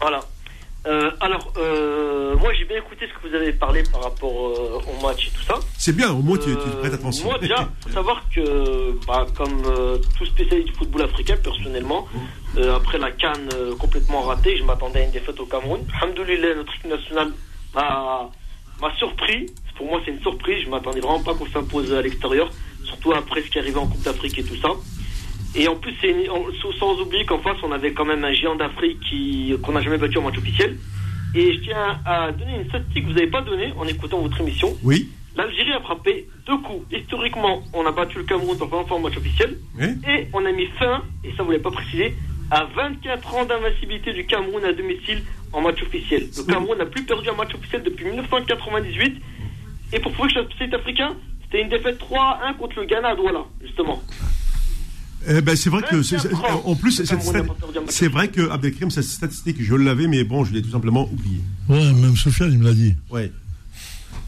Voilà. 0.00 0.20
Euh, 0.84 1.10
alors, 1.20 1.52
euh, 1.58 2.34
moi 2.36 2.52
j'ai 2.54 2.64
bien 2.64 2.78
écouté 2.78 3.06
ce 3.06 3.22
que 3.22 3.28
vous 3.28 3.34
avez 3.34 3.52
parlé 3.52 3.84
par 3.92 4.02
rapport 4.02 4.48
euh, 4.48 4.80
au 4.90 5.02
match 5.06 5.28
et 5.28 5.30
tout 5.30 5.42
ça. 5.44 5.60
C'est 5.78 5.94
bien, 5.94 6.10
au 6.12 6.22
moins 6.22 6.36
tu, 6.38 6.46
tu 6.46 6.50
Euh, 6.50 6.80
prêtes 6.80 6.94
attention. 6.94 7.26
Moi 7.26 7.38
déjà, 7.38 7.68
faut 7.86 7.90
savoir 7.90 8.22
que, 8.34 8.98
bah, 9.06 9.26
comme 9.36 9.62
euh, 9.66 9.98
tout 10.18 10.26
spécialiste 10.26 10.68
du 10.68 10.74
football 10.74 11.02
africain, 11.02 11.36
personnellement, 11.42 12.08
euh, 12.56 12.74
après 12.76 12.98
la 12.98 13.12
canne 13.12 13.48
complètement 13.78 14.22
ratée, 14.22 14.56
je 14.56 14.64
m'attendais 14.64 15.00
à 15.02 15.04
une 15.04 15.12
défaite 15.12 15.38
au 15.38 15.46
Cameroun. 15.46 15.80
Alhamdoulilah, 16.00 16.54
notre 16.56 16.72
équipe 16.74 16.90
nationale 16.90 17.30
m'a 17.74 18.30
surpris. 18.98 19.46
Pour 19.76 19.86
moi, 19.86 20.00
c'est 20.04 20.10
une 20.10 20.20
surprise. 20.20 20.64
Je 20.64 20.70
m'attendais 20.70 21.00
vraiment 21.00 21.22
pas 21.22 21.34
qu'on 21.34 21.46
s'impose 21.46 21.92
à 21.94 22.02
l'extérieur, 22.02 22.50
surtout 22.84 23.12
après 23.12 23.42
ce 23.42 23.46
qui 23.50 23.58
est 23.58 23.60
arrivé 23.60 23.76
en 23.78 23.86
Coupe 23.86 24.02
d'Afrique 24.02 24.38
et 24.38 24.44
tout 24.44 24.56
ça. 24.56 24.68
Et 25.54 25.68
en 25.68 25.76
plus, 25.76 25.94
c'est 26.00 26.10
une- 26.10 26.26
sans- 26.78 27.00
oublier 27.00 27.24
qu'en 27.26 27.38
face, 27.38 27.56
on 27.62 27.72
avait 27.72 27.92
quand 27.92 28.04
même 28.04 28.24
un 28.24 28.32
géant 28.32 28.54
d'Afrique 28.56 28.98
qui 29.08 29.54
qu'on 29.62 29.72
n'a 29.72 29.80
jamais 29.82 29.98
battu 29.98 30.18
en 30.18 30.22
match 30.22 30.38
officiel. 30.38 30.78
Et 31.34 31.52
je 31.54 31.60
tiens 31.60 31.98
à 32.06 32.30
donner 32.32 32.56
une 32.60 32.68
statistique 32.68 33.04
que 33.04 33.08
vous 33.08 33.14
n'avez 33.14 33.26
pas 33.30 33.42
donnée 33.42 33.72
en 33.76 33.86
écoutant 33.86 34.20
votre 34.20 34.40
émission. 34.40 34.74
Oui, 34.82 35.08
L'Algérie 35.34 35.72
a 35.72 35.80
frappé 35.80 36.26
deux 36.46 36.58
coups. 36.58 36.84
Historiquement, 36.94 37.62
on 37.72 37.86
a 37.86 37.90
battu 37.92 38.18
le 38.18 38.24
Cameroun 38.24 38.56
fois 38.58 38.84
en 38.90 38.98
match 39.00 39.16
officiel. 39.16 39.56
oui. 39.78 39.86
Et 40.06 40.26
on 40.34 40.44
a 40.44 40.52
mis 40.52 40.66
fin, 40.78 41.02
et 41.24 41.32
ça 41.36 41.42
vous 41.42 41.50
l'avez 41.52 41.62
pas 41.62 41.70
précisé, 41.70 42.14
à 42.50 42.64
24 42.76 43.34
ans 43.34 43.44
d'invincibilité 43.46 44.12
du 44.12 44.26
Cameroun 44.26 44.62
à 44.62 44.74
domicile 44.74 45.22
en 45.54 45.62
match 45.62 45.80
officiel. 45.82 46.28
Le 46.36 46.42
Cameroun 46.52 46.76
n'a 46.76 46.84
plus 46.86 47.02
perdu 47.04 47.30
un 47.30 47.34
match 47.34 47.54
officiel 47.54 47.82
depuis 47.82 48.04
1998. 48.04 49.22
Et 49.94 50.00
pour 50.00 50.12
prouver 50.12 50.34
que 50.34 50.40
spécialiste 50.44 50.74
africain, 50.74 51.14
c'était 51.44 51.62
une 51.62 51.70
défaite 51.70 51.98
3-1 51.98 52.52
contre 52.58 52.80
le 52.80 52.84
Ghana 52.84 53.08
à 53.08 53.14
Douala, 53.16 53.44
justement. 53.62 54.02
Eh 55.28 55.40
ben, 55.40 55.54
c'est 55.56 55.70
vrai 55.70 55.82
que, 55.82 56.02
c'est- 56.02 56.18
c'est- 56.18 56.28
24 56.28 56.56
ans. 56.56 56.62
en 56.66 56.74
plus, 56.74 57.02
c'est 57.88 58.08
vrai 58.08 58.28
que 58.28 58.50
Abdelkrim, 58.50 58.90
cette 58.90 59.04
statistique, 59.04 59.56
je 59.60 59.74
l'avais, 59.74 60.06
mais 60.08 60.24
bon, 60.24 60.44
je 60.44 60.52
l'ai 60.52 60.62
tout 60.62 60.70
simplement 60.70 61.08
oublié. 61.12 61.40
Ouais, 61.68 61.92
même 61.92 62.16
Sofiane, 62.16 62.52
il 62.52 62.58
me 62.58 62.64
l'a 62.64 62.72
dit. 62.72 62.94
Ouais. 63.10 63.30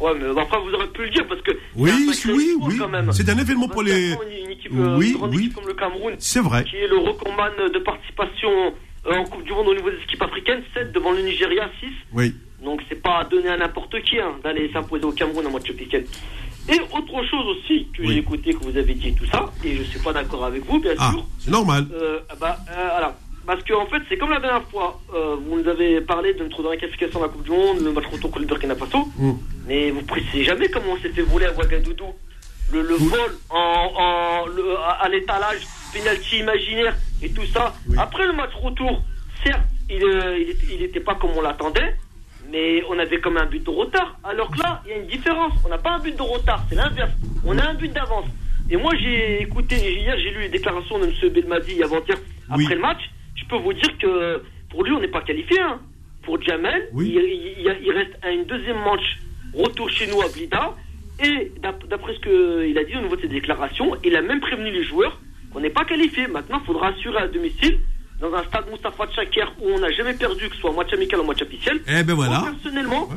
Ouais, 0.01 0.11
mais 0.21 0.41
après, 0.41 0.59
vous 0.61 0.73
aurez 0.73 0.89
pu 0.89 1.03
le 1.03 1.11
dire 1.11 1.27
parce 1.29 1.41
que. 1.43 1.53
Oui, 1.77 1.91
c'est 1.91 2.09
un 2.11 2.13
sacré 2.13 2.33
oui, 2.35 2.55
oui. 2.61 2.79
C'est 3.13 3.29
un 3.29 3.39
événement 3.39 3.69
pour 3.69 3.83
les- 3.83 4.11
24 4.11 4.19
ans, 4.21 4.25
Une, 4.31 4.45
une 4.45 4.51
équipe, 4.51 4.73
euh, 4.75 4.97
Oui, 4.99 5.11
une 5.11 5.17
grande 5.17 5.31
oui. 5.35 5.39
équipe 5.45 5.55
comme 5.55 5.67
le 5.69 5.75
Cameroun, 5.75 6.15
C'est 6.19 6.41
vrai. 6.41 6.65
qui 6.65 6.77
est 6.77 6.89
le 6.89 6.99
recordman 6.99 7.53
de 7.73 7.79
participation 7.79 8.51
euh, 9.07 9.17
en 9.17 9.25
Coupe 9.25 9.45
du 9.45 9.53
Monde 9.53 9.69
au 9.69 9.75
niveau 9.75 9.91
des 9.91 9.99
équipes 10.03 10.23
africaines, 10.23 10.63
7 10.75 10.93
devant 10.93 11.13
le 11.13 11.23
Nigeria, 11.23 11.71
6. 11.81 11.89
Oui. 12.13 12.35
Donc 12.65 12.81
c'est 12.89 13.01
pas 13.03 13.25
donné 13.31 13.49
à 13.49 13.57
n'importe 13.59 14.01
qui 14.03 14.19
hein, 14.19 14.33
d'aller 14.43 14.71
s'imposer 14.73 15.05
au 15.05 15.13
Cameroun 15.13 15.47
en 15.47 15.51
match 15.51 15.69
officiel. 15.71 16.07
Et 16.69 16.81
autre 16.81 17.25
chose 17.31 17.47
aussi 17.57 17.89
que 17.97 18.03
Oui. 18.03 18.09
j'ai 18.15 18.19
écouté 18.19 18.55
que 18.55 18.65
vous 18.65 18.77
avez 18.77 18.95
dit 18.95 19.15
tout 19.15 19.27
ça, 19.27 19.53
et 19.65 19.77
je 19.77 19.83
suis 19.83 19.99
pas 19.99 20.13
d'accord 20.13 20.45
avec 20.47 20.65
vous, 20.65 20.81
bien 20.81 20.95
Ah, 20.99 21.11
sûr. 21.13 21.25
c'est 21.39 21.51
normal. 21.51 21.87
Euh, 21.93 22.21
bah, 22.41 22.57
euh, 22.71 22.89
voilà. 22.91 23.17
Parce 23.47 23.63
que 23.63 23.75
en 23.75 23.85
fait, 23.87 24.01
c'est 24.09 24.17
comme 24.17 24.31
la 24.31 24.41
dernière 24.41 24.67
fois, 24.71 24.99
euh, 25.15 25.37
vous 25.37 25.61
nous 25.61 25.69
avez 25.69 26.01
parlé 26.01 26.33
de 26.33 26.43
notre 26.45 26.63
dernière 26.63 26.81
qualification 26.81 27.19
à 27.23 27.27
la 27.27 27.29
Coupe 27.29 27.43
du 27.45 27.51
Monde, 27.51 27.81
le 27.81 27.93
match 27.93 28.07
retour 28.11 28.31
contre 28.31 28.39
le 28.41 28.47
Burkina 28.47 28.75
Faso, 28.75 29.07
Mm. 29.19 29.33
mais 29.67 29.91
vous 29.91 30.01
précisez 30.03 30.45
jamais 30.45 30.69
comment 30.69 30.93
on 30.93 30.99
s'est 31.03 31.11
fait 31.11 31.21
voler 31.23 31.45
à 31.47 31.53
Ouagadougou. 31.53 32.15
Le, 32.73 32.81
le 32.81 32.95
vol 32.95 33.21
en, 33.51 33.93
en- 33.95 34.47
le- 34.47 34.79
à, 34.79 34.93
à 35.05 35.09
l'étalage, 35.11 35.61
penalty 35.93 36.39
imaginaire 36.39 36.97
et 37.23 37.29
tout 37.31 37.45
ça. 37.53 37.75
Oui. 37.87 37.97
Après 37.99 38.27
le 38.27 38.33
match 38.33 38.53
retour, 38.63 39.03
certes, 39.45 39.61
il, 39.91 40.03
euh, 40.03 40.39
il, 40.39 40.77
il 40.77 40.83
était 40.83 41.01
pas 41.01 41.15
comme 41.15 41.33
on 41.37 41.43
l'attendait, 41.43 41.95
mais 42.51 42.83
on 42.89 42.99
avait 42.99 43.21
comme 43.21 43.37
un 43.37 43.47
but 43.47 43.63
de 43.65 43.71
retard. 43.71 44.19
Alors 44.25 44.51
que 44.51 44.59
là, 44.63 44.83
il 44.85 44.91
y 44.91 44.95
a 44.95 44.97
une 44.99 45.07
différence. 45.07 45.53
On 45.65 45.69
n'a 45.69 45.79
pas 45.79 45.93
un 45.93 45.99
but 45.99 46.17
de 46.17 46.23
retard, 46.23 46.65
c'est 46.69 46.75
l'inverse. 46.77 47.13
On 47.45 47.57
a 47.59 47.65
un 47.71 47.75
but 47.75 47.93
d'avance. 47.93 48.27
Et 48.71 48.77
moi, 48.77 48.93
j'ai 48.99 49.43
écouté, 49.43 49.77
hier, 49.77 50.17
j'ai 50.19 50.31
lu 50.31 50.41
les 50.43 50.49
déclarations 50.49 50.99
de 50.99 51.05
M. 51.07 51.29
Belmadi 51.33 51.83
avant-hier, 51.83 52.17
Oui. 52.51 52.63
après 52.65 52.75
le 52.77 52.81
match. 52.81 53.11
Je 53.37 53.45
peux 53.47 53.57
vous 53.57 53.73
dire 53.73 53.99
que 53.99 54.43
pour 54.71 54.85
lui, 54.85 54.93
on 54.93 55.01
n'est 55.01 55.09
pas 55.09 55.21
qualifié. 55.23 55.61
hein. 55.61 55.81
Pour 56.23 56.41
Jamel, 56.41 56.89
Oui. 56.95 57.13
il, 57.15 57.67
il- 57.85 57.91
reste 57.93 58.17
à 58.23 58.31
une 58.31 58.45
deuxième 58.47 58.79
manche 58.79 59.19
retour 59.53 59.91
chez 59.91 60.07
nous 60.07 60.23
à 60.23 60.29
Blida. 60.29 60.75
Et 61.23 61.53
d'ap- 61.61 61.87
d'après 61.87 62.15
ce 62.15 62.21
qu'il 62.21 62.79
a 62.79 62.85
dit 62.85 62.97
au 62.97 63.01
niveau 63.03 63.15
de 63.17 63.21
ses 63.21 63.29
déclarations, 63.29 63.95
il 64.03 64.17
a 64.17 64.23
même 64.23 64.41
prévenu 64.41 64.71
les 64.71 64.83
joueurs 64.85 65.21
qu'on 65.53 65.61
n'est 65.61 65.69
pas 65.71 65.85
qualifié. 65.85 66.27
Maintenant, 66.27 66.61
il 66.63 66.67
faudra 66.67 66.89
assurer 66.89 67.19
à 67.19 67.29
domicile, 67.29 67.79
dans 68.21 68.33
un 68.35 68.45
stade 68.45 68.71
Moustapha 68.71 69.07
Tchaker 69.07 69.53
où 69.61 69.71
on 69.71 69.79
n'a 69.79 69.91
jamais 69.93 70.15
perdu, 70.15 70.49
que 70.49 70.55
ce 70.55 70.61
soit 70.61 70.71
en 70.71 70.75
match 70.75 70.93
amical 70.93 71.21
ou 71.21 71.23
en 71.23 71.27
match 71.27 71.43
officiel. 71.43 71.81
Eh 71.89 72.03
ben 72.03 72.15
voilà. 72.15 72.41
Moi, 72.41 72.51
personnellement, 72.53 73.09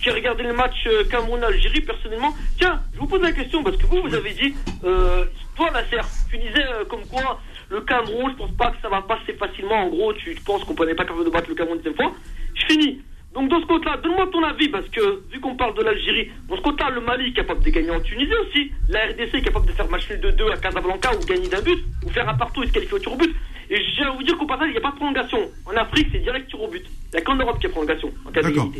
qui 0.00 0.10
a 0.10 0.14
regardé 0.14 0.42
le 0.42 0.52
match 0.52 0.86
euh, 0.86 1.04
Cameroun-Algérie, 1.10 1.80
personnellement, 1.80 2.34
tiens, 2.58 2.80
je 2.94 2.98
vous 2.98 3.06
pose 3.06 3.22
la 3.22 3.32
question 3.32 3.62
parce 3.62 3.76
que 3.76 3.86
vous, 3.86 4.02
vous 4.02 4.14
avez 4.14 4.32
dit, 4.32 4.54
euh, 4.84 5.24
toi, 5.56 5.70
Nasser, 5.70 6.06
tu 6.30 6.38
disais 6.38 6.64
euh, 6.64 6.84
comme 6.84 7.04
quoi 7.06 7.40
le 7.68 7.80
Cameroun, 7.80 8.32
je 8.32 8.36
pense 8.36 8.56
pas 8.56 8.70
que 8.70 8.76
ça 8.82 8.88
va 8.88 9.02
passer 9.02 9.32
facilement. 9.34 9.86
En 9.86 9.88
gros, 9.88 10.12
tu 10.12 10.34
penses 10.44 10.64
qu'on 10.64 10.84
n'est 10.84 10.94
pas 10.94 11.04
capable 11.04 11.24
de 11.24 11.30
battre 11.30 11.48
le 11.48 11.54
Cameroun 11.54 11.78
une 11.78 11.82
deuxième 11.82 11.96
fois. 11.96 12.12
Je 12.54 12.66
finis. 12.66 13.00
Donc 13.34 13.50
dans 13.50 13.60
ce 13.60 13.66
côté-là, 13.66 13.98
donne-moi 14.02 14.28
ton 14.32 14.42
avis 14.44 14.70
parce 14.70 14.88
que 14.88 15.22
vu 15.30 15.40
qu'on 15.40 15.56
parle 15.56 15.76
de 15.76 15.82
l'Algérie, 15.82 16.30
dans 16.48 16.56
ce 16.56 16.62
côté-là, 16.62 16.88
le 16.90 17.02
Mali 17.02 17.28
est 17.28 17.32
capable 17.34 17.62
de 17.62 17.68
gagner 17.68 17.90
en 17.90 18.00
Tunisie 18.00 18.32
aussi. 18.46 18.72
La 18.88 19.04
RDC 19.08 19.34
est 19.34 19.42
capable 19.42 19.66
de 19.66 19.72
faire 19.72 19.90
match 19.90 20.08
nul 20.08 20.20
de 20.20 20.30
2 20.30 20.50
à 20.52 20.56
Casablanca 20.56 21.10
ou 21.14 21.26
gagner 21.26 21.48
d'un 21.48 21.60
but 21.60 21.84
ou 22.02 22.08
faire 22.08 22.26
un 22.26 22.34
partout 22.34 22.62
et 22.62 22.68
se 22.68 22.72
qualifier 22.72 22.94
au 22.94 22.98
tir 22.98 23.12
au 23.12 23.16
but. 23.16 23.36
Et 23.70 23.76
je 23.82 23.96
viens 23.96 24.10
vous 24.12 24.22
dire 24.22 24.36
qu'au 24.38 24.46
passage, 24.46 24.68
il 24.68 24.72
n'y 24.72 24.78
a 24.78 24.80
pas 24.80 24.90
de 24.92 24.96
prolongation. 24.96 25.38
En 25.66 25.76
Afrique, 25.76 26.08
c'est 26.12 26.18
direct 26.20 26.48
tir 26.48 26.62
au 26.62 26.68
but. 26.68 26.84
Il 27.12 27.16
n'y 27.16 27.18
a 27.18 27.22
qu'en 27.22 27.34
Europe 27.36 27.56
qu'il 27.56 27.64
y 27.64 27.66
a 27.66 27.70
prolongation 27.70 28.10
en 28.24 28.30
cas 28.30 28.42
D'accord. 28.42 28.70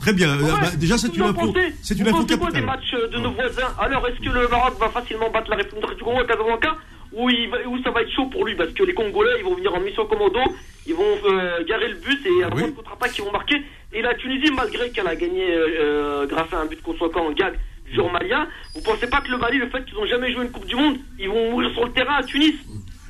Très 0.00 0.12
bien. 0.12 0.36
Ouais, 0.38 0.50
Bah, 0.60 0.70
déjà, 0.76 0.98
c'est 0.98 1.14
une 1.16 1.22
info. 1.22 1.54
C'est 1.82 1.94
une 1.98 2.02
Vous 2.04 2.10
info 2.10 2.22
pensez 2.22 2.38
quoi 2.38 2.50
des 2.50 2.60
capitale. 2.60 2.76
matchs 2.76 2.94
euh, 2.94 3.08
de 3.08 3.18
nos 3.18 3.30
voisins 3.30 3.72
Alors, 3.78 4.06
est-ce 4.08 4.18
que 4.20 4.28
le 4.34 4.48
Maroc 4.48 4.74
va 4.78 4.88
facilement 4.90 5.30
battre 5.30 5.48
la 5.50 5.56
République 5.56 5.96
du 5.96 6.02
Congo 6.04 6.20
à 6.20 6.24
Casablanca 6.26 6.76
ou, 7.12 7.30
ou 7.30 7.82
ça 7.82 7.90
va 7.90 8.02
être 8.02 8.10
chaud 8.10 8.26
pour 8.26 8.44
lui 8.44 8.54
Parce 8.54 8.70
que 8.72 8.82
les 8.82 8.92
Congolais, 8.92 9.30
ils 9.38 9.44
vont 9.44 9.54
venir 9.54 9.72
en 9.72 9.80
mission 9.80 10.04
commando, 10.04 10.40
ils 10.86 10.94
vont 10.94 11.16
euh, 11.26 11.64
garer 11.64 11.88
le 11.88 11.94
but 11.96 12.20
et 12.26 12.40
la 12.40 12.48
Oui. 12.48 12.60
moindre 12.62 12.74
contre-attaque, 12.74 13.16
ils 13.16 13.24
vont 13.24 13.32
marquer. 13.32 13.62
Et 13.92 14.02
la 14.02 14.14
Tunisie, 14.14 14.52
malgré 14.54 14.90
qu'elle 14.90 15.06
a 15.06 15.14
gagné 15.16 15.46
euh, 15.48 16.26
grâce 16.26 16.52
à 16.52 16.58
un 16.60 16.66
but 16.66 16.82
conséquent 16.82 17.26
en 17.28 17.32
gag 17.32 17.54
du 17.86 17.94
joueur 17.94 18.10
malien, 18.12 18.48
vous 18.74 18.82
pensez 18.82 19.06
pas 19.06 19.20
que 19.20 19.30
le 19.30 19.38
Mali, 19.38 19.58
le 19.58 19.68
fait 19.68 19.84
qu'ils 19.86 19.94
n'ont 19.94 20.06
jamais 20.06 20.32
joué 20.32 20.44
une 20.44 20.50
Coupe 20.50 20.66
du 20.66 20.74
Monde, 20.74 20.96
ils 21.18 21.28
vont 21.28 21.50
mourir 21.52 21.70
sur 21.70 21.84
le 21.84 21.92
terrain 21.92 22.16
à 22.16 22.22
Tunis 22.24 22.54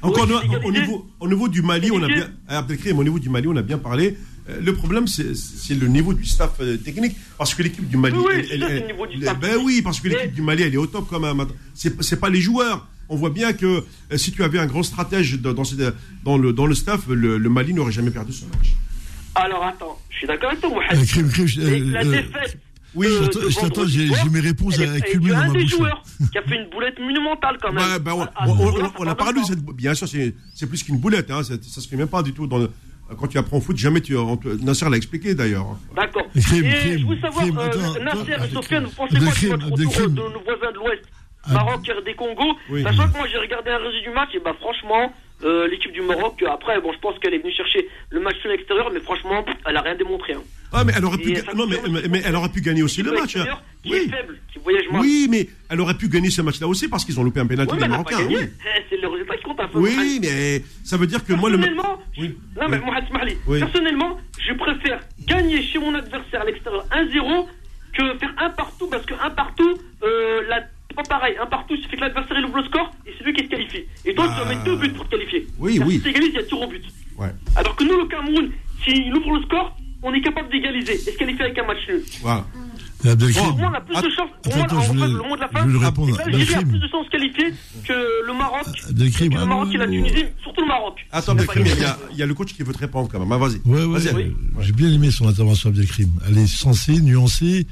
Encore 0.05 0.27
Oui, 0.29 0.57
au, 0.65 0.71
niveau, 0.73 1.07
au 1.21 1.29
niveau 1.29 1.49
du 1.49 1.63
Mali, 1.63 1.91
on 1.91 2.03
a 2.03 2.07
bien, 2.07 2.29
ah, 2.49 2.59
Abdelkrim, 2.59 2.99
au 2.99 3.05
niveau 3.05 3.19
du 3.19 3.29
Mali, 3.31 3.49
on 3.49 3.57
a 3.57 3.63
bien 3.63 3.79
parlé. 3.79 4.17
Euh, 4.49 4.61
Le 4.63 4.75
problème, 4.75 5.07
c'est 5.07 5.75
le 5.75 5.87
niveau 5.89 6.13
du 6.13 6.25
staff 6.27 6.53
euh, 6.61 6.77
technique, 6.77 7.17
parce 7.39 7.55
que 7.55 7.63
l'équipe 7.63 7.89
du 7.89 7.97
Mali, 7.97 8.17
Oui, 8.19 8.47
elle- 8.53 8.87
du 9.19 9.25
ben 9.41 9.57
oui, 9.65 9.81
parce 9.83 10.01
que 10.01 10.09
Mais- 10.09 10.15
l'équipe 10.17 10.35
du 10.35 10.43
Mali, 10.43 10.63
elle 10.63 10.75
est 10.75 10.79
au 10.79 10.87
top 10.87 11.07
quand 11.09 11.21
même. 11.21 11.47
C'est 11.75 12.21
pas 12.21 12.29
les 12.29 12.41
joueurs. 12.41 12.87
On 13.09 13.17
voit 13.17 13.31
bien 13.31 13.53
que 13.53 13.67
euh, 14.13 14.17
si 14.17 14.33
tu 14.33 14.43
avais 14.43 14.59
un 14.59 14.67
grand 14.67 14.83
stratège 14.83 15.39
dans, 15.41 15.53
dans, 15.53 15.65
cette- 15.65 15.95
dans 16.25 16.39
le, 16.39 16.53
dans 16.53 16.67
le 16.67 16.75
staff, 16.75 17.07
le, 17.09 17.37
le 17.39 17.49
Mali 17.51 17.75
n'aurait 17.75 17.93
jamais 17.93 18.11
perdu 18.11 18.33
ce 18.33 18.45
match. 18.47 18.75
Alors 19.35 19.65
attends, 19.65 19.99
je 20.11 20.19
suis 20.19 20.27
d'accord 20.27 20.51
avec 20.51 20.61
toi, 20.61 20.71
Mohamed. 20.71 20.99
Euh, 21.03 21.05
Crime, 21.07 21.29
crime, 21.29 21.47
je- 21.47 21.61
Mais 21.61 21.81
euh, 21.81 21.91
la 21.91 22.01
euh, 22.01 22.11
défaite. 22.11 22.59
Oui, 22.95 23.07
de- 23.07 23.49
je 23.51 23.61
vendredi 23.61 24.07
j'ai- 24.09 24.29
mes 24.31 24.41
réponses 24.41 24.79
à 24.81 24.93
accumuler 24.93 25.35
elle 25.35 25.43
est 25.43 25.47
dans 25.47 25.51
un 25.51 25.53
des 25.53 25.67
joueurs 25.67 26.03
qui 26.33 26.39
a 26.39 26.43
fait 26.43 26.57
une 26.57 26.71
boulette 26.71 26.99
monumentale 26.99 27.57
quand 27.61 27.73
même. 27.73 27.83
Bah, 27.83 27.99
bah, 27.99 28.13
on, 28.15 28.23
Ah, 28.23 28.31
ah, 28.37 28.45
on- 28.99 29.05
va 29.05 29.15
parlé 29.15 29.41
de 29.41 29.47
cette. 29.47 29.61
Bien 29.61 29.95
sûr, 29.95 30.07
c'est 30.09 30.67
plus 30.67 30.83
qu'une 30.83 30.99
boulette. 30.99 31.31
Hein, 31.31 31.43
ça 31.43 31.81
se 31.81 31.89
fait 31.89 31.97
même 31.97 32.09
pas 32.09 32.23
du 32.23 32.33
tout. 32.33 32.47
Dans 32.47 32.59
le- 32.59 32.71
quand 33.19 33.27
tu 33.27 33.37
apprends 33.39 33.59
au 33.59 33.61
foot, 33.61 33.77
jamais 33.77 34.01
tu. 34.01 34.15
Nasser 34.63 34.89
l'a 34.89 34.97
expliqué 34.97 35.35
d'ailleurs. 35.35 35.77
D'accord. 35.95 36.27
Et 36.35 36.41
je 36.41 37.07
veux 37.07 37.21
savoir, 37.21 37.45
crime, 37.45 37.59
euh, 37.59 37.99
Nasser 38.05 38.33
et 38.49 38.53
Sofiane, 38.55 38.85
vous 38.85 38.91
pensez 38.91 39.17
quoi 39.17 39.19
du 39.19 39.25
match 39.25 39.45
retour 39.45 40.09
de 40.09 40.15
nos 40.15 40.41
voisins 40.43 40.73
de 40.73 40.77
l'Ouest 40.79 41.03
Maroc, 41.53 41.81
RD 41.87 42.17
Congo. 42.17 42.57
Sachant 42.83 43.09
que 43.09 43.19
moi 43.19 43.27
j'ai 43.31 43.39
regardé 43.39 43.71
un 43.71 43.79
résumé 43.79 44.03
du 44.03 44.11
match, 44.15 44.31
et 44.35 44.41
bah 44.41 44.55
franchement, 44.59 45.13
euh, 45.45 45.69
l'équipe 45.69 45.93
du 45.93 46.01
Maroc, 46.03 46.43
euh, 46.43 46.49
après, 46.51 46.81
bon, 46.81 46.93
je 46.93 46.99
pense 46.99 47.19
qu'elle 47.19 47.35
est 47.35 47.39
venue 47.39 47.53
chercher 47.53 47.87
le 48.11 48.21
match 48.21 48.37
à 48.45 48.49
l'extérieur, 48.49 48.91
mais 48.93 49.01
franchement, 49.01 49.45
elle 49.67 49.77
a 49.77 49.81
rien 49.83 49.95
démontré. 49.95 50.33
Hein. 50.35 50.43
Ah, 50.73 50.83
mais 50.85 50.93
elle 50.97 51.05
aurait 51.05 51.19
pu, 51.19 51.33
ga- 51.33 51.55
non, 51.55 51.67
mais, 51.69 51.77
mais, 52.09 52.23
elle 52.25 52.35
aurait 52.35 52.49
pu 52.49 52.61
gagner 52.61 52.83
aussi 52.83 53.03
le 53.03 53.13
match. 53.13 53.37
hein. 53.37 53.45
Qui 53.85 53.91
Oui. 53.93 53.97
est 53.99 54.11
faible, 54.17 54.39
qui 54.53 54.59
voyage 54.61 54.85
mal. 54.91 55.03
Oui, 55.03 55.29
mais 55.31 55.47
elle 55.69 55.81
aurait 55.81 55.95
pu 55.97 56.09
gagner 56.09 56.31
ce 56.31 56.41
match-là 56.43 56.67
aussi 56.67 56.89
parce 56.89 57.05
qu'ils 57.05 57.21
ont 57.21 57.23
loupé 57.23 57.39
un 57.41 57.47
pénalty 57.47 57.77
pas 57.77 57.87
Marocains. 57.87 58.27
Oui, 58.27 58.37
Eh, 58.41 58.83
C'est 58.91 58.97
le 58.97 59.07
résultat 59.09 59.37
qui 59.37 59.43
compte 59.45 59.61
un 59.61 59.69
peu. 59.69 59.79
oui 59.79 60.19
mais 60.23 60.63
ça 60.83 60.97
veut 60.97 61.07
dire 61.07 61.23
que 61.25 61.35
moi 61.35 61.51
le. 61.51 61.59
Personnellement, 61.59 61.99
Oui. 62.19 62.37
non 62.61 62.69
mais. 62.69 62.79
Mohamed 62.79 63.37
Oui. 63.47 63.61
personnellement, 63.61 64.19
je 64.41 64.55
préfère 64.55 65.01
gagner 65.27 65.63
chez 65.63 65.79
mon 65.79 65.95
adversaire 65.95 66.41
à 66.41 66.45
l'extérieur 66.47 66.85
1-0 66.91 67.47
que 67.93 68.19
faire 68.19 68.35
un 68.39 68.51
partout 68.51 68.89
parce 68.89 69.05
que 69.07 69.15
un 69.23 69.31
partout, 69.31 69.77
euh, 70.03 70.43
la- 70.49 70.65
c'est 70.95 71.09
pas 71.09 71.19
pareil. 71.19 71.35
Un 71.43 71.47
partout, 71.47 71.75
il 71.77 71.85
fait 71.87 71.97
que 71.97 72.01
l'adversaire 72.01 72.37
il 72.39 72.45
ouvre 72.45 72.59
le 72.59 72.65
score 72.65 72.91
et 73.07 73.11
c'est 73.19 73.25
lui 73.25 73.33
qui 73.35 73.45
se 73.45 73.49
qualifie. 73.51 73.85
Et 74.05 74.15
toi, 74.15 74.25
tu 74.29 74.31
vas 74.35 74.43
Ah. 74.47 74.49
mettre 74.49 74.65
deux 74.65 74.77
buts 74.77 74.91
pour 74.91 75.05
te 75.07 75.11
qualifier. 75.17 75.47
Oui, 75.59 75.79
Car 75.79 75.87
oui. 75.87 75.95
Si 75.95 76.03
tu 76.03 76.09
égalises, 76.11 76.31
il 76.35 76.37
y 76.37 76.39
a 76.39 76.43
tir 76.45 76.61
au 76.61 76.67
but. 76.69 76.85
Ouais. 77.19 77.29
Alors 77.57 77.75
que 77.77 77.85
nous, 77.85 77.97
le 77.99 78.07
Cameroun, 78.07 78.51
s'il 78.85 79.15
ouvre 79.15 79.37
le 79.37 79.43
score, 79.43 79.77
on 80.03 80.13
est 80.13 80.21
capable 80.21 80.51
d'égaliser 80.51 80.93
et 80.95 80.99
se 80.99 81.11
qualifier 81.17 81.45
avec 81.47 81.59
un 81.59 81.67
match 81.67 81.79
nul. 81.89 82.03
Voilà. 82.23 82.45
Pour 83.03 83.57
moi, 83.59 83.71
on 83.71 83.75
a 83.75 83.81
plus 83.83 83.95
Attends, 83.97 84.07
de 84.09 84.13
chance. 84.15 84.31
Pour 84.43 84.57
moi, 84.57 84.67
en 84.73 84.95
le 84.95 85.29
mot 85.29 85.37
de 85.37 85.41
la 85.43 85.49
fin, 85.49 85.67
l'Algérie 85.67 85.85
a 85.85 85.89
Abdelkrim. 85.89 86.69
plus 86.71 86.79
de 86.79 86.89
chances 86.89 87.01
de 87.03 87.07
se 87.07 87.11
qualifier 87.11 87.45
que 87.87 88.27
le 88.27 88.33
Maroc, 88.33 88.67
Abdelkrim, 88.89 89.29
que 89.31 89.35
le 89.35 89.41
ah, 89.43 89.47
Maroc 89.47 89.69
et 89.75 89.77
la 89.77 89.85
oh. 89.85 89.89
Tunisie, 89.91 90.25
surtout 90.43 90.61
le 90.63 90.67
Maroc. 90.69 91.07
Attends, 91.13 91.35
mais 91.35 91.43
il 91.57 91.81
y, 91.81 91.85
a- 91.85 91.99
il 92.13 92.17
y 92.17 92.23
a 92.23 92.27
le 92.27 92.33
coach 92.35 92.55
qui 92.55 92.63
veut 92.63 92.73
te 92.73 92.79
répondre 92.79 93.11
quand 93.13 93.19
même. 93.19 93.31
Ah, 93.31 93.37
vas-y. 93.37 93.61
Ouais, 93.67 93.85
ouais, 93.85 93.99
Vas-y. 93.99 94.15
euh, 94.23 94.31
j'ai 94.61 94.73
bien 94.73 94.91
aimé 94.91 95.11
son 95.11 95.29
intervention 95.29 95.69
Abdelkrim. 95.69 96.09
Elle 96.27 96.39
est 96.39 96.47
sensée, 96.47 96.99
nuancée, 97.03 97.67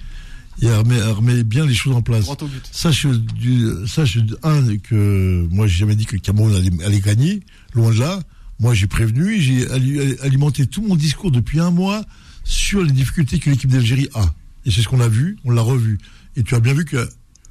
et 0.60 0.70
remet, 0.70 1.44
bien 1.44 1.64
les 1.66 1.74
choses 1.74 1.94
en 1.94 2.02
place. 2.02 2.26
Sache, 2.70 3.06
du, 3.06 3.64
sache 3.86 4.18
un, 4.42 4.76
que 4.78 5.46
moi, 5.50 5.66
j'ai 5.66 5.78
jamais 5.78 5.96
dit 5.96 6.04
que 6.06 6.14
le 6.14 6.20
Cameroun 6.20 6.54
allait, 6.54 6.70
allait 6.84 7.00
gagner, 7.00 7.40
loin 7.74 7.90
de 7.90 7.98
là. 7.98 8.20
Moi, 8.60 8.74
j'ai 8.74 8.86
prévenu, 8.86 9.40
j'ai 9.40 9.68
ali- 9.70 10.16
alimenté 10.20 10.66
tout 10.66 10.82
mon 10.82 10.94
discours 10.94 11.30
depuis 11.30 11.58
un 11.58 11.70
mois 11.70 12.04
sur 12.44 12.82
les 12.82 12.92
difficultés 12.92 13.38
que 13.38 13.50
l'équipe 13.50 13.70
d'Algérie 13.70 14.08
a. 14.14 14.34
Et 14.66 14.70
c'est 14.70 14.82
ce 14.82 14.88
qu'on 14.88 15.00
a 15.00 15.08
vu, 15.08 15.36
on 15.44 15.50
l'a 15.50 15.62
revu. 15.62 15.98
Et 16.36 16.42
tu 16.42 16.54
as 16.54 16.60
bien 16.60 16.74
vu 16.74 16.84
que 16.84 17.08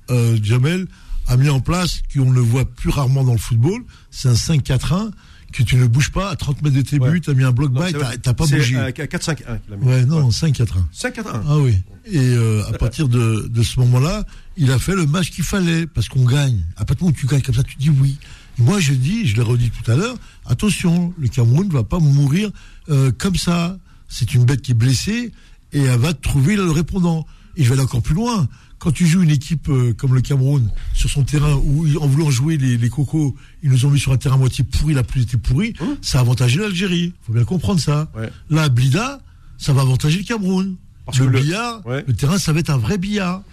euh, 0.10 0.38
Jamel 0.42 0.88
a 1.28 1.38
mis 1.38 1.50
en 1.50 1.60
place, 1.60 2.02
qu'on 2.14 2.32
ne 2.32 2.40
voit 2.40 2.66
plus 2.66 2.90
rarement 2.90 3.24
dans 3.24 3.34
le 3.34 3.38
football, 3.40 3.84
c'est 4.10 4.30
un 4.30 4.34
5-4-1, 4.34 5.12
que 5.52 5.64
tu 5.64 5.76
ne 5.76 5.86
bouges 5.86 6.12
pas 6.12 6.30
à 6.32 6.36
30 6.36 6.62
mètres 6.62 6.76
de 6.76 6.82
tes 6.82 6.98
buts, 7.00 7.22
tu 7.22 7.30
as 7.30 7.34
mis 7.34 7.44
un 7.44 7.52
bloc 7.52 7.72
bas 7.72 7.90
vrai. 7.92 8.18
t'as 8.18 8.34
pas 8.34 8.46
bougé. 8.46 8.76
euh, 8.78 8.90
4-5-1 8.92 9.36
qu'il 9.36 9.46
a 9.48 9.78
mis. 9.78 9.86
Ouais, 9.86 10.06
non, 10.06 10.30
5-4-1. 10.30 10.66
5-4-1. 10.94 11.24
Ah 11.48 11.58
oui. 11.58 11.78
Et 12.06 12.18
euh, 12.20 12.64
à 12.70 12.74
partir 12.74 13.08
de, 13.08 13.48
de 13.50 13.64
ce 13.64 13.80
moment-là, 13.82 14.24
il 14.58 14.72
a 14.72 14.80
fait 14.80 14.96
le 14.96 15.06
match 15.06 15.30
qu'il 15.32 15.44
fallait, 15.44 15.86
parce 15.88 16.10
qu'on 16.10 16.26
gagne. 16.26 16.64
À 16.78 16.86
partir 16.86 16.96
du 16.98 17.04
moment 17.04 17.16
où 17.18 17.20
tu 17.20 17.28
gagnes 17.28 17.42
comme 17.42 17.56
ça, 17.56 17.64
tu 17.64 17.76
dis 17.78 17.90
oui. 17.90 18.18
Moi, 18.58 18.80
je 18.80 18.94
dis, 18.94 19.26
je 19.28 19.36
l'ai 19.36 19.42
redit 19.42 19.72
tout 19.72 19.90
à 19.92 19.96
l'heure, 19.96 20.16
attention, 20.46 21.14
le 21.18 21.28
Cameroun 21.28 21.68
ne 21.68 21.74
va 21.74 21.84
pas 21.84 22.00
mourir 22.00 22.50
euh, 22.90 23.12
comme 23.18 23.36
ça. 23.36 23.78
C'est 24.08 24.34
une 24.34 24.44
bête 24.46 24.62
qui 24.62 24.72
est 24.72 24.76
blessée 24.76 25.32
et 25.74 25.82
elle 25.84 26.00
va 26.00 26.14
trouver 26.14 26.56
le 26.56 26.70
répondant. 26.70 27.26
Et 27.56 27.64
je 27.64 27.70
vais 27.70 27.76
aller 27.76 27.84
encore 27.84 28.02
plus 28.02 28.16
loin. 28.16 28.48
Quand 28.82 28.92
tu 28.92 29.06
joues 29.06 29.22
une 29.22 29.30
équipe 29.30 29.70
euh, 29.70 29.94
comme 29.94 30.16
le 30.16 30.22
Cameroun 30.22 30.68
sur 30.96 31.08
son 31.10 31.24
terrain 31.24 31.54
où 31.54 31.86
en 32.02 32.08
voulant 32.08 32.32
jouer 32.32 32.58
les, 32.58 32.78
les 32.78 32.90
cocos, 32.90 33.36
ils 33.62 33.70
nous 33.70 33.86
ont 33.86 33.92
mis 33.92 34.00
sur 34.00 34.12
un 34.12 34.18
terrain 34.18 34.36
à 34.36 34.38
moitié 34.40 34.64
pourri, 34.64 34.96
la 34.96 35.04
plus 35.04 35.22
été 35.22 35.38
pourri, 35.38 35.74
ça 36.02 36.18
a 36.18 36.22
avantagé 36.22 36.60
l'Algérie. 36.60 37.14
faut 37.26 37.32
bien 37.34 37.44
comprendre 37.46 37.80
ça. 37.80 38.10
Ouais. 38.16 38.30
Là, 38.50 38.70
Blida, 38.70 39.22
ça 39.60 39.72
va 39.72 39.82
avantager 39.84 40.18
le 40.18 40.24
Cameroun. 40.26 40.76
Parce 41.06 41.20
le 41.20 41.26
que 41.28 41.32
le- 41.32 41.40
billard, 41.42 41.86
Ouais. 41.86 42.04
le 42.08 42.14
terrain, 42.16 42.40
ça 42.40 42.54
va 42.54 42.60
être 42.60 42.72
un 42.72 42.78
vrai 42.78 42.98
billard. 42.98 43.44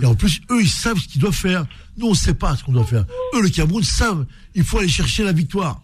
Et 0.00 0.06
en 0.06 0.14
plus, 0.14 0.40
eux, 0.50 0.62
ils 0.62 0.68
savent 0.68 0.98
ce 0.98 1.06
qu'ils 1.08 1.20
doivent 1.20 1.34
faire. 1.34 1.66
Nous, 1.98 2.06
on 2.06 2.10
ne 2.10 2.16
sait 2.16 2.34
pas 2.34 2.56
ce 2.56 2.62
qu'on 2.64 2.72
doit 2.72 2.84
faire. 2.84 3.04
Eux, 3.34 3.42
le 3.42 3.48
Cameroun, 3.50 3.82
savent. 3.82 4.24
Il 4.54 4.62
faut 4.64 4.78
aller 4.78 4.88
chercher 4.88 5.22
la 5.24 5.32
victoire. 5.32 5.82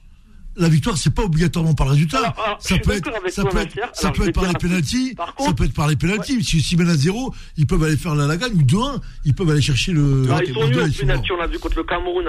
La 0.56 0.68
victoire, 0.68 0.96
c'est 0.96 1.12
pas 1.12 1.22
obligatoirement 1.22 1.74
par 1.74 1.86
le 1.86 1.92
résultat. 1.92 2.18
Alors, 2.18 2.34
alors, 2.44 2.58
je 2.62 2.68
ça 2.68 2.78
peut 2.78 2.92
être, 2.92 3.10
ça 3.28 3.42
toi, 3.42 3.50
peut 3.50 3.58
être, 3.58 3.74
ça 3.92 4.10
peut 4.12 4.28
être 4.28 4.34
par 4.34 4.46
les 4.46 4.54
pénalties. 4.54 5.16
Ça 5.38 5.52
peut 5.52 5.64
être 5.64 5.74
par 5.74 5.88
les 5.88 5.96
pénalties. 5.96 6.44
Si 6.44 6.60
s'ils 6.62 6.78
mènent 6.78 6.90
à 6.90 6.96
zéro, 6.96 7.34
ils 7.56 7.66
peuvent 7.66 7.82
aller 7.82 7.96
faire 7.96 8.14
la, 8.14 8.26
la 8.26 8.36
gagne 8.36 8.52
ou 8.54 8.62
2-1. 8.62 9.00
Ils 9.24 9.34
peuvent 9.34 9.50
aller 9.50 9.60
chercher 9.62 9.92
le. 9.92 10.26
Le- 10.26 10.48
ils 10.48 10.54
sont 10.54 10.66
nuls 10.68 11.22
on 11.32 11.36
l'a 11.36 11.46
vu 11.48 11.58
contre 11.58 11.76
le 11.76 11.84
Cameroun. 11.84 12.24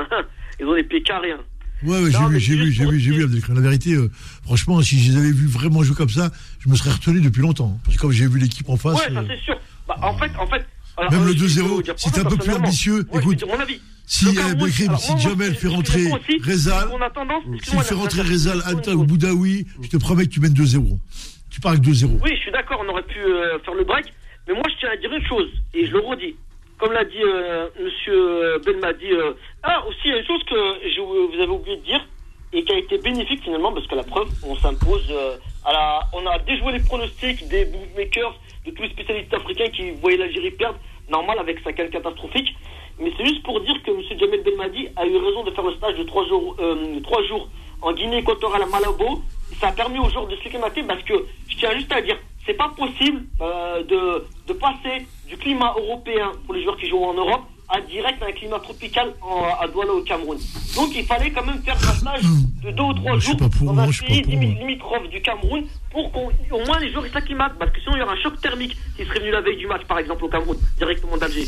Ils 0.59 0.65
ont 0.65 0.73
des 0.75 0.83
pieds 0.83 1.03
carrés. 1.03 1.31
hein. 1.33 1.39
Ouais, 1.83 2.01
ouais, 2.01 2.09
j'ai 2.11 2.25
vu, 2.27 2.39
j'ai 2.39 2.55
vu, 2.55 2.71
j'ai 2.71 2.85
vu, 2.85 2.99
j'ai 2.99 3.11
vu. 3.11 3.41
La 3.53 3.61
vérité, 3.61 3.93
euh, 3.93 4.09
franchement, 4.43 4.81
si 4.81 4.97
je 5.03 5.11
les 5.11 5.17
avais 5.17 5.31
vus 5.31 5.47
vraiment 5.47 5.83
jouer 5.83 5.95
comme 5.95 6.09
ça, 6.09 6.31
je 6.59 6.69
me 6.69 6.75
serais 6.75 6.91
retenu 6.91 7.19
depuis 7.21 7.41
longtemps. 7.41 7.77
Parce 7.83 7.97
que 7.97 8.01
comme 8.01 8.11
j'ai 8.11 8.27
vu 8.27 8.39
l'équipe 8.39 8.69
en 8.69 8.77
face. 8.77 8.95
Ouais, 8.95 9.13
ça 9.13 9.19
euh, 9.19 9.25
c'est 9.27 9.43
sûr. 9.43 9.59
Bah, 9.87 9.97
en 10.01 10.17
fait, 10.17 10.31
en 10.39 10.47
fait. 10.47 10.65
alors, 10.97 11.11
Même 11.11 11.25
le 11.25 11.33
je 11.35 11.45
vais 11.45 11.61
2-0, 11.61 11.63
vous 11.67 11.83
dire 11.83 11.93
si 11.97 12.11
t'es 12.11 12.21
un 12.21 12.23
peu 12.23 12.37
plus 12.37 12.53
ambitieux, 12.53 13.05
écoute, 13.13 13.43
mon 13.47 13.59
avis. 13.59 13.79
Si 14.07 14.25
euh, 14.37 14.41
alors, 14.87 14.99
si 14.99 15.11
moi, 15.11 15.19
Jamel 15.19 15.55
fait 15.55 15.67
rentrer. 15.67 16.09
Rezal, 16.43 16.87
s'il 17.63 17.81
fait 17.81 17.95
rentrer 17.95 18.21
Rezal, 18.21 18.61
Alta 18.65 18.95
ou 18.95 19.03
Boudaoui, 19.03 19.65
je 19.81 19.89
te 19.89 19.97
promets 19.97 20.25
que 20.25 20.31
tu 20.31 20.39
mènes 20.39 20.53
2-0. 20.53 20.97
Tu 21.49 21.59
pars 21.59 21.71
avec 21.71 21.83
2-0. 21.83 22.19
Oui, 22.23 22.31
je 22.35 22.41
suis 22.41 22.51
d'accord, 22.51 22.81
on 22.85 22.89
aurait 22.89 23.03
pu 23.03 23.17
euh, 23.19 23.57
faire 23.59 23.73
le 23.73 23.83
break. 23.83 24.05
Mais 24.47 24.53
moi, 24.53 24.63
je 24.69 24.79
tiens 24.79 24.89
à 24.91 24.97
dire 24.97 25.11
une 25.11 25.25
chose, 25.25 25.49
et 25.73 25.87
je 25.87 25.91
le 25.91 25.99
redis. 25.99 26.35
Comme 26.77 26.91
l'a 26.91 27.03
dit 27.05 27.23
euh, 27.23 27.67
monsieur 27.81 28.59
Belmadi. 28.65 29.11
Euh, 29.11 29.33
ah, 29.63 29.83
aussi, 29.87 29.97
il 30.05 30.11
y 30.11 30.13
a 30.13 30.17
une 30.19 30.25
chose 30.25 30.43
que 30.43 30.55
je- 30.93 31.01
vous 31.01 31.41
avez 31.41 31.51
oublié 31.51 31.77
de 31.77 31.83
dire, 31.83 32.05
et 32.53 32.63
qui 32.63 32.71
a 32.73 32.77
été 32.77 32.97
bénéfique 32.99 33.43
finalement, 33.43 33.71
parce 33.73 33.87
que 33.87 33.95
la 33.95 34.03
preuve, 34.03 34.27
on 34.43 34.55
s'impose. 34.57 35.07
euh, 35.09 35.37
à 35.67 35.71
la, 35.73 35.99
on 36.13 36.27
a 36.27 36.37
déjoué 36.39 36.73
les 36.73 36.79
pronostics 36.79 37.47
des 37.47 37.65
bookmakers, 37.65 38.39
de 38.67 38.71
tous 38.71 38.83
les 38.83 38.89
spécialistes 38.89 39.33
africains 39.33 39.69
qui 39.69 39.91
voyaient 39.99 40.17
l'Algérie 40.17 40.51
perdre, 40.51 40.77
normal, 41.09 41.39
avec 41.39 41.57
sa 41.63 41.73
canne 41.73 41.89
catastrophique. 41.89 42.55
Mais 42.99 43.11
c'est 43.17 43.25
juste 43.25 43.43
pour 43.43 43.59
dire 43.61 43.75
que 43.83 43.91
monsieur 43.91 44.17
Jamel 44.17 44.41
Belmadi 44.43 44.87
a 44.95 45.05
eu 45.05 45.17
raison 45.17 45.43
de 45.43 45.51
faire 45.51 45.63
le 45.65 45.73
stage 45.75 45.95
de 45.97 46.03
3 46.03 46.27
jours, 46.27 46.55
euh, 46.59 46.99
trois 47.03 47.21
jours 47.23 47.49
en 47.81 47.91
Guinée 47.93 48.17
équatoriale 48.19 48.63
à 48.63 48.65
Malabo. 48.67 49.21
Ça 49.59 49.67
a 49.67 49.71
permis 49.73 49.99
aux 49.99 50.09
joueurs 50.09 50.27
de 50.27 50.35
s'acclimater 50.37 50.83
parce 50.83 51.03
que, 51.03 51.13
je 51.49 51.57
tiens 51.57 51.73
juste 51.75 51.91
à 51.91 52.01
dire, 52.01 52.17
c'est 52.45 52.53
pas 52.53 52.69
possible 52.77 53.23
euh, 53.41 53.83
de, 53.83 54.25
de 54.47 54.53
passer 54.53 55.05
du 55.27 55.35
climat 55.37 55.73
européen 55.77 56.31
pour 56.45 56.55
les 56.55 56.63
joueurs 56.63 56.77
qui 56.77 56.87
jouent 56.89 57.03
en 57.03 57.13
Europe 57.13 57.41
à 57.67 57.81
direct 57.81 58.21
un 58.21 58.31
climat 58.31 58.59
tropical 58.59 59.13
en- 59.21 59.43
à 59.59 59.67
Douala 59.67 59.93
au 59.93 60.01
Cameroun. 60.03 60.37
Donc 60.75 60.95
il 60.95 61.03
fallait 61.05 61.31
quand 61.31 61.43
même 61.45 61.61
faire 61.63 61.75
un 61.75 61.93
stage 61.93 62.21
de 62.63 62.71
deux 62.71 62.83
ou 62.83 62.93
trois 62.93 63.11
Moi, 63.11 63.19
je 63.19 63.23
suis 63.25 63.31
jours 63.37 63.49
pas 63.49 63.57
pour, 63.57 63.73
dans 63.73 63.81
un 63.81 63.87
pays 64.07 64.21
limitrophe 64.59 65.09
du 65.09 65.21
Cameroun 65.21 65.65
pour 65.91 66.11
qu'au 66.11 66.31
moins 66.67 66.79
les 66.79 66.91
joueurs 66.91 67.07
s'acclimatent. 67.11 67.57
Parce 67.57 67.71
que 67.71 67.81
sinon 67.81 67.95
il 67.95 67.99
y 67.99 68.03
aura 68.03 68.13
un 68.13 68.21
choc 68.21 68.39
thermique 68.39 68.75
s'ils 68.95 69.05
seraient 69.07 69.19
venus 69.19 69.33
la 69.33 69.41
veille 69.41 69.57
du 69.57 69.67
match 69.67 69.83
par 69.85 69.97
exemple 69.99 70.23
au 70.25 70.29
Cameroun, 70.29 70.57
directement 70.77 71.17
d'Alger. 71.17 71.45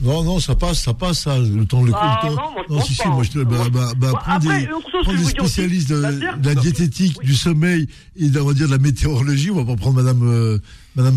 Non, 0.00 0.22
non, 0.22 0.38
ça 0.38 0.54
passe, 0.54 0.80
ça 0.84 0.94
passe, 0.94 1.22
ça, 1.22 1.38
le 1.38 1.64
temps, 1.64 1.82
le, 1.82 1.92
Ah, 1.94 2.20
le 2.22 2.28
temps. 2.28 2.34
non, 2.36 2.52
moi, 2.52 2.62
je 2.68 2.74
pense 2.74 2.86
si, 2.86 2.94
si, 2.94 3.08
moi, 3.08 3.22
je 3.24 3.30
te, 3.30 3.38
bah, 3.40 3.66
bah, 3.72 3.92
bah, 3.96 4.12
prends 4.14 4.32
après, 4.32 4.60
des, 4.60 4.68
prends 5.02 5.12
des 5.12 5.22
aussi, 5.22 5.30
spécialistes 5.30 5.88
de, 5.90 5.96
la 5.96 6.54
de 6.54 6.60
diététique, 6.60 7.16
Oui. 7.18 7.26
du 7.26 7.34
sommeil 7.34 7.88
et 8.14 8.28
de, 8.30 8.38
on 8.38 8.46
va 8.46 8.54
dire, 8.54 8.66
de 8.68 8.72
la 8.72 8.78
météorologie. 8.78 9.50
On 9.50 9.56
va 9.56 9.64
pas 9.64 9.74
prendre 9.76 9.96
Madame, 9.96 10.22
euh, 10.22 10.58
Madame 10.94 11.16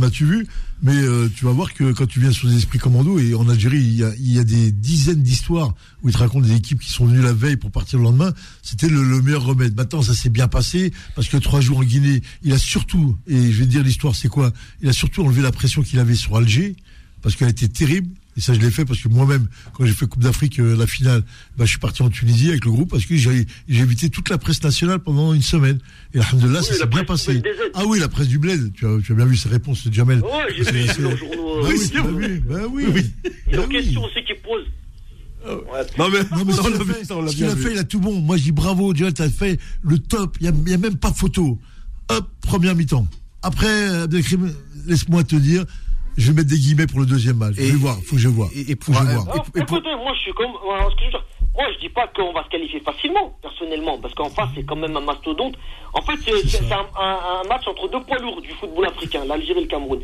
mais 0.83 0.95
euh, 0.95 1.29
tu 1.35 1.45
vas 1.45 1.51
voir 1.51 1.75
que 1.75 1.91
quand 1.91 2.07
tu 2.07 2.19
viens 2.19 2.31
sur 2.31 2.47
les 2.47 2.55
esprits 2.57 2.79
commando 2.79 3.19
et 3.19 3.35
en 3.35 3.47
Algérie, 3.49 3.77
il 3.77 3.97
y 3.97 4.03
a, 4.03 4.11
il 4.17 4.33
y 4.33 4.39
a 4.39 4.43
des 4.43 4.71
dizaines 4.71 5.21
d'histoires 5.21 5.75
où 6.01 6.09
ils 6.09 6.13
te 6.13 6.17
racontent 6.17 6.47
des 6.47 6.55
équipes 6.55 6.79
qui 6.79 6.91
sont 6.91 7.05
venues 7.05 7.21
la 7.21 7.33
veille 7.33 7.57
pour 7.57 7.69
partir 7.69 7.99
le 7.99 8.05
lendemain. 8.05 8.33
C'était 8.63 8.89
le, 8.89 9.03
le 9.03 9.21
meilleur 9.21 9.43
remède. 9.43 9.75
Maintenant, 9.77 10.01
ça 10.01 10.15
s'est 10.15 10.29
bien 10.31 10.47
passé 10.47 10.91
parce 11.15 11.27
que 11.27 11.37
trois 11.37 11.61
jours 11.61 11.77
en 11.77 11.83
Guinée, 11.83 12.23
il 12.41 12.51
a 12.51 12.57
surtout, 12.57 13.15
et 13.27 13.51
je 13.51 13.59
vais 13.59 13.65
te 13.65 13.69
dire 13.69 13.83
l'histoire, 13.83 14.15
c'est 14.15 14.27
quoi? 14.27 14.51
Il 14.81 14.89
a 14.89 14.93
surtout 14.93 15.21
enlevé 15.23 15.43
la 15.43 15.51
pression 15.51 15.83
qu'il 15.83 15.99
avait 15.99 16.15
sur 16.15 16.35
Alger 16.35 16.75
parce 17.21 17.35
qu'elle 17.35 17.49
était 17.49 17.67
terrible. 17.67 18.09
Et 18.37 18.41
ça, 18.41 18.53
je 18.53 18.59
l'ai 18.59 18.71
fait 18.71 18.85
parce 18.85 18.99
que 19.01 19.09
moi-même, 19.09 19.47
quand 19.73 19.85
j'ai 19.85 19.91
fait 19.93 20.07
Coupe 20.07 20.23
d'Afrique, 20.23 20.59
euh, 20.59 20.75
la 20.77 20.87
finale, 20.87 21.21
bah, 21.57 21.65
je 21.65 21.71
suis 21.71 21.79
parti 21.79 22.01
en 22.01 22.09
Tunisie 22.09 22.49
avec 22.49 22.63
le 22.63 22.71
groupe 22.71 22.89
parce 22.89 23.05
que 23.05 23.15
j'ai 23.17 23.45
évité 23.67 24.09
toute 24.09 24.29
la 24.29 24.37
presse 24.37 24.63
nationale 24.63 24.99
pendant 24.99 25.33
une 25.33 25.41
semaine. 25.41 25.79
Et 26.13 26.19
alhamdoulilah, 26.19 26.59
Oui, 26.59 26.65
ça 26.65 26.73
s'est 26.73 26.79
la 26.79 26.85
bien 26.85 27.03
passé. 27.03 27.41
Ah 27.73 27.83
oui, 27.85 27.99
la 27.99 28.07
presse 28.07 28.27
du 28.29 28.39
Bled. 28.39 28.71
Tu 28.73 28.85
as, 28.85 28.97
tu 29.03 29.11
as 29.11 29.15
bien 29.15 29.25
vu 29.25 29.35
ses 29.35 29.49
réponses 29.49 29.85
de 29.85 29.93
Jamel. 29.93 30.21
Ouais, 30.21 30.29
j'ai 30.55 30.63
vu 30.63 31.01
leurs 31.01 31.17
journaux. 31.17 31.61
Bah 31.61 31.69
oui, 31.69 31.77
oui, 31.77 32.39
bah 32.39 32.55
oui, 32.71 32.85
bah 32.85 32.91
oui. 32.95 33.11
Ils 33.51 33.57
Bah 33.57 33.63
ont 33.63 33.67
oui. 33.67 33.75
question 33.75 34.03
aussi 34.05 34.23
qu'ils 34.25 34.37
posent. 34.37 34.65
Ouais. 35.45 35.81
Non, 35.97 36.09
mais, 36.09 36.19
Non, 36.37 36.45
mais 36.45 36.53
ce 36.53 36.59
on 36.61 36.63
qu'il 36.63 36.73
a 36.75 36.93
fait, 36.93 37.03
ça, 37.05 37.15
ce 37.27 37.43
a 37.43 37.55
fait, 37.55 37.71
il 37.73 37.77
a 37.79 37.83
tout 37.83 37.99
bon. 37.99 38.21
Moi, 38.21 38.37
je 38.37 38.43
dis 38.43 38.51
bravo, 38.51 38.93
tu 38.93 39.03
as 39.05 39.29
fait 39.29 39.59
le 39.81 39.97
top. 39.97 40.37
Il 40.39 40.43
n'y 40.49 40.71
a, 40.71 40.75
a 40.75 40.77
même 40.77 40.95
pas 40.97 41.11
photo. 41.11 41.59
Hop, 42.09 42.29
première 42.41 42.75
mi-temps. 42.75 43.07
Après, 43.41 43.87
Abdelkrim, 44.03 44.53
laisse-moi 44.85 45.23
te 45.23 45.35
dire, 45.35 45.65
je 46.17 46.27
vais 46.31 46.37
mettre 46.37 46.49
des 46.49 46.57
guillemets 46.57 46.87
pour 46.87 46.99
le 46.99 47.05
deuxième 47.05 47.37
match. 47.37 47.55
Et- 47.57 47.67
je 47.67 47.71
vais 47.73 47.77
voir, 47.79 47.95
faut 48.05 48.15
que 48.15 48.21
je 48.21 48.27
vois. 48.27 48.47
et- 48.55 48.71
et 48.71 48.77
faut 48.79 48.91
que 48.91 48.97
je 48.97 49.03
pour- 49.03 49.03
vois. 49.03 49.11
Et- 49.11 49.13
Alors, 49.13 49.45
et 49.55 49.63
pour- 49.65 49.77
écoutez, 49.77 49.95
moi 49.95 50.13
je 50.15 50.19
suis 50.21 50.33
comme. 50.33 50.51
voilà, 50.63 50.83
ce 50.89 50.95
que 50.95 51.01
je 51.01 51.05
veux 51.05 51.11
dire, 51.11 51.25
moi 51.55 51.65
je 51.73 51.79
dis 51.79 51.89
pas 51.89 52.07
qu'on 52.15 52.33
va 52.33 52.43
se 52.43 52.49
qualifier 52.49 52.79
facilement, 52.81 53.37
personnellement, 53.41 53.97
parce 53.99 54.13
qu'en 54.13 54.29
face 54.29 54.49
c'est 54.55 54.63
quand 54.63 54.75
même 54.75 54.95
un 54.97 55.01
mastodonte. 55.01 55.55
En 55.93 56.01
fait, 56.01 56.13
c'est 56.25 56.47
c'est- 56.47 56.63
c'est 56.63 56.73
un, 56.73 56.85
un- 56.99 57.41
un 57.43 57.47
match 57.49 57.67
entre 57.67 57.89
deux 57.89 58.01
poids 58.03 58.17
lourds 58.19 58.41
du 58.41 58.51
football 58.51 58.85
africain, 58.87 59.25
l'Algérie 59.25 59.59
et 59.59 59.63
le 59.63 59.67
Cameroun. 59.67 59.99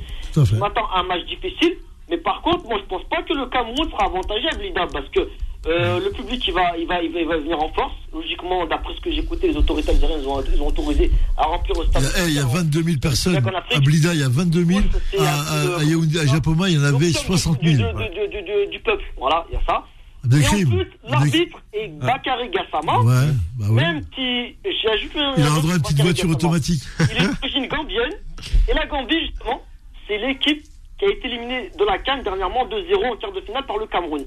Je 0.45 0.55
m'attends 0.59 0.87
à 0.93 0.99
un 0.99 1.03
match 1.03 1.25
difficile, 1.25 1.77
mais 2.09 2.17
par 2.17 2.41
contre, 2.41 2.63
moi 2.67 2.79
je 2.81 2.85
pense 2.87 3.03
pas 3.05 3.21
que 3.23 3.33
le 3.33 3.45
Cameroun 3.47 3.89
sera 3.89 4.05
avantagé 4.05 4.47
à 4.51 4.55
Blida, 4.57 4.87
parce 4.91 5.07
que 5.09 5.21
euh, 5.67 5.99
le 5.99 6.11
public 6.11 6.41
il 6.47 6.53
va, 6.53 6.77
il, 6.77 6.87
va, 6.87 7.01
il, 7.01 7.11
va, 7.11 7.19
il 7.19 7.27
va 7.27 7.37
venir 7.37 7.59
en 7.59 7.69
force. 7.73 7.93
Logiquement, 8.13 8.65
d'après 8.65 8.93
ce 8.95 9.01
que 9.01 9.11
j'ai 9.11 9.19
écouté, 9.19 9.49
les 9.49 9.57
autorités 9.57 9.89
algériennes 9.91 10.25
ont, 10.25 10.41
ils 10.53 10.61
ont 10.61 10.67
autorisé 10.67 11.11
à 11.37 11.43
remplir 11.43 11.75
le 11.79 11.85
Il 11.85 11.89
stade. 11.89 12.03
y, 12.03 12.05
a, 12.05 12.25
eh, 12.25 12.27
il 12.29 12.33
y 12.35 12.39
a 12.39 12.45
22 12.45 12.83
000 12.83 12.97
personnes. 12.99 13.35
À 13.35 13.79
Blida, 13.79 14.13
il 14.13 14.19
y 14.19 14.23
a 14.23 14.29
22 14.29 14.63
000. 14.65 14.79
Ouais, 14.79 15.25
À, 15.27 15.83
Yaoundé, 15.83 16.19
à 16.19 16.25
Japoma, 16.25 16.69
il 16.69 16.75
y 16.75 16.77
en 16.79 16.83
avait 16.83 17.11
comme 17.11 17.21
60 17.37 17.59
du, 17.61 17.75
000. 17.75 17.93
du, 17.93 18.03
du, 18.09 18.41
du, 18.43 18.67
du- 18.71 18.79
peuple, 18.79 19.03
voilà, 19.17 19.45
il 19.49 19.53
y 19.53 19.57
a 19.57 19.61
ça. 19.67 19.83
Et 20.23 20.27
en 20.27 20.33
Abdelkrim. 20.33 20.69
plus, 20.69 20.87
l'arbitre 21.09 21.57
est 21.73 21.87
Bakary 21.89 22.49
Gassama. 22.49 22.99
Ouais, 23.01 23.13
bah 23.59 23.65
ouais. 23.69 23.81
Même 23.81 24.01
si 24.15 24.55
j'ai 24.63 24.89
ajouté 24.89 25.19
un. 25.19 25.33
Il 25.37 25.43
a 25.43 25.51
un 25.51 25.59
droit 25.59 25.73
à 25.73 25.75
une 25.75 25.81
petite 25.81 26.01
voiture 26.01 26.25
Gassama. 26.27 26.33
automatique. 26.33 26.81
Il 26.99 27.17
est 27.23 27.27
d'origine 27.27 27.67
gambienne. 27.67 28.13
Et 28.69 28.73
la 28.73 28.85
Gambie, 28.87 29.19
justement, 29.27 29.61
c'est 30.07 30.17
l'équipe 30.17 30.63
qui 30.99 31.05
a 31.05 31.09
été 31.09 31.27
éliminée 31.27 31.71
de 31.77 31.85
la 31.85 31.97
Cannes 31.99 32.23
dernièrement 32.23 32.65
2-0 32.65 33.13
en 33.13 33.15
quart 33.17 33.31
de 33.31 33.41
finale 33.41 33.65
par 33.65 33.77
le 33.77 33.85
Cameroun. 33.87 34.23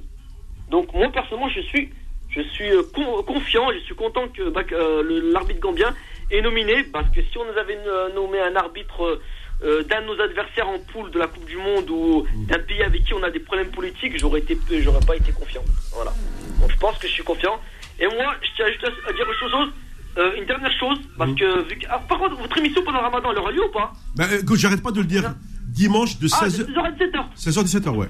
Donc 0.71 0.93
moi 0.95 1.09
personnellement, 1.13 1.49
je 1.49 1.61
suis, 1.61 1.91
je 2.31 2.41
suis 2.43 2.71
euh, 2.71 2.83
con- 2.95 3.23
confiant, 3.25 3.67
je 3.73 3.79
suis 3.81 3.95
content 3.95 4.29
que 4.29 4.51
Bak- 4.51 4.73
euh, 4.73 5.31
l'arbitre 5.33 5.61
gambien 5.61 5.95
est 6.31 6.41
nominé 6.43 6.85
parce 6.85 7.09
que 7.11 7.21
si 7.23 7.39
on 7.39 7.45
nous 7.45 7.59
avait 7.59 7.79
euh, 7.87 8.15
nommé 8.15 8.39
un 8.41 8.55
arbitre 8.57 9.21
euh, 9.63 9.83
d'un 9.85 10.03
de 10.03 10.07
nos 10.07 10.21
adversaires 10.21 10.69
en 10.69 10.79
poule 10.79 11.11
de 11.11 11.19
la 11.19 11.27
Coupe 11.27 11.45
du 11.47 11.57
Monde 11.57 11.91
ou 11.91 12.27
d'un 12.49 12.59
pays 12.61 12.83
avec 12.83 13.05
qui 13.05 13.15
on 13.15 13.23
a 13.23 13.31
des 13.31 13.41
problèmes 13.41 13.71
politiques, 13.71 14.17
j'aurais 14.19 14.41
été, 14.41 14.57
j'aurais 14.83 15.05
pas 15.07 15.17
été 15.17 15.33
confiant. 15.33 15.65
Voilà. 15.93 16.13
Donc 16.61 16.71
je 16.71 16.77
pense 16.79 16.97
que 16.99 17.07
je 17.09 17.13
suis 17.13 17.25
confiant. 17.25 17.61
Et 17.99 18.07
moi, 18.07 18.35
je 18.43 18.49
tiens 18.57 18.67
juste 18.69 18.85
à, 19.09 19.13
dire 19.13 19.27
autre 19.29 19.39
chose. 19.51 19.73
euh, 20.19 20.33
une 20.39 20.45
dernière 20.45 20.73
chose, 20.79 20.99
parce 21.19 21.33
que, 21.35 21.63
vu 21.69 21.79
que- 21.79 21.87
ah, 21.89 21.99
par 22.09 22.19
contre, 22.19 22.35
votre 22.37 22.57
émission 22.59 22.83
pendant 22.83 22.99
le 22.99 23.05
ramadan, 23.05 23.31
elle 23.33 23.39
aura 23.39 23.53
lieu 23.53 23.65
ou 23.65 23.71
pas? 23.71 23.93
Bah, 24.17 24.25
écoute, 24.43 24.59
j'arrête 24.59 24.83
pas 24.83 24.91
de 24.91 24.99
le 25.01 25.07
dire. 25.07 25.23
Dimanche 25.69 26.19
de 26.19 26.27
Ah, 26.33 26.47
16h, 26.49 26.67
16h 26.67 26.81
à 26.85 26.91
17h. 26.91 27.25
16h 27.37 27.63
17h, 27.65 27.91
ouais. 27.97 28.09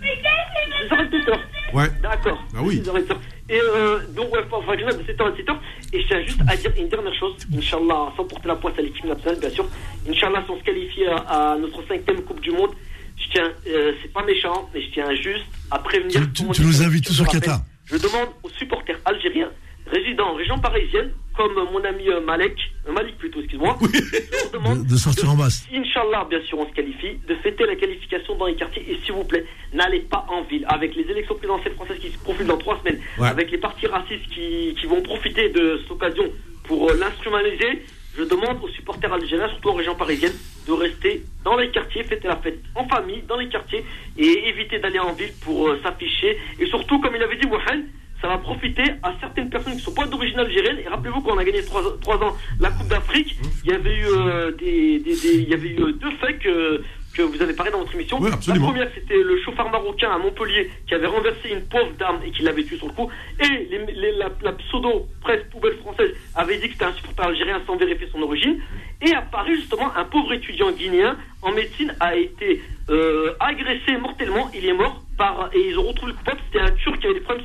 16h 0.00 0.94
à 0.98 1.04
17h. 1.04 1.38
Ouais. 1.74 1.90
D'accord. 2.02 2.42
Bah 2.52 2.60
oui. 2.62 2.76
16h 2.80 2.96
à 2.96 3.00
17h. 3.00 3.16
Et 3.50 3.60
euh, 3.60 3.98
donc, 4.16 4.32
ouais, 4.32 4.42
de 4.42 5.02
7h 5.02 5.22
à 5.22 5.30
17h. 5.30 5.56
Et 5.92 6.00
je 6.00 6.06
tiens 6.06 6.22
juste 6.22 6.40
à 6.48 6.56
dire 6.56 6.72
une 6.78 6.88
dernière 6.88 7.14
chose. 7.14 7.34
Inch'Allah, 7.56 8.12
sans 8.16 8.24
porter 8.24 8.48
la 8.48 8.56
poisse 8.56 8.74
à 8.78 8.82
l'équipe 8.82 9.04
nationale, 9.04 9.38
bien 9.40 9.50
sûr. 9.50 9.66
Inch'Allah, 10.08 10.44
on 10.48 10.58
se 10.58 10.62
qualifie 10.64 11.04
à, 11.06 11.16
à 11.52 11.58
notre 11.58 11.86
cinquième 11.86 12.22
Coupe 12.22 12.40
du 12.40 12.50
Monde, 12.52 12.70
je 13.16 13.28
tiens, 13.32 13.50
euh, 13.68 13.92
c'est 14.02 14.12
pas 14.12 14.24
méchant, 14.24 14.68
mais 14.74 14.82
je 14.82 14.90
tiens 14.92 15.14
juste 15.14 15.44
à 15.70 15.78
prévenir. 15.78 16.20
Tu- 16.32 16.42
nous 16.62 16.82
invites 16.82 17.06
tous 17.06 17.20
au. 17.20 17.24
Qatar. 17.24 17.60
Je 17.86 17.96
demande 17.96 18.28
aux 18.42 18.48
supporters 18.50 18.98
algériens 19.04 19.50
résidant 19.86 20.30
en 20.30 20.34
région 20.34 20.58
parisienne, 20.58 21.12
comme 21.36 21.54
mon 21.72 21.82
ami 21.84 22.08
euh, 22.08 22.20
Malek, 22.20 22.56
euh, 22.88 22.92
Malik 22.92 23.18
plutôt, 23.18 23.40
excuse-moi, 23.40 23.76
je 23.82 24.42
leur 24.42 24.52
demande 24.52 24.84
De, 24.84 24.90
de 24.92 24.96
sortir 24.96 25.30
en 25.30 25.34
masse. 25.36 25.66
Inch'Allah, 25.72 26.26
bien 26.30 26.40
sûr, 26.42 26.58
on 26.58 26.66
se 26.68 26.72
qualifie, 26.72 27.18
de 27.28 27.34
fêter 27.36 27.66
la 27.66 27.74
qualification 27.76 28.36
dans 28.36 28.46
les 28.46 28.54
quartiers. 28.54 28.84
Et 28.88 28.98
s'il 29.04 29.12
vous 29.14 29.24
plaît, 29.24 29.44
n'allez 29.72 30.00
pas 30.00 30.24
en 30.28 30.42
ville. 30.42 30.64
Avec 30.68 30.94
les 30.94 31.02
élections 31.10 31.34
présidentielles 31.34 31.74
françaises 31.74 31.98
qui 31.98 32.10
se 32.10 32.18
profilent 32.18 32.46
dans 32.46 32.56
trois 32.56 32.78
semaines, 32.80 33.00
Ouais. 33.18 33.28
avec 33.28 33.50
les 33.50 33.58
partis 33.58 33.86
racistes 33.86 34.26
qui, 34.32 34.74
qui 34.80 34.86
vont 34.86 35.02
profiter 35.02 35.48
de 35.50 35.78
cette 35.82 35.90
occasion 35.90 36.24
pour 36.64 36.90
euh, 36.90 36.94
l'instrumentaliser, 36.96 37.82
je 38.16 38.22
demande 38.22 38.62
aux 38.62 38.68
supporters 38.68 39.12
algériens, 39.12 39.48
surtout 39.48 39.70
en 39.70 39.74
région 39.74 39.96
parisienne, 39.96 40.32
de 40.68 40.72
rester 40.72 41.24
dans 41.44 41.56
les 41.56 41.68
quartiers, 41.70 42.04
fêter 42.04 42.28
la 42.28 42.36
fête 42.36 42.60
en 42.76 42.86
famille, 42.86 43.22
dans 43.28 43.36
les 43.36 43.48
quartiers, 43.48 43.84
et 44.16 44.48
éviter 44.48 44.78
d'aller 44.78 45.00
en 45.00 45.12
ville 45.14 45.32
pour 45.44 45.74
s'afficher. 45.82 46.38
Et 46.60 46.66
surtout, 46.66 47.00
comme 47.00 47.16
il 47.16 47.22
avait 47.22 47.36
dit 47.36 47.46
Wahan, 47.48 47.82
ça 48.24 48.28
va 48.30 48.38
profiter 48.38 48.84
à 49.02 49.12
certaines 49.20 49.50
personnes 49.50 49.74
qui 49.74 49.80
ne 49.80 49.82
sont 49.84 49.92
pas 49.92 50.06
d'origine 50.06 50.38
algérienne. 50.38 50.78
Et 50.78 50.88
rappelez-vous 50.88 51.20
qu'on 51.20 51.36
a 51.36 51.44
gagné 51.44 51.62
trois, 51.62 51.82
trois 52.00 52.16
ans 52.22 52.34
la 52.58 52.70
Coupe 52.70 52.88
d'Afrique, 52.88 53.36
il 53.64 53.70
y 53.70 53.74
avait 53.74 53.96
eu 53.98 54.06
euh, 54.06 54.50
des, 54.52 54.98
des- 55.00 55.14
des- 55.14 55.34
il 55.42 55.48
y 55.50 55.52
avait 55.52 55.68
eu 55.68 55.78
euh, 55.82 55.92
deux 55.92 56.10
faits 56.12 56.38
que 56.38 56.82
que 57.14 57.22
vous 57.22 57.40
avez 57.42 57.52
parlé 57.52 57.70
dans 57.70 57.78
votre 57.78 57.94
émission. 57.94 58.18
Oui. 58.20 58.28
La 58.48 58.54
première, 58.58 58.88
c'était 58.92 59.22
le 59.22 59.40
chauffeur 59.44 59.70
marocain 59.70 60.10
à 60.10 60.18
Montpellier 60.18 60.68
qui 60.88 60.94
avait 60.94 61.06
renversé 61.06 61.50
une 61.50 61.60
pauvre 61.68 61.92
dame 61.96 62.18
et 62.26 62.30
qui 62.32 62.42
l'avait 62.42 62.64
tué 62.64 62.76
sur 62.76 62.88
le 62.88 62.92
coup. 62.92 63.08
Et 63.38 63.46
les- 63.70 63.92
les- 63.92 64.12
la, 64.16 64.30
la 64.42 64.52
pseudo-presse 64.52 65.42
poubelle 65.52 65.76
française 65.76 66.10
avait 66.34 66.56
dit 66.56 66.66
que 66.68 66.72
c'était 66.72 66.86
un 66.86 66.92
supporter 66.94 67.26
algérien 67.26 67.60
sans 67.66 67.76
vérifier 67.76 68.08
son 68.10 68.20
origine. 68.22 68.58
Et 69.06 69.12
à 69.14 69.20
Paris, 69.22 69.54
justement, 69.56 69.94
un 69.94 70.04
pauvre 70.06 70.32
étudiant 70.32 70.72
guinéen 70.72 71.16
en 71.42 71.52
médecine 71.52 71.94
a 72.00 72.16
été 72.16 72.62
euh, 72.90 73.32
agressé 73.38 73.96
mortellement. 74.00 74.50
Il 74.54 74.64
est 74.66 74.72
mort 74.72 75.00
par 75.16 75.50
et 75.52 75.68
ils 75.68 75.78
ont 75.78 75.86
retrouvé 75.86 76.12
le 76.12 76.18
coupable. 76.18 76.40
C'était 76.46 76.64
un 76.64 76.70
Turc 76.72 76.98
qui 76.98 77.06
avait 77.06 77.14
des 77.14 77.20
problèmes 77.20 77.44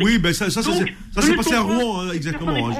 Oui, 0.00 0.18
ben 0.18 0.32
ça, 0.32 0.50
ça, 0.50 0.62
ça, 0.62 0.70
Donc, 0.70 0.78
c'est- 0.86 0.94
ça 1.20 1.22
s'est 1.26 1.34
passé 1.34 1.54
à 1.54 1.60
Rouen, 1.60 2.00
hein, 2.02 2.12
exactement. 2.12 2.52
hein, 2.52 2.72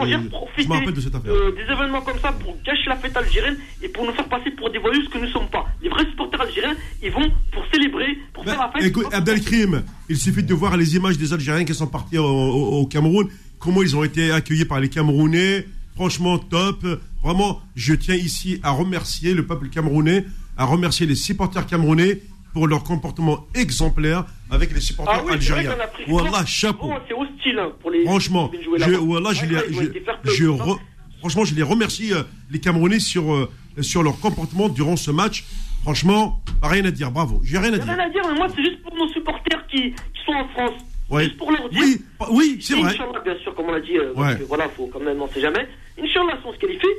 je- 0.59 0.67
me 0.67 0.73
rappelle 0.73 0.95
de 0.95 1.01
cette 1.01 1.15
affaire. 1.15 1.33
euh, 1.33 1.53
des 1.53 1.63
événements 1.73 2.01
comme 2.03 2.19
ça 2.21 2.33
pour 2.33 2.57
gâcher 2.65 2.89
la 2.89 2.97
fête 2.97 3.17
algérienne 3.17 3.57
et 3.83 3.89
pour 3.89 4.05
nous 4.07 4.13
faire 4.13 4.29
passer 4.29 4.51
pour 4.51 4.71
des 4.71 4.79
voyous 4.79 5.03
ce 5.05 5.09
que 5.11 5.19
nous 5.19 5.29
sommes 5.29 5.49
pas. 5.49 5.67
Les 5.83 5.89
vrais 5.89 6.05
supporters 6.07 6.41
algériens, 6.41 6.75
ils 7.03 7.11
vont 7.11 7.31
pour 7.53 7.65
célébrer, 7.73 8.19
pour 8.33 8.45
Ben, 8.45 8.53
faire 8.53 8.61
la 8.61 8.73
fête. 8.73 8.83
écoute, 8.89 9.07
Abdelkrim, 9.13 9.83
il 10.09 10.17
suffit 10.17 10.43
de 10.43 10.55
voir 10.55 10.77
les 10.77 10.97
images 10.97 11.19
des 11.19 11.33
Algériens 11.33 11.65
qui 11.65 11.75
sont 11.75 11.87
partis 11.87 12.19
au, 12.19 12.25
au- 12.25 12.81
au 12.81 12.87
Cameroun, 12.87 13.29
comment 13.59 13.83
ils 13.83 13.97
ont 13.97 14.05
été 14.05 14.31
accueillis 14.31 14.65
par 14.65 14.81
les 14.81 14.89
Camerounais. 14.89 15.67
Franchement, 15.95 16.39
top. 16.39 16.85
Vraiment, 17.23 17.61
je 17.75 17.95
tiens 17.95 18.15
ici 18.15 18.61
à 18.63 18.71
remercier 18.71 19.33
le 19.35 19.47
peuple 19.47 19.69
camerounais, 19.71 20.25
à 20.59 20.65
remercier 20.65 21.07
les 21.07 21.15
supporters 21.15 21.67
camerounais 21.67 22.21
pour 22.57 22.67
leur 22.69 22.83
comportement 22.85 23.47
exemplaire 23.55 24.25
avec 24.51 24.73
les 24.73 24.81
supporters 24.81 25.17
Ah 25.19 25.23
oui, 25.27 25.35
algériens. 25.35 25.73
souvent, 26.07 26.47
chapeau. 26.47 26.91
C'est 27.07 27.13
hostile 27.13 27.59
hein, 27.59 27.71
pour 27.83 27.91
les. 27.91 28.03
Franchement, 28.07 28.51
je, 28.51 28.67
voilà, 28.71 28.87
je, 29.35 29.43
Ouais, 29.45 29.47
les, 29.93 30.33
je- 30.33 30.45
re- 30.47 30.79
franchement, 31.19 31.45
je 31.45 31.55
les 31.55 31.63
remercie, 31.63 32.15
euh, 32.15 32.23
les 32.51 32.59
Camerounais, 32.59 32.99
sur, 32.99 33.31
euh, 33.31 33.51
sur 33.83 34.03
leur 34.03 34.19
comportement 34.21 34.71
durant 34.71 34.97
ce 34.97 35.11
match. 35.11 35.45
Franchement, 35.83 36.41
rien 36.63 36.83
à 36.87 36.91
dire, 36.91 37.11
bravo. 37.11 37.43
J'ai 37.45 37.59
rien 37.59 37.75
à 37.75 37.79
dire. 37.79 37.85
rien 37.85 37.99
à 37.99 38.09
dire, 38.09 38.23
mais 38.27 38.39
moi, 38.39 38.47
c'est 38.57 38.63
juste 38.65 38.81
pour 38.83 38.95
nos 38.97 39.09
supporters 39.09 39.67
qui, 39.67 39.91
qui 39.93 40.21
sont 40.25 40.33
en 40.33 40.49
France. 40.49 40.81
Ouais. 41.11 41.25
Juste 41.25 41.37
pour 41.37 41.53
leur 41.53 41.69
dire. 41.69 41.83
Oui, 41.83 42.01
oui, 42.31 42.59
c'est 42.63 42.75
vrai. 42.75 42.93
Inch'Allah, 42.95 43.21
bien 43.23 43.37
sûr, 43.43 43.55
comme 43.55 43.67
on 43.69 43.73
l'a 43.73 43.81
dit, 43.81 43.99
euh, 43.99 44.15
Ouais. 44.15 44.35
voilà, 44.49 44.67
faut 44.71 44.87
quand 44.91 45.01
même, 45.01 45.21
on 45.21 45.29
sait 45.29 45.43
jamais. 45.43 45.69
Inch'Allah, 46.03 46.39
si 46.41 46.47
on 46.47 46.55
se 46.55 46.59
qualifie, 46.59 46.95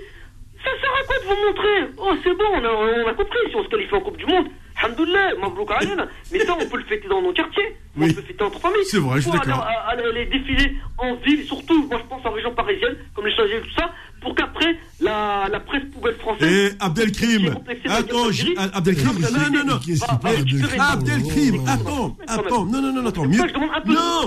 ça 0.64 0.70
sert 0.82 0.94
à 1.02 1.04
quoi 1.08 1.16
de 1.18 1.26
vous 1.26 1.48
montrer? 1.48 1.94
Oh, 1.98 2.14
c'est 2.24 2.38
bon, 2.38 2.46
on 2.54 2.64
a, 2.64 3.04
on 3.06 3.08
a 3.10 3.14
compris, 3.16 3.40
si 3.50 3.56
on 3.56 3.64
se 3.64 3.70
qualifie 3.70 3.96
en 3.96 4.02
Coupe 4.02 4.18
du 4.18 4.26
Monde, 4.28 4.46
Alhamdoulilah, 4.82 5.36
Mabrouk. 5.42 5.70
Mais 6.32 6.40
ça, 6.46 6.56
on 6.60 6.66
peut 6.70 6.78
le 6.78 6.84
fêter 6.84 7.08
dans 7.10 7.22
nos 7.22 7.34
quartiers, 7.34 7.76
on 7.98 8.02
Oui. 8.04 8.14
peut 8.14 8.22
le 8.22 8.28
fêter 8.28 8.44
entre 8.44 8.60
familles. 8.60 8.86
C'est 8.86 9.00
vrai, 9.00 9.18
je 9.18 9.22
suis 9.30 9.32
d'accord. 9.32 9.66
aller- 9.90 10.04
Aller, 10.04 10.26
défiler 10.28 10.76
en 10.98 11.16
ville, 11.16 11.44
surtout, 11.46 11.88
moi 11.88 12.00
je 12.04 12.08
pense 12.08 12.26
en 12.26 12.32
région 12.32 12.54
parisienne, 12.54 12.96
comme 13.16 13.26
les 13.26 13.36
Champs-Élysées, 13.36 13.62
tout 13.64 13.74
ça, 13.80 13.90
pour 14.22 14.36
qu'après, 14.36 14.78
la, 15.00 15.48
la 15.52 15.60
presse 15.60 15.84
poubelle 15.94 16.16
française. 16.16 16.72
Et 16.72 16.72
Abdelkrim, 16.80 17.54
complexé 17.54 17.88
la 17.88 17.96
attends. 17.96 18.28
Abdelkrim, 18.74 19.14
Mais 19.20 19.32
non, 19.32 19.40
non, 19.60 19.66
non, 19.66 19.78
récupérer- 19.78 20.80
Abdelkrim, 20.80 21.56
Oh, 21.58 21.68
attends, 21.68 22.18
attends, 22.28 22.66
non, 22.66 22.82
non, 22.82 22.94
non, 22.94 23.06
attends, 23.08 23.26
mieux, 23.26 23.38
non, 23.40 23.48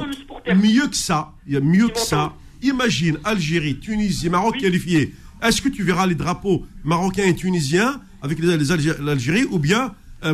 temps, 0.00 0.06
le 0.06 0.12
supporter. 0.12 0.54
mieux 0.54 0.86
que 0.88 0.96
ça, 0.96 1.32
il 1.46 1.54
y 1.54 1.56
a 1.56 1.60
mieux 1.60 1.88
que 1.88 1.98
ça. 1.98 2.32
Imagine 2.62 3.18
Algérie, 3.24 3.78
Tunisie, 3.78 4.28
Maroc 4.28 4.54
Oui. 4.56 4.60
qualifiés. 4.62 5.14
Est-ce 5.42 5.62
que 5.62 5.68
tu 5.70 5.82
verras 5.82 6.06
les 6.06 6.14
drapeaux 6.14 6.66
marocains 6.84 7.24
et 7.24 7.34
tunisiens 7.34 8.00
avec 8.22 8.38
les, 8.38 8.56
les 8.58 8.70
Algé- 8.70 9.00
l'Algérie 9.02 9.44
ou 9.50 9.58
bien 9.58 9.84
euh, 9.86 9.88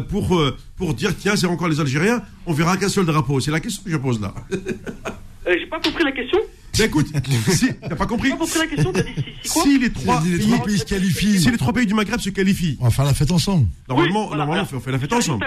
pour, 0.09 0.37
euh, 0.37 0.57
pour 0.77 0.95
dire 0.95 1.17
tiens, 1.17 1.37
c'est 1.37 1.47
encore 1.47 1.69
les 1.69 1.81
Algériens, 1.81 2.23
on 2.47 2.53
verra 2.53 2.77
qu'un 2.77 2.89
seul 2.89 3.07
drapeau 3.07 3.41
C'est 3.41 3.51
la 3.51 3.61
question 3.61 3.83
que 3.85 3.91
je 3.91 3.97
pose 3.97 4.21
là. 4.21 4.35
Euh, 4.53 5.55
J'ai 5.59 5.67
pas 5.67 5.81
compris 5.81 6.03
la 6.05 6.13
question. 6.13 6.39
Mais 6.79 6.85
écoute, 6.87 7.07
si, 7.51 7.69
t'as 7.81 7.95
pas 7.97 8.05
compris 8.07 8.29
J'ai 8.31 8.35
pas 8.35 8.41
compris 8.45 8.59
la 8.59 8.67
question. 8.67 8.93
T'as 8.93 9.03
dit 9.03 9.13
si, 9.17 9.25
si 9.43 9.49
quoi 9.55 9.63
Si 9.63 9.79
les 9.79 9.93
trois 9.93 10.23
Les 10.25 10.39
pays, 10.65 10.79
se 10.79 10.85
qualifient. 10.85 11.41
si 11.41 11.51
les 11.51 11.57
trois 11.57 11.73
pays 11.73 11.87
du 11.87 11.95
Maghreb 11.95 12.21
se 12.21 12.31
qualifient, 12.31 12.77
On 12.81 12.85
va 12.85 12.91
faire 12.91 13.05
la 13.05 13.15
fête 13.15 13.31
ensemble. 13.31 13.67
normalement, 13.89 14.23
Oui, 14.23 14.27
voilà, 14.29 14.45
normalement 14.45 14.65
voilà. 14.65 14.79
on 14.79 14.81
fait 14.85 14.93
la 14.93 14.99
fête 14.99 15.13
ensemble. 15.13 15.47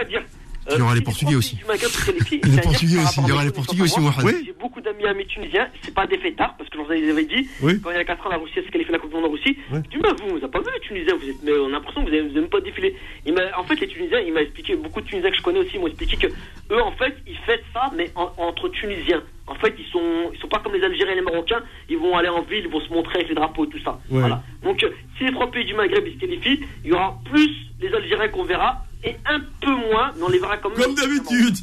Il 0.71 0.77
y 0.77 0.81
aura 0.81 0.91
euh, 0.91 0.93
les 0.95 0.99
si 0.99 1.03
Portugais 1.05 1.35
aussi. 1.35 1.55
du 1.55 1.63
les 1.63 2.57
Portugais 2.61 2.97
aussi. 2.97 3.19
Il 3.21 3.27
y 3.27 3.31
aura 3.31 3.43
les 3.43 3.51
Portugais 3.51 3.81
aussi, 3.83 3.99
moi, 3.99 4.11
J'ai 4.45 4.53
beaucoup 4.59 4.81
d'amis 4.81 5.05
amis 5.05 5.25
tunisiens, 5.27 5.67
c'est 5.81 5.93
pas 5.93 6.05
des 6.07 6.17
fêtards, 6.17 6.55
parce 6.57 6.69
que 6.69 6.77
j'en 6.77 6.85
avais 6.85 7.25
dit, 7.25 7.47
Oui. 7.61 7.79
quand 7.81 7.91
il 7.91 7.97
y 7.97 7.99
a 7.99 8.03
4 8.05 8.25
ans, 8.27 8.29
la 8.29 8.37
Russie 8.37 8.53
s'est 8.55 8.63
qualifiée 8.71 8.93
la 8.93 8.99
Coupe 8.99 9.09
du 9.11 9.15
Monde 9.15 9.25
en 9.25 9.31
Russie. 9.31 9.57
Je 9.71 9.77
dis, 9.79 9.97
mais 10.01 10.09
vous, 10.21 10.29
vous 10.29 10.35
n'avez 10.39 10.47
pas 10.51 10.59
vu 10.59 10.65
les 10.73 10.79
Tunisiens, 10.81 11.15
vous 11.19 11.29
êtes, 11.29 11.43
mais 11.43 11.51
on 11.53 11.67
a 11.67 11.69
l'impression 11.69 12.03
que 12.03 12.09
vous 12.09 12.15
n'avez 12.15 12.29
même 12.29 12.49
pas 12.49 12.61
défilé. 12.61 12.95
Il 13.25 13.33
m'a- 13.33 13.57
en 13.57 13.63
fait, 13.63 13.79
les 13.79 13.87
Tunisiens, 13.87 14.19
il 14.19 14.33
m'a 14.33 14.41
expliqué, 14.41 14.75
beaucoup 14.75 15.01
de 15.01 15.05
Tunisiens 15.07 15.31
que 15.31 15.37
je 15.37 15.41
connais 15.41 15.59
aussi 15.59 15.77
m'ont 15.79 15.87
expliqué 15.87 16.17
que 16.17 16.27
eux, 16.27 16.81
en 16.81 16.91
fait, 16.93 17.15
ils 17.27 17.37
fêtent 17.45 17.63
ça, 17.73 17.91
mais 17.95 18.11
en- 18.15 18.31
entre 18.37 18.69
Tunisiens. 18.69 19.23
En 19.47 19.55
fait, 19.55 19.73
ils 19.79 19.85
sont, 19.91 20.29
ils 20.33 20.39
sont 20.39 20.47
pas 20.47 20.59
comme 20.59 20.73
les 20.75 20.83
Algériens 20.83 21.13
et 21.13 21.15
les 21.15 21.21
Marocains, 21.23 21.61
ils 21.89 21.97
vont 21.97 22.15
aller 22.15 22.29
en 22.29 22.43
ville, 22.43 22.65
ils 22.65 22.71
vont 22.71 22.81
se 22.81 22.89
montrer 22.93 23.15
avec 23.15 23.29
les 23.29 23.35
drapeaux 23.35 23.65
et 23.65 23.69
tout 23.69 23.79
ça. 23.83 23.99
Ouais. 24.11 24.19
Voilà. 24.19 24.43
Donc, 24.63 24.83
euh, 24.83 24.89
si 25.17 25.23
les 25.25 25.31
trois 25.31 25.49
pays 25.49 25.65
du 25.65 25.73
Maghreb 25.73 26.05
ils 26.05 26.13
se 26.13 26.19
qualifient, 26.19 26.59
il 26.83 26.89
y 26.91 26.93
aura 26.93 27.17
plus 27.31 27.49
les 27.81 27.91
Algériens 27.93 28.27
qu'on 28.27 28.43
verra, 28.43 28.83
et 29.03 29.15
un 29.25 29.39
peu 29.61 29.71
moins, 29.75 30.11
mais 30.17 30.23
on 30.23 30.29
les 30.29 30.39
verra 30.39 30.57
comme 30.57 30.73
Comme 30.73 30.95
d'habitude. 30.95 31.57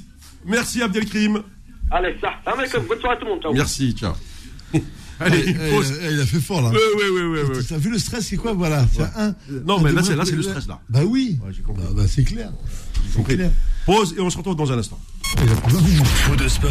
Merci 0.44 0.82
Abdelkrim. 0.82 1.42
Allez, 1.90 2.16
ça. 2.20 2.30
Bonne 2.46 3.00
soirée 3.00 3.16
à 3.16 3.18
tout 3.18 3.24
le 3.26 3.30
monde. 3.32 3.42
Ciao. 3.42 3.52
Merci, 3.52 3.92
ciao. 3.94 4.12
Allez, 5.18 5.44
Eh, 5.46 5.50
eh, 5.50 5.70
pause. 5.70 5.94
il, 6.00 6.06
a, 6.06 6.10
il 6.10 6.20
a 6.20 6.26
fait 6.26 6.40
fort 6.40 6.60
là. 6.60 6.68
Ouais, 6.68 6.76
ouais, 6.76 7.08
ouais, 7.08 7.26
ouais, 7.26 7.42
ouais. 7.56 7.62
T'as 7.66 7.78
vu 7.78 7.90
le 7.90 7.98
stress, 7.98 8.26
c'est 8.26 8.36
quoi 8.36 8.52
Voilà. 8.52 8.84
un. 9.16 9.34
Non, 9.64 9.78
un 9.78 9.82
mais 9.82 9.92
là, 9.92 10.02
c'est 10.02 10.14
là, 10.14 10.24
c'est 10.26 10.36
le 10.36 10.42
stress 10.42 10.66
là. 10.68 10.78
Bah 10.90 11.00
oui. 11.06 11.38
Ouais. 11.42 11.52
Bah, 11.74 11.82
bah, 11.94 12.02
c'est 12.06 12.24
clair. 12.24 12.50
Compris. 13.14 13.36
clair. 13.36 13.50
Pause 13.86 14.14
et 14.18 14.20
on 14.20 14.28
se 14.28 14.36
retrouve 14.36 14.56
dans 14.56 14.70
un 14.72 14.78
instant. 14.78 15.00
Faux 15.22 16.36
de 16.36 16.48
sport, 16.48 16.70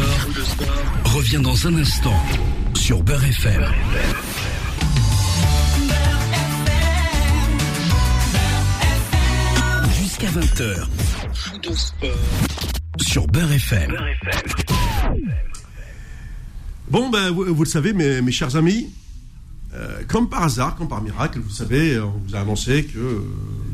revient 1.06 1.40
dans 1.42 1.66
un 1.66 1.76
instant 1.76 2.14
sur 2.74 3.02
Beurre 3.02 3.24
FM. 3.24 3.64
Jusqu'à 10.18 10.40
20h. 10.40 10.86
Faux 11.34 11.58
de 11.58 11.74
sport 11.76 12.08
sur 13.00 13.26
Beurre 13.26 13.52
FM. 13.52 13.94
Bon, 16.90 17.10
ben, 17.10 17.30
vous, 17.30 17.54
vous 17.54 17.64
le 17.64 17.68
savez, 17.68 17.92
mes, 17.92 18.22
mes 18.22 18.32
chers 18.32 18.56
amis, 18.56 18.88
euh, 19.74 20.02
comme 20.08 20.30
par 20.30 20.44
hasard, 20.44 20.76
comme 20.76 20.88
par 20.88 21.02
miracle, 21.02 21.40
vous 21.40 21.50
savez, 21.50 21.98
on 22.00 22.12
vous 22.26 22.34
a 22.34 22.40
annoncé 22.40 22.84
que 22.84 22.98
euh, 22.98 23.20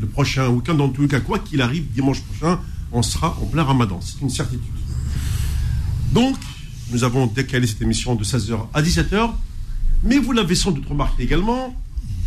le 0.01 0.07
prochain 0.09 0.49
week-end, 0.49 0.75
dans 0.75 0.89
tous 0.89 1.03
les 1.03 1.09
cas, 1.09 1.21
quoi 1.21 1.39
qu'il 1.39 1.61
arrive, 1.63 1.85
dimanche 1.93 2.21
prochain, 2.23 2.59
on 2.91 3.03
sera 3.03 3.39
en 3.41 3.47
plein 3.47 3.63
ramadan. 3.63 4.01
C'est 4.01 4.21
une 4.21 4.31
certitude. 4.31 4.63
Donc, 6.13 6.37
nous 6.91 7.05
avons 7.05 7.27
décalé 7.29 7.69
cette 7.69 7.83
émission 7.83 8.17
de 8.17 8.25
16h 8.25 8.67
à 8.75 8.83
17h, 8.83 9.31
mais 10.03 10.19
vous 10.19 10.33
l'avez 10.33 10.57
sans 10.57 10.73
doute 10.73 10.89
remarqué 10.89 11.23
également, 11.23 11.77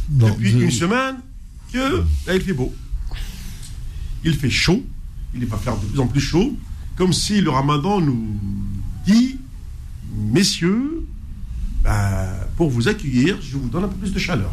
non, 0.10 0.30
depuis 0.30 0.52
je- 0.52 0.58
une 0.60 0.72
semaine, 0.72 1.18
que 1.74 1.98
là, 2.28 2.36
il 2.36 2.42
fait 2.42 2.54
beau. 2.54 2.74
Il 4.26 4.36
fait 4.36 4.50
chaud, 4.50 4.84
il 5.34 5.46
va 5.46 5.58
faire 5.58 5.78
de 5.78 5.86
plus 5.86 6.00
en 6.00 6.08
plus 6.08 6.20
chaud, 6.20 6.58
comme 6.98 7.14
si 7.14 7.40
le 7.42 7.50
ramadan 7.52 8.02
nous 8.02 8.38
dit 9.06 9.38
messieurs, 10.18 11.06
bah, 11.84 12.48
pour 12.58 12.70
vous 12.70 12.88
accueillir, 12.88 13.38
je 13.42 13.56
vous 13.58 13.70
donne 13.70 13.84
un 13.84 13.88
peu 13.88 13.96
plus 13.98 14.12
de 14.14 14.20
chaleur. 14.20 14.52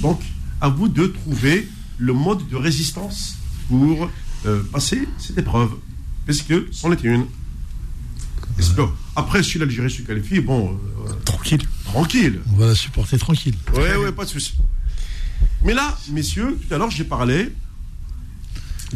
Donc, 0.00 0.20
à 0.60 0.68
vous 0.68 0.88
de 0.88 1.06
trouver 1.06 1.68
le 1.98 2.12
mode 2.12 2.48
de 2.48 2.56
résistance 2.56 3.36
pour 3.68 4.10
euh, 4.46 4.62
passer 4.72 5.06
cette 5.18 5.38
épreuve. 5.38 5.70
Parce 6.26 6.42
que 6.42 6.66
c'en 6.72 6.90
était 6.92 7.08
une. 7.08 7.26
Après, 9.14 9.42
si 9.42 9.58
l'Algérie 9.58 9.90
se 9.90 10.02
qualifie, 10.02 10.40
bon, 10.40 10.78
euh, 11.06 11.12
Tranquille. 11.24 11.62
tranquille. 11.84 12.40
On 12.52 12.56
va 12.56 12.66
la 12.68 12.74
supporter 12.74 13.18
tranquille. 13.18 13.54
Ouais, 13.74 13.96
ouais, 13.96 14.12
pas 14.12 14.24
de 14.24 14.30
souci. 14.30 14.54
Mais 15.64 15.74
là, 15.74 15.96
messieurs, 16.10 16.58
tout 16.66 16.74
à 16.74 16.78
l'heure, 16.78 16.90
j'ai 16.90 17.04
parlé 17.04 17.52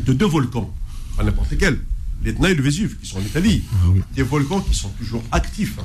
de 0.05 0.13
deux 0.13 0.27
volcans, 0.27 0.73
pas 1.17 1.25
n'importe 1.25 1.51
lesquels, 1.51 1.81
l'Etna 2.23 2.51
et 2.51 2.55
le 2.55 2.63
Vésuve, 2.63 2.99
qui 2.99 3.07
sont 3.09 3.19
en 3.19 3.23
Italie. 3.23 3.63
Ah 3.73 3.89
oui. 3.89 4.01
Des 4.15 4.23
volcans 4.23 4.61
qui 4.61 4.75
sont 4.75 4.91
toujours 4.91 5.23
actifs. 5.33 5.79
hein. 5.79 5.85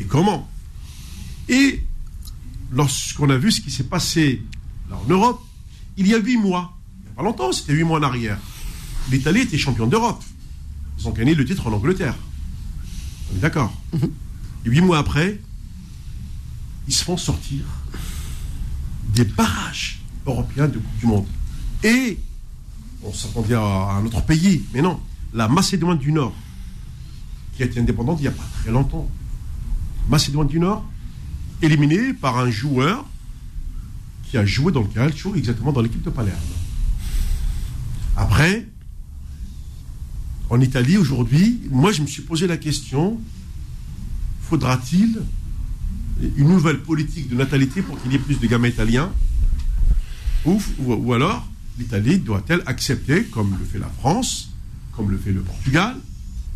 Et 0.00 0.04
comment? 0.04 0.48
Et 1.48 1.84
lorsqu'on 2.72 3.30
a 3.30 3.36
vu 3.36 3.52
ce 3.52 3.60
qui 3.60 3.70
s'est 3.70 3.84
passé 3.84 4.42
là 4.90 4.96
en 4.96 5.08
Europe, 5.08 5.42
il 5.96 6.06
y 6.06 6.14
a 6.14 6.18
huit 6.18 6.36
mois, 6.36 6.76
il 6.98 7.02
n'y 7.04 7.10
a 7.12 7.16
pas 7.16 7.22
longtemps, 7.22 7.52
c'était 7.52 7.72
huit 7.72 7.84
mois 7.84 7.98
en 7.98 8.02
arrière, 8.02 8.38
l'Italie 9.10 9.40
était 9.40 9.58
championne 9.58 9.88
d'Europe. 9.88 10.22
Ils 10.98 11.06
ont 11.08 11.12
gagné 11.12 11.34
le 11.34 11.44
titre 11.44 11.66
en 11.66 11.72
Angleterre. 11.72 12.16
On 13.32 13.36
est 13.36 13.40
d'accord? 13.40 13.72
Et 14.64 14.68
huit 14.68 14.80
mois 14.80 14.98
après, 14.98 15.40
ils 16.88 16.94
se 16.94 17.04
font 17.04 17.16
sortir 17.16 17.60
des 19.14 19.24
barrages 19.24 20.00
européens 20.26 20.68
de 20.68 20.78
Coupe 20.78 20.98
du 20.98 21.06
Monde. 21.06 21.26
Et 21.84 22.18
on 23.06 23.12
s'attendait 23.12 23.54
à 23.54 23.60
un 23.60 24.04
autre 24.04 24.22
pays, 24.22 24.64
mais 24.74 24.82
non, 24.82 25.00
la 25.32 25.48
Macédoine 25.48 25.98
du 25.98 26.12
Nord, 26.12 26.34
qui 27.54 27.62
a 27.62 27.66
été 27.66 27.80
indépendante 27.80 28.18
il 28.18 28.22
n'y 28.22 28.28
a 28.28 28.32
pas 28.32 28.44
très 28.60 28.70
longtemps. 28.70 29.08
Macédoine 30.08 30.48
du 30.48 30.58
Nord, 30.58 30.84
éliminée 31.62 32.12
par 32.12 32.38
un 32.38 32.50
joueur 32.50 33.04
qui 34.24 34.36
a 34.36 34.44
joué 34.44 34.72
dans 34.72 34.80
le 34.80 34.88
Calcio, 34.88 35.34
exactement 35.36 35.72
dans 35.72 35.80
l'équipe 35.80 36.02
de 36.02 36.10
Palerme. 36.10 36.36
Après, 38.16 38.66
en 40.50 40.60
Italie 40.60 40.96
aujourd'hui, 40.96 41.60
moi 41.70 41.92
je 41.92 42.02
me 42.02 42.06
suis 42.06 42.22
posé 42.22 42.46
la 42.46 42.56
question, 42.56 43.20
faudra-t-il 44.42 45.22
une 46.36 46.48
nouvelle 46.48 46.80
politique 46.80 47.28
de 47.28 47.34
natalité 47.34 47.82
pour 47.82 48.00
qu'il 48.00 48.12
y 48.12 48.14
ait 48.16 48.18
plus 48.18 48.40
de 48.40 48.46
gamins 48.46 48.68
italiens? 48.68 49.12
Ou, 50.44 50.62
ou, 50.78 50.94
ou 50.94 51.12
alors 51.12 51.46
l'Italie 51.78 52.18
doit-elle 52.18 52.62
accepter, 52.66 53.24
comme 53.24 53.56
le 53.58 53.64
fait 53.64 53.78
la 53.78 53.90
France, 53.98 54.50
comme 54.92 55.10
le 55.10 55.18
fait 55.18 55.32
le 55.32 55.40
Portugal, 55.40 55.94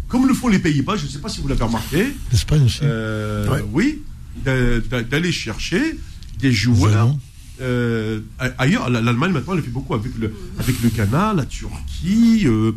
comme 0.08 0.26
le 0.26 0.34
font 0.34 0.48
les 0.48 0.58
Pays-Bas, 0.58 0.96
je 0.96 1.04
ne 1.04 1.08
sais 1.10 1.18
pas 1.18 1.28
si 1.28 1.40
vous 1.40 1.48
l'avez 1.48 1.62
remarqué, 1.64 2.08
L'Espagne 2.32 2.64
aussi. 2.64 2.80
euh, 2.82 3.48
Ouais. 3.48 3.64
oui, 3.72 4.02
d'a- 4.44 4.80
d'a- 4.80 5.02
d'aller 5.02 5.30
chercher 5.32 5.98
des 6.38 6.52
joueurs 6.52 7.14
euh, 7.60 8.20
ailleurs. 8.58 8.88
La- 8.88 9.02
L'Allemagne 9.02 9.32
maintenant, 9.32 9.52
elle 9.52 9.58
le 9.58 9.64
fait 9.64 9.70
beaucoup 9.70 9.94
avec 9.94 10.16
le, 10.18 10.32
avec 10.58 10.80
le 10.82 10.88
Ghana, 10.88 11.34
la 11.34 11.44
Turquie, 11.44 12.42
euh, 12.46 12.72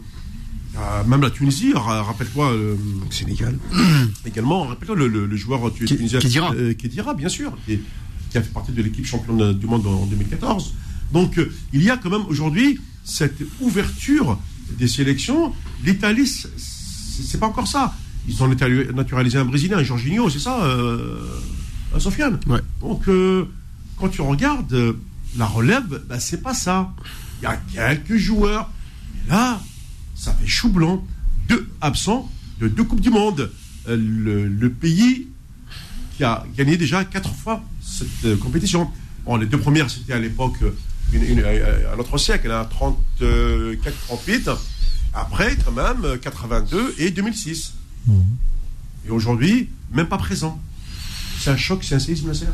euh, 0.77 1.03
même 1.05 1.21
la 1.21 1.29
Tunisie. 1.29 1.71
Ra- 1.73 2.03
Rappelle-toi 2.03 2.51
euh, 2.51 2.75
Sénégal. 3.09 3.57
également, 4.25 4.63
rappelle-toi 4.67 4.95
le, 4.97 5.07
le- 5.07 5.25
le 5.25 5.35
joueur 5.37 5.73
tunisien 5.73 6.19
euh, 6.53 6.73
Khedira, 6.73 7.13
bien 7.13 7.29
sûr, 7.29 7.57
qui, 7.65 7.79
qui 8.29 8.37
a 8.37 8.41
fait 8.41 8.51
partie 8.51 8.73
de 8.73 8.81
l'équipe 8.81 9.05
championne 9.05 9.53
du 9.57 9.65
monde 9.65 9.87
en 9.87 10.05
2014. 10.05 10.73
Donc, 11.11 11.37
euh, 11.37 11.51
il 11.73 11.83
y 11.83 11.89
a 11.89 11.97
quand 11.97 12.09
même 12.09 12.25
aujourd'hui 12.27 12.79
cette 13.03 13.41
ouverture 13.59 14.39
des 14.77 14.87
sélections. 14.87 15.53
L'Italie, 15.83 16.27
c'est- 16.27 17.37
pas 17.37 17.47
encore 17.47 17.67
ça. 17.67 17.93
Ils 18.27 18.41
ont 18.41 18.47
naturalisé 18.47 19.37
un 19.37 19.45
Brésilien, 19.45 19.77
un 19.79 19.83
Jorginho, 19.83 20.29
c'est 20.29 20.39
ça, 20.39 20.63
euh, 20.63 21.19
euh, 21.93 21.99
Sofiane 21.99 22.39
Ouais. 22.47 22.61
Donc, 22.79 23.07
euh, 23.09 23.45
quand 23.97 24.07
tu 24.09 24.21
regardes 24.21 24.73
euh, 24.73 24.93
la 25.37 25.45
relève, 25.45 26.01
bah, 26.07 26.19
c'est 26.19 26.41
pas 26.41 26.53
ça. 26.53 26.93
Il 27.41 27.45
y 27.45 27.47
a 27.47 27.57
quelques 27.95 28.15
joueurs. 28.17 28.69
Mais 29.27 29.35
là, 29.35 29.61
ça 30.15 30.33
fait 30.33 30.47
chou 30.47 30.69
blanc. 30.69 31.05
Deux 31.49 31.67
absents 31.81 32.31
de 32.61 32.67
deux 32.69 32.83
Coupes 32.85 33.01
du 33.01 33.09
Monde. 33.09 33.51
Le, 33.87 34.47
le 34.47 34.69
pays 34.69 35.27
qui 36.15 36.23
a 36.23 36.45
gagné 36.55 36.77
déjà 36.77 37.03
quatre 37.03 37.33
fois 37.35 37.61
cette 37.81 38.39
compétition. 38.39 38.89
Bon, 39.25 39.35
les 39.35 39.45
deux 39.45 39.57
premières, 39.59 39.89
c'était 39.89 40.13
à 40.13 40.19
l'époque, 40.19 40.59
une, 41.13 41.23
une- 41.23 41.39
euh, 41.45 41.93
un 41.93 41.97
autre 41.99 42.17
siècle, 42.17 42.51
hein, 42.51 42.67
34-38. 43.21 44.49
Après, 45.13 45.55
quand 45.63 45.71
même, 45.71 46.03
euh, 46.05 46.17
82 46.17 46.95
et 46.97 47.11
2006. 47.11 47.73
Et 49.07 49.11
aujourd'hui, 49.11 49.69
même 49.91 50.07
pas 50.07 50.17
présent. 50.17 50.61
C'est 51.39 51.49
un 51.51 51.57
choc, 51.57 51.83
c'est 51.83 51.95
un 51.95 51.99
séisme, 51.99 52.27
Nasser. 52.27 52.45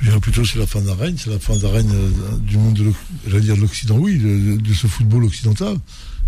Je 0.00 0.06
dirais 0.08 0.20
plutôt 0.20 0.44
c'est 0.44 0.58
la 0.58 0.66
fin 0.66 0.80
d'un 0.80 0.94
règne, 0.94 1.16
c'est 1.18 1.30
la 1.30 1.38
fin 1.38 1.56
d'un 1.56 1.70
règne 1.70 1.90
euh, 1.92 2.36
du 2.38 2.58
monde 2.58 2.74
de 2.74 2.84
l'Oc- 2.84 2.94
j'allais 3.26 3.40
dire 3.40 3.56
de 3.56 3.62
l'Occident, 3.62 3.96
oui, 3.98 4.18
de, 4.18 4.56
de 4.60 4.74
ce 4.74 4.86
football 4.86 5.24
occidental. 5.24 5.76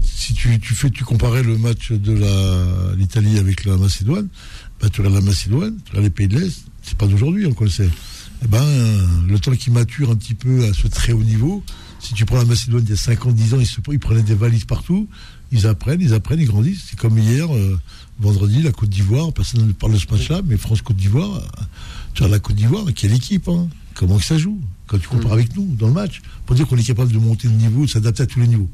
Si 0.03 0.33
tu, 0.33 0.59
tu 0.59 0.75
fais, 0.75 0.91
tu 0.91 1.05
comparais 1.05 1.43
le 1.43 1.59
match 1.59 1.93
de 1.93 2.13
la 2.13 2.95
l'Italie 2.97 3.39
avec 3.39 3.65
la 3.65 3.77
Macédoine, 3.77 4.29
bah, 4.81 4.89
tu 4.89 5.01
regardes 5.03 5.17
la 5.17 5.21
Macédoine, 5.31 5.77
tu 5.85 5.91
regardes 5.91 6.05
les 6.05 6.11
pays 6.11 6.29
de 6.29 6.39
l'Est, 6.39 6.65
c'est 6.83 6.97
pas 6.97 7.07
d'aujourd'hui, 7.07 7.47
on 7.47 7.53
connaissait. 7.53 7.91
Eh 8.45 8.49
ben, 8.49 8.65
le 9.27 9.39
temps 9.39 9.53
qu'ils 9.53 9.73
maturent 9.73 10.11
un 10.11 10.17
petit 10.17 10.35
peu 10.35 10.65
à 10.65 10.73
ce 10.73 10.87
très 10.87 11.13
haut 11.13 11.23
niveau, 11.23 11.63
si 12.01 12.15
tu 12.15 12.25
prends 12.25 12.37
la 12.37 12.45
Macédoine 12.45 12.85
il 12.85 12.91
y 12.91 12.93
a 12.93 12.97
50, 12.97 13.35
10 13.35 13.55
ans, 13.55 13.61
ils, 13.61 13.67
se, 13.67 13.81
ils 13.91 13.99
prenaient 13.99 14.23
des 14.23 14.35
valises 14.35 14.65
partout, 14.65 15.09
ils 15.51 15.67
apprennent, 15.67 16.01
ils 16.01 16.15
apprennent, 16.15 16.41
ils 16.41 16.47
grandissent. 16.47 16.85
C'est 16.89 16.99
comme 16.99 17.19
hier, 17.19 17.53
euh, 17.53 17.79
vendredi, 18.21 18.63
la 18.63 18.71
Côte 18.71 18.91
d'Ivoire, 18.91 19.33
personne 19.33 19.67
ne 19.67 19.73
parle 19.73 19.95
de 19.95 19.99
ce 19.99 20.07
match-là, 20.11 20.43
mais 20.45 20.57
France-Côte 20.57 20.97
d'Ivoire, 20.97 21.37
euh, 21.37 21.63
tu 22.15 22.23
as 22.23 22.29
la 22.29 22.39
Côte 22.39 22.57
d'Ivoire, 22.57 22.85
quelle 22.95 23.13
équipe, 23.13 23.49
hein 23.49 23.69
comment 23.99 24.19
que 24.19 24.25
ça 24.25 24.39
joue? 24.39 24.61
Quand 24.87 24.99
tu 24.99 25.09
compares 25.09 25.33
avec 25.33 25.55
nous 25.57 25.75
dans 25.77 25.89
le 25.89 25.93
match, 25.93 26.23
pour 26.47 26.55
dire 26.55 26.67
qu'on 26.67 26.77
est 26.77 26.83
capable 26.83 27.13
de 27.13 27.19
monter 27.19 27.49
de 27.49 27.53
niveau, 27.53 27.85
de 27.85 27.91
s'adapter 27.91 28.23
à 28.23 28.27
tous 28.27 28.41
les 28.41 28.47
niveaux. 28.47 28.71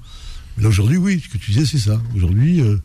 Mais 0.56 0.62
là 0.62 0.68
aujourd'hui, 0.68 0.98
oui, 0.98 1.20
ce 1.24 1.32
que 1.32 1.38
tu 1.38 1.50
disais, 1.50 1.66
c'est 1.66 1.78
ça. 1.78 2.00
Aujourd'hui, 2.14 2.60
euh, 2.60 2.76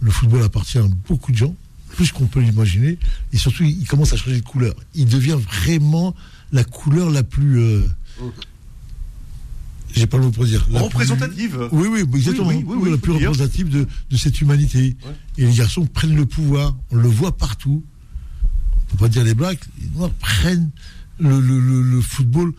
le 0.00 0.10
football 0.10 0.42
appartient 0.42 0.78
à 0.78 0.84
beaucoup 1.08 1.32
de 1.32 1.36
gens, 1.36 1.54
plus 1.90 2.12
qu'on 2.12 2.26
peut 2.26 2.40
l'imaginer, 2.40 2.98
et 3.32 3.36
surtout, 3.36 3.64
il 3.64 3.86
commence 3.86 4.12
à 4.12 4.16
changer 4.16 4.40
de 4.40 4.44
couleur. 4.44 4.74
Il 4.94 5.06
devient 5.06 5.38
vraiment 5.38 6.14
la 6.52 6.64
couleur 6.64 7.10
la 7.10 7.22
plus. 7.22 7.58
Euh, 7.58 7.82
j'ai 9.92 10.06
pas 10.06 10.18
le 10.18 10.24
mot 10.24 10.30
pour 10.30 10.44
dire. 10.44 10.66
La 10.70 10.80
représentative. 10.80 11.68
Plus, 11.68 11.78
oui, 11.78 11.88
oui, 11.90 12.18
exactement. 12.18 12.48
Oui, 12.48 12.64
oui, 12.66 12.76
oui, 12.80 12.90
la 12.90 12.96
plus 12.96 13.12
représentative 13.12 13.68
de, 13.68 13.86
de, 14.10 14.16
cette 14.16 14.40
humanité. 14.40 14.96
Et 15.36 15.46
les 15.46 15.52
garçons 15.52 15.86
prennent 15.86 16.14
le 16.14 16.26
pouvoir. 16.26 16.76
On 16.90 16.96
le 16.96 17.08
voit 17.08 17.36
partout. 17.36 17.84
On 18.44 18.90
peut 18.92 18.98
pas 18.98 19.08
dire 19.08 19.24
les 19.24 19.34
blacks. 19.34 19.60
Les 19.80 19.88
noirs 19.88 20.10
prennent 20.12 20.70
le, 21.18 21.40
le, 21.40 21.82
le, 21.82 22.00
football 22.00 22.52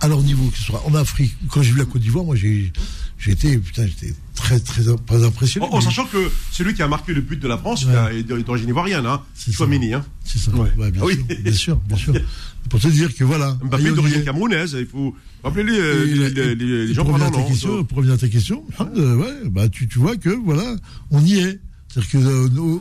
à 0.00 0.08
leur 0.08 0.22
niveau, 0.22 0.48
que 0.48 0.56
ce 0.56 0.64
soit 0.64 0.82
en 0.86 0.94
Afrique. 0.94 1.34
Quand 1.48 1.62
j'ai 1.62 1.72
vu 1.72 1.78
la 1.78 1.84
Côte 1.84 2.00
d'Ivoire, 2.00 2.24
moi, 2.24 2.36
j'ai 2.36 2.72
été, 3.28 3.58
putain, 3.58 3.86
j'étais 3.86 4.14
très, 4.34 4.58
très, 4.58 4.88
impressionné. 5.24 5.66
En, 5.70 5.80
sachant 5.80 6.06
que 6.06 6.30
celui 6.50 6.74
qui 6.74 6.82
a 6.82 6.88
marqué 6.88 7.12
le 7.12 7.20
but 7.20 7.38
de 7.38 7.48
la 7.48 7.58
France 7.58 7.84
ouais. 7.84 8.20
est 8.20 8.22
d'origine 8.22 8.68
ivoirienne, 8.68 9.06
hein. 9.06 9.22
C'est 9.34 9.58
Mini, 9.66 9.92
hein. 9.92 10.04
C'est 10.24 10.38
ça. 10.38 10.50
Ouais. 10.52 10.70
Ouais, 10.78 10.90
bien, 10.90 11.02
ah, 11.04 11.12
sûr, 11.12 11.36
bien 11.42 11.52
sûr, 11.52 11.76
bien 11.76 11.96
sûr. 11.96 12.14
Pour 12.68 12.80
te 12.80 12.88
dire 12.88 13.14
que 13.14 13.24
voilà. 13.24 13.58
Mbappé 13.62 13.90
d'origine 13.92 14.24
camerounaise, 14.24 14.76
il 14.78 14.86
faut 14.86 15.14
rappeler 15.42 15.64
les, 15.64 16.04
les, 16.06 16.30
les, 16.30 16.54
les, 16.54 16.86
les 16.86 16.94
gens 16.94 17.04
pour 17.04 17.14
revenir, 17.14 17.28
à 17.28 17.42
ta 17.42 17.48
question, 17.48 17.84
pour 17.84 17.98
revenir 17.98 18.14
à 18.14 18.18
ta 18.18 18.28
question, 18.28 18.64
euh, 18.80 19.16
ouais, 19.16 19.48
bah, 19.50 19.68
tu, 19.68 19.88
tu 19.88 19.98
vois 19.98 20.16
que 20.16 20.28
voilà, 20.30 20.76
on 21.10 21.24
y 21.24 21.38
est. 21.38 21.58
C'est-à-dire 21.88 22.10
que 22.10 22.18
euh, 22.18 22.78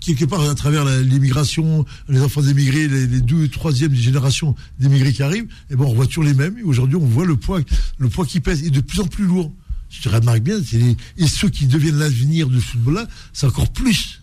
quelque 0.00 0.24
part 0.24 0.48
à 0.48 0.54
travers 0.54 0.84
l'immigration, 0.84 1.84
les 2.08 2.20
enfants 2.22 2.42
d'émigrés, 2.42 2.88
les, 2.88 3.06
les, 3.06 3.20
deux, 3.20 3.48
troisième 3.48 3.94
générations 3.94 4.54
d'émigrés 4.78 5.12
qui 5.12 5.22
arrivent, 5.22 5.44
et 5.44 5.72
eh 5.72 5.76
bon, 5.76 5.86
on 5.90 5.94
voit 5.94 6.06
toujours 6.06 6.24
les 6.24 6.34
mêmes. 6.34 6.56
Et 6.58 6.62
aujourd'hui, 6.62 6.96
on 6.96 7.06
voit 7.06 7.26
le 7.26 7.36
poids, 7.36 7.60
le 7.98 8.08
poids 8.08 8.24
qui 8.24 8.40
pèse 8.40 8.64
est 8.64 8.70
de 8.70 8.80
plus 8.80 9.00
en 9.00 9.06
plus 9.06 9.24
lourd. 9.24 9.52
Je 9.96 10.02
te 10.02 10.08
remarque 10.14 10.40
bien, 10.40 10.58
les, 10.72 10.96
et 11.16 11.26
ceux 11.26 11.48
qui 11.48 11.66
deviennent 11.66 11.98
l'avenir 11.98 12.48
du 12.48 12.60
football-là, 12.60 13.08
c'est 13.32 13.46
encore 13.46 13.72
plus. 13.72 14.20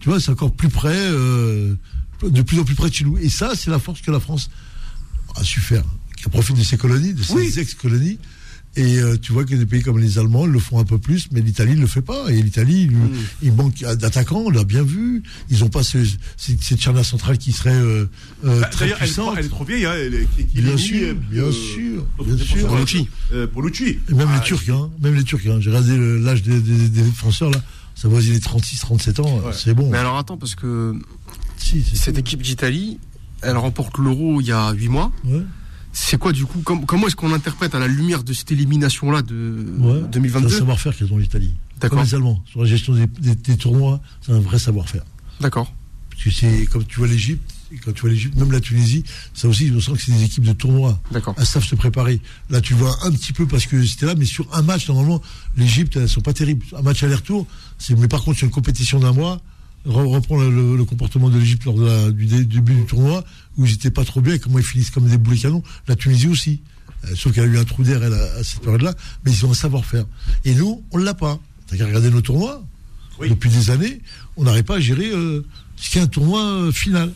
Tu 0.00 0.10
vois, 0.10 0.20
c'est 0.20 0.30
encore 0.30 0.52
plus 0.52 0.68
près, 0.68 0.94
euh, 0.94 1.74
de 2.22 2.42
plus 2.42 2.58
en 2.58 2.64
plus 2.64 2.74
près 2.74 2.90
de 2.90 2.94
chez 2.94 3.04
nous. 3.04 3.16
Et 3.18 3.30
ça, 3.30 3.52
c'est 3.54 3.70
la 3.70 3.78
force 3.78 4.02
que 4.02 4.10
la 4.10 4.20
France 4.20 4.50
a 5.34 5.42
su 5.42 5.60
faire, 5.60 5.84
qui 6.16 6.28
profite 6.28 6.56
de 6.56 6.64
ses 6.64 6.76
colonies, 6.76 7.14
de 7.14 7.22
ses 7.22 7.32
oui. 7.32 7.52
ex-colonies. 7.56 8.18
Et 8.76 8.98
euh, 8.98 9.16
tu 9.16 9.32
vois 9.32 9.44
que 9.44 9.54
des 9.54 9.64
pays 9.64 9.82
comme 9.82 9.98
les 9.98 10.18
Allemands 10.18 10.44
le 10.44 10.58
font 10.58 10.78
un 10.78 10.84
peu 10.84 10.98
plus, 10.98 11.28
mais 11.32 11.40
l'Italie 11.40 11.76
ne 11.76 11.80
le 11.80 11.86
fait 11.86 12.02
pas. 12.02 12.28
Et 12.28 12.42
l'Italie, 12.42 12.90
il 13.40 13.52
manque 13.54 13.78
d'attaquants, 13.78 14.44
on 14.46 14.50
l'a 14.50 14.64
bien 14.64 14.82
vu. 14.82 15.22
Ils 15.48 15.60
n'ont 15.60 15.70
pas 15.70 15.82
ce, 15.82 15.98
cette 16.36 16.80
charnière 16.80 17.04
centrale 17.04 17.38
qui 17.38 17.52
serait 17.52 17.70
euh, 17.70 18.06
euh, 18.44 18.60
bah, 18.60 18.66
très 18.66 18.90
puissante. 18.90 19.32
Elle, 19.32 19.38
elle, 19.38 19.46
est 19.46 19.48
trop 19.48 19.64
vieille. 19.64 19.86
Hein, 19.86 19.94
elle 19.96 20.14
est, 20.14 20.28
qui, 20.36 20.60
bien, 20.60 20.76
sûr, 20.76 21.14
bien 21.30 21.50
sûr, 21.50 22.06
bien 22.22 22.36
sûr. 22.36 22.68
Bonucci. 22.68 23.98
Et 24.10 24.14
même 24.14 24.28
ah, 24.30 24.36
les 24.36 24.42
Turcs, 24.42 24.68
hein, 24.68 24.90
même 25.00 25.14
les 25.14 25.24
Turcs. 25.24 25.40
Hein. 25.46 25.58
J'ai 25.60 25.70
regardé 25.70 25.96
l'âge 26.20 26.42
des, 26.42 26.60
des, 26.60 26.88
des, 26.88 27.02
défenseurs 27.02 27.50
là. 27.50 27.62
Ça 27.94 28.08
voisine 28.08 28.34
les 28.34 28.40
36, 28.40 28.80
37 28.80 29.20
ans. 29.20 29.38
Ouais. 29.38 29.52
C'est 29.54 29.72
bon. 29.72 29.88
Mais 29.88 29.96
alors 29.96 30.18
attends, 30.18 30.36
parce 30.36 30.54
que 30.54 30.94
si, 31.56 31.82
cette 31.82 32.18
équipe 32.18 32.42
d'Italie, 32.42 32.98
elle 33.40 33.56
remporte 33.56 33.96
l'Euro 33.96 34.42
il 34.42 34.48
y 34.48 34.52
a 34.52 34.72
8 34.72 34.88
mois. 34.90 35.12
Ouais. 35.24 35.40
C'est 35.98 36.18
quoi 36.18 36.32
du 36.32 36.44
coup 36.44 36.60
Comment 36.60 37.06
est-ce 37.06 37.16
qu'on 37.16 37.32
interprète 37.32 37.74
à 37.74 37.78
la 37.78 37.88
lumière 37.88 38.22
de 38.22 38.34
cette 38.34 38.52
élimination-là 38.52 39.22
de 39.22 39.64
ouais, 39.78 40.02
2022 40.12 40.48
C'est 40.48 40.54
un 40.54 40.58
savoir-faire 40.58 40.94
qu'ils 40.94 41.10
ont 41.10 41.16
l'Italie. 41.16 41.54
D'accord. 41.80 42.02
Les 42.02 42.14
Allemands, 42.14 42.42
sur 42.44 42.60
la 42.60 42.66
gestion 42.68 42.92
des, 42.92 43.06
des, 43.06 43.34
des 43.34 43.56
tournois, 43.56 44.02
c'est 44.20 44.32
un 44.32 44.38
vrai 44.38 44.58
savoir-faire. 44.58 45.04
D'accord. 45.40 45.72
Parce 46.10 46.22
que 46.22 46.30
c'est 46.30 46.66
comme 46.66 46.84
tu 46.84 46.98
vois 46.98 47.08
l'Égypte, 47.08 47.50
et 47.72 47.78
quand 47.78 47.92
tu 47.92 48.02
vois 48.02 48.10
l'Égypte, 48.10 48.36
même 48.36 48.52
la 48.52 48.60
Tunisie, 48.60 49.04
ça 49.32 49.48
aussi, 49.48 49.72
on 49.74 49.80
sent 49.80 49.92
que 49.92 50.02
c'est 50.02 50.12
des 50.12 50.22
équipes 50.22 50.44
de 50.44 50.52
tournoi. 50.52 51.00
D'accord. 51.12 51.34
Elles 51.38 51.46
savent 51.46 51.64
se 51.64 51.74
préparer. 51.74 52.20
Là, 52.50 52.60
tu 52.60 52.74
vois 52.74 52.94
un 53.02 53.10
petit 53.10 53.32
peu 53.32 53.46
parce 53.46 53.64
que 53.64 53.82
c'était 53.82 54.04
là, 54.04 54.14
mais 54.14 54.26
sur 54.26 54.46
un 54.54 54.60
match, 54.60 54.88
normalement, 54.88 55.22
l'Égypte, 55.56 55.96
elles 55.96 56.10
sont 56.10 56.20
pas 56.20 56.34
terribles. 56.34 56.66
Un 56.76 56.82
match 56.82 57.02
aller-retour, 57.04 57.46
mais 57.96 58.06
par 58.06 58.22
contre, 58.22 58.36
sur 58.36 58.44
une 58.44 58.52
compétition 58.52 59.00
d'un 59.00 59.12
mois, 59.12 59.40
reprend 59.86 60.36
le, 60.36 60.84
comportement 60.84 61.28
de 61.28 61.38
l'Égypte 61.38 61.64
lors 61.64 61.74
de 61.74 61.86
la, 61.86 62.10
du 62.10 62.26
début 62.26 62.74
du 62.74 62.84
tournoi, 62.86 63.24
où 63.56 63.64
ils 63.64 63.72
n'étaient 63.72 63.90
pas 63.90 64.04
trop 64.04 64.20
bien, 64.20 64.34
et 64.34 64.38
comment 64.38 64.58
ils 64.58 64.64
finissent 64.64 64.90
comme 64.90 65.08
des 65.08 65.18
boulets 65.18 65.38
canons. 65.38 65.62
La 65.88 65.96
Tunisie 65.96 66.28
aussi. 66.28 66.60
Euh, 67.04 67.14
sauf 67.14 67.32
qu'elle 67.32 67.44
a 67.44 67.46
eu 67.46 67.58
un 67.58 67.64
trou 67.64 67.82
d'air 67.82 68.02
à, 68.02 68.06
à 68.06 68.44
cette 68.44 68.60
période-là, 68.60 68.94
mais 69.24 69.32
ils 69.32 69.46
ont 69.46 69.50
un 69.50 69.54
savoir-faire. 69.54 70.04
Et 70.44 70.54
nous, 70.54 70.82
on 70.92 70.98
ne 70.98 71.04
l'a 71.04 71.14
pas. 71.14 71.38
T'as 71.66 71.76
qu'à 71.76 71.86
regarder 71.86 72.10
nos 72.10 72.20
tournois. 72.20 72.64
Oui. 73.18 73.30
Depuis 73.30 73.48
des 73.48 73.70
années, 73.70 74.00
on 74.36 74.44
n'arrive 74.44 74.64
pas 74.64 74.76
à 74.76 74.80
gérer 74.80 75.10
euh, 75.10 75.42
ce 75.76 75.90
qui 75.90 75.98
est 75.98 76.02
un 76.02 76.06
tournoi 76.06 76.42
euh, 76.42 76.72
final. 76.72 77.12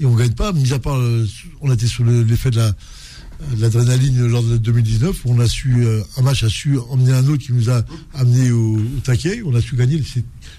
Et 0.00 0.06
on 0.06 0.14
ne 0.14 0.18
gagne 0.18 0.32
pas, 0.34 0.52
mis 0.52 0.72
à 0.72 0.78
part, 0.78 0.96
euh, 0.96 1.26
on 1.60 1.72
était 1.72 1.86
sous 1.86 2.04
l'effet 2.04 2.50
de 2.50 2.56
la 2.56 2.74
l'adrénaline 3.58 4.26
lors 4.26 4.42
de 4.42 4.56
2019, 4.56 5.24
où 5.24 5.32
on 5.32 5.40
a 5.40 5.48
su, 5.48 5.84
euh, 5.84 6.02
un 6.16 6.22
match 6.22 6.44
a 6.44 6.48
su 6.48 6.78
emmener 6.78 7.12
un 7.12 7.26
autre 7.26 7.44
qui 7.44 7.52
nous 7.52 7.70
a 7.70 7.82
amené 8.14 8.50
au, 8.50 8.76
au 8.76 9.00
taquet, 9.02 9.42
on 9.44 9.54
a 9.54 9.60
su 9.60 9.76
gagner, 9.76 10.02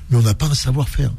mais 0.09 0.18
on 0.18 0.22
n'a 0.22 0.34
pas 0.34 0.47
un 0.47 0.53
savoir-faire. 0.53 1.11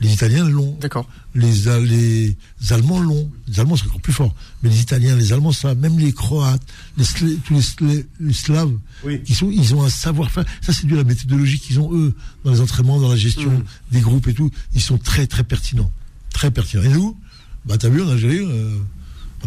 Les 0.00 0.12
Italiens 0.14 0.48
l'ont. 0.48 0.76
D'accord. 0.80 1.06
Les, 1.34 1.52
les 1.82 2.36
Allemands 2.70 3.00
l'ont. 3.00 3.30
Les 3.48 3.60
Allemands 3.60 3.76
sont 3.76 3.86
encore 3.86 4.00
plus 4.00 4.14
forts. 4.14 4.34
Mais 4.62 4.70
les 4.70 4.80
Italiens, 4.80 5.14
les 5.14 5.32
Allemands, 5.32 5.52
ça, 5.52 5.74
même 5.74 5.98
les 5.98 6.12
Croates, 6.12 6.62
les, 6.96 7.04
tous 7.44 7.62
les, 7.82 8.06
les 8.18 8.32
Slaves, 8.32 8.72
oui. 9.04 9.20
ils, 9.26 9.34
sont, 9.34 9.50
ils 9.50 9.74
ont 9.74 9.84
un 9.84 9.90
savoir-faire. 9.90 10.44
Ça, 10.62 10.72
c'est 10.72 10.86
dû 10.86 10.94
à 10.94 10.98
la 10.98 11.04
méthodologie 11.04 11.60
qu'ils 11.60 11.80
ont, 11.80 11.94
eux, 11.94 12.14
dans 12.44 12.52
les 12.52 12.60
entraînements, 12.60 12.98
dans 12.98 13.10
la 13.10 13.16
gestion 13.16 13.50
mmh. 13.50 13.64
des 13.92 14.00
groupes 14.00 14.26
et 14.28 14.34
tout. 14.34 14.50
Ils 14.74 14.80
sont 14.80 14.96
très, 14.96 15.26
très 15.26 15.44
pertinents. 15.44 15.90
Très 16.30 16.50
pertinents. 16.50 16.84
Et 16.84 16.88
nous, 16.88 17.18
bah, 17.66 17.76
t'as 17.76 17.90
vu, 17.90 18.00
en 18.02 18.08
Algérie, 18.08 18.40
euh, 18.40 18.78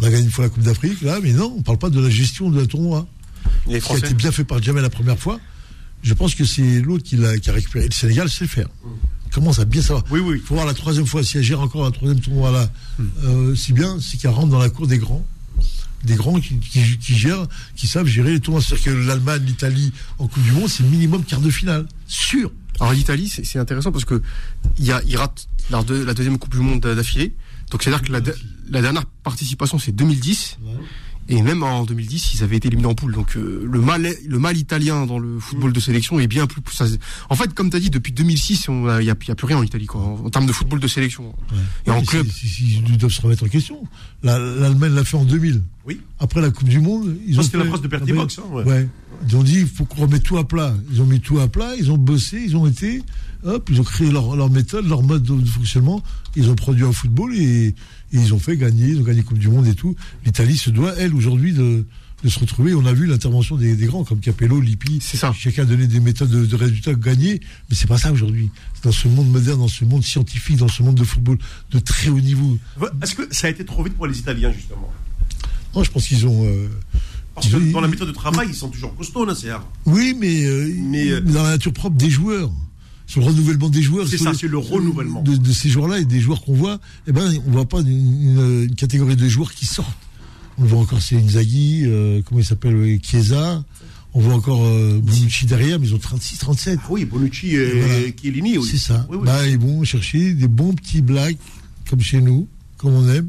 on 0.00 0.04
a 0.04 0.10
gagné 0.10 0.22
une 0.22 0.30
fois 0.30 0.44
la 0.44 0.50
Coupe 0.50 0.62
d'Afrique, 0.62 1.02
là, 1.02 1.18
mais 1.20 1.32
non, 1.32 1.52
on 1.58 1.62
parle 1.62 1.78
pas 1.78 1.90
de 1.90 2.00
la 2.00 2.10
gestion 2.10 2.48
de 2.48 2.60
la 2.60 2.66
tournoi. 2.66 3.08
Les 3.66 3.80
qui 3.80 3.92
a 3.92 3.98
été 3.98 4.14
bien 4.14 4.30
fait 4.30 4.44
par 4.44 4.62
Jamel 4.62 4.82
la 4.82 4.90
première 4.90 5.18
fois. 5.18 5.40
Je 6.02 6.14
pense 6.14 6.34
que 6.34 6.44
c'est 6.44 6.80
l'autre 6.80 7.02
qui, 7.02 7.16
qui, 7.40 7.50
a 7.50 7.52
récupéré. 7.52 7.86
Le 7.86 7.92
Sénégal 7.92 8.30
sait 8.30 8.44
le 8.44 8.50
faire. 8.50 8.68
Mmh 8.84 8.88
commence 9.34 9.58
à 9.58 9.64
bien 9.64 9.82
savoir. 9.82 10.04
Oui, 10.10 10.20
oui. 10.20 10.36
Il 10.36 10.42
faut 10.42 10.54
voir 10.54 10.66
la 10.66 10.74
troisième 10.74 11.06
fois, 11.06 11.22
si 11.22 11.36
elle 11.36 11.42
gère 11.42 11.60
encore 11.60 11.84
un 11.84 11.90
troisième 11.90 12.20
tournoi 12.20 12.50
là, 12.52 12.70
mm. 12.98 13.04
euh, 13.24 13.54
si 13.54 13.72
bien, 13.72 13.98
c'est 14.00 14.16
qu'elle 14.16 14.30
rentre 14.30 14.48
dans 14.48 14.58
la 14.58 14.70
cour 14.70 14.86
des 14.86 14.98
grands. 14.98 15.26
Des 16.04 16.16
grands 16.16 16.38
qui, 16.38 16.58
qui, 16.58 16.98
qui 16.98 17.14
gèrent, 17.16 17.46
qui 17.76 17.86
savent 17.86 18.06
gérer 18.06 18.32
les 18.32 18.40
tournois. 18.40 18.62
C'est-à-dire 18.62 18.84
que 18.84 18.90
l'Allemagne, 18.90 19.42
l'Italie 19.44 19.92
en 20.18 20.28
Coupe 20.28 20.42
du 20.42 20.52
Monde, 20.52 20.68
c'est 20.68 20.84
minimum 20.84 21.24
quart 21.24 21.40
de 21.40 21.50
finale. 21.50 21.86
Sûr. 22.06 22.52
Alors 22.80 22.92
l'Italie, 22.92 23.28
c'est 23.28 23.58
intéressant 23.58 23.92
parce 23.92 24.04
que 24.04 24.20
il, 24.78 24.84
y 24.84 24.92
a, 24.92 25.00
il 25.06 25.16
rate 25.16 25.48
la, 25.70 25.82
de, 25.82 25.94
la 25.94 26.12
deuxième 26.12 26.38
Coupe 26.38 26.54
du 26.54 26.60
Monde 26.60 26.80
d'affilée. 26.80 27.34
Donc 27.70 27.82
c'est-à-dire 27.82 28.06
que 28.06 28.12
la, 28.12 28.20
la, 28.68 28.82
dernière 28.82 29.06
participation, 29.22 29.78
c'est 29.78 29.92
2010. 29.92 30.58
Ouais. 30.62 30.72
Et 31.28 31.40
même 31.42 31.62
en 31.62 31.84
2010, 31.84 32.34
ils 32.34 32.42
avaient 32.42 32.56
été 32.56 32.68
éliminés 32.68 32.88
en 32.88 32.94
poule. 32.94 33.12
Donc 33.12 33.36
euh, 33.36 33.66
le 33.70 33.80
mal, 33.80 34.06
le 34.26 34.38
mal 34.38 34.56
italien 34.56 35.06
dans 35.06 35.18
le 35.18 35.38
football 35.38 35.72
de 35.72 35.80
sélection 35.80 36.20
est 36.20 36.26
bien 36.26 36.46
plus. 36.46 36.62
Ça, 36.72 36.84
en 37.30 37.34
fait, 37.34 37.54
comme 37.54 37.70
tu 37.70 37.76
as 37.76 37.80
dit, 37.80 37.90
depuis 37.90 38.12
2006, 38.12 38.66
il 38.68 38.74
n'y 38.74 38.88
a, 38.90 39.02
y 39.02 39.10
a, 39.10 39.14
plus 39.14 39.46
rien 39.46 39.58
en 39.58 39.62
Italie, 39.62 39.86
quoi, 39.86 40.02
en, 40.02 40.26
en, 40.26 40.30
termes 40.30 40.46
de 40.46 40.52
football 40.52 40.80
de 40.80 40.88
sélection. 40.88 41.34
Ouais. 41.52 41.58
Et 41.86 41.90
en 41.90 42.02
club. 42.02 42.26
Ils 42.58 42.98
doivent 42.98 43.12
se 43.12 43.22
remettre 43.22 43.44
en 43.44 43.48
question. 43.48 43.82
L'Allemagne 44.22 44.94
l'a 44.94 45.04
fait 45.04 45.16
en 45.16 45.24
2000. 45.24 45.62
Oui. 45.86 46.00
Après 46.18 46.40
la 46.40 46.50
Coupe 46.50 46.68
du 46.68 46.80
Monde, 46.80 47.16
ils 47.26 47.38
ont. 47.38 47.42
C'était 47.42 47.58
la 47.58 47.64
phrase 47.64 47.82
de 47.82 47.88
Bertie 47.88 48.12
Box. 48.12 48.38
Hein, 48.38 48.54
ouais. 48.54 48.64
ouais. 48.64 48.88
Ils 49.28 49.36
ont 49.36 49.42
dit 49.42 49.60
il 49.60 49.66
faut 49.66 49.84
qu'on 49.84 50.02
remette 50.02 50.22
tout 50.22 50.38
à 50.38 50.46
plat. 50.46 50.74
Ils 50.90 51.00
ont 51.00 51.06
mis 51.06 51.20
tout 51.20 51.38
à 51.40 51.48
plat, 51.48 51.74
ils 51.78 51.90
ont 51.90 51.98
bossé, 51.98 52.42
ils 52.44 52.56
ont 52.56 52.66
été. 52.66 53.02
Hop, 53.44 53.68
ils 53.70 53.78
ont 53.80 53.84
créé 53.84 54.10
leur, 54.10 54.36
leur 54.36 54.48
méthode, 54.48 54.86
leur 54.86 55.02
mode 55.02 55.22
de 55.22 55.44
fonctionnement. 55.44 56.02
Ils 56.34 56.48
ont 56.48 56.54
produit 56.54 56.84
un 56.84 56.92
football 56.92 57.34
et 57.36 57.74
ils 58.14 58.32
ont 58.32 58.38
fait 58.38 58.56
gagner, 58.56 58.88
ils 58.88 59.00
ont 59.00 59.04
gagné 59.04 59.22
Coupe 59.22 59.38
du 59.38 59.48
Monde 59.48 59.66
et 59.66 59.74
tout. 59.74 59.94
L'Italie 60.24 60.56
se 60.56 60.70
doit, 60.70 60.94
elle, 60.96 61.14
aujourd'hui, 61.14 61.52
de, 61.52 61.84
de, 62.22 62.28
se 62.28 62.38
retrouver. 62.38 62.74
On 62.74 62.86
a 62.86 62.92
vu 62.92 63.06
l'intervention 63.06 63.56
des, 63.56 63.76
des, 63.76 63.86
grands 63.86 64.04
comme 64.04 64.20
Capello, 64.20 64.60
Lippi. 64.60 64.98
C'est 65.02 65.16
ça. 65.16 65.32
Chacun 65.32 65.62
a 65.62 65.66
donné 65.66 65.86
des 65.86 66.00
méthodes 66.00 66.30
de, 66.30 66.46
de 66.46 66.56
résultats 66.56 66.94
gagnés, 66.94 67.40
mais 67.68 67.76
c'est 67.76 67.88
pas 67.88 67.98
ça 67.98 68.12
aujourd'hui. 68.12 68.50
Dans 68.82 68.92
ce 68.92 69.08
monde 69.08 69.30
moderne, 69.30 69.58
dans 69.58 69.68
ce 69.68 69.84
monde 69.84 70.04
scientifique, 70.04 70.56
dans 70.56 70.68
ce 70.68 70.82
monde 70.82 70.94
de 70.94 71.04
football 71.04 71.38
de 71.70 71.78
très 71.78 72.08
haut 72.08 72.20
niveau. 72.20 72.58
Est-ce 73.02 73.14
que 73.14 73.34
ça 73.34 73.48
a 73.48 73.50
été 73.50 73.64
trop 73.64 73.82
vite 73.82 73.94
pour 73.94 74.06
les 74.06 74.18
Italiens, 74.18 74.52
justement? 74.52 74.92
Non, 75.74 75.82
je 75.82 75.90
pense 75.90 76.06
qu'ils 76.06 76.26
ont. 76.26 76.44
Euh, 76.44 76.68
parce 77.34 77.48
que 77.48 77.72
dans 77.72 77.80
la 77.80 77.88
méthode 77.88 78.08
de 78.08 78.12
travail, 78.12 78.46
ils 78.48 78.54
sont 78.54 78.68
toujours 78.68 78.94
costauds, 78.94 79.24
là, 79.24 79.34
c'est 79.34 79.48
Oui, 79.86 80.16
mais, 80.18 80.44
euh, 80.44 80.72
mais 80.78 81.08
euh, 81.10 81.20
dans 81.20 81.42
la 81.42 81.50
nature 81.50 81.72
propre 81.72 81.96
des 81.96 82.10
joueurs 82.10 82.50
sur 83.06 83.20
le 83.20 83.26
renouvellement 83.26 83.68
des 83.68 83.82
joueurs. 83.82 84.08
C'est 84.08 84.18
ça, 84.18 84.32
c'est 84.34 84.48
le 84.48 84.58
renouvellement. 84.58 85.22
De, 85.22 85.36
de 85.36 85.52
ces 85.52 85.68
joueurs-là 85.68 85.98
et 85.98 86.04
des 86.04 86.20
joueurs 86.20 86.42
qu'on 86.42 86.54
voit, 86.54 86.80
eh 87.06 87.12
ben, 87.12 87.30
on 87.46 87.50
voit 87.50 87.68
pas 87.68 87.80
une, 87.80 87.88
une, 87.88 88.62
une, 88.64 88.74
catégorie 88.74 89.16
de 89.16 89.28
joueurs 89.28 89.52
qui 89.52 89.66
sortent. 89.66 89.96
On 90.58 90.64
voit 90.64 90.78
encore 90.78 91.02
c'est 91.02 91.16
Inzaghi, 91.16 91.82
euh, 91.84 92.22
comment 92.24 92.40
il 92.40 92.46
s'appelle, 92.46 92.98
Chiesa. 93.02 93.64
On 94.16 94.20
voit 94.20 94.34
encore 94.34 94.64
euh, 94.64 95.00
Bonucci 95.02 95.44
derrière, 95.46 95.80
mais 95.80 95.88
ils 95.88 95.94
ont 95.94 95.98
36, 95.98 96.38
37. 96.38 96.78
Ah 96.80 96.86
oui, 96.88 97.04
Bonucci 97.04 97.56
et, 97.56 97.80
voilà. 97.80 97.94
Chiellini, 98.16 98.58
oui. 98.58 98.68
C'est 98.70 98.78
ça. 98.78 99.06
Oui, 99.10 99.16
oui. 99.20 99.26
Bah, 99.26 99.46
ils 99.48 99.58
vont 99.58 99.82
chercher 99.82 100.34
des 100.34 100.46
bons 100.46 100.72
petits 100.72 101.02
blacks, 101.02 101.38
comme 101.90 102.00
chez 102.00 102.20
nous, 102.20 102.46
comme 102.76 102.94
on 102.94 103.08
aime, 103.08 103.28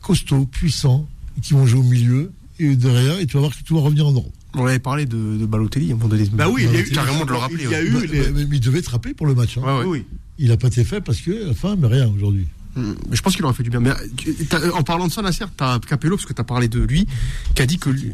costauds, 0.00 0.46
puissants, 0.46 1.08
qui 1.42 1.54
vont 1.54 1.66
jouer 1.66 1.80
au 1.80 1.84
milieu 1.84 2.32
et 2.60 2.76
derrière, 2.76 3.18
et 3.18 3.26
tu 3.26 3.34
vas 3.34 3.40
voir 3.40 3.56
que 3.56 3.62
tout 3.64 3.74
va 3.74 3.80
revenir 3.80 4.06
en 4.06 4.14
ordre. 4.14 4.30
On 4.54 4.66
avait 4.66 4.78
parlé 4.80 5.06
de, 5.06 5.36
de 5.38 5.46
Balotelli 5.46 5.90
à 5.90 5.94
un 5.94 5.96
moment 5.96 6.08
donné. 6.08 6.28
Bah 6.32 6.48
oui, 6.48 6.64
il 6.68 6.74
y 6.74 6.76
a 6.76 6.80
eu 6.80 6.90
carrément 6.90 7.24
de 7.24 7.30
le 7.30 7.36
rappeler. 7.36 7.64
Il 7.64 7.70
y 7.70 7.74
a 7.74 7.82
eu 7.82 7.90
Bah, 7.90 7.98
les- 8.10 8.20
bah, 8.30 8.40
mais 8.48 8.56
il 8.56 8.60
devait 8.60 8.80
être 8.80 8.88
rappelé 8.92 9.14
pour 9.14 9.26
le 9.26 9.34
match. 9.34 9.56
hein. 9.58 9.62
Ouais, 9.62 9.78
ouais. 9.80 9.84
Oui. 9.86 10.04
Il 10.38 10.48
n'a 10.48 10.56
pas 10.56 10.68
été 10.68 10.82
fait 10.84 11.00
parce 11.00 11.20
que, 11.20 11.50
enfin, 11.50 11.76
mais 11.78 11.86
rien 11.86 12.08
aujourd'hui. 12.08 12.46
Mm, 12.74 12.92
Mais 13.10 13.16
je 13.16 13.22
pense 13.22 13.34
qu'il 13.36 13.44
aurait 13.44 13.54
fait 13.54 13.62
du 13.62 13.70
bien. 13.70 13.80
Mais 13.80 13.90
euh, 13.90 13.94
tu- 14.16 14.34
euh, 14.54 14.72
en 14.72 14.82
parlant 14.82 15.06
de 15.06 15.12
ça, 15.12 15.22
Nasser, 15.22 15.44
t'as 15.56 15.78
Capello, 15.80 16.16
parce 16.16 16.26
que 16.26 16.32
t'as 16.32 16.44
parlé 16.44 16.68
de 16.68 16.80
lui, 16.80 17.06
qui 17.54 17.62
a 17.62 17.66
dit 17.66 17.78
que 17.78 17.90
lui, 17.90 18.12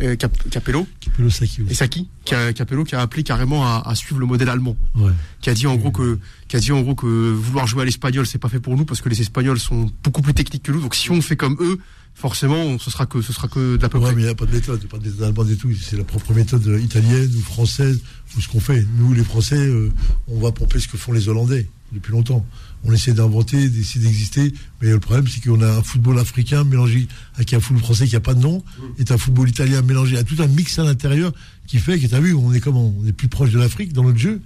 euh, 0.00 0.16
Cap- 0.16 0.48
Capello 0.50 0.86
Le 1.18 1.28
Saki 1.30 1.62
et. 1.68 1.74
Saki, 1.74 2.08
qui 2.24 2.34
a, 2.34 2.52
Capello 2.52 2.84
qui 2.84 2.94
a 2.94 3.00
appelé 3.00 3.22
carrément 3.22 3.64
à, 3.66 3.82
à 3.86 3.94
suivre 3.94 4.20
le 4.20 4.26
modèle 4.26 4.48
allemand, 4.48 4.76
Ouais. 4.94 5.12
qui 5.40 5.50
a 5.50 5.54
dit 5.54 5.66
en 5.66 5.76
gros 5.76 5.90
que, 5.90 6.18
qui 6.48 6.56
a 6.56 6.60
dit 6.60 6.72
en 6.72 6.80
gros 6.82 6.94
que 6.94 7.06
vouloir 7.32 7.66
jouer 7.66 7.82
à 7.82 7.84
l'espagnol, 7.84 8.26
c'est 8.26 8.38
pas 8.38 8.48
fait 8.48 8.60
pour 8.60 8.76
nous 8.76 8.84
parce 8.84 9.00
que 9.00 9.08
les 9.08 9.20
Espagnols 9.20 9.58
sont 9.58 9.90
beaucoup 10.04 10.22
plus 10.22 10.34
techniques 10.34 10.62
que 10.62 10.72
nous. 10.72 10.80
Donc 10.80 10.94
si 10.94 11.10
on 11.10 11.20
fait 11.22 11.36
comme 11.36 11.56
eux, 11.60 11.78
forcément, 12.16 12.78
ce 12.78 12.90
sera 12.90 13.04
que, 13.06 13.20
ce 13.22 13.32
sera 13.32 13.46
que 13.46 13.76
d'à 13.76 13.88
peu 13.88 13.98
Ouais, 13.98 14.04
près. 14.06 14.14
mais 14.14 14.22
il 14.22 14.24
n'y 14.24 14.30
a 14.30 14.34
pas 14.34 14.46
de 14.46 14.52
méthode, 14.52 14.80
il 14.82 14.86
n'y 14.86 14.88
a 14.88 14.90
pas 14.90 14.98
de 14.98 15.04
méthode 15.04 15.22
allemande 15.22 15.50
et 15.50 15.56
tout. 15.56 15.70
C'est 15.80 15.96
la 15.96 16.04
propre 16.04 16.32
méthode 16.32 16.66
italienne 16.82 17.30
ou 17.36 17.40
française, 17.42 18.00
ou 18.36 18.40
ce 18.40 18.48
qu'on 18.48 18.58
fait. 18.60 18.84
Nous, 18.98 19.12
les 19.12 19.22
Français, 19.22 19.56
euh, 19.58 19.92
on 20.26 20.40
va 20.40 20.50
pomper 20.50 20.80
ce 20.80 20.88
que 20.88 20.96
font 20.96 21.12
les 21.12 21.28
Hollandais 21.28 21.68
depuis 21.92 22.12
longtemps. 22.12 22.44
On 22.84 22.92
essaie 22.92 23.12
d'inventer, 23.12 23.68
d'essayer 23.68 24.04
d'exister, 24.04 24.52
mais 24.80 24.88
le 24.90 24.98
problème, 24.98 25.26
c'est 25.28 25.40
qu'on 25.46 25.60
a 25.60 25.70
un 25.70 25.82
football 25.82 26.18
africain 26.18 26.64
mélangé 26.64 27.06
avec 27.36 27.52
un 27.52 27.60
football 27.60 27.84
français 27.84 28.06
qui 28.08 28.14
n'a 28.14 28.20
pas 28.20 28.34
de 28.34 28.40
nom, 28.40 28.64
et 28.98 29.04
un 29.12 29.18
football 29.18 29.48
italien 29.48 29.82
mélangé 29.82 30.16
à 30.16 30.24
tout 30.24 30.36
un 30.40 30.46
mix 30.46 30.78
à 30.78 30.84
l'intérieur 30.84 31.32
qui 31.66 31.78
fait 31.78 31.98
que, 31.98 32.06
tu 32.06 32.14
as 32.14 32.20
vu, 32.20 32.32
on 32.34 32.52
est 32.52 32.60
comment 32.60 32.94
On 32.98 33.06
est 33.06 33.12
plus 33.12 33.28
proche 33.28 33.50
de 33.50 33.58
l'Afrique 33.58 33.92
dans 33.92 34.02
notre 34.04 34.18
jeu 34.18 34.40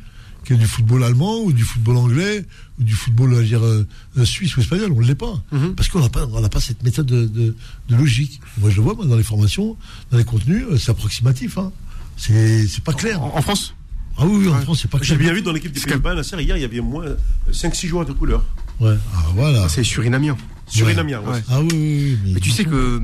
du 0.54 0.66
football 0.66 1.04
allemand 1.04 1.40
ou 1.40 1.52
du 1.52 1.62
football 1.64 1.96
anglais 1.96 2.44
ou 2.80 2.84
du 2.84 2.94
football 2.94 3.32
euh, 3.32 3.36
je 3.36 3.40
veux 3.40 3.46
dire, 3.46 3.64
euh, 3.64 3.86
euh, 4.18 4.24
suisse 4.24 4.56
ou 4.56 4.60
espagnol. 4.60 4.92
On 4.92 5.00
ne 5.00 5.06
l'est 5.06 5.14
pas. 5.14 5.42
Mhm. 5.52 5.74
Parce 5.74 5.88
qu'on 5.88 6.00
n'a 6.00 6.08
pas, 6.08 6.26
on 6.32 6.40
n'a 6.40 6.48
pas 6.48 6.60
cette 6.60 6.82
méthode 6.82 7.06
de, 7.06 7.26
de- 7.26 7.54
de 7.88 7.96
logique. 7.96 8.40
Moi, 8.58 8.70
je 8.70 8.76
le 8.76 8.82
vois 8.82 8.94
moi, 8.94 9.06
dans 9.06 9.16
les 9.16 9.22
formations, 9.22 9.76
dans 10.10 10.18
les 10.18 10.24
contenus, 10.24 10.64
euh, 10.70 10.76
c'est 10.78 10.90
approximatif. 10.90 11.58
Hein. 11.58 11.72
C'est 12.16 12.66
c'est 12.68 12.84
pas 12.84 12.92
clair. 12.92 13.22
En, 13.22 13.36
en 13.36 13.42
France? 13.42 13.74
Ah 14.18 14.26
oui, 14.26 14.38
oui, 14.42 14.48
en 14.48 14.56
Ouais. 14.56 14.62
France, 14.62 14.80
c'est 14.82 14.90
pas 14.90 14.98
J'ai 15.00 15.16
bien 15.16 15.32
vu 15.32 15.40
dans 15.40 15.52
l'équipe 15.52 15.72
des 15.72 15.80
Pays-Bas, 15.80 16.14
Nasser, 16.14 16.36
hier, 16.42 16.56
il 16.56 16.60
y 16.60 16.64
avait 16.64 16.80
moins 16.80 17.04
5-6 17.50 17.86
joueurs 17.86 18.04
de 18.04 18.12
couleur. 18.12 18.44
Ouais. 18.80 18.96
Ah, 19.14 19.24
voilà. 19.34 19.68
C'est 19.68 19.84
surinamien. 19.84 20.36
Surinamien, 20.66 21.20
ouais. 21.20 21.28
Ouais. 21.32 21.42
Ah 21.48 21.60
oui, 21.60 21.68
oui, 21.72 22.18
oui. 22.24 22.32
Mais 22.34 22.40
tu 22.40 22.50
sais 22.50 22.64
que 22.64 23.00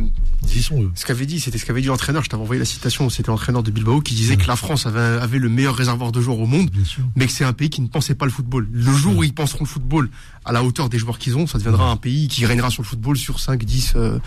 Ils 0.53 0.59
y 0.59 0.63
sont, 0.63 0.83
eux. 0.83 0.91
ce 0.95 1.05
qu'avait 1.05 1.27
dit, 1.27 1.41
c'était 1.41 1.59
ce 1.59 1.67
qu'avait 1.67 1.81
dit 1.83 1.89
l'entraîneur. 1.89 2.23
Je 2.25 2.29
t'avais 2.29 2.43
envoyé 2.43 2.59
la 2.59 2.65
citation. 2.65 3.11
C'était 3.11 3.31
l'entraîneur 3.31 3.63
de 3.63 3.71
Bilbao 3.71 4.01
qui 4.01 4.15
disait 4.15 4.37
que 4.37 4.47
la 4.47 4.57
France 4.57 4.87
avait, 4.87 4.99
avait 5.01 5.39
le 5.39 5.49
meilleur 5.49 5.75
réservoir 5.75 6.13
de 6.13 6.21
joueurs 6.21 6.39
au 6.39 6.47
monde, 6.47 6.71
mais 7.17 7.27
que 7.27 7.33
c'est 7.33 7.45
un 7.45 7.53
pays 7.53 7.71
qui 7.71 7.81
ne 7.81 7.89
pensait 7.89 8.15
pas 8.15 8.25
le 8.25 8.31
football. 8.31 8.69
Le 8.73 8.93
jour 8.93 9.17
où 9.17 9.25
ils 9.25 9.35
penseront 9.35 9.65
le 9.65 9.69
football 9.69 10.09
à 10.45 10.53
la 10.53 10.63
hauteur 10.65 10.89
des 10.89 10.99
joueurs 10.99 11.19
qu'ils 11.19 11.37
ont, 11.37 11.47
ça 11.47 11.59
deviendra 11.59 11.91
un 11.91 11.97
pays 11.97 12.29
qui 12.29 12.47
régnera 12.47 12.71
sur 12.71 12.83
le 12.83 12.87
football 12.89 13.17
sur 13.17 13.41
5, 13.41 13.65
10. 13.65 13.93
euh, 13.97 14.19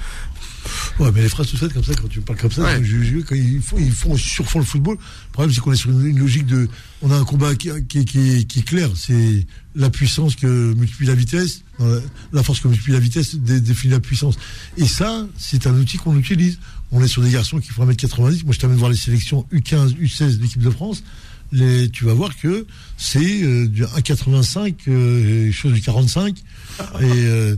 Ouais, 1.00 1.12
mais 1.14 1.22
les 1.22 1.30
phrases 1.30 1.48
toutes 1.48 1.60
faites 1.60 1.74
comme 1.74 1.84
ça, 1.84 1.94
quand 1.96 2.08
tu 2.10 2.20
parles 2.22 2.40
comme 2.40 2.52
ça, 2.52 2.64
Ouais. 2.64 2.76
quand, 2.78 2.84
je- 2.84 3.04
je- 3.04 3.18
quand 3.20 3.36
ils, 3.36 3.62
font, 3.62 3.78
ils 3.80 3.92
font 3.92 4.18
surfont 4.18 4.60
le 4.60 4.66
football. 4.66 4.96
Le 4.98 5.32
problème, 5.32 5.54
c'est 5.54 5.62
qu'on 5.62 5.72
est 5.72 5.78
sur 5.78 5.92
une, 5.92 6.06
une 6.06 6.20
logique 6.20 6.46
de. 6.46 6.68
On 7.02 7.12
a 7.12 7.16
un 7.16 7.24
combat 7.24 7.56
qui, 7.56 7.70
qui, 7.88 8.04
qui, 8.06 8.46
qui 8.46 8.60
est 8.60 8.64
clair. 8.64 8.90
C'est 8.96 9.46
la 9.76 9.90
puissance 9.90 10.36
que 10.36 10.74
multiplie 10.74 11.08
la 11.08 11.16
vitesse. 11.16 11.62
La, 11.80 12.00
la 12.34 12.44
force 12.44 12.60
que 12.60 12.68
multiplie 12.68 12.92
la 12.94 13.00
vitesse 13.00 13.36
dé- 13.36 13.62
définit 13.62 13.94
la 13.94 14.00
puissance. 14.02 14.36
Et 14.78 14.86
ça, 14.86 15.26
c'est 15.38 15.66
un 15.68 15.74
outil 15.80 15.98
qu'on 15.98 16.18
utilise. 16.18 16.60
On 16.92 17.02
est 17.04 17.08
sur 17.08 17.22
des 17.22 17.30
garçons 17.32 17.60
qui 17.60 17.70
font 17.70 17.86
1m90. 17.86 18.44
Moi, 18.44 18.54
je 18.54 18.60
t'amène 18.60 18.78
voir 18.78 18.92
les 18.92 18.98
sélections 18.98 19.46
U15, 19.54 19.96
U16 19.96 20.38
de 20.38 20.42
l'équipe 20.44 20.62
de 20.62 20.70
France. 20.72 21.04
Les, 21.52 21.90
tu 21.90 22.04
vas 22.06 22.14
voir 22.14 22.36
que 22.38 22.68
c'est 22.98 23.44
euh, 23.44 23.68
du 23.68 23.84
1,85, 23.84 24.76
euh, 24.90 25.52
chose 25.52 25.72
du 25.74 25.82
45. 25.82 26.36
Et. 26.38 27.04
euh, 27.04 27.56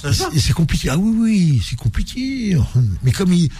C'est 0.00 0.12
ça. 0.12 0.28
et 0.34 0.38
c'est 0.38 0.52
compliqué. 0.52 0.88
Ah 0.90 0.96
oui, 0.98 1.16
oui, 1.18 1.62
c'est 1.68 1.76
compliqué. 1.76 2.56
Mais 3.02 3.12
comme 3.12 3.32
il- 3.32 3.50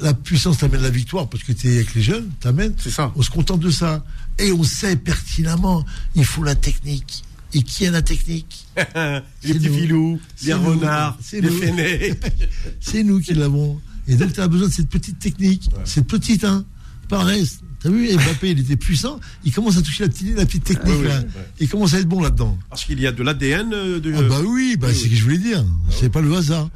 la 0.00 0.14
puissance 0.14 0.58
t'amène 0.58 0.80
la 0.82 0.90
victoire, 0.90 1.28
parce 1.28 1.44
que 1.44 1.52
tu 1.52 1.68
es 1.68 1.74
avec 1.76 1.94
les 1.94 2.02
jeunes, 2.02 2.30
t'amène, 2.40 2.72
C'est 2.78 2.90
ça. 2.90 3.12
on 3.14 3.22
se 3.22 3.30
contente 3.30 3.60
de 3.60 3.70
ça. 3.70 4.04
Et 4.38 4.50
on 4.52 4.62
sait 4.64 4.96
pertinemment, 4.96 5.84
il 6.14 6.24
faut 6.24 6.42
la 6.44 6.54
technique. 6.54 7.24
Et 7.54 7.62
qui 7.62 7.86
a 7.86 7.90
la 7.90 8.00
technique 8.00 8.66
les 8.76 9.20
C'est 9.42 9.54
petits 9.54 9.68
nous. 9.68 9.74
filous, 9.78 10.20
C'est 10.36 10.46
les 10.46 10.52
renards, 10.54 11.18
C'est 11.20 11.40
les 11.42 11.50
nous. 11.50 11.60
fenêtres. 11.60 12.26
C'est 12.80 13.02
nous 13.04 13.20
qui 13.20 13.34
l'avons. 13.34 13.78
Et 14.08 14.14
donc 14.16 14.32
tu 14.32 14.40
as 14.40 14.48
besoin 14.48 14.68
de 14.68 14.72
cette 14.72 14.88
petite 14.88 15.18
technique. 15.18 15.68
Cette 15.84 16.06
petite, 16.06 16.44
hein. 16.44 16.64
Pas 17.08 17.18
le 17.18 17.24
reste. 17.40 17.60
T'as 17.82 17.90
vu, 17.90 18.12
Mbappé, 18.14 18.50
il 18.52 18.60
était 18.60 18.76
puissant. 18.76 19.18
Il 19.44 19.52
commence 19.52 19.76
à 19.76 19.82
toucher 19.82 20.04
la 20.04 20.08
petite, 20.10 20.36
la 20.36 20.46
petite 20.46 20.64
technique, 20.64 20.94
Ah 20.94 20.98
oui, 21.00 21.08
là. 21.08 21.18
ouais. 21.20 21.26
Il 21.60 21.68
commence 21.68 21.94
à 21.94 21.98
être 22.00 22.08
bon 22.08 22.20
là-dedans. 22.22 22.56
Parce 22.70 22.84
qu'il 22.84 23.00
y 23.00 23.06
a 23.06 23.12
de 23.12 23.22
l'ADN 23.22 23.72
euh, 23.74 24.00
de. 24.00 24.12
Ah 24.16 24.22
bah 24.22 24.40
oui, 24.46 24.76
bah, 24.78 24.88
c'est 24.92 25.00
ce 25.04 25.08
que 25.08 25.14
je 25.16 25.22
voulais 25.24 25.38
dire. 25.38 25.64
C'est 25.90 26.08
pas 26.10 26.20
le 26.20 26.32
hasard. 26.34 26.68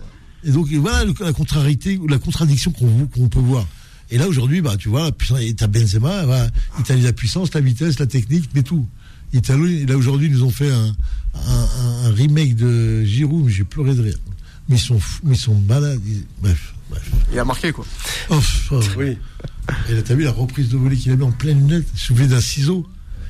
Et 0.45 0.51
donc 0.51 0.69
voilà 0.73 1.05
le- 1.05 1.15
la 1.21 1.33
contrariété 1.33 1.97
ou 1.99 2.07
la 2.09 2.19
contradiction 2.19 2.71
qu'on 2.73 3.29
peut 3.29 3.39
voir. 3.41 3.67
Et 4.11 4.19
là 4.19 4.29
aujourd'hui, 4.29 4.61
bah 4.61 4.77
tu 4.77 4.89
vois, 4.89 5.03
la 5.05 5.13
puissance, 5.13 5.41
et 5.41 5.53
t'as 5.55 5.67
Benzema, 5.67 6.25
bah, 6.27 6.47
Italie 6.79 7.03
la 7.03 7.13
puissance, 7.13 7.53
la 7.55 7.61
vitesse, 7.61 7.99
la 7.99 8.07
technique, 8.07 8.49
mais 8.55 8.63
tout. 8.63 8.87
Italie, 9.33 9.85
là 9.87 9.97
aujourd'hui, 9.97 10.29
ils 10.29 10.33
nous 10.33 10.45
ont 10.45 10.51
fait 10.51 10.71
un, 10.71 10.95
un- 11.35 11.69
un- 11.81 12.05
un 12.07 12.13
remake 12.13 12.55
de 12.55 13.03
Giroud, 13.05 13.47
mais 13.47 13.53
j'ai 13.53 13.65
pleuré 13.65 13.95
de 13.95 14.03
rire. 14.03 14.19
Mais 14.69 14.77
ils 14.77 14.81
sont 14.81 14.99
fous, 15.01 15.21
mais 15.25 15.35
ils 15.35 15.41
sont 15.41 15.61
malades. 15.69 16.01
ils- 16.07 16.25
Bref, 16.41 16.75
bref. 16.91 17.11
Il 17.33 17.39
a 17.39 17.45
marqué 17.45 17.73
quoi. 17.73 17.85
Oh, 18.31 18.39
oh. 18.71 18.81
Oui. 18.97 19.19
Et 19.89 19.95
là, 19.95 20.03
t'as 20.03 20.15
vu 20.15 20.25
la 20.25 20.31
reprise 20.33 20.69
de 20.69 20.77
volée 20.77 20.97
qu'il 20.97 21.13
a 21.13 21.17
mis 21.17 21.23
en 21.25 21.33
pleine 21.33 21.59
lunette, 21.61 21.87
soulevé 21.95 22.27
d'un 22.27 22.41
ciseau. 22.41 22.87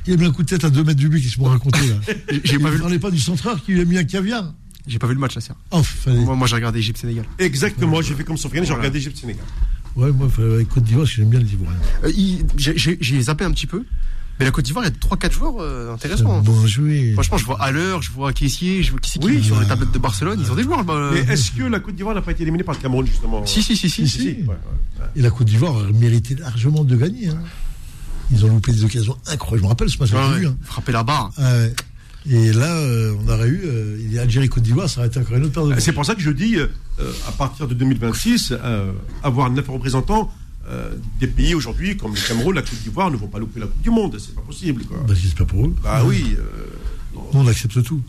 Il 0.07 0.15
a 0.15 0.17
mis 0.17 0.25
un 0.27 0.31
coup 0.33 0.43
de 0.43 0.49
tête 0.49 0.65
à 0.65 0.71
2 0.71 0.85
mètres 0.85 0.99
du 0.99 1.09
but, 1.09 1.21
qu'est-ce 1.21 1.37
qu'on 1.37 1.45
raconter 1.45 1.81
là 1.89 1.97
J'ai 2.45 2.59
pas 2.59 2.71
Il 2.73 2.89
vu. 2.89 2.99
pas 3.01 3.11
du 3.11 3.19
centreur 3.19 3.63
qui 3.65 3.73
lui 3.73 3.81
a 3.81 3.85
mis 3.85 3.99
un 3.99 4.05
caviar. 4.05 4.53
J'ai 4.87 4.99
pas 5.01 5.07
vu 5.09 5.15
le 5.15 5.21
match 5.21 5.35
là. 5.35 5.43
Oh, 5.73 5.83
fallait- 5.83 6.21
Moi, 6.21 6.37
moi 6.37 6.47
j'ai 6.47 6.55
regardé 6.55 6.79
Égypte 6.79 6.99
Sénégal. 6.99 7.25
Exactement, 7.41 8.01
j'ai 8.03 8.15
fait 8.15 8.23
comme 8.23 8.37
Sofiane, 8.37 8.65
j'ai 8.65 8.73
regardé 8.73 8.99
Égypte 8.99 9.17
Sénégal. 9.19 9.45
Ouais, 9.97 10.13
moi, 10.13 10.29
fallait- 10.29 10.55
avec 10.55 10.69
Côte 10.69 10.85
d'Ivoire, 10.85 11.05
parce 11.05 11.11
que 11.17 11.23
j'aime 11.23 11.31
bien 11.31 11.41
les 11.41 11.53
Ivoiriens. 11.53 11.77
Euh, 12.05 12.13
il- 12.17 12.45
j'ai- 12.57 12.77
J'ai 12.79 12.99
j'ai 13.01 13.21
zappé 13.23 13.45
un 13.45 13.51
petit 13.51 13.67
peu, 13.67 13.83
mais 14.39 14.45
la 14.45 14.51
Côte 14.51 14.65
d'Ivoire, 14.65 14.85
il 14.85 14.89
y 14.89 14.91
a 14.93 15.17
3-4 15.17 15.33
joueurs 15.33 15.55
euh, 15.61 15.95
intéressants. 15.95 16.39
hein. 16.39 16.43
Bon 16.45 16.67
joué. 16.67 17.13
Franchement, 17.15 17.39
je 17.39 17.45
vois 17.47 17.63
Haller, 17.63 17.97
je 18.03 18.11
vois 18.13 18.33
Caissier, 18.33 18.83
je 18.83 18.91
vois 18.91 19.01
qui 19.01 19.11
c'est 19.11 19.19
qui 19.19 19.27
Oui. 19.27 19.43
sur 19.43 19.59
les 19.61 19.67
tablettes 19.67 19.93
de 19.93 19.99
Barcelone. 19.99 20.39
Ils 20.43 20.51
ont 20.53 20.55
des 20.55 20.63
joueurs 20.63 20.79
là-bas. 20.79 21.11
Mais 21.13 21.21
euh. 21.21 21.33
est-ce 21.33 21.53
que 21.53 21.63
la 21.63 21.81
Côte 21.81 21.95
d'Ivoire 21.95 22.15
n'a 22.15 22.23
pas 22.23 22.33
été 22.33 22.43
éliminée 22.43 22.65
par 22.65 22.75
le 22.75 22.81
Cameroun, 22.81 23.07
justement? 23.07 23.45
Si, 23.47 23.63
si, 23.63 23.77
si, 23.77 23.89
si. 23.89 24.07
Si, 24.09 24.19
si. 24.19 24.27
Ouais, 24.29 24.49
ouais. 24.49 25.07
Et 25.17 25.23
la 25.23 25.31
Côte 25.31 25.47
d'Ivoire 25.47 25.77
méritait 25.95 26.35
largement 26.35 26.85
de 26.85 26.97
gagner. 26.97 27.29
hein. 27.29 27.39
Ils 28.31 28.45
ont 28.45 28.49
loupé 28.49 28.73
des 28.73 28.85
occasions 28.85 29.17
incroyables. 29.29 29.61
Je 29.61 29.65
me 29.65 29.69
rappelle 29.69 29.89
ce 29.89 29.99
match, 29.99 30.13
Ouais, 30.13 30.19
j'ai 30.29 30.33
ouais. 30.35 30.41
vu. 30.41 30.47
hein. 30.49 30.57
Frapper 30.63 30.93
la 30.93 31.03
barre. 31.05 31.31
Ouais. 31.39 31.73
Et 32.29 32.53
là, 32.53 32.75
euh, 32.75 33.15
on 33.25 33.29
aurait 33.29 33.47
eu 33.49 33.61
euh, 33.65 33.97
il 34.01 34.13
y 34.13 34.19
a 34.19 34.23
Algérie-Côte 34.23 34.65
d'Ivoire, 34.65 34.89
ça 34.91 34.99
aurait 34.99 35.07
été 35.09 35.21
encore 35.21 35.37
une 35.37 35.45
autre 35.45 35.53
paire 35.55 35.65
de 35.67 35.73
Euh, 35.75 35.77
C'est 35.79 35.93
pour 35.93 36.05
ça 36.05 36.17
que 36.17 36.21
je 36.21 36.31
dis, 36.31 36.57
à 36.59 37.33
partir 37.33 37.69
de 37.69 37.75
2026, 37.75 38.53
euh, 38.53 38.91
avoir 39.23 39.49
neuf 39.49 39.69
représentants 39.69 40.33
euh, 40.69 40.95
des 41.21 41.27
pays 41.29 41.55
aujourd'hui, 41.55 41.97
comme 41.97 42.15
le 42.15 42.21
Cameroun, 42.29 42.55
la 42.55 42.63
Côte 42.63 42.81
d'Ivoire, 42.83 43.11
ne 43.11 43.17
vont 43.17 43.29
pas 43.29 43.39
louper 43.39 43.61
la 43.61 43.67
Coupe 43.67 43.83
du 43.83 43.91
Monde. 43.91 44.17
C'est 44.19 44.35
pas 44.35 44.41
possible. 44.41 44.85
Quoi. 44.85 44.99
Bah, 45.07 45.15
j'espère 45.15 45.47
pour 45.47 45.65
eux. 45.67 45.75
Bah 45.83 46.03
oui. 46.05 46.35
euh, 46.39 47.21
on 47.33 47.47
accepte 47.47 47.83
tout. 47.83 48.03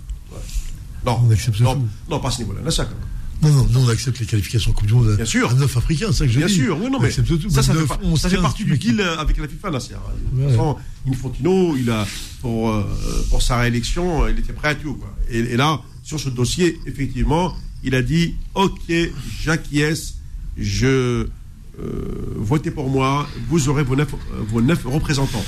non, 1.06 1.20
On 1.26 1.32
accepte 1.32 1.60
non, 1.62 1.76
tout. 1.76 1.88
non, 2.10 2.20
pas 2.20 2.28
à 2.30 2.32
ce 2.32 2.40
niveau-là. 2.40 2.62
Là, 2.64 2.72
ça, 2.72 2.86
quand 2.86 2.92
même. 2.92 3.54
Non, 3.54 3.68
non, 3.72 3.82
on 3.86 3.90
accepte 3.90 4.20
les 4.20 4.26
qualifications 4.26 4.72
en 4.72 4.74
Coupe 4.74 4.88
du 4.88 4.94
Monde 4.96 5.16
Bien 5.16 5.24
sûr. 5.26 5.52
à 5.52 5.54
9 5.54 5.78
Africains, 5.78 6.08
c'est 6.08 6.18
ça 6.20 6.26
que 6.26 6.32
je 6.32 6.40
Bien 6.40 6.48
dis. 6.48 6.56
sûr, 6.56 6.76
oui, 6.82 6.90
non, 6.90 6.98
On 6.98 7.02
mais 7.02 7.08
accepte 7.10 7.28
tout. 7.40 7.50
ça, 7.52 7.62
ça, 7.62 7.74
fait, 7.76 7.86
pas- 7.86 8.00
11, 8.02 8.20
ça 8.20 8.30
fait 8.30 8.36
15, 8.38 8.44
partie 8.44 8.66
du 8.66 8.78
deal 8.80 9.00
euh, 9.00 9.16
avec 9.20 9.38
la 9.38 9.48
FIFA, 9.48 9.70
Nasser. 9.70 9.94
De 9.94 10.30
toute 10.32 10.40
Ouais. 10.40 10.50
façon, 10.50 10.76
Infantino, 11.08 11.78
il 11.78 11.90
a, 11.92 12.08
pour, 12.42 12.72
euh, 12.72 12.84
pour 13.30 13.44
sa 13.44 13.60
réélection, 13.60 14.24
euh, 14.24 14.32
il 14.32 14.40
était 14.40 14.54
prêt 14.54 14.70
à 14.70 14.76
tout. 14.76 14.96
Quoi. 14.96 15.16
Et, 15.30 15.38
et 15.38 15.56
là, 15.56 15.80
sur 16.02 16.20
ce 16.20 16.30
dossier, 16.30 16.80
effectivement, 16.88 17.54
il 17.84 17.94
a 17.94 18.02
dit 18.02 18.34
Ok, 18.56 18.92
j'acquiesce, 19.40 20.16
je 20.58 20.86
euh, 20.88 21.30
votez 22.36 22.72
pour 22.72 22.90
moi, 22.90 23.28
vous 23.50 23.70
aurez 23.70 23.84
vos 23.84 23.96
neuf, 23.96 24.14
euh, 24.14 24.18
vos 24.48 24.62
neuf 24.62 24.84
représentants. 24.86 25.44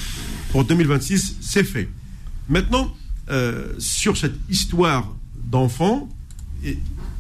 Pour 0.51 0.64
2026, 0.64 1.38
c'est 1.41 1.64
fait. 1.64 1.89
Maintenant, 2.47 2.93
euh, 3.30 3.73
sur 3.77 4.18
cette 4.18 4.35
histoire 4.49 5.07
d'enfants, 5.45 6.10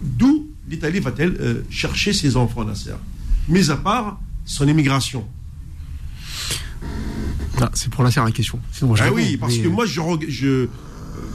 d'où 0.01 0.47
l'Italie 0.67 0.99
va-t-elle 0.99 1.35
euh, 1.39 1.61
chercher 1.69 2.13
ses 2.13 2.35
enfants, 2.37 2.63
Nasser? 2.65 2.93
Mis 3.47 3.69
à 3.71 3.77
part 3.77 4.19
son 4.45 4.67
immigration. 4.67 5.25
Ah, 7.61 7.69
c'est 7.73 7.89
pour 7.89 8.03
la 8.03 8.09
la 8.15 8.31
question. 8.31 8.59
Sinon, 8.71 8.95
Ah 8.99 9.11
oui, 9.11 9.37
parce 9.37 9.57
mais- 9.57 9.63
que 9.63 9.67
moi, 9.67 9.85
je, 9.85 9.99
euh, 10.45 10.69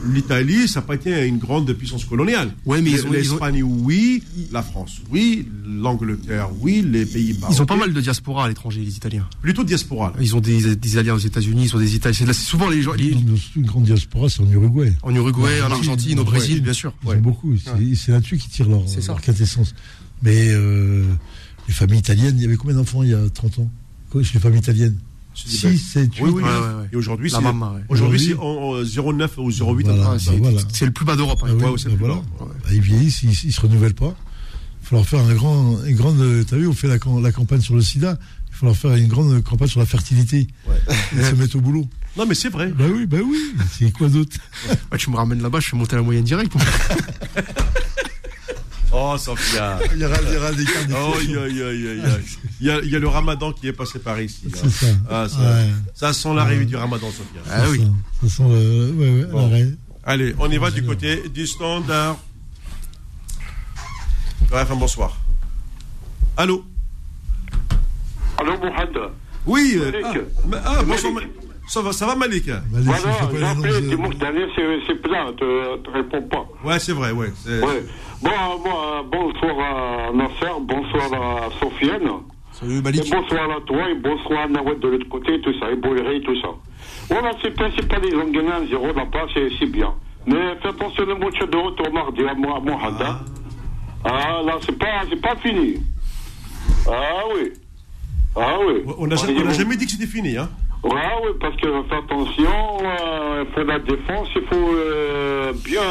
l'Italie, 0.05 0.67
ça 0.67 0.79
n'a 0.81 0.85
pas 0.85 0.95
été 0.95 1.25
une 1.27 1.37
grande 1.37 1.71
puissance 1.73 2.05
coloniale. 2.05 2.53
Ouais, 2.65 2.81
mais 2.81 2.91
ils 2.91 3.05
ont- 3.05 3.11
L'Espagne, 3.11 3.63
oui. 3.63 4.23
La 4.51 4.61
France, 4.63 5.01
oui. 5.11 5.47
L'Angleterre, 5.67 6.49
oui. 6.61 6.83
Les 6.87 7.05
Pays-Bas. 7.05 7.47
Ils 7.51 7.61
ont 7.61 7.65
pas 7.65 7.75
mal 7.75 7.93
de 7.93 8.01
diaspora 8.01 8.45
à 8.45 8.47
l'étranger, 8.47 8.81
les 8.81 8.95
Italiens. 8.95 9.27
Plutôt 9.41 9.63
diaspora. 9.63 10.09
là. 10.15 10.21
Ils 10.21 10.35
ont 10.35 10.41
des, 10.41 10.75
des 10.75 10.97
alliés 10.97 11.11
aux 11.11 11.17
États-Unis, 11.17 11.65
ils 11.65 11.75
ont 11.75 11.79
des 11.79 11.95
Italiens. 11.95 12.25
C'est 12.27 12.33
souvent 12.33 12.69
les 12.69 12.81
gens 12.81 12.93
les- 12.93 13.15
nous, 13.15 13.37
Une 13.55 13.65
grande 13.65 13.83
diaspora, 13.83 14.29
c'est 14.29 14.41
en 14.41 14.49
Uruguay. 14.49 14.93
en 15.03 15.13
Uruguay, 15.15 15.61
en 15.61 15.71
Argentine, 15.71 16.19
au 16.19 16.23
ouais. 16.23 16.29
Brésil, 16.29 16.61
bien 16.61 16.73
sûr. 16.73 16.93
Ils 17.03 17.09
Ouais. 17.09 17.15
ont 17.17 17.21
beaucoup. 17.21 17.53
C'est 17.57 18.11
là-dessus 18.11 18.37
qu'ils 18.37 18.51
tirent 18.51 18.69
leur, 18.69 18.83
C'est 18.87 19.01
ça. 19.01 19.13
leur 19.13 19.21
quintessence. 19.21 19.73
Mais 20.23 20.49
euh, 20.49 21.03
les 21.67 21.73
familles 21.73 21.99
italiennes, 21.99 22.35
il 22.37 22.43
y 22.43 22.45
avait 22.45 22.55
combien 22.57 22.75
d'enfants 22.75 23.03
il 23.03 23.09
y 23.09 23.13
a 23.13 23.29
30 23.29 23.59
ans? 23.59 23.69
Quoi, 24.09 24.23
Chez 24.23 24.35
les 24.35 24.39
familles 24.39 24.59
italiennes? 24.59 24.95
6, 25.35 25.77
7, 25.77 26.15
8. 26.15 26.21
Oui, 26.23 26.29
oui. 26.33 26.43
Ouais, 26.43 26.49
ouais. 26.49 26.89
Et 26.91 26.95
aujourd'hui, 26.95 27.29
c'est 27.29 27.37
aujourd'hui, 27.89 28.33
en 28.35 28.81
0,9 28.81 29.29
ou 29.37 29.49
0,8. 29.49 29.83
Voilà. 29.83 30.03
Ah, 30.05 30.09
bah 30.11 30.17
c'est 30.19 30.37
voilà. 30.37 30.61
le 30.81 30.91
plus 30.91 31.05
bas 31.05 31.15
d'Europe. 31.15 31.39
hein. 31.43 31.47
Ah 31.49 31.53
oui, 31.71 31.83
bah 31.85 31.91
voilà. 31.99 32.15
Bah, 32.39 32.47
ils 32.71 32.81
vieillissent, 32.81 33.23
ils, 33.23 33.31
ils 33.31 33.51
se 33.53 33.61
renouvellent 33.61 33.93
pas. 33.95 34.15
Il 34.81 34.87
faut 34.87 34.95
leur 34.95 35.05
faire 35.07 35.19
un 35.19 35.33
grand, 35.33 35.83
une 35.85 35.95
grande. 35.95 36.45
T'as 36.47 36.57
vu, 36.57 36.67
on 36.67 36.73
fait 36.73 36.87
la, 36.87 36.97
la 37.21 37.31
campagne 37.31 37.61
sur 37.61 37.75
le 37.75 37.81
sida. 37.81 38.17
Il 38.49 38.55
faut 38.55 38.65
leur 38.67 38.77
faire 38.77 38.93
une 38.95 39.07
grande 39.07 39.43
campagne 39.43 39.67
sur 39.67 39.79
la 39.81 39.85
fertilité. 39.85 40.47
Et 41.17 41.21
se 41.23 41.35
mettre 41.35 41.57
au 41.57 41.61
boulot. 41.61 41.85
Non, 42.17 42.25
mais 42.25 42.35
c'est 42.35 42.49
vrai. 42.49 42.67
Bah 42.67 42.85
oui, 42.89 43.05
bah 43.05 43.17
oui. 43.25 43.37
C'est 43.71 43.91
quoi 43.91 44.07
d'autre? 44.07 44.37
Tu 44.97 45.09
me 45.09 45.17
ramènes 45.17 45.41
là-bas, 45.41 45.59
je 45.59 45.67
fais 45.69 45.75
monter 45.75 45.97
la 45.97 46.01
moyenne 46.01 46.23
directe. 46.23 46.53
Oh, 48.97 49.17
Sophia. 49.17 49.77
il 49.93 49.99
y, 49.99 50.05
aura, 50.05 50.15
il 50.21 50.33
y 50.33 50.37
aura 50.37 50.51
des 50.53 50.63
cas 50.65 50.79
Oh, 50.91 51.13
aïe, 51.19 51.37
aïe, 51.37 51.63
aïe. 51.63 52.01
Il 52.61 52.67
y, 52.67 52.69
a, 52.71 52.79
il 52.79 52.89
y 52.89 52.95
a 52.95 52.99
le 52.99 53.07
ramadan 53.09 53.51
qui 53.51 53.67
est 53.67 53.73
passé 53.73 53.99
par 53.99 54.19
ici. 54.21 54.43
là. 54.49 54.57
C'est 54.63 54.69
ça. 54.69 54.85
Ah, 55.09 55.27
ça, 55.27 55.37
Ouais. 55.39 55.69
ça 55.93 56.13
sent 56.13 56.33
l'arrivée 56.33 56.65
du 56.65 56.75
ramadan, 56.77 57.07
Sophia. 57.07 57.41
Ah 57.51 57.63
oui. 57.69 57.79
Ça, 58.21 58.29
ça 58.29 58.35
sent 58.37 58.43
le. 58.47 58.91
Ouais, 58.91 59.09
ouais, 59.19 59.25
Bon. 59.25 59.49
l'arrêt. 59.49 59.67
Allez, 60.05 60.33
on 60.39 60.49
y 60.49 60.57
va 60.57 60.71
du 60.71 60.83
côté 60.85 61.27
du 61.29 61.45
standard. 61.45 62.17
Ouais, 64.51 64.61
enfin, 64.61 64.75
bonsoir. 64.75 65.17
Allô 66.37 66.63
Allô, 68.37 68.57
Mohamed 68.57 68.97
Oui. 69.45 69.73
euh, 69.77 69.91
Malik. 69.91 70.05
ah, 70.05 70.47
ma- 70.47 70.61
ah, 70.65 70.83
bonsoir. 70.83 71.13
Malik. 71.13 71.29
Ma- 71.35 71.41
Ça 71.67 71.81
va, 71.81 71.91
ça 71.93 72.05
va, 72.05 72.15
Malik? 72.15 72.45
Les- 72.45 72.53
Voilà, 72.69 72.99
il 73.31 73.37
j'ai 73.39 73.43
appelé 73.45 73.81
dimanche 73.89 74.15
dernier, 74.17 74.45
c'est 74.87 75.01
plein, 75.01 75.31
tu 75.31 75.39
te 75.83 75.89
réponds 75.91 76.21
pas. 76.21 76.45
Ouais, 76.63 76.79
c'est 76.79 76.91
vrai, 76.93 77.11
ouais. 77.11 77.33
c'est- 77.43 77.59
Ouais. 77.61 77.83
Bon, 78.21 78.29
moi, 78.63 79.03
bonsoir 79.11 79.59
à 79.59 80.11
Nasser, 80.13 80.53
bonsoir 80.61 81.13
à 81.13 81.49
Sofiane, 81.59 82.09
Salut 82.51 82.77
et 82.77 82.81
Malik. 82.81 83.09
bonsoir 83.11 83.49
à 83.51 83.61
toi, 83.65 83.89
et 83.89 83.95
bonsoir 83.95 84.43
à 84.43 84.47
Nawed 84.47 84.79
de 84.79 84.87
l'autre 84.87 85.09
côté, 85.09 85.39
tout 85.41 85.53
ça, 85.59 85.69
et 85.71 85.75
Boilerie, 85.75 86.21
tout 86.21 86.39
ça. 86.41 86.47
Voilà, 87.09 87.31
c'est 87.41 87.49
le 87.49 87.53
principal, 87.55 88.01
gagné 88.31 88.51
un 88.51 88.65
0 88.67 88.87
là-bas, 88.93 89.25
c'est 89.59 89.65
bien. 89.67 89.93
Mais 90.25 90.55
fais 90.61 90.69
attention 90.69 91.03
au 91.03 91.17
match 91.17 91.37
de 91.39 91.57
retour 91.57 91.93
mardi 91.93 92.21
à 92.27 92.33
Mo- 92.33 92.55
à 92.55 92.59
Mohamed. 92.59 93.01
hein. 93.01 93.19
Ah, 94.05 94.41
là, 94.45 94.57
c'est 94.61 94.77
pas, 94.77 95.01
pas 95.21 95.35
fini. 95.41 95.75
Ah 96.87 97.23
oui. 97.35 97.51
Ah 98.35 98.57
oui. 98.65 98.83
On 98.97 99.07
n'a 99.07 99.15
jamais, 99.15 99.39
on 99.41 99.45
n'a 99.45 99.53
jamais 99.53 99.75
dit 99.77 99.85
que 99.85 99.91
c'était 99.91 100.07
fini, 100.07 100.37
hein. 100.37 100.49
Ah 100.87 101.15
oui, 101.23 101.31
parce 101.39 101.55
que 101.55 101.67
fais 101.89 101.95
attention, 101.95 102.77
euh, 102.83 103.43
il 103.47 103.53
faut 103.53 103.63
la 103.63 103.79
défense, 103.79 104.27
il 104.35 104.41
faut 104.43 104.73
euh, 104.75 105.53
bien, 105.63 105.81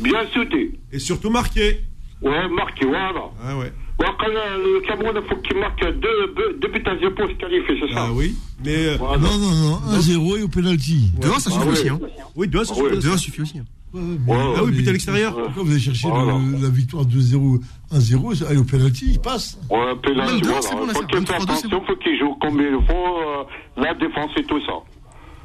bien 0.00 0.26
sauter. 0.32 0.72
Et 0.92 0.98
surtout 0.98 1.30
marqué. 1.30 1.80
Ouais, 2.20 2.48
marquer, 2.48 2.86
voilà. 2.86 3.30
Ah 3.44 3.56
ouais. 3.56 3.72
Ouais, 4.00 4.06
quand 4.18 4.26
le, 4.26 4.74
le 4.74 4.80
Cameroun, 4.80 5.20
il 5.22 5.28
faut 5.28 5.36
qu'il 5.36 5.56
marque 5.58 5.80
deux, 5.84 6.34
deux, 6.34 6.58
deux 6.60 6.68
buts 6.68 6.82
à 6.84 6.96
zéro 6.98 7.12
pour 7.14 7.28
se 7.28 7.34
qualifier, 7.34 7.76
c'est 7.80 7.94
ça 7.94 8.06
Ah 8.08 8.12
oui. 8.12 8.34
Mais 8.64 8.86
euh, 8.88 8.96
Voilà. 8.98 9.18
Non, 9.18 9.38
non, 9.38 9.50
non. 9.54 9.76
1-0 9.98 10.38
et 10.40 10.42
au 10.42 10.48
penalty. 10.48 11.12
2-1, 11.20 11.38
ça 11.38 11.50
suffit 11.50 11.56
Ah 11.60 11.64
ouais. 11.66 11.70
aussi. 11.72 11.88
Hein. 11.88 12.00
oui, 12.34 12.48
deux, 12.48 12.64
ça 12.64 12.74
Ah 12.76 12.82
ouais. 12.82 12.94
suffit. 12.96 13.06
2-1 13.08 13.16
suffit 13.18 13.42
aussi. 13.42 13.58
hein. 13.60 13.64
Ouais, 13.94 14.00
mais- 14.26 14.32
Ah 14.56 14.64
oui, 14.64 14.72
but 14.72 14.88
à 14.88 14.92
l'extérieur. 14.92 15.34
Pourquoi 15.34 15.62
vous 15.62 15.70
allez 15.70 15.80
chercher 15.80 16.08
le- 16.08 16.62
la 16.62 16.68
victoire 16.68 17.04
2-0, 17.04 17.60
1-0 17.92 18.32
et 18.34 18.46
allez 18.48 18.58
au 18.58 18.64
penalty, 18.64 19.06
il 19.12 19.20
passe. 19.20 19.58
Ouais, 19.70 19.78
deux, 20.04 20.14
voilà. 20.14 20.26
c'est 20.62 20.74
bon, 20.74 20.86
là, 20.86 20.92
faut 20.94 21.06
qu'il 21.06 21.16
fasse 21.18 21.24
3-2, 21.24 21.26
c'est 21.26 21.34
attention, 21.66 21.84
faut 21.86 21.96
qu'il 21.96 22.18
joue 22.18 22.34
comme 22.40 22.60
il 22.60 22.86
faut, 22.86 23.80
la 23.80 23.94
défense 23.94 24.30
et 24.36 24.42
tout 24.44 24.60
ça. 24.66 24.72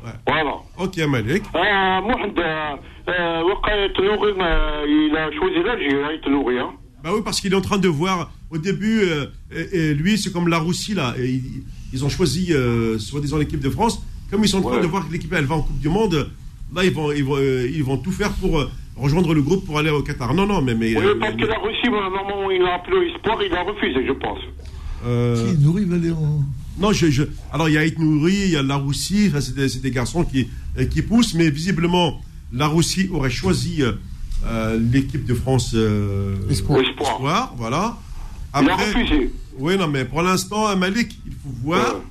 Ouais. 0.04 0.14
Voilà. 0.28 0.56
Ok, 0.78 0.98
Malik. 1.08 1.44
Euh, 1.56 2.02
Mohamed, 2.02 2.40
euh, 2.40 2.76
euh, 3.10 3.44
euh, 3.44 4.86
il 4.88 5.16
a 5.16 5.32
choisi 5.38 5.64
l'Algérie, 5.64 6.20
Nouri, 6.30 6.58
hein. 6.60 6.72
Bah 7.04 7.12
oui, 7.14 7.22
parce 7.24 7.40
qu'il 7.40 7.54
est 7.54 7.56
en 7.56 7.62
train 7.62 7.78
de 7.78 7.88
voir. 7.88 8.32
Au 8.52 8.58
début, 8.58 9.02
euh, 9.04 9.28
et, 9.52 9.78
et 9.92 9.94
lui, 9.94 10.18
c'est 10.18 10.32
comme 10.34 10.48
la 10.48 10.60
Russie, 10.60 10.96
là. 10.96 11.14
Et 11.20 11.30
ils, 11.30 11.64
ils 11.94 12.04
ont 12.06 12.10
choisi, 12.10 12.52
euh, 12.54 12.98
soi-disant, 12.98 13.38
l'équipe 13.38 13.60
de 13.62 13.70
France. 13.70 14.02
Comme 14.32 14.44
ils 14.44 14.48
sont 14.50 14.60
en 14.60 14.62
train 14.62 14.76
Ouais. 14.78 14.82
de 14.82 14.88
voir 14.88 15.08
que 15.08 15.12
l'équipe, 15.14 15.32
elle 15.34 15.46
va 15.46 15.56
en 15.56 15.62
Coupe 15.62 15.80
du 15.80 15.90
Monde, 15.90 16.30
là, 16.76 16.84
ils 16.84 16.92
vont, 16.94 17.12
ils 17.12 17.24
vont, 17.24 17.38
euh, 17.38 17.70
ils 17.74 17.84
vont 17.84 17.98
tout 17.98 18.12
faire 18.12 18.32
pour 18.34 18.60
euh, 18.60 18.70
rejoindre 18.96 19.34
le 19.34 19.42
groupe 19.42 19.66
pour 19.66 19.78
aller 19.80 19.90
au 19.90 20.02
Qatar. 20.04 20.34
Non, 20.34 20.46
non, 20.46 20.62
mais. 20.62 20.76
mais 20.76 20.96
Oui, 20.96 21.04
euh, 21.06 21.16
parce 21.20 21.34
mais- 21.36 21.42
que 21.42 21.48
la 21.48 21.58
Russie, 21.60 21.90
moi, 21.90 22.10
normalement, 22.10 22.50
il 22.52 22.62
a 22.64 22.76
appelé 22.76 22.98
au 22.98 23.02
espoir, 23.16 23.38
il 23.44 23.54
a 23.54 23.64
refusé, 23.64 24.06
je 24.06 24.14
pense. 24.14 24.40
euh, 25.06 25.52
Qui 25.54 25.58
Nouri 25.64 25.86
va 25.86 25.96
aller 25.96 26.12
en. 26.12 26.44
non, 26.80 26.92
je, 26.92 27.08
je- 27.10 27.24
alors 27.54 27.70
il 27.70 27.74
y 27.76 27.78
a 27.78 27.82
Aït 27.82 27.98
Nouri, 28.00 28.34
il 28.46 28.52
y 28.52 28.58
a 28.58 28.62
la 28.64 28.76
Russie, 28.78 29.28
enfin, 29.30 29.40
c'est 29.42 29.56
des, 29.56 29.70
c'est 29.70 29.82
des 29.82 29.92
garçons 29.92 30.24
qui, 30.26 30.50
qui 30.92 31.02
poussent, 31.02 31.34
mais 31.36 31.50
visiblement, 31.50 32.22
la 32.52 32.68
Russie 32.68 33.08
aurait 33.12 33.30
choisi 33.30 33.82
euh, 33.82 34.80
l'équipe 34.92 35.26
de 35.26 35.34
France 35.34 35.72
euh, 35.76 36.36
Espoir. 36.50 36.80
Espoir. 36.82 37.12
Espoir, 37.12 37.54
voilà. 37.58 37.98
Il 38.62 38.70
a 38.70 38.76
refusé. 38.76 39.32
Oui, 39.58 39.78
non, 39.78 39.88
mais 39.88 40.06
pour 40.06 40.22
l'instant, 40.22 40.66
à 40.68 40.76
Malik, 40.76 41.20
il 41.26 41.34
faut 41.34 41.50
voir. 41.64 41.96
Ouais. 41.96 42.02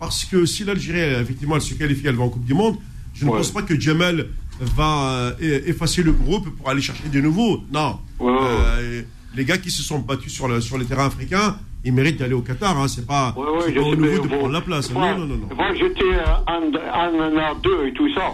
Parce 0.00 0.24
que 0.24 0.44
si 0.46 0.62
l'Algérie, 0.64 1.20
effectivement, 1.20 1.56
elle 1.56 1.62
se 1.62 1.74
qualifie, 1.74 2.06
elle 2.06 2.14
va 2.16 2.24
en 2.24 2.28
Coupe 2.28 2.44
du 2.44 2.54
Monde, 2.54 2.76
je 3.18 3.24
ne 3.24 3.30
Ouais. 3.30 3.36
pense 3.38 3.50
pas 3.50 3.62
que 3.62 3.78
Jamal 3.78 4.26
va 4.60 5.34
euh, 5.40 5.60
effacer 5.66 6.02
le 6.02 6.12
groupe 6.12 6.48
pour 6.56 6.68
aller 6.68 6.80
chercher 6.80 7.08
des 7.08 7.20
nouveaux. 7.22 7.60
Non. 7.72 7.98
Ouais. 8.20 8.32
Euh, 8.40 9.02
les 9.34 9.44
gars 9.44 9.58
qui 9.58 9.70
se 9.70 9.82
sont 9.82 9.98
battus 9.98 10.32
sur, 10.32 10.48
le, 10.48 10.60
sur 10.60 10.78
les 10.78 10.84
terrains 10.84 11.06
africains, 11.06 11.56
ils 11.84 11.92
méritent 11.92 12.18
d'aller 12.18 12.34
au 12.34 12.42
Qatar. 12.42 12.78
Hein. 12.78 12.88
C'est 12.88 13.06
pas, 13.06 13.34
Ouais, 13.36 13.44
ouais, 13.66 13.72
pas 13.72 13.80
au 13.82 13.96
niveau 13.96 14.22
de 14.22 14.28
prendre 14.28 14.50
la 14.52 14.60
place. 14.60 14.88
ils 14.90 14.94
Non, 14.94 15.18
non, 15.18 15.26
non, 15.26 15.48
vont 15.50 15.74
jeter 15.74 16.02
euh, 16.14 16.24
un, 16.46 17.54
deux 17.62 17.86
et 17.88 17.92
tout 17.92 18.12
ça. 18.14 18.32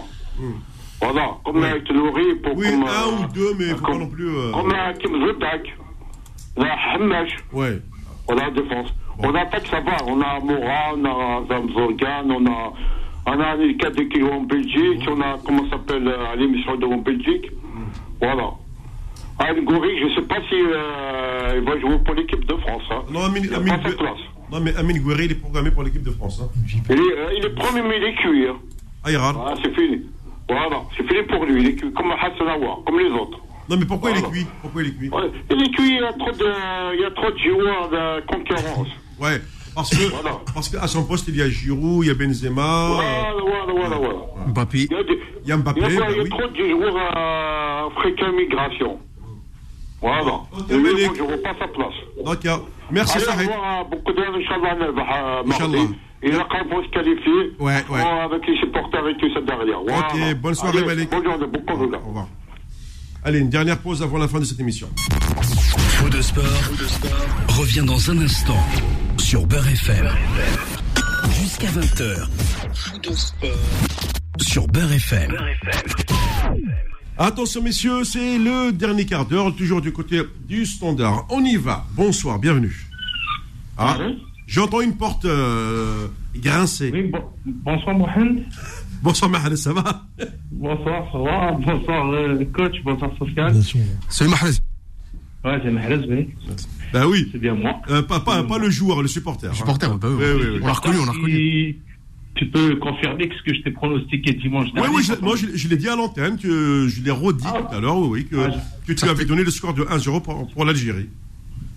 Voilà, 1.01 1.31
comme 1.43 1.57
Ouais. 1.57 1.69
avec 1.69 1.91
Nouri, 1.91 2.35
pour 2.43 2.55
Oui, 2.57 2.69
comme, 2.71 2.83
un 2.83 2.87
euh, 2.87 3.25
ou 3.27 3.33
deux, 3.33 3.53
mais 3.59 3.65
faut 3.71 3.75
comme, 3.85 3.93
pas 3.93 3.99
non 3.99 4.07
plus. 4.07 4.29
euh, 4.29 4.51
Comme 4.51 4.71
euh, 4.73 4.93
Kim 4.93 5.11
Zodak, 5.25 5.77
la 6.57 6.73
Hamash, 6.93 7.31
Ouais. 7.51 7.81
voilà, 8.27 8.49
défense. 8.51 8.89
On 9.19 9.33
attaque, 9.35 9.67
ça 9.69 9.81
va. 9.81 9.97
On 10.07 10.19
a 10.21 10.39
Mora, 10.39 10.93
on 10.95 11.05
a 11.05 11.45
Zamzorgan, 11.47 12.29
on 12.31 12.45
a. 12.47 12.73
On 13.27 13.39
a 13.39 13.55
les 13.55 13.73
vont 14.21 14.33
en 14.33 14.41
Belgique, 14.41 15.07
on 15.09 15.19
a, 15.21 15.37
comment 15.45 15.63
ça 15.65 15.71
s'appelle, 15.71 16.07
euh, 16.07 16.35
l'émission 16.35 16.75
de 16.75 16.85
en 16.85 16.97
Belgique. 16.97 17.51
Voilà. 18.21 18.51
Ah, 19.39 19.53
Goury, 19.53 19.99
je 19.99 20.05
ne 20.05 20.15
sais 20.15 20.21
pas 20.21 20.37
si 20.47 20.55
euh, 20.55 21.55
il 21.57 21.63
va 21.63 21.79
jouer 21.79 21.97
pour 22.05 22.13
l'équipe 22.13 22.45
de 22.45 22.55
France. 22.55 22.83
Hein. 22.91 23.01
Non, 23.11 23.25
Amine, 23.25 23.43
il 23.45 23.53
Amine 23.53 23.79
non, 24.51 24.59
mais 24.61 24.75
Amine 24.75 25.01
Gouiri, 25.01 25.25
il 25.25 25.31
est 25.31 25.35
programmé 25.35 25.71
pour 25.71 25.83
l'équipe 25.83 26.03
de 26.03 26.11
France. 26.11 26.41
Hein. 26.41 26.49
Il 26.89 26.95
est, 26.95 26.99
euh, 26.99 27.33
il 27.37 27.45
est 27.45 27.55
premier, 27.55 27.81
mais 27.81 27.97
il 27.97 28.03
est. 28.03 28.47
Hein. 28.47 28.57
Ah, 29.03 29.11
il 29.11 29.17
rate. 29.17 29.35
Voilà, 29.35 29.55
c'est 29.61 29.73
fini. 29.73 30.01
Voilà, 30.47 30.81
c'est 30.95 31.07
fini 31.07 31.23
pour 31.23 31.45
lui. 31.45 31.61
Il 31.61 31.69
est 31.69 31.75
cuit 31.75 31.91
comme 31.93 32.11
Hassan 32.11 32.47
comme 32.85 32.99
les 32.99 33.09
autres. 33.09 33.39
Non, 33.67 33.77
mais 33.77 33.85
pourquoi 33.85 34.11
il 34.11 34.17
est 34.17 34.29
cuit? 34.29 34.45
Pourquoi 34.61 34.83
il 34.83 34.89
est 34.89 34.93
cuit? 34.93 35.09
Ouais, 35.09 35.31
il 35.49 35.63
est 35.63 35.71
cuit, 35.71 35.95
il 35.95 36.01
y 36.01 36.05
a 36.05 36.13
trop 36.13 36.31
de, 36.31 36.93
il 36.93 37.01
y 37.01 37.05
a 37.05 37.11
trop 37.11 37.31
de 37.31 37.37
joueurs 37.37 37.89
de 37.89 38.25
concurrence. 38.27 38.87
Ouais. 39.19 39.41
Parce 39.75 39.89
que, 39.89 40.09
Voilà. 40.09 40.39
parce 40.53 40.69
qu'à 40.69 40.87
son 40.87 41.03
poste, 41.05 41.27
il 41.27 41.35
y 41.35 41.41
a 41.41 41.49
Giroud, 41.49 42.05
il 42.05 42.07
y 42.07 42.11
a 42.11 42.13
Benzema. 42.13 42.61
euh, 42.61 42.93
Voilà, 42.95 43.33
voilà, 43.73 43.73
voilà, 43.73 43.97
voilà. 43.97 44.47
Mbappé. 44.47 44.87
Il 44.89 44.91
y 44.91 44.95
a, 44.95 44.99
Il 45.45 45.51
a 45.51 45.57
Mbappé, 45.57 45.81
il 45.85 45.93
y 45.93 45.97
a, 45.97 45.99
bah 45.99 46.05
il 46.11 46.15
y 46.17 46.19
a 46.19 46.23
oui. 46.23 46.29
trop 46.29 46.47
de 46.47 46.69
joueurs 46.69 46.95
euh, 47.17 47.87
africains 47.87 48.31
migration. 48.31 48.99
Voilà. 50.01 50.33
Ok, 50.33 50.69
Et 50.71 50.73
lui, 50.77 50.83
moi, 51.05 51.13
je 51.15 51.21
ne 51.21 51.27
vois 51.27 51.37
pas 51.43 51.55
sa 51.59 51.67
place. 51.67 51.93
D'accord. 52.25 52.67
Merci, 52.91 53.17
à 53.27 53.83
beaucoup 53.83 54.13
de 54.13 54.21
Inch'Allah, 54.21 54.77
euh, 54.79 55.43
Inch'Allah. 55.45 55.77
mardi. 55.77 55.95
Et 56.23 56.31
là, 56.31 56.47
quand 56.49 56.57
va 56.75 56.83
se 56.83 56.89
qualifier, 56.89 57.53
Ouais, 57.59 57.83
ouais. 57.89 58.01
avec 58.01 58.47
les 58.47 58.57
supporters 58.59 59.07
et 59.07 59.17
tout 59.17 59.31
ça 59.33 59.41
derrière. 59.41 59.79
Voilà. 59.81 60.07
Ok, 60.31 60.35
bonne 60.41 60.55
soirée, 60.55 60.85
Malik. 60.85 61.09
Bonne 61.11 61.23
journée, 61.23 61.45
bon 61.47 61.59
courage. 61.61 62.01
Au 62.03 62.07
revoir. 62.07 62.27
Allez, 63.25 63.39
une 63.39 63.49
dernière 63.49 63.79
pause 63.79 64.03
avant 64.03 64.17
la 64.19 64.27
fin 64.27 64.39
de 64.39 64.45
cette 64.45 64.59
émission. 64.59 64.87
Faux 65.41 66.09
de 66.09 66.21
sport, 66.21 66.43
revient 67.47 67.83
dans 67.85 68.11
un 68.11 68.19
instant 68.19 68.57
sur 69.17 69.47
Beurre 69.47 69.67
FM. 69.67 70.07
Jusqu'à 71.41 71.67
20h. 71.67 72.27
Faux 72.73 72.97
de 72.99 73.11
sport 73.15 73.49
sur 74.41 74.67
Beurre 74.67 74.91
FM. 74.93 75.35
Attention, 77.17 77.63
messieurs, 77.63 78.03
c'est 78.03 78.37
le 78.37 78.71
dernier 78.71 79.05
quart 79.05 79.25
d'heure, 79.25 79.55
toujours 79.55 79.81
du 79.81 79.91
côté 79.91 80.21
du 80.47 80.65
standard. 80.65 81.25
On 81.29 81.43
y 81.43 81.55
va. 81.55 81.85
Bonsoir, 81.93 82.37
bienvenue. 82.39 82.85
Ah, 83.77 83.97
j'entends 84.47 84.81
une 84.81 84.95
porte 84.97 85.25
euh, 85.25 86.07
grincer. 86.35 86.91
Oui, 86.93 87.03
bon- 87.11 87.23
bonsoir 87.45 87.95
Mohamed. 87.97 88.45
Bonsoir, 89.05 89.29
Mahala, 89.29 89.55
ça 89.55 89.71
va 89.71 90.01
Bonsoir, 90.51 91.07
ça 91.11 91.17
va 91.19 91.51
Bonsoir 91.51 92.11
euh, 92.11 92.43
coach, 92.53 92.73
bonsoir 92.83 93.11
Sofiane. 93.19 93.51
Bien 93.53 93.61
sûr. 93.61 93.79
Salut 94.09 94.31
Mahrez. 94.31 94.49
Ouais, 95.43 95.59
c'est 95.63 95.69
Mahrez, 95.71 95.99
oui. 96.09 96.29
Ben 96.91 97.05
oui. 97.05 97.29
C'est 97.31 97.37
bien 97.37 97.53
moi. 97.53 97.79
Euh, 97.91 98.01
pas, 98.01 98.19
pas, 98.19 98.43
pas 98.43 98.57
le 98.57 98.69
joueur, 98.71 99.03
le 99.03 99.07
supporter. 99.07 99.47
hein. 99.51 99.53
Supporter, 99.53 99.95
bah 99.97 100.07
oui, 100.09 100.15
Oui, 100.17 100.25
oui, 100.35 100.45
oui. 100.55 100.59
on 100.63 100.65
l'a 100.67 100.73
reconnu, 100.73 100.97
on 100.99 101.05
l'a 101.05 101.11
reconnu. 101.11 101.77
Tu 102.33 102.47
peux 102.49 102.75
confirmer 102.77 103.29
que 103.29 103.35
ce 103.35 103.43
que 103.43 103.53
je 103.55 103.61
t'ai 103.61 103.71
pronostiqué 103.71 104.33
dimanche 104.33 104.69
Oui, 104.73 104.81
dernier. 104.81 104.95
oui, 104.97 105.03
je, 105.03 105.13
moi 105.23 105.35
je, 105.37 105.55
je 105.55 105.67
l'ai 105.69 105.77
dit 105.77 105.87
à 105.87 105.95
l'antenne, 105.95 106.37
que 106.37 106.87
je 106.89 107.01
l'ai 107.03 107.11
redit 107.11 107.45
Ah. 107.47 107.61
tout 107.69 107.75
à 107.75 107.79
l'heure, 107.79 107.97
oui, 107.99 108.07
oui, 108.11 108.25
que, 108.25 108.35
Ah, 108.37 108.55
que 108.87 108.91
tu 108.93 109.05
avais 109.07 109.23
donné 109.25 109.43
le 109.43 109.51
score 109.51 109.73
de 109.75 109.83
1-0 109.83 110.21
pour, 110.23 110.47
pour 110.51 110.65
l'Algérie. 110.65 111.07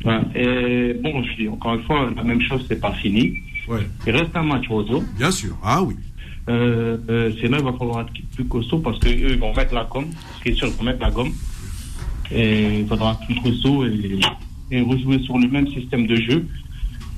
Ouais. 0.05 0.19
Et 0.35 0.95
bon, 0.95 1.23
je 1.23 1.43
dis 1.43 1.49
encore 1.49 1.75
une 1.75 1.83
fois, 1.85 2.11
la 2.17 2.25
même 2.25 2.41
chose, 2.41 2.65
c'est 2.67 2.81
pas 2.81 2.93
fini. 2.95 3.35
Ouais, 3.69 3.87
Il 4.07 4.17
reste 4.17 4.35
un 4.35 4.43
match 4.45 4.67
Roseau. 4.69 5.05
bien 5.19 5.31
sûr. 5.31 5.57
Ah 5.63 5.83
oui. 5.83 5.95
Euh, 6.49 6.97
euh, 7.11 7.33
c'est 7.41 7.49
là, 7.49 7.59
il 7.59 7.65
va 7.65 7.73
falloir 7.73 8.01
être 8.01 8.13
plus 8.35 8.45
costaud 8.47 8.79
parce 8.79 8.99
qu'eux, 8.99 9.11
ils 9.11 9.39
vont 9.39 9.55
mettre 9.55 9.75
la 9.75 9.85
gomme. 9.85 10.11
Ce 10.39 10.43
qui 10.43 10.49
est 10.51 10.55
sûr, 10.55 10.69
ils 10.69 10.75
vont 10.75 10.85
mettre 10.85 11.01
la 11.01 11.11
gomme. 11.11 11.33
Et 12.31 12.81
il 12.81 12.87
faudra 12.87 13.13
être 13.13 13.27
plus 13.27 13.41
costaud 13.41 13.85
et, 13.87 14.21
et 14.71 14.81
rejouer 14.81 15.21
sur 15.21 15.39
le 15.39 15.49
même 15.49 15.69
système 15.69 16.07
de 16.07 16.17
jeu. 16.17 16.47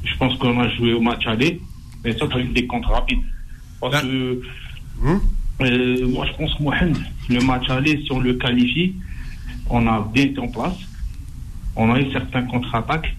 Je 0.04 0.16
pense 0.16 0.36
qu'on 0.38 0.58
a 0.58 0.68
joué 0.70 0.94
au 0.94 1.00
match 1.00 1.26
aller, 1.26 1.60
mais 2.04 2.16
ça, 2.16 2.26
avec 2.32 2.52
des 2.52 2.66
comptes 2.66 2.86
rapides. 2.86 3.20
Parce 3.80 4.02
que 4.02 4.42
Hum 5.02 5.20
euh, 5.62 6.08
moi, 6.08 6.26
je 6.26 6.32
pense, 6.32 6.58
Mohamed, 6.58 6.96
le 7.28 7.40
match 7.40 7.68
aller, 7.68 8.02
si 8.02 8.12
on 8.12 8.20
le 8.20 8.34
qualifie, 8.34 8.94
on 9.68 9.86
a 9.86 10.08
bien 10.12 10.24
été 10.24 10.38
en 10.40 10.48
place. 10.48 10.76
On 11.76 11.92
a 11.92 12.00
eu 12.00 12.10
certains 12.12 12.42
contre-attaques. 12.42 13.14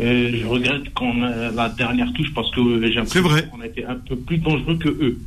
Je 0.00 0.46
regrette 0.46 0.92
qu'on 0.94 1.22
a 1.22 1.50
la 1.50 1.68
dernière 1.68 2.12
touche 2.14 2.32
parce 2.34 2.50
que 2.52 2.60
j'ai 2.88 2.94
l'impression 2.94 3.22
qu'on 3.50 3.60
a 3.60 3.66
été 3.66 3.84
un 3.84 3.96
peu 3.96 4.16
plus 4.16 4.38
dangereux 4.38 4.76
que 4.78 4.88
eux. 4.88 5.18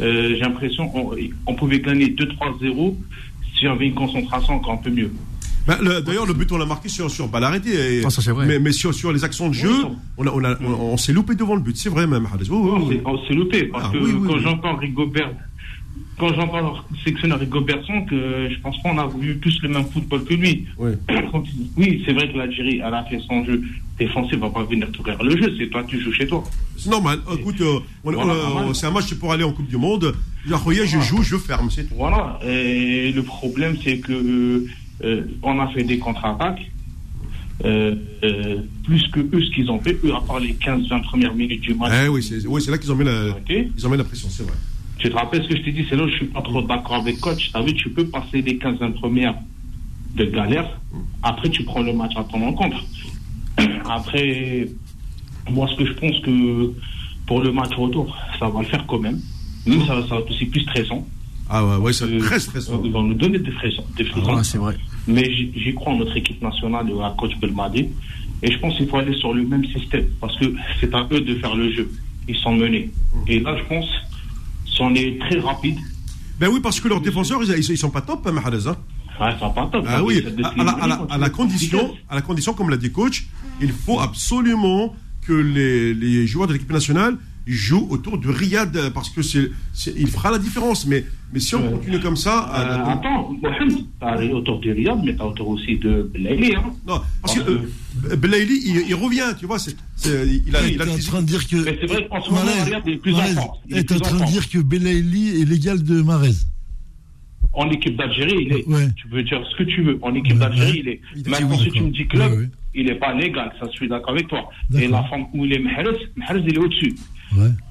Euh, 0.00 0.30
j'ai 0.30 0.40
l'impression 0.40 0.88
qu'on 0.88 1.12
on 1.46 1.54
pouvait 1.54 1.80
gagner 1.80 2.06
2-3-0 2.08 2.96
si 3.58 3.68
on 3.68 3.72
avait 3.72 3.86
une 3.88 3.94
concentration 3.94 4.54
encore 4.54 4.72
un 4.74 4.76
peu 4.78 4.90
mieux. 4.90 5.12
Bah, 5.66 5.78
le- 5.82 6.00
D'ailleurs, 6.02 6.26
le 6.26 6.34
but, 6.34 6.50
on 6.52 6.58
l'a 6.58 6.66
marqué 6.66 6.88
sur, 6.88 7.10
sur 7.10 7.28
balle 7.28 7.44
arrêtée. 7.44 8.02
Ah. 8.04 8.08
Mais, 8.46 8.58
mais 8.58 8.72
sur, 8.72 8.92
sur 8.92 9.12
les 9.12 9.24
actions 9.24 9.48
de 9.48 9.54
jeu, 9.54 9.70
on, 10.18 10.26
a- 10.26 10.30
on, 10.30 10.44
a- 10.44 10.58
on, 10.62 10.72
on 10.92 10.96
s'est 10.96 11.12
loupé 11.12 11.34
devant 11.34 11.54
le 11.54 11.62
but. 11.62 11.76
C'est 11.76 11.88
vrai, 11.88 12.06
même, 12.06 12.26
oui, 12.38 12.48
On 12.50 12.88
s'est- 12.90 13.02
on 13.04 13.26
s'est 13.26 13.34
loupé 13.34 13.64
parce 13.64 13.86
Ah, 13.88 13.92
que 13.92 13.98
oui, 13.98 14.12
oui, 14.14 14.26
quand 14.28 14.34
oui. 14.34 14.40
j'entends 14.42 14.76
Rigobert, 14.76 15.30
quand 16.18 16.32
j'entends 16.34 16.60
leur 16.60 16.84
sélectionneur 17.02 17.38
Rigobertson, 17.40 18.04
que 18.08 18.48
je 18.50 18.58
pense 18.60 18.80
pas 18.82 18.90
qu'on 18.90 18.98
a 18.98 19.06
vu 19.08 19.34
plus 19.36 19.60
le 19.62 19.68
même 19.68 19.84
football 19.86 20.24
que 20.24 20.34
lui. 20.34 20.66
Oui, 20.78 20.92
c'est 22.06 22.12
vrai 22.12 22.30
que 22.32 22.38
l'Algérie, 22.38 22.80
elle 22.86 22.94
a 22.94 23.04
fait 23.04 23.18
son 23.28 23.44
jeu 23.44 23.62
défensif, 23.98 24.38
va 24.38 24.50
pas 24.50 24.64
venir 24.64 24.90
t'ouvrir 24.92 25.22
le 25.22 25.36
jeu, 25.36 25.54
c'est 25.58 25.68
toi 25.68 25.84
tu 25.86 26.00
joues 26.00 26.12
chez 26.12 26.26
toi. 26.26 26.42
C'est 26.76 26.90
normal. 26.90 27.18
Écoute, 27.38 27.60
euh, 27.60 27.78
Voilà, 28.02 28.18
on- 28.22 28.26
normal. 28.26 28.74
c'est 28.74 28.86
un 28.86 28.90
match 28.90 29.12
pour 29.14 29.32
aller 29.32 29.44
en 29.44 29.52
Coupe 29.52 29.68
du 29.68 29.76
Monde. 29.76 30.14
Jahoya, 30.48 30.84
je 30.84 30.98
joue, 31.00 31.22
je 31.22 31.36
ferme, 31.36 31.70
c'est 31.70 31.84
tout. 31.88 31.94
Voilà. 31.96 32.38
Et 32.46 33.12
le 33.12 33.22
problème, 33.22 33.76
c'est 33.82 33.98
que 33.98 34.66
euh, 35.04 35.22
on 35.42 35.58
a 35.60 35.68
fait 35.68 35.84
des 35.84 35.98
contre-attaques. 35.98 36.70
euh, 37.64 37.94
euh, 38.24 38.56
plus 38.84 39.06
que 39.12 39.20
eux, 39.20 39.40
ce 39.40 39.50
qu'ils 39.54 39.70
ont 39.70 39.78
fait, 39.80 39.96
eux, 40.04 40.12
à 40.12 40.20
part 40.20 40.40
les 40.40 40.54
15-20 40.54 41.02
premières 41.04 41.34
minutes 41.34 41.60
du 41.60 41.72
match. 41.74 41.92
Eh 42.04 42.08
oui, 42.08 42.20
c'est 42.20 42.44
oui, 42.48 42.60
là 42.68 42.78
qu'ils 42.78 42.90
ont 42.90 42.96
mis 42.96 43.04
la, 43.04 43.28
ils 43.48 43.86
ont 43.86 43.90
mis 43.90 43.96
la 43.96 44.02
pression, 44.04 44.28
c'est 44.28 44.42
vrai. 44.42 44.52
Tu 44.98 45.10
te 45.10 45.14
rappelles 45.14 45.42
ce 45.42 45.48
que 45.48 45.56
je 45.56 45.62
t'ai 45.62 45.72
dit, 45.72 45.84
c'est 45.88 45.96
là 45.96 46.04
où 46.04 46.08
je 46.08 46.14
suis 46.14 46.26
pas 46.26 46.42
trop 46.42 46.62
d'accord 46.62 46.96
avec 46.96 47.20
coach. 47.20 47.50
Tu 47.76 47.90
peux 47.90 48.06
passer 48.06 48.42
les 48.42 48.56
15 48.58 48.78
premières 49.00 49.34
de 50.14 50.24
galère. 50.26 50.80
Après, 51.22 51.50
tu 51.50 51.64
prends 51.64 51.82
le 51.82 51.92
match 51.92 52.12
à 52.16 52.24
ton 52.24 52.42
encontre. 52.46 52.84
Après, 53.88 54.68
moi, 55.50 55.68
ce 55.68 55.76
que 55.76 55.86
je 55.86 55.92
pense 55.92 56.18
que 56.20 56.72
pour 57.26 57.40
le 57.40 57.52
match 57.52 57.74
retour, 57.74 58.16
ça 58.38 58.48
va 58.48 58.60
le 58.60 58.66
faire 58.66 58.86
quand 58.86 58.98
même. 58.98 59.20
Même 59.66 59.80
ça, 59.86 60.00
ça 60.08 60.14
va 60.14 60.20
être 60.20 60.30
aussi 60.30 60.46
plus 60.46 60.60
stressant. 60.60 61.06
Ah 61.48 61.64
ouais, 61.64 61.76
ouais 61.76 61.92
c'est 61.92 62.18
très 62.18 62.40
stressant. 62.40 62.80
Ils 62.84 62.92
vont 62.92 63.02
nous 63.02 63.14
donner 63.14 63.38
des 63.38 63.50
frissons. 63.50 63.84
Des 63.96 64.04
frissons. 64.04 64.36
Ah, 64.36 64.44
c'est 64.44 64.58
vrai. 64.58 64.76
Mais 65.06 65.24
j'y 65.24 65.52
j'y 65.56 65.74
crois 65.74 65.92
en 65.92 65.96
notre 65.98 66.16
équipe 66.16 66.40
nationale 66.40 66.88
et 66.88 67.02
à 67.02 67.14
coach 67.18 67.36
Belmadi. 67.38 67.88
Et 68.42 68.50
je 68.50 68.58
pense 68.58 68.76
qu'il 68.76 68.88
faut 68.88 68.96
aller 68.96 69.14
sur 69.14 69.32
le 69.32 69.44
même 69.46 69.64
système 69.66 70.06
parce 70.20 70.36
que 70.38 70.54
c'est 70.80 70.94
à 70.94 71.06
eux 71.10 71.20
de 71.20 71.34
faire 71.36 71.54
le 71.54 71.72
jeu. 71.72 71.90
Ils 72.28 72.36
sont 72.36 72.52
menés. 72.52 72.90
Et 73.26 73.40
là, 73.40 73.56
je 73.58 73.64
pense, 73.64 73.86
si 74.74 74.80
on 74.82 74.94
est 74.94 75.18
très 75.20 75.38
rapide, 75.40 75.78
Ben 76.40 76.48
oui, 76.52 76.60
parce 76.60 76.80
que 76.80 76.88
leurs 76.88 77.00
défenseurs, 77.00 77.40
ils, 77.42 77.50
ils, 77.50 77.70
ils 77.70 77.78
sont 77.78 77.90
pas 77.90 78.00
top, 78.00 78.26
hein, 78.26 78.34
hein. 78.36 78.76
ouais, 79.20 79.30
ça 79.38 79.46
va 79.46 79.50
pas 79.50 79.66
top. 79.70 79.84
Ah 79.88 80.02
oui, 80.02 80.22
à, 80.42 80.48
à 80.48 80.64
la, 80.64 80.72
à 80.72 80.86
la- 80.88 81.06
à 81.10 81.18
la 81.18 81.30
condition, 81.30 81.94
à 82.10 82.14
la 82.16 82.22
condition, 82.22 82.54
comme 82.54 82.70
l'a 82.70 82.76
dit 82.76 82.90
coach, 82.90 83.26
il 83.60 83.70
faut 83.70 84.00
absolument 84.00 84.94
que 85.26 85.32
les, 85.32 85.94
les 85.94 86.26
joueurs 86.26 86.48
de 86.48 86.52
l'équipe 86.54 86.72
nationale 86.72 87.16
jouent 87.52 87.86
autour 87.90 88.16
de 88.18 88.28
Riyad 88.28 88.90
parce 88.94 89.10
que 89.10 89.20
c'est, 89.22 89.50
c'est- 89.74 89.92
il 89.96 90.06
fera 90.08 90.30
la 90.30 90.38
différence. 90.38 90.86
Mais, 90.86 91.04
mais 91.32 91.40
si 91.40 91.54
on 91.54 91.72
continue 91.72 92.00
comme 92.00 92.16
ça, 92.16 92.48
Euh, 92.54 92.62
euh, 92.78 92.92
attends, 92.92 93.30
Mohamed, 93.42 93.84
t'as 94.00 94.22
autour 94.32 94.60
de 94.60 94.70
Riyad, 94.70 94.98
mais 95.04 95.14
t'as 95.14 95.24
autour 95.24 95.48
aussi 95.48 95.76
de 95.76 96.08
Belaïli. 96.14 96.54
Hein. 96.56 96.72
non, 96.86 97.00
parce 97.20 97.34
que 97.38 97.50
euh, 97.50 98.16
Belaïli, 98.16 98.60
il, 98.64 98.84
il 98.88 98.94
revient, 98.94 99.34
tu 99.38 99.44
vois, 99.46 99.58
c'est, 99.58 99.76
c'est- 99.96 100.26
il 100.46 100.56
a, 100.56 100.62
Oui, 100.62 100.72
il 100.74 100.80
a 100.82 100.84
le 100.86 100.92
en 100.92 100.96
train 100.98 101.20
de 101.22 101.26
dire 101.26 101.46
que. 101.46 101.56
Mais 101.56 101.76
c'est 101.80 101.86
vrai 101.86 102.06
qu'en 102.08 102.22
ce 102.22 102.30
moment, 102.30 102.42
Riyad 102.64 102.88
est 102.88 102.96
plus. 102.96 103.12
Il 103.12 103.18
est 103.18 103.38
en 103.92 103.96
plus 103.96 103.96
en 103.96 104.00
train 104.00 104.26
de 104.26 104.30
dire 104.30 104.48
que 104.48 104.58
Belaïli 104.58 105.40
est 105.42 105.44
l'égal 105.44 105.82
de 105.82 106.00
Marez. 106.02 106.30
En 107.52 107.70
équipe 107.70 107.96
d'Algérie, 107.96 108.46
il 108.46 108.52
est. 108.52 108.64
Tu 108.96 109.06
peux 109.08 109.22
dire 109.22 109.40
ce 109.50 109.56
que 109.56 109.62
tu 109.64 109.82
veux. 109.82 109.98
En 110.02 110.12
équipe 110.14 110.38
d'Algérie, 110.38 110.80
il 110.84 110.88
est. 110.88 111.00
Maintenant, 111.28 111.58
si 111.58 111.70
tu 111.70 111.82
me 111.82 111.90
dis 111.90 112.06
club, 112.08 112.48
il 112.74 112.86
n'est 112.86 112.96
pas 112.96 113.14
légal. 113.14 113.52
Ça, 113.60 113.66
je 113.70 113.76
suis 113.76 113.88
d'accord 113.88 114.10
avec 114.10 114.26
toi. 114.28 114.48
Et 114.76 114.88
la 114.88 115.04
forme 115.04 115.26
où 115.34 115.44
il 115.44 115.52
est 115.52 115.58
Mahrez, 115.60 115.84
Mahrez, 116.16 116.42
il 116.48 116.54
est 116.54 116.58
au-dessus. 116.58 116.94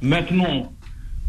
Maintenant, 0.02 0.72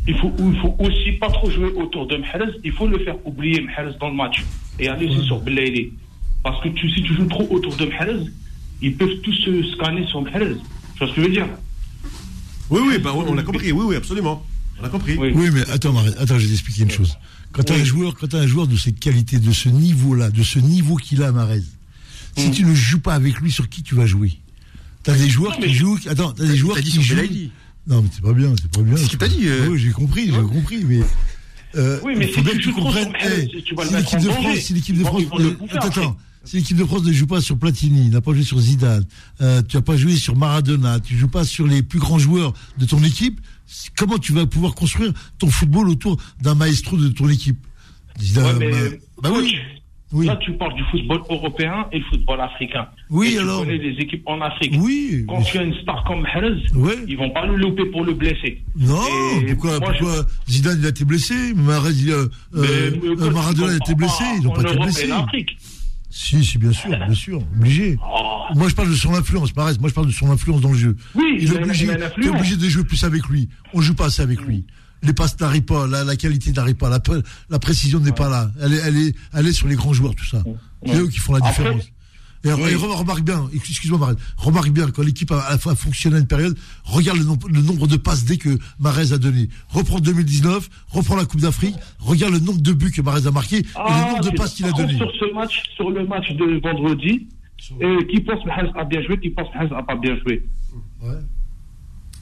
il 0.07 0.17
faut, 0.19 0.33
il 0.39 0.61
faut 0.61 0.77
aussi 0.79 1.13
pas 1.13 1.31
trop 1.31 1.51
jouer 1.51 1.71
autour 1.77 2.07
de 2.07 2.17
Mahrez. 2.17 2.53
Il 2.65 2.73
faut 2.73 2.87
le 2.87 2.99
faire 2.99 3.17
oublier 3.27 3.61
Mahrez 3.61 3.97
dans 4.01 4.09
le 4.09 4.17
match. 4.17 4.45
Et 4.79 4.89
aller 4.89 5.07
aussi 5.07 5.27
sur 5.27 5.41
Belaïli. 5.41 5.93
Parce 6.43 6.63
que 6.63 6.69
tu, 6.69 6.91
si 6.91 7.03
tu 7.03 7.15
joues 7.15 7.27
trop 7.27 7.47
autour 7.51 7.75
de 7.77 7.87
Mahrez, 7.87 8.25
ils 8.83 8.97
peuvent 8.97 9.21
tous 9.23 9.33
se 9.33 9.63
scanner 9.73 10.07
sur 10.07 10.23
Mahrez. 10.23 10.55
Tu 10.95 10.99
vois 10.99 11.09
ce 11.09 11.15
que 11.15 11.23
je 11.23 11.27
veux 11.27 11.33
dire? 11.33 11.47
Oui, 12.71 12.81
oui, 12.87 12.99
bah, 12.99 13.13
on 13.15 13.35
l'a 13.35 13.43
compris, 13.43 13.73
oui, 13.73 13.85
oui, 13.87 13.97
absolument. 13.97 14.45
On 14.81 14.85
a 14.85 14.89
compris. 14.89 15.17
Oui, 15.17 15.51
mais 15.53 15.69
attends, 15.71 15.93
Marez, 15.93 16.13
attends, 16.19 16.39
je 16.39 16.45
vais 16.45 16.51
t'expliquer 16.51 16.83
une 16.83 16.91
chose. 16.91 17.17
Quand 17.53 17.63
tu 17.63 17.73
as 17.73 17.77
un 17.77 17.85
joueur, 17.85 18.15
quand 18.15 18.27
t'as 18.27 18.41
un 18.41 18.47
joueur 18.47 18.67
de 18.67 18.77
cette 18.77 18.99
qualité, 18.99 19.39
de 19.39 19.53
ce 19.53 19.69
niveau-là, 19.69 20.31
de 20.31 20.43
ce 20.43 20.59
niveau 20.59 20.97
qu'il 20.97 21.23
a, 21.23 21.31
Marez, 21.31 21.63
si 22.37 22.51
tu 22.51 22.65
ne 22.65 22.75
joues 22.75 23.01
pas 23.01 23.15
avec 23.15 23.41
lui, 23.41 23.53
sur 23.53 23.69
qui 23.69 23.83
tu 23.83 23.95
vas 23.95 24.07
jouer? 24.07 24.33
T'as 25.05 25.17
des 25.17 25.29
joueurs 25.29 25.57
qui 25.59 25.73
jouent. 25.73 25.99
Attends, 26.09 26.33
t'as 26.33 26.47
des 26.47 26.57
joueurs 26.57 26.77
dit 26.77 26.85
qui 26.85 26.91
sur 26.91 27.03
jouent. 27.03 27.51
Non, 27.87 28.01
mais 28.03 28.09
c'est 28.13 28.23
pas 28.23 28.33
bien, 28.33 28.55
c'est 28.61 28.71
pas 28.71 28.83
bien. 28.83 28.97
C'est 28.97 29.05
ce 29.07 29.11
que 29.13 29.17
t'as 29.17 29.29
dit, 29.29 29.47
euh. 29.47 29.69
Oui, 29.71 29.79
j'ai 29.79 29.91
compris, 29.91 30.27
j'ai 30.27 30.43
compris, 30.43 30.85
mais. 30.85 31.01
Euh, 31.77 31.99
Oui, 32.05 32.15
mais 32.17 32.27
il 32.27 32.33
faut 32.33 32.41
si 32.41 32.45
bien 32.45 32.53
tu 32.53 32.59
que 32.59 32.65
tu 32.65 32.73
comprennes. 32.73 33.13
eh, 33.25 33.63
tu 33.63 33.75
vas 33.75 33.85
le 33.85 33.91
si 33.91 33.95
l'équipe 33.97 34.21
de. 34.21 34.31
France, 34.31 34.59
si 34.59 34.75
l'équipe 34.75 34.97
de 34.99 35.05
France, 35.05 35.23
attends, 35.73 36.17
si 36.45 36.57
l'équipe 36.57 36.77
de 36.77 36.85
France 36.85 37.03
ne 37.05 37.13
joue 37.13 37.27
pas 37.27 37.41
sur 37.41 37.59
Platini, 37.59 38.09
n'a 38.11 38.21
pas 38.21 38.33
joué 38.33 38.43
sur 38.43 38.59
Zidane, 38.61 39.05
euh, 39.41 39.61
tu 39.63 39.77
n'as 39.77 39.83
pas 39.83 39.97
joué 39.97 40.17
sur 40.17 40.37
Maradona, 40.37 41.01
tu 41.01 41.17
joues 41.17 41.29
pas 41.29 41.45
sur 41.45 41.67
les 41.67 41.83
plus 41.83 41.99
grands 41.99 42.19
joueurs 42.19 42.55
de 42.79 42.87
ton 42.87 43.03
équipe, 43.03 43.41
comment 43.97 44.19
tu 44.19 44.33
vas 44.33 44.47
pouvoir 44.47 44.75
construire 44.75 45.13
ton 45.39 45.49
football 45.51 45.89
autour 45.89 46.17
d'un 46.43 46.55
maestro 46.55 46.97
de 46.97 47.09
ton 47.09 47.29
équipe? 47.29 47.59
Zidane, 48.21 48.59
Ouais, 48.59 48.71
mais, 48.71 48.91
bah, 48.91 48.97
bah 49.23 49.29
coach, 49.31 49.45
oui. 49.45 49.57
Oui. 50.15 50.27
Là, 50.27 50.37
tu 50.37 50.53
parles 50.53 50.75
du 50.75 50.83
football 50.93 51.21
européen 51.29 51.87
et 51.93 51.99
le 51.99 52.05
football 52.05 52.41
africain. 52.41 52.87
Oui, 53.11 53.35
Et 53.35 53.39
alors 53.39 53.61
Tu 53.63 53.67
connais 53.67 53.79
les 53.79 53.97
équipes 54.01 54.23
en 54.27 54.41
Afrique. 54.41 54.75
Oui. 54.79 55.25
Quand 55.29 55.43
tu 55.43 55.59
as 55.59 55.63
une 55.65 55.75
star 55.83 56.05
comme 56.05 56.23
Mahrez, 56.23 56.55
ils 57.09 57.17
vont 57.17 57.31
pas 57.31 57.45
le 57.47 57.57
louper 57.57 57.85
pour 57.87 58.05
le 58.05 58.15
blesser. 58.15 58.63
Non, 58.77 59.01
Et 59.41 59.53
pourquoi, 59.55 59.81
moi, 59.81 59.93
je- 59.93 59.99
pourquoi 59.99 60.25
Zidane 60.49 60.79
il 60.79 60.87
a 60.87 60.91
été 60.91 61.05
blessé, 61.05 61.35
Mahrez, 61.55 61.91
il 61.95 62.13
a- 62.13 62.15
euh, 62.15 62.29
Mais, 62.55 62.99
mais 63.03 63.09
euh, 63.09 63.17
coach, 63.17 63.33
Maradona 63.35 63.73
a 63.73 63.77
été 63.77 63.95
blessé, 63.97 64.25
ils 64.39 64.45
n'ont 64.45 64.53
pas 64.53 64.63
été 64.63 64.77
blessés. 64.79 65.09
et 65.09 65.13
en 65.13 65.25
Afrique. 65.25 65.57
Si, 66.11 66.45
si, 66.45 66.59
bien 66.59 66.71
sûr, 66.71 66.91
bien 66.91 67.15
sûr, 67.15 67.43
obligé. 67.59 67.97
Moi, 68.55 68.69
je 68.69 68.75
parle 68.77 68.91
de 68.91 68.95
son 68.95 69.13
influence, 69.15 69.55
Mahrez, 69.57 69.73
moi, 69.81 69.89
je 69.89 69.95
parle 69.95 70.07
de 70.07 70.13
son 70.13 70.31
influence 70.31 70.61
dans 70.61 70.71
le 70.71 70.79
jeu. 70.79 70.97
Oui, 71.17 71.39
il 71.41 71.53
est 71.53 71.57
obligé, 71.57 71.87
il 71.87 72.03
influence. 72.03 72.37
obligé 72.37 72.57
de 72.57 72.69
jouer 72.69 72.85
plus 72.85 73.03
avec 73.03 73.27
lui. 73.29 73.49
On 73.73 73.81
joue 73.81 73.95
pas 73.95 74.07
assez 74.07 74.23
avec 74.23 74.41
lui. 74.43 74.65
Les 75.05 75.13
passes 75.13 75.39
n'arrivent 75.41 75.63
pas, 75.63 75.87
la, 75.87 76.05
la 76.05 76.17
qualité 76.17 76.53
n'arrive 76.53 76.77
pas, 76.77 76.89
la, 76.89 77.01
pré- 77.01 77.21
la 77.51 77.59
précision 77.59 78.01
n'est 78.01 78.13
pas 78.13 78.29
là. 78.29 78.51
Elle 78.63 78.73
est, 78.75 78.81
elle, 78.85 78.97
est, 78.97 79.15
elle 79.35 79.47
est 79.47 79.53
sur 79.53 79.69
les 79.69 79.77
grands 79.77 79.93
joueurs, 79.93 80.15
tout 80.15 80.25
ça. 80.25 80.43
C'est 80.87 80.97
eux 80.99 81.09
qui 81.09 81.19
font 81.19 81.33
la 81.35 81.39
Après- 81.39 81.51
différence. 81.51 81.85
Et, 82.47 82.53
Oui. 82.53 82.75
remarque 82.75 83.23
bien, 83.25 83.49
excuse-moi 83.55 83.99
Mahrez, 83.99 84.17
remarque 84.37 84.69
bien, 84.69 84.91
quand 84.91 85.03
l'équipe 85.03 85.31
a, 85.33 85.57
fonctionné 85.57 86.17
à 86.17 86.19
une 86.19 86.27
période, 86.27 86.55
regarde 86.85 87.17
le, 87.19 87.25
nombre- 87.25 87.49
le 87.49 87.63
nombre 87.63 87.87
de 87.87 87.97
passes 87.97 88.25
dès 88.27 88.37
que 88.37 88.59
Mahrez 88.79 89.13
a 89.15 89.19
donné. 89.19 89.49
Reprends 89.71 89.99
2019, 89.99 90.69
reprends 90.91 91.17
la 91.17 91.25
Coupe 91.25 91.41
d'Afrique, 91.41 91.75
regarde 92.01 92.35
le 92.35 92.41
nombre 92.41 92.61
de 92.61 92.73
buts 92.75 92.91
que 92.91 93.01
Mahrez 93.01 93.27
a 93.27 93.31
marqué 93.31 93.61
et 93.61 93.63
le 93.63 94.11
nombre 94.11 94.31
de 94.31 94.37
passes 94.37 94.53
qu'il 94.53 94.67
a 94.67 94.73
donné. 94.73 94.95
Sur 94.99 95.11
ce 95.19 95.33
match, 95.35 95.63
sur 95.75 95.91
le 95.91 96.07
match 96.07 96.31
de 96.33 96.61
vendredi, 96.63 97.29
qui 97.59 98.21
pense 98.21 98.43
que 98.43 98.47
Mahrez 98.47 98.69
a 98.79 98.85
bien 98.85 99.01
joué, 99.03 99.19
qui 99.21 99.31
pense 99.31 99.49
que 99.49 99.55
Mahrez 99.55 99.71
n'a 99.71 99.83
pas 99.83 99.97
bien 99.97 100.15
joué. 100.19 100.45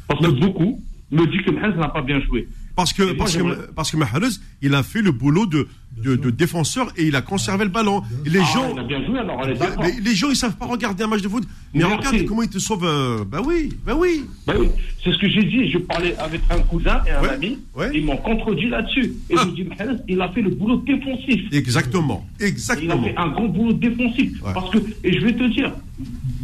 Parce 0.07 0.21
que 0.21 0.31
beaucoup 0.41 0.81
me 1.11 1.27
disent 1.27 1.43
que 1.47 1.51
Mahrez 1.51 1.77
n'a 1.77 1.89
pas 1.89 2.03
bien 2.03 2.21
joué. 2.21 2.49
Parce 2.74 2.93
que, 2.94 3.12
parce, 3.12 3.36
que, 3.36 3.70
parce 3.73 3.90
que 3.90 3.97
Mahrez, 3.99 4.28
il 4.62 4.74
a 4.74 4.82
fait 4.82 5.03
le 5.03 5.11
boulot 5.12 5.44
de, 5.44 5.69
de, 6.03 6.16
de 6.16 6.31
défenseur 6.31 6.90
et 6.97 7.05
il 7.07 7.15
a 7.16 7.20
conservé 7.20 7.65
le 7.65 7.70
ballon. 7.70 8.03
Et 8.24 8.31
les 8.31 8.39
Ah, 8.40 8.44
gens. 8.55 8.73
il 8.73 8.78
a 8.78 8.82
bien 8.85 9.05
joué, 9.05 9.19
alors 9.19 9.36
on 9.43 9.47
est 9.47 9.55
d'accord. 9.55 9.85
Mais 9.85 9.93
les 10.03 10.15
gens, 10.15 10.31
ils 10.31 10.36
savent 10.36 10.57
pas 10.57 10.65
regarder 10.65 11.05
un 11.05 11.07
match 11.09 11.20
de 11.20 11.28
foot. 11.28 11.44
Mais 11.74 11.81
Merci. 11.81 11.97
regarde 12.09 12.24
comment 12.27 12.43
il 12.43 12.49
te 12.49 12.59
sauve. 12.59 12.85
euh, 12.86 13.24
bah 13.31 13.40
oui, 13.44 13.74
bah 13.85 13.93
oui. 13.94 14.24
Ben 14.47 14.55
oui, 14.59 14.69
c'est 15.05 15.12
ce 15.12 15.19
que 15.19 15.28
j'ai 15.28 15.43
dit. 15.44 15.70
Je 15.70 15.78
parlais 15.78 16.16
avec 16.16 16.40
un 16.49 16.61
cousin 16.61 17.03
et 17.07 17.11
un 17.11 17.20
Ouais, 17.23 17.28
ami. 17.31 17.59
ouais. 17.77 17.90
Ils 17.94 18.05
m'ont 18.07 18.16
contredit 18.16 18.69
là-dessus. 18.70 19.12
Et 19.28 19.36
je 19.36 19.49
dis, 19.51 19.65
Mahrez, 19.65 19.97
il 20.09 20.20
a 20.23 20.31
fait 20.31 20.40
le 20.43 20.51
boulot 20.51 20.78
défensif. 20.78 21.40
Exactement, 21.53 22.27
Il 22.40 22.44
a 22.44 22.49
exactement. 22.49 23.03
fait 23.03 23.15
un 23.19 23.28
gros 23.28 23.49
boulot 23.49 23.74
défensif. 23.74 24.40
Parce 24.55 24.70
que, 24.70 24.78
et 25.05 25.12
je 25.12 25.24
vais 25.27 25.35
te 25.35 25.44
dire, 25.53 25.73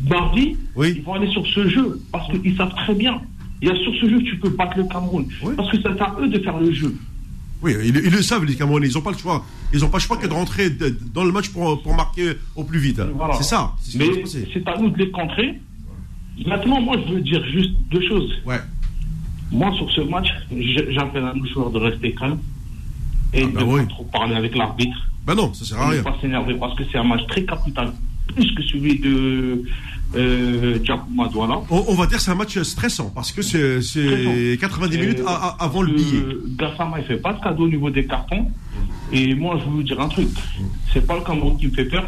mardi, 0.09 0.57
ils 0.77 1.03
vont 1.03 1.15
aller 1.15 1.31
sur 1.31 1.47
ce 1.47 1.69
jeu. 1.69 2.01
Parce 2.13 2.31
qu'ils 2.31 2.57
savent 2.57 2.75
très 2.75 2.95
bien. 2.95 3.21
Il 3.63 3.69
y 3.69 3.71
a 3.71 3.75
sur 3.77 3.93
ce 3.95 4.09
jeu 4.09 4.19
que 4.19 4.25
tu 4.25 4.39
peux 4.39 4.51
battre 4.51 4.77
le 4.79 4.85
Cameroun. 4.85 5.27
Parce 5.57 5.71
que 5.71 5.77
c'est 5.83 6.01
à 6.01 6.17
eux 6.21 6.29
de 6.29 6.39
faire 6.39 6.59
le 6.59 6.73
jeu. 6.73 6.95
Oui, 7.61 7.75
ils, 7.83 7.97
ils 7.97 8.11
le 8.13 8.23
savent, 8.23 8.45
les 8.45 8.55
Camerounais. 8.55 8.87
Ils 8.89 8.95
n'ont 8.95 9.01
pas 9.03 9.11
le 9.11 9.19
choix. 9.19 9.45
Ils 9.75 9.81
n'ont 9.81 9.89
pas 9.89 9.99
le 9.99 10.03
choix 10.03 10.17
que 10.17 10.27
de 10.29 10.33
rentrer 10.33 10.71
dans 11.13 11.25
le 11.25 11.33
match 11.33 11.49
pour, 11.49 11.83
pour 11.83 11.95
marquer 11.97 12.35
au 12.55 12.63
plus 12.63 12.79
vite. 12.79 13.01
Voilà. 13.17 13.35
C'est 13.35 13.43
ça. 13.43 13.73
ce 13.83 13.99
Mais 13.99 14.07
c'est 14.53 14.69
à 14.69 14.79
nous 14.79 14.91
de 14.91 14.99
les 14.99 15.11
contrer. 15.11 15.61
Maintenant, 16.47 16.81
moi, 16.81 16.97
je 17.05 17.15
veux 17.15 17.21
dire 17.21 17.45
juste 17.47 17.73
deux 17.91 18.07
choses. 18.09 18.33
Ouais. 18.47 18.61
Moi, 19.51 19.73
sur 19.77 19.91
ce 19.91 20.03
match, 20.03 20.29
j'appelle 20.91 21.25
à 21.25 21.35
nos 21.35 21.45
joueurs 21.47 21.71
de 21.71 21.79
rester 21.79 22.15
calmes 22.15 22.39
et 23.35 23.45
bah 23.45 23.61
de 23.61 23.67
ne 23.67 23.73
oui. 23.73 23.81
pas 23.81 23.87
trop 23.89 24.05
parler 24.05 24.35
avec 24.37 24.55
l'arbitre. 24.57 24.97
Bah 25.27 25.35
non, 25.35 25.53
ça 25.53 25.65
sert 25.65 25.81
à 25.81 25.87
Et 25.87 25.89
ne 25.89 25.93
rien. 25.95 26.03
pas 26.05 26.17
s'énerver 26.21 26.55
parce 26.55 26.77
que 26.77 26.85
c'est 26.93 26.99
un 26.99 27.03
match 27.05 27.27
très 27.27 27.45
capital, 27.45 27.93
plus 28.35 28.55
que 28.55 28.63
celui 28.63 29.01
de 29.01 29.65
euh. 30.17 30.79
On, 31.71 31.85
on 31.89 31.95
va 31.95 32.07
dire 32.07 32.17
que 32.19 32.23
c'est 32.23 32.31
un 32.31 32.35
match 32.35 32.59
stressant 32.63 33.11
parce 33.15 33.31
que 33.33 33.43
c'est 33.43 33.83
c'est 33.83 34.57
90 34.61 34.99
minutes 34.99 35.21
a- 35.27 35.31
a- 35.31 35.57
avant 35.65 35.83
le 35.83 35.93
billet. 35.95 36.23
Gassama, 36.57 36.99
il 37.01 37.05
fait 37.05 37.19
pas 37.19 37.33
de 37.35 37.41
cadeau 37.41 37.65
au 37.65 37.69
niveau 37.69 37.91
des 37.91 38.07
cartons. 38.07 38.51
Et 39.13 39.35
moi, 39.35 39.57
je 39.59 39.65
veux 39.65 39.71
vous 39.77 39.83
dire 39.83 40.01
un 40.01 40.09
truc. 40.09 40.29
C'est 40.93 41.07
pas 41.07 41.15
le 41.17 41.23
Cameroun 41.23 41.57
qui 41.59 41.67
me 41.67 41.73
fait 41.73 41.85
peur. 41.87 42.07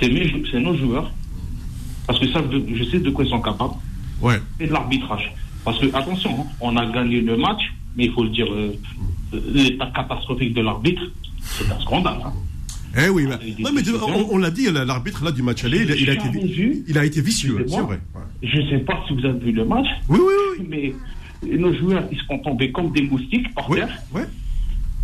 c'est 0.00 0.60
nos 0.60 0.76
joueurs, 0.76 1.10
parce 2.06 2.18
que 2.18 2.28
ça, 2.32 2.40
je 2.52 2.84
sais 2.84 2.98
de 2.98 3.10
quoi 3.10 3.24
ils 3.24 3.30
sont 3.30 3.40
capables, 3.40 3.74
ouais. 4.20 4.40
et 4.60 4.66
de 4.66 4.72
l'arbitrage. 4.72 5.32
Parce 5.64 5.78
que, 5.78 5.86
attention, 5.94 6.30
hein, 6.40 6.46
on 6.60 6.76
a 6.76 6.84
gagné 6.86 7.20
le 7.20 7.36
match, 7.36 7.72
mais 7.96 8.06
il 8.06 8.12
faut 8.12 8.24
le 8.24 8.30
dire, 8.30 8.46
euh, 8.52 8.72
l'état 9.52 9.86
catastrophique 9.94 10.52
de 10.54 10.60
l'arbitre, 10.62 11.02
c'est 11.40 11.70
un 11.70 11.80
scandale. 11.80 12.18
Hein. 12.24 12.32
Eh 12.96 13.08
oui, 13.08 13.26
mais, 13.26 13.54
on, 14.30 14.38
l'a 14.38 14.50
dit, 14.50 14.68
l'arbitre 14.70 15.24
là 15.24 15.32
du 15.32 15.42
match 15.42 15.64
aller, 15.64 15.82
il, 15.82 15.90
a 16.10 16.14
été, 16.14 16.84
il 16.86 16.98
a 16.98 17.04
été 17.04 17.20
vicieux, 17.20 17.64
c'est 17.68 17.80
vrai. 17.80 18.00
Je 18.42 18.60
ne 18.60 18.70
sais 18.70 18.78
pas 18.78 19.02
si 19.06 19.14
vous 19.14 19.24
avez 19.24 19.38
vu 19.38 19.52
le 19.52 19.64
match. 19.64 19.86
Oui, 20.08 20.20
oui, 20.20 20.34
oui. 20.58 20.66
Mais 21.42 21.56
nos 21.58 21.74
joueurs, 21.74 22.04
ils 22.12 22.18
sont 22.28 22.38
tombés 22.38 22.70
comme 22.72 22.92
des 22.92 23.02
moustiques 23.02 23.52
par 23.54 23.68
terre. 23.68 24.02
Ouais. 24.12 24.24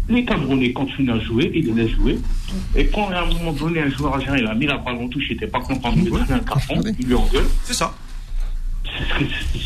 Les 0.08 0.24
Camerounais 0.24 0.72
continuent 0.72 1.12
à 1.12 1.20
jouer, 1.20 1.50
ils 1.54 1.72
les 1.74 1.88
jouer. 1.88 2.18
Et 2.74 2.86
quand 2.86 3.10
à 3.10 3.22
un 3.22 3.26
moment 3.26 3.52
donné, 3.52 3.80
un 3.80 3.90
joueur 3.90 4.14
algérien 4.14 4.42
il 4.42 4.46
a 4.46 4.54
mis 4.54 4.66
la 4.66 4.78
balle 4.78 4.96
en 4.96 5.08
touche, 5.08 5.24
il 5.30 5.34
n'était 5.34 5.46
pas 5.46 5.60
content 5.60 5.92
de 5.92 5.98
lui 6.00 6.10
donner 6.10 6.32
un 6.32 6.38
carton, 6.40 6.80
il 6.98 7.06
lui 7.06 7.14
engueule. 7.14 7.46
C'est 7.64 7.74
ça. 7.74 7.94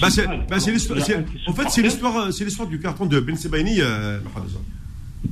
Bah, 0.00 0.08
bah 0.48 0.56
en 0.56 0.60
fait, 0.60 0.60
c'est 1.70 1.82
l'histoire, 1.82 2.32
c'est 2.32 2.44
l'histoire 2.44 2.68
du 2.68 2.78
carton 2.78 3.06
de 3.06 3.20
Ben 3.20 3.36
Sebaini. 3.36 3.80
Euh, 3.80 4.18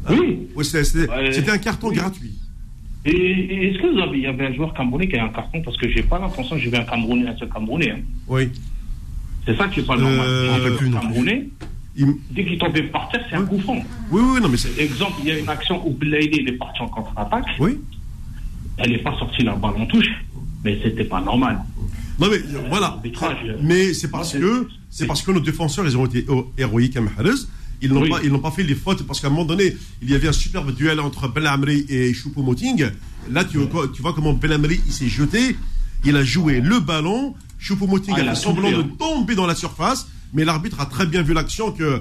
oui. 0.09 0.48
C'était 0.62 1.51
un 1.51 1.59
carton 1.59 1.93
gratuit. 1.93 2.32
Et, 3.05 3.69
est-ce 3.69 3.79
que 3.79 3.93
vous 3.93 4.01
avez, 4.01 4.19
il 4.19 4.23
y 4.23 4.27
avait 4.27 4.47
un 4.47 4.55
joueur 4.55 4.73
camerounais 4.74 5.09
qui 5.09 5.16
a 5.16 5.24
un 5.24 5.29
carton? 5.29 5.61
Parce 5.62 5.77
que 5.77 5.89
j'ai 5.89 6.03
pas 6.03 6.19
l'impression 6.19 6.57
que 6.57 6.62
j'ai 6.62 6.70
vu 6.70 6.77
un 6.77 6.85
Camerounais, 6.85 7.29
un 7.29 7.37
seul 7.37 7.49
Camerounais. 7.49 7.91
Hein. 7.91 8.01
Oui. 8.29 8.51
C'est 9.45 9.57
ça 9.57 9.66
qui 9.69 9.81
est 9.81 9.87
pas 9.87 9.97
normal. 9.97 10.20
Euh, 10.24 10.77
plus 10.77 10.91
Camerounais, 10.91 11.49
dès 12.31 12.45
qu'il 12.45 12.59
tombait 12.59 12.85
par 12.85 13.09
terre, 13.11 13.24
c'est 13.29 13.37
un 13.37 13.45
coup 13.45 13.59
franc. 13.59 13.79
Oui, 14.11 14.23
oui, 14.24 14.41
non, 14.41 14.49
mais 14.49 14.57
c'est. 14.57 14.81
Exemple, 14.81 15.15
il 15.20 15.29
y 15.29 15.33
a 15.33 15.39
une 15.39 15.49
action 15.49 15.85
où 15.87 15.91
Blaine 15.91 16.33
est 16.33 16.53
parti 16.53 16.81
en 16.81 16.89
contre-attaque. 16.89 17.47
Oui. 17.59 17.79
Elle 18.79 18.93
n'est 18.93 18.99
pas 18.99 19.16
sortie 19.19 19.43
la 19.43 19.55
balle 19.55 19.74
en 19.77 19.87
touche, 19.87 20.11
mais 20.65 20.79
c'était 20.83 21.05
pas 21.05 21.20
normal. 21.20 21.59
Non, 22.20 22.29
mais 22.31 22.37
euh, 22.37 22.69
voilà. 22.69 23.01
Mais 23.62 23.95
c'est 23.95 24.11
parce 24.11 24.35
que 24.35 24.69
c'est 24.91 25.07
parce 25.07 25.23
que 25.23 25.33
nos 25.33 25.41
défenseurs, 25.41 25.85
ils 25.87 25.97
ont 25.99 26.07
été 26.07 26.24
héroïques 26.57 26.97
à 26.97 27.01
Mahrez. 27.01 27.31
Ils 27.82 27.92
n'ont 27.92 28.09
pas, 28.09 28.20
ils 28.22 28.30
n'ont 28.30 28.38
pas 28.38 28.52
fait 28.52 28.62
les 28.62 28.76
fautes 28.76 29.02
parce 29.02 29.20
qu'à 29.20 29.26
un 29.26 29.30
moment 29.30 29.44
donné, 29.44 29.76
il 30.00 30.09
y 30.09 30.14
avait 30.14 30.28
un 30.28 30.32
superbe 30.32 30.72
duel 30.72 31.00
entre 31.00 31.28
Belamri 31.28 31.84
et 31.88 32.12
Choupo-Moting. 32.12 32.90
Là, 33.30 33.44
tu, 33.44 33.59
tu, 33.92 34.02
vois 34.02 34.12
comment 34.12 34.32
Belamri 34.32 34.80
il 34.86 34.92
s'est 34.92 35.09
jeté. 35.09 35.56
Il 36.04 36.16
a 36.16 36.24
joué 36.24 36.60
le 36.60 36.78
ballon. 36.78 37.34
Choupo-Moting 37.59 38.14
ah, 38.16 38.20
a 38.20 38.34
fait 38.34 38.40
semblant 38.40 38.70
de 38.70 38.76
hein. 38.76 38.90
tomber 38.98 39.34
dans 39.34 39.46
la 39.46 39.56
surface. 39.56 40.06
Mais 40.32 40.44
l'arbitre 40.44 40.80
a 40.80 40.86
très 40.86 41.06
bien 41.06 41.22
vu 41.22 41.34
l'action 41.34 41.72
que, 41.72 42.00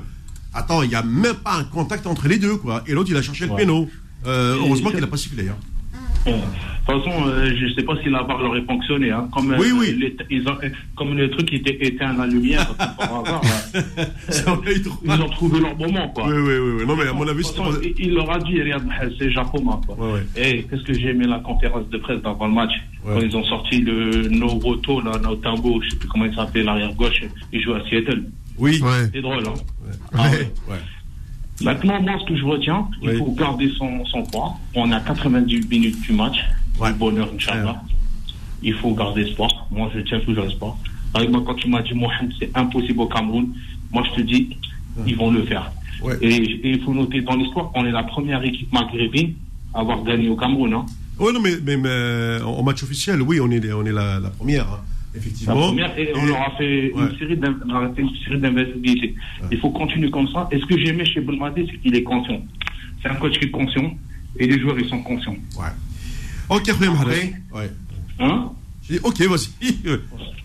attends, 0.53 0.83
il 0.83 0.89
n'y 0.89 0.95
a 0.95 1.03
même 1.03 1.35
pas 1.35 1.55
un 1.55 1.63
contact 1.63 2.07
entre 2.07 2.27
les 2.27 2.37
deux, 2.37 2.55
quoi. 2.57 2.83
Et 2.87 2.93
l'autre, 2.93 3.09
il 3.09 3.17
a 3.17 3.21
cherché 3.21 3.47
le 3.47 3.55
péno. 3.55 3.89
Euh, 4.25 4.55
heureusement 4.57 4.91
qu'il 4.91 4.99
n'a 4.99 5.07
pas 5.07 5.17
sifflé. 5.17 5.49
Hein. 5.49 5.57
De 6.26 6.93
toute 6.93 7.03
façon, 7.03 7.27
euh, 7.27 7.52
je 7.56 7.65
ne 7.65 7.73
sais 7.73 7.84
pas 7.84 7.93
si 8.02 8.10
la 8.10 8.23
barre 8.23 8.41
leur 8.41 8.56
est 8.56 8.65
fonctionné. 8.65 9.11
Hein. 9.11 9.30
Comme, 9.34 9.56
oui, 9.57 9.72
oui. 9.72 9.98
Les, 9.99 10.15
ils 10.30 10.48
ont, 10.48 10.57
comme 10.95 11.15
le 11.15 11.30
truc 11.30 11.53
était 11.53 11.77
éteint 11.85 12.10
à 12.10 12.14
la 12.14 12.27
lumière, 12.27 12.73
ils 15.03 15.11
ont 15.11 15.30
trouvé 15.30 15.60
leur 15.60 15.77
moment. 15.77 16.10
Quoi. 16.10 16.27
Oui, 16.27 16.34
oui, 16.38 16.73
oui. 16.80 16.85
Non, 16.85 16.95
mais 16.95 17.07
à 17.07 17.14
mon 17.14 17.27
avis, 17.27 17.43
façon, 17.43 17.72
il 17.98 18.14
leur 18.14 18.31
a 18.31 18.39
dit, 18.39 18.60
c'est 19.19 19.31
Japon. 19.31 19.61
Quoi. 19.85 20.19
Et 20.35 20.64
qu'est-ce 20.64 20.84
que 20.84 20.93
j'ai 20.93 21.10
aimé 21.10 21.27
la 21.27 21.39
conférence 21.39 21.88
de 21.89 21.98
presse 21.98 22.22
dans 22.22 22.38
le 22.39 22.53
match 22.53 22.73
Quand 23.06 23.19
ils 23.19 23.35
ont 23.38 23.43
sorti 23.45 23.81
le 23.81 24.27
Noroto, 24.30 25.02
là, 25.02 25.18
Naotambo, 25.22 25.81
je 25.81 25.85
ne 25.85 25.91
sais 25.91 25.98
plus 25.98 26.07
comment 26.07 26.26
il 26.26 26.35
s'appelle, 26.35 26.65
l'arrière-gauche, 26.65 27.22
il 27.53 27.61
joue 27.61 27.73
à 27.73 27.84
Seattle. 27.88 28.23
Oui. 28.57 28.81
C'est 29.14 29.22
drôle. 29.22 29.43
Hein. 29.48 29.53
Ah, 30.14 30.30
ouais. 30.31 30.77
Maintenant, 31.63 32.01
moi, 32.01 32.13
ce 32.19 32.25
que 32.25 32.35
je 32.38 32.45
retiens, 32.45 32.88
il 33.01 33.17
faut 33.17 33.31
garder 33.31 33.71
son, 33.77 34.05
son 34.05 34.23
poids. 34.23 34.57
On 34.75 34.91
a 34.91 34.99
90 34.99 35.67
minutes 35.67 36.01
du 36.01 36.13
match. 36.13 36.38
Ouais. 36.79 36.93
bonheur, 36.93 37.29
Inch'Allah. 37.33 37.81
Il 38.63 38.73
faut 38.75 38.93
garder 38.93 39.21
espoir. 39.21 39.67
Moi, 39.71 39.89
je 39.93 39.99
tiens 40.01 40.19
toujours 40.19 40.45
espoir. 40.45 40.77
Avec 41.13 41.29
moi, 41.29 41.43
quand 41.45 41.55
tu 41.55 41.67
m'as 41.67 41.81
dit, 41.81 41.93
Mohamed, 41.93 42.31
c'est 42.39 42.55
impossible 42.55 43.01
au 43.01 43.07
Cameroun, 43.07 43.49
moi, 43.91 44.03
je 44.09 44.21
te 44.21 44.25
dis, 44.25 44.57
ils 45.05 45.15
vont 45.15 45.31
le 45.31 45.43
faire. 45.43 45.71
Et, 46.21 46.59
il 46.63 46.81
faut 46.81 46.93
noter 46.93 47.21
dans 47.21 47.35
l'histoire, 47.35 47.71
on 47.75 47.85
est 47.85 47.91
la 47.91 48.03
première 48.03 48.43
équipe 48.43 48.71
maghrébine 48.71 49.33
à 49.73 49.79
avoir 49.79 50.03
gagné 50.03 50.29
au 50.29 50.35
Cameroun. 50.35 50.73
Hein. 50.73 50.85
Oui, 51.19 51.33
non, 51.33 51.39
mais, 51.39 51.77
mais, 51.77 52.41
en 52.41 52.63
match 52.63 52.81
officiel, 52.83 53.21
oui, 53.21 53.39
on 53.39 53.51
est, 53.51 53.71
on 53.71 53.85
est 53.85 53.91
la, 53.91 54.19
la 54.19 54.29
première. 54.29 54.67
Hein 54.67 54.79
effectivement. 55.15 55.73
et, 55.97 56.11
on 56.15 56.25
leur 56.25 56.41
a 56.41 56.51
fait 56.57 56.89
une 56.89 57.17
série 57.17 57.38
d'investigations. 57.38 59.13
Il 59.51 59.59
faut 59.59 59.69
continuer 59.71 60.09
comme 60.11 60.27
ça. 60.29 60.47
Et 60.51 60.59
ce 60.59 60.65
que 60.65 60.77
j'aimais 60.77 61.05
chez 61.05 61.21
Boulmadé, 61.21 61.67
c'est 61.69 61.77
qu'il 61.77 61.95
est 61.95 62.03
conscient. 62.03 62.41
C'est 63.01 63.09
un 63.09 63.15
coach 63.15 63.39
qui 63.39 63.45
est 63.45 63.51
conscient 63.51 63.93
et 64.38 64.47
les 64.47 64.59
joueurs, 64.59 64.79
ils 64.79 64.88
sont 64.88 65.01
conscients. 65.01 65.35
Ouais. 65.57 65.65
Ok, 66.49 66.69
Après, 66.69 67.33
ouais. 67.53 67.71
Hein? 68.19 68.51
J'ai 68.83 68.95
dit, 68.95 68.99
ok, 69.03 69.21
vas-y. 69.21 69.75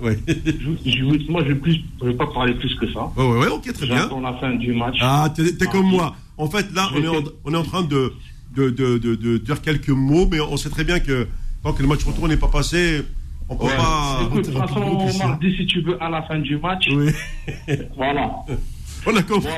ouais. 0.04 0.18
je, 0.26 1.30
moi, 1.30 1.42
je 1.44 1.52
ne 1.52 2.10
vais, 2.10 2.14
pas 2.14 2.26
parler 2.26 2.54
plus 2.54 2.74
que 2.76 2.92
ça. 2.92 3.10
Ouais, 3.16 3.24
ouais, 3.24 3.38
ouais 3.38 3.48
ok, 3.48 3.72
très 3.72 3.86
bien. 3.86 4.08
Pour 4.08 4.20
la 4.20 4.34
fin 4.34 4.54
du 4.54 4.72
match. 4.72 4.98
Ah, 5.00 5.32
t'es 5.34 5.42
es 5.42 5.66
comme 5.66 5.86
moi. 5.86 6.14
En 6.36 6.48
fait, 6.48 6.66
là, 6.74 6.88
on 6.94 7.02
est 7.02 7.08
en, 7.08 7.22
on 7.44 7.54
est 7.54 7.56
en 7.56 7.64
train 7.64 7.82
de 7.82 8.12
de, 8.56 8.70
de, 8.70 8.98
de, 8.98 9.14
de, 9.14 9.36
dire 9.38 9.60
quelques 9.60 9.90
mots, 9.90 10.26
mais 10.30 10.40
on 10.40 10.56
sait 10.56 10.70
très 10.70 10.84
bien 10.84 10.98
que 10.98 11.28
tant 11.62 11.72
que 11.72 11.82
le 11.82 11.88
match 11.88 12.04
retour 12.04 12.26
n'est 12.26 12.36
pas 12.36 12.48
passé, 12.48 13.02
on 13.48 13.56
peut 13.56 13.66
pas. 13.66 14.20
Écoute, 14.26 14.46
de 14.46 14.52
toute 14.52 14.58
façon, 14.58 15.18
mardi, 15.18 15.56
si 15.56 15.66
tu 15.66 15.80
veux, 15.82 16.02
à 16.02 16.08
la 16.10 16.22
fin 16.22 16.38
du 16.38 16.56
match. 16.58 16.86
Oui. 16.90 17.10
voilà. 17.96 18.30
On 19.06 19.16
a 19.16 19.22
compris. 19.22 19.48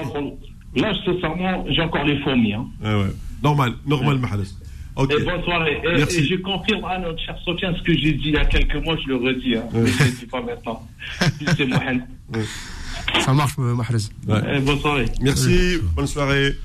là, 0.77 0.93
sincèrement, 1.05 1.65
j'ai 1.70 1.82
encore 1.82 2.05
les 2.05 2.19
fourmis. 2.20 2.55
Hein. 2.55 2.66
Ah 2.85 2.98
ouais. 2.98 3.12
Normal, 3.43 3.74
normal, 3.86 4.16
ouais. 4.16 4.44
Ok. 4.97 5.12
Et 5.12 5.23
bonne 5.23 5.44
soirée. 5.44 5.81
Et, 5.85 5.97
Merci. 5.97 6.19
et 6.19 6.24
je 6.24 6.35
confirme 6.36 6.85
à 6.85 6.98
notre 6.98 7.23
cher 7.23 7.36
Sofiane 7.44 7.74
ce 7.77 7.82
que 7.82 7.93
j'ai 7.97 8.12
dit 8.12 8.24
il 8.27 8.35
y 8.35 8.36
a 8.36 8.44
quelques 8.44 8.74
mois, 8.85 8.97
je 9.01 9.09
le 9.09 9.16
redis. 9.16 9.55
Hein. 9.56 9.62
Mais 9.73 9.86
je 9.86 10.02
ne 10.02 10.09
le 10.09 10.16
dis 10.19 10.27
pas 10.27 10.43
maintenant. 10.43 10.86
C'est 11.56 11.66
Mohamed. 11.66 12.02
Ça 13.20 13.32
marche, 13.32 13.52
euh, 13.60 13.74
Mahrez. 13.74 13.98
Ouais. 14.27 14.60
bonne 14.60 14.81
soirée. 14.81 15.05
Merci, 15.23 15.78
bonne 15.94 16.06
soirée. 16.09 16.56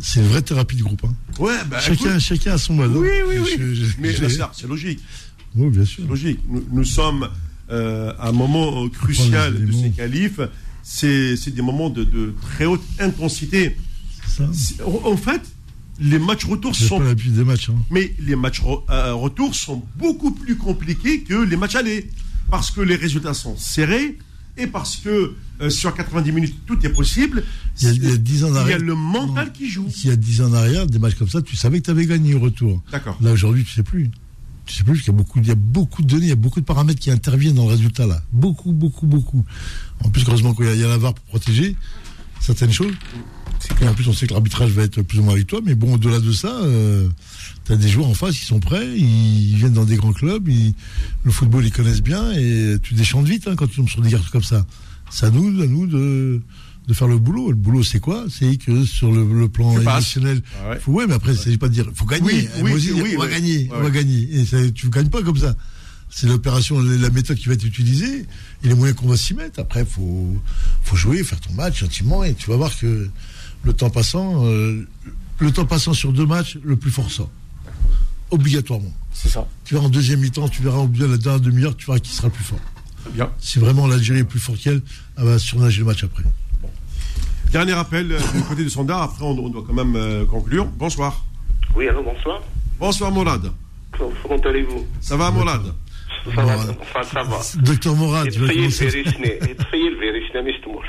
C'est 0.00 0.20
une 0.20 0.26
vraie 0.26 0.42
thérapie 0.42 0.76
de 0.76 0.82
groupe. 0.82 1.02
Hein. 1.04 1.14
Ouais, 1.38 1.56
bah, 1.66 1.78
chacun, 1.80 2.18
chacun 2.18 2.52
a 2.52 2.58
son 2.58 2.74
mode. 2.74 2.96
Oui, 2.96 3.08
oui, 3.28 3.36
oui. 3.38 3.94
Mais 3.98 4.12
c'est 4.12 4.66
logique. 4.66 5.00
Oui, 5.56 5.70
bien 5.70 5.84
sûr. 5.84 6.06
Logique. 6.06 6.40
Nous, 6.48 6.84
sommes 6.84 7.28
euh, 7.70 8.12
à 8.18 8.28
un 8.28 8.32
moment 8.32 8.88
crucial 8.88 9.66
de 9.66 9.72
ces 9.72 9.90
qualifs. 9.90 10.40
C'est 10.82 11.54
des 11.54 11.62
moments 11.62 11.90
de, 11.90 12.34
très 12.40 12.66
haute 12.66 12.82
intensité. 12.98 13.76
Ça. 14.26 14.48
En 15.04 15.16
fait, 15.16 15.42
les 16.00 16.18
matchs 16.18 16.44
retours 16.44 16.74
sont. 16.74 16.98
Pas 16.98 17.14
des 17.14 17.44
matchs, 17.44 17.70
hein. 17.70 17.76
Mais 17.90 18.14
les 18.20 18.36
matchs 18.36 18.62
euh, 18.90 19.12
retours 19.14 19.54
sont 19.54 19.82
beaucoup 19.96 20.30
plus 20.30 20.56
compliqués 20.56 21.20
que 21.20 21.34
les 21.34 21.56
matchs 21.56 21.76
allés. 21.76 22.08
Parce 22.50 22.70
que 22.70 22.80
les 22.80 22.96
résultats 22.96 23.34
sont 23.34 23.56
serrés 23.56 24.18
et 24.56 24.66
parce 24.66 24.96
que 24.96 25.34
euh, 25.60 25.70
sur 25.70 25.94
90 25.94 26.32
minutes, 26.32 26.56
tout 26.66 26.84
est 26.84 26.90
possible. 26.90 27.44
Il 27.80 28.04
y 28.04 28.12
a, 28.12 28.16
10 28.16 28.44
ans 28.44 28.48
il 28.64 28.70
y 28.70 28.72
a 28.72 28.78
le 28.78 28.94
mental 28.94 29.52
qui 29.52 29.68
joue. 29.68 29.86
Il 30.04 30.10
y 30.10 30.12
a 30.12 30.16
10 30.16 30.42
ans 30.42 30.50
en 30.50 30.54
arrière, 30.54 30.86
des 30.86 30.98
matchs 30.98 31.14
comme 31.14 31.28
ça, 31.28 31.42
tu 31.42 31.56
savais 31.56 31.80
que 31.80 31.84
tu 31.84 31.90
avais 31.90 32.06
gagné 32.06 32.34
au 32.34 32.40
retour. 32.40 32.82
D'accord. 32.90 33.16
Là, 33.20 33.32
aujourd'hui, 33.32 33.64
tu 33.64 33.72
sais 33.72 33.82
plus 33.82 34.10
je 34.70 34.76
sais 34.76 34.84
plus, 34.84 35.00
il 35.00 35.06
y 35.06 35.10
a 35.10 35.12
beaucoup, 35.12 35.38
il 35.40 35.46
y 35.46 35.50
a 35.50 35.56
beaucoup 35.56 36.02
de 36.02 36.06
données, 36.06 36.26
il 36.26 36.28
y 36.28 36.32
a 36.32 36.36
beaucoup 36.36 36.60
de 36.60 36.64
paramètres 36.64 37.00
qui 37.00 37.10
interviennent 37.10 37.54
dans 37.54 37.64
le 37.64 37.70
résultat 37.70 38.06
là. 38.06 38.22
Beaucoup, 38.32 38.72
beaucoup, 38.72 39.06
beaucoup. 39.06 39.44
En 40.04 40.10
plus, 40.10 40.24
heureusement 40.26 40.54
qu'il 40.54 40.66
y 40.66 40.84
a 40.84 40.88
la 40.88 40.98
VAR 40.98 41.14
pour 41.14 41.24
protéger 41.24 41.76
certaines 42.40 42.72
choses. 42.72 42.94
Et 43.82 43.88
en 43.88 43.94
plus, 43.94 44.08
on 44.08 44.12
sait 44.12 44.26
que 44.26 44.32
l'arbitrage 44.32 44.70
va 44.70 44.84
être 44.84 45.02
plus 45.02 45.18
ou 45.18 45.22
moins 45.22 45.34
avec 45.34 45.46
toi, 45.46 45.60
mais 45.62 45.74
bon, 45.74 45.94
au-delà 45.94 46.20
de 46.20 46.32
ça, 46.32 46.60
euh, 46.62 47.08
tu 47.66 47.72
as 47.72 47.76
des 47.76 47.88
joueurs 47.88 48.08
en 48.08 48.14
face 48.14 48.38
qui 48.38 48.44
sont 48.44 48.60
prêts, 48.60 48.86
ils 48.96 49.56
viennent 49.56 49.74
dans 49.74 49.84
des 49.84 49.96
grands 49.96 50.12
clubs, 50.12 50.48
le 50.48 51.30
football, 51.30 51.66
ils 51.66 51.72
connaissent 51.72 52.02
bien, 52.02 52.32
et 52.32 52.76
tu 52.82 52.94
déchantes 52.94 53.26
vite 53.26 53.48
hein, 53.48 53.56
quand 53.56 53.66
tu 53.66 53.76
tombes 53.76 53.88
sur 53.88 54.00
des 54.00 54.10
garçons 54.10 54.30
comme 54.32 54.42
ça. 54.42 54.64
C'est 55.10 55.30
nous, 55.32 55.60
à 55.60 55.66
nous 55.66 55.86
de, 55.86 56.40
de 56.90 56.94
faire 56.94 57.06
le 57.06 57.18
boulot. 57.18 57.50
Le 57.50 57.56
boulot, 57.56 57.84
c'est 57.84 58.00
quoi? 58.00 58.24
C'est 58.28 58.56
que 58.56 58.84
sur 58.84 59.12
le, 59.12 59.48
plan 59.48 59.78
émotionnel, 59.78 60.42
ah 60.60 60.70
ouais. 60.70 60.80
Faut, 60.80 61.06
mais 61.06 61.14
après, 61.14 61.32
il 61.32 61.38
ne 61.38 61.42
s'agit 61.42 61.56
pas 61.56 61.68
de 61.68 61.72
dire, 61.72 61.86
faut 61.94 62.04
gagner. 62.04 62.48
Oui, 62.62 62.72
oui, 62.74 63.14
on 63.16 63.20
va 63.20 63.28
gagner, 63.28 63.70
on 63.72 63.80
va 63.80 63.90
gagner. 63.90 64.28
Et 64.32 64.44
ça, 64.44 64.56
tu 64.74 64.86
ne 64.86 64.90
gagnes 64.90 65.08
pas 65.08 65.22
comme 65.22 65.36
ça. 65.36 65.54
C'est 66.10 66.26
l'opération, 66.26 66.80
la 66.80 67.10
méthode 67.10 67.36
qui 67.36 67.46
va 67.46 67.54
être 67.54 67.64
utilisée 67.64 68.26
et 68.64 68.68
les 68.68 68.74
moyens 68.74 68.98
qu'on 68.98 69.06
va 69.06 69.16
s'y 69.16 69.34
mettre. 69.34 69.60
Après, 69.60 69.84
faut, 69.84 70.36
faut 70.82 70.96
jouer, 70.96 71.22
faire 71.22 71.38
ton 71.38 71.52
match 71.52 71.78
gentiment 71.78 72.24
et 72.24 72.34
tu 72.34 72.50
vas 72.50 72.56
voir 72.56 72.76
que 72.76 73.08
le 73.62 73.72
temps 73.72 73.90
passant, 73.90 74.44
euh, 74.44 74.84
le 75.38 75.52
temps 75.52 75.66
passant 75.66 75.92
sur 75.92 76.12
deux 76.12 76.26
matchs, 76.26 76.58
le 76.64 76.74
plus 76.74 76.90
fort 76.90 77.08
sort. 77.08 77.30
Obligatoirement. 78.32 78.92
C'est 79.12 79.28
ça. 79.28 79.46
Tu 79.64 79.74
verras 79.74 79.86
en 79.86 79.90
deuxième 79.90 80.18
mi-temps, 80.18 80.48
tu 80.48 80.62
verras 80.62 80.78
au 80.78 80.88
bout 80.88 80.98
de 80.98 81.06
la 81.06 81.16
dernière 81.16 81.40
demi-heure, 81.40 81.76
tu 81.76 81.86
verras 81.86 82.00
qui 82.00 82.12
sera 82.12 82.26
le 82.26 82.32
plus 82.32 82.44
fort. 82.44 82.58
Bien. 83.14 83.30
Si 83.38 83.60
vraiment 83.60 83.86
l'Algérie 83.86 84.20
est 84.20 84.24
plus 84.24 84.40
fort 84.40 84.56
qu'elle, 84.58 84.82
elle 85.16 85.24
va 85.24 85.38
surnager 85.38 85.78
le 85.78 85.86
match 85.86 86.02
après. 86.02 86.24
Dernier 87.51 87.73
appel 87.73 88.11
euh, 88.11 88.19
du 88.33 88.41
côté 88.43 88.63
du 88.63 88.69
sondage, 88.69 89.01
après 89.03 89.23
on, 89.23 89.49
doit 89.49 89.63
quand 89.65 89.73
même 89.73 89.95
euh, 89.95 90.25
conclure. 90.25 90.65
Bonsoir. 90.65 91.23
Oui, 91.75 91.87
alors 91.87 92.03
bonsoir. 92.03 92.41
Bonsoir 92.79 93.11
Mourad. 93.11 93.51
Comment 93.97 94.41
allez-vous 94.43 94.85
Ça 94.99 95.15
va 95.17 95.31
Mourad 95.31 95.73
ça 96.35 96.41
va, 96.41 96.55
enfin 96.81 97.03
ça 97.03 97.23
va. 97.23 97.37
Docteur 97.61 97.95
Mourad, 97.95 98.29
tu 98.31 98.39
vas 98.39 98.51
commencer. 98.53 98.87
يتخيل 98.87 99.99
فيروسنا 99.99 100.41
مش 100.41 100.53
تمر. 100.65 100.85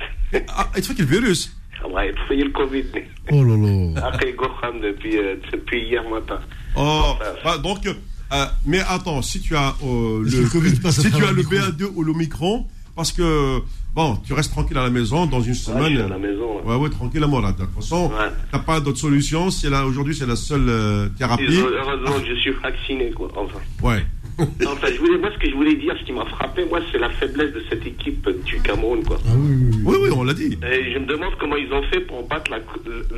Ah, 0.48 0.78
يتفك 0.78 1.00
الفيروس 1.00 1.50
الله 1.84 2.02
يتخيل 2.02 2.46
الكوفيد. 2.46 3.04
Oh 3.30 3.44
là 3.44 3.56
là. 3.56 4.06
Après 4.08 4.32
Gokham 4.32 4.80
depuis, 4.80 5.18
euh, 5.18 5.36
depuis 5.52 5.82
hier 5.88 6.08
matin. 6.08 6.40
Oh, 6.76 7.14
bah, 7.44 7.58
donc 7.58 7.86
Euh, 8.32 8.46
mais 8.64 8.80
attends, 8.88 9.22
si 9.22 9.40
tu 9.40 9.54
as 9.56 9.74
euh, 9.84 10.22
Parce 10.22 10.34
le, 10.34 10.38
que 10.38 10.42
le 10.44 10.48
Covid 10.50 10.80
passe 10.80 10.98
à 10.98 11.02
si 11.02 11.06
tu 11.08 11.12
travers 11.12 11.28
as 11.28 11.32
le 11.32 11.42
le 11.42 11.48
micro. 11.48 11.56
BA2 11.58 11.92
ou 11.94 12.02
l'Omicron, 12.02 12.66
parce 12.96 13.12
que 13.12 13.60
bon, 13.95 14.17
tu 14.25 14.33
restes 14.33 14.51
tranquille 14.51 14.77
à 14.77 14.83
la 14.83 14.89
maison 14.89 15.25
dans 15.25 15.41
une 15.41 15.49
Ouais, 15.51 15.55
semaine. 15.57 15.83
je 15.85 15.89
suis 15.95 16.01
à 16.01 16.07
la 16.07 16.17
maison. 16.17 16.55
ouais. 16.57 16.61
Ouais, 16.63 16.75
ouais, 16.75 16.89
tranquille 16.89 17.23
à 17.23 17.27
moi, 17.27 17.41
De 17.41 17.63
toute 17.63 17.73
façon, 17.75 18.07
Ouais. 18.07 18.29
t'as 18.51 18.59
pas 18.59 18.79
d'autre 18.79 18.99
solution. 18.99 19.49
C'est 19.49 19.69
là 19.69 19.85
aujourd'hui, 19.85 20.15
c'est 20.15 20.27
la 20.27 20.35
seule 20.35 20.67
euh, 20.69 21.07
thérapie. 21.17 21.43
Heureusement 21.49 22.19
que 22.19 22.27
je 22.27 22.35
suis 22.39 22.51
vacciné, 22.51 23.11
quoi. 23.11 23.29
Enfin. 23.35 23.59
Ouais. 23.83 24.05
Enfin, 24.65 24.87
je 24.91 24.97
voulais, 24.99 25.17
moi, 25.19 25.29
ce 25.33 25.37
que 25.39 25.49
je 25.49 25.55
voulais 25.55 25.75
dire, 25.75 25.93
ce 25.99 26.05
qui 26.05 26.13
m'a 26.13 26.25
frappé, 26.25 26.65
moi, 26.65 26.79
c'est 26.91 26.97
la 26.97 27.09
faiblesse 27.09 27.53
de 27.53 27.61
cette 27.69 27.85
équipe 27.85 28.27
du 28.45 28.59
Cameroun, 28.61 29.03
quoi. 29.03 29.17
Ah 29.27 29.31
oui, 29.35 29.49
oui, 29.55 29.69
oui. 29.71 29.81
Oui, 29.85 29.95
oui, 30.03 30.09
on 30.15 30.23
l'a 30.23 30.33
dit. 30.33 30.57
Et 30.71 30.93
je 30.93 30.99
me 30.99 31.05
demande 31.05 31.33
comment 31.39 31.57
ils 31.57 31.71
ont 31.73 31.83
fait 31.91 31.99
pour 32.01 32.25
battre 32.27 32.49
la, 32.49 32.59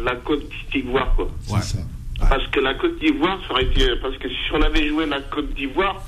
la 0.04 0.16
Côte 0.18 0.44
d'Ivoire, 0.72 1.14
quoi. 1.16 1.26
Ouais. 1.50 1.60
C'est 1.62 1.78
ça. 1.78 1.84
Parce 2.30 2.46
que 2.48 2.60
la 2.60 2.74
Côte 2.74 2.98
d'Ivoire, 3.00 3.38
ça 3.48 3.54
aurait 3.54 3.64
été. 3.66 3.86
Parce 4.02 4.18
que 4.18 4.28
si 4.28 4.36
on 4.54 4.62
avait 4.62 4.88
joué 4.88 5.06
la 5.06 5.22
Côte 5.22 5.54
d'Ivoire, 5.54 6.02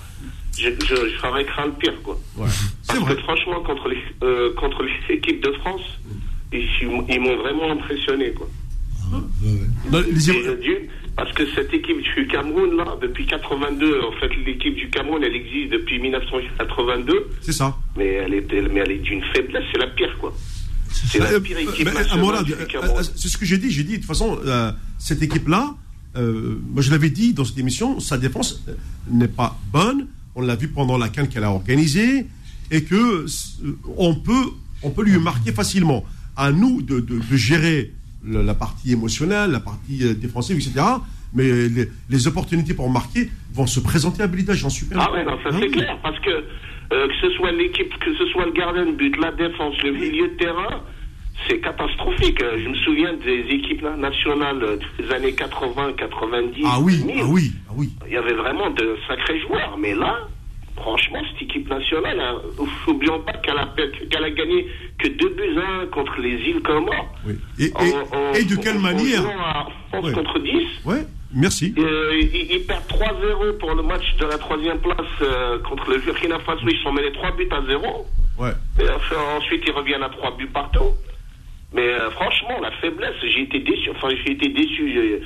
je, 0.58 0.70
je, 0.86 0.96
je 0.96 1.18
craint 1.20 1.66
le 1.66 1.72
pire, 1.74 2.02
quoi. 2.04 2.20
Ouais. 2.38 2.48
Parce 2.88 3.00
vrai. 3.00 3.16
que 3.16 3.22
franchement, 3.22 3.62
contre 3.64 3.90
les, 3.90 3.98
euh, 4.24 4.54
contre 4.56 4.84
les 4.84 5.16
équipes 5.16 5.44
de 5.44 5.52
France, 5.54 5.82
ils, 6.54 6.68
ils 6.82 7.20
m'ont 7.20 7.36
vraiment 7.38 7.72
impressionné, 7.72 8.32
quoi. 8.32 8.48
Ouais, 9.12 10.00
ouais. 10.00 10.10
Et, 10.10 10.48
euh, 10.48 10.56
d'une, 10.58 10.88
parce 11.16 11.32
que 11.34 11.44
cette 11.54 11.74
équipe 11.74 12.02
du 12.02 12.28
Cameroun, 12.28 12.76
là, 12.78 12.98
depuis 13.02 13.26
82, 13.26 14.02
en 14.02 14.12
fait, 14.14 14.30
l'équipe 14.46 14.76
du 14.76 14.90
Cameroun, 14.90 15.24
elle 15.24 15.36
existe 15.36 15.72
depuis 15.72 16.00
1982, 16.00 17.28
C'est 17.42 17.54
ça. 17.54 17.76
mais 17.96 18.06
elle 18.14 18.34
est, 18.34 18.52
mais 18.72 18.82
elle 18.82 18.92
est 18.92 18.98
d'une 19.00 19.24
faiblesse, 19.34 19.64
c'est 19.72 19.80
la 19.80 19.88
pire, 19.88 20.18
quoi. 20.20 20.34
C'est 20.90 21.20
la 21.20 21.40
pire 21.40 21.58
équipe 21.58 21.94
nationale 21.94 22.46
euh, 22.50 22.76
euh, 22.76 23.04
c'est 23.16 23.28
ce 23.28 23.38
que 23.38 23.46
j'ai 23.46 23.58
dit. 23.58 23.70
J'ai 23.70 23.84
dit, 23.84 23.94
de 23.94 23.98
toute 23.98 24.06
façon, 24.06 24.40
euh, 24.46 24.72
cette 24.98 25.22
équipe-là, 25.22 25.76
euh, 26.16 26.58
moi 26.72 26.82
je 26.82 26.90
l'avais 26.92 27.10
dit 27.10 27.34
dans 27.34 27.44
cette 27.44 27.58
émission, 27.58 28.00
sa 28.00 28.18
défense 28.18 28.64
n'est 29.10 29.28
pas 29.28 29.58
bonne. 29.72 30.08
On 30.36 30.42
l'a 30.42 30.56
vu 30.56 30.68
pendant 30.68 30.98
la 30.98 31.10
canne 31.10 31.28
qu'elle 31.30 31.44
a 31.46 31.52
organisée 31.52 32.26
et 32.72 32.84
que 32.84 32.96
euh, 32.96 33.26
on 33.98 34.16
peut, 34.16 34.46
on 34.84 34.90
peut 34.92 35.04
lui 35.04 35.18
marquer 35.18 35.52
facilement. 35.52 36.04
À 36.38 36.52
nous 36.52 36.82
de, 36.82 37.00
de- 37.00 37.20
de 37.20 37.36
gérer 37.38 37.94
le- 38.24 38.42
la 38.44 38.54
partie 38.54 38.92
émotionnelle, 38.92 39.52
la 39.52 39.60
partie 39.62 40.04
euh, 40.04 40.14
défensive, 40.14 40.58
etc. 40.58 40.86
Mais 41.34 41.46
les, 41.70 41.90
les 42.10 42.28
opportunités 42.28 42.74
pour 42.74 42.90
marquer 42.90 43.30
vont 43.54 43.68
se 43.68 43.80
présenter 43.80 44.24
à 44.24 44.28
Belida, 44.28 44.54
j'en 44.54 44.70
suis 44.70 44.86
persuadé. 44.86 45.12
Ah 45.12 45.18
ouais, 45.18 45.26
non, 45.26 45.38
ça 45.44 45.50
Ah 45.54 45.58
c'est 45.62 45.68
clair, 45.70 45.98
parce 46.02 46.20
que 46.20 46.30
euh, 46.30 47.08
que 47.08 47.14
ce 47.22 47.30
soit 47.36 47.52
l'équipe, 47.52 47.92
que 48.00 48.14
ce 48.18 48.26
soit 48.28 48.46
le 48.46 48.52
gardien 48.52 48.86
de 48.86 48.92
but, 48.92 49.16
la 49.18 49.32
défense, 49.32 49.74
le 49.84 49.92
milieu 49.94 50.28
de 50.30 50.34
terrain, 50.38 50.82
c'est 51.48 51.60
catastrophique. 51.60 52.42
Euh, 52.42 52.58
Je 52.64 52.70
me 52.70 52.76
souviens 52.76 53.14
des 53.14 53.40
équipes 53.50 53.82
na- 53.84 53.96
nationales 53.98 54.64
euh, 54.64 54.78
des 55.00 55.12
années 55.12 55.34
80, 55.34 55.94
90. 55.98 56.64
Ah 56.66 56.80
oui, 56.82 57.00
2000. 57.00 57.16
ah 57.22 57.26
oui, 57.28 57.52
ah 57.70 57.74
oui. 57.76 57.90
Il 58.08 58.14
y 58.14 58.18
avait 58.18 58.34
vraiment 58.34 58.70
de 58.70 58.98
sacrés 59.08 59.40
joueurs, 59.42 59.78
mais 59.78 59.94
là, 59.94 60.18
franchement, 60.78 61.20
cette 61.32 61.42
équipe 61.44 61.70
nationale, 61.70 62.20
hein, 62.20 62.36
n'oublions 62.88 63.20
pas 63.22 63.34
qu'elle 63.34 63.58
a, 63.58 63.68
qu'elle 64.10 64.24
a 64.24 64.30
gagné 64.32 64.68
que 64.98 65.08
2 65.08 65.30
buts 65.30 65.60
1 65.84 65.88
contre 65.88 66.20
les 66.20 66.36
îles 66.50 66.62
Comores. 66.62 67.14
oui. 67.28 67.36
Et, 67.60 67.66
et- 67.66 67.72
En- 67.74 68.18
en- 68.18 68.34
et 68.34 68.44
de 68.44 68.56
quelle 68.56 68.78
en- 68.78 68.82
manière 68.82 69.24
à 69.28 69.68
11 69.94 70.06
Ouais. 70.06 70.14
contre 70.14 70.40
10. 70.40 70.68
Ouais, 70.86 71.06
merci. 71.34 71.74
Euh, 71.78 72.12
ils, 72.20 72.52
ils 72.56 72.66
perdent 72.66 72.88
3-0 72.88 73.54
pour 73.60 73.74
le 73.76 73.84
match 73.84 74.16
de 74.20 74.26
la 74.26 74.38
troisième 74.38 74.80
place 74.80 75.00
euh, 75.22 75.60
contre 75.60 75.90
le 75.92 75.98
Burkina 76.00 76.40
Faso. 76.40 76.62
Ils 76.68 76.80
sont 76.84 76.92
menés 76.92 77.12
3 77.14 77.32
buts 77.32 77.48
à 77.52 77.62
0. 77.68 78.06
Ouais. 78.38 78.52
Et 78.80 78.84
enfin, 78.90 79.16
ensuite, 79.38 79.64
ils 79.66 79.72
reviennent 79.72 80.04
à 80.04 80.10
3 80.10 80.36
buts 80.38 80.48
partout. 80.54 80.92
Mais 81.76 81.88
euh, 81.94 82.10
franchement, 82.12 82.60
la 82.62 82.72
faiblesse, 82.82 83.16
j'ai 83.22 83.44
été 83.44 83.60
déçu. 83.60 83.90
Enfin, 83.92 84.08
j'ai 84.26 84.32
été 84.32 84.50
déçu. 84.50 84.92
J'ai- 84.94 85.22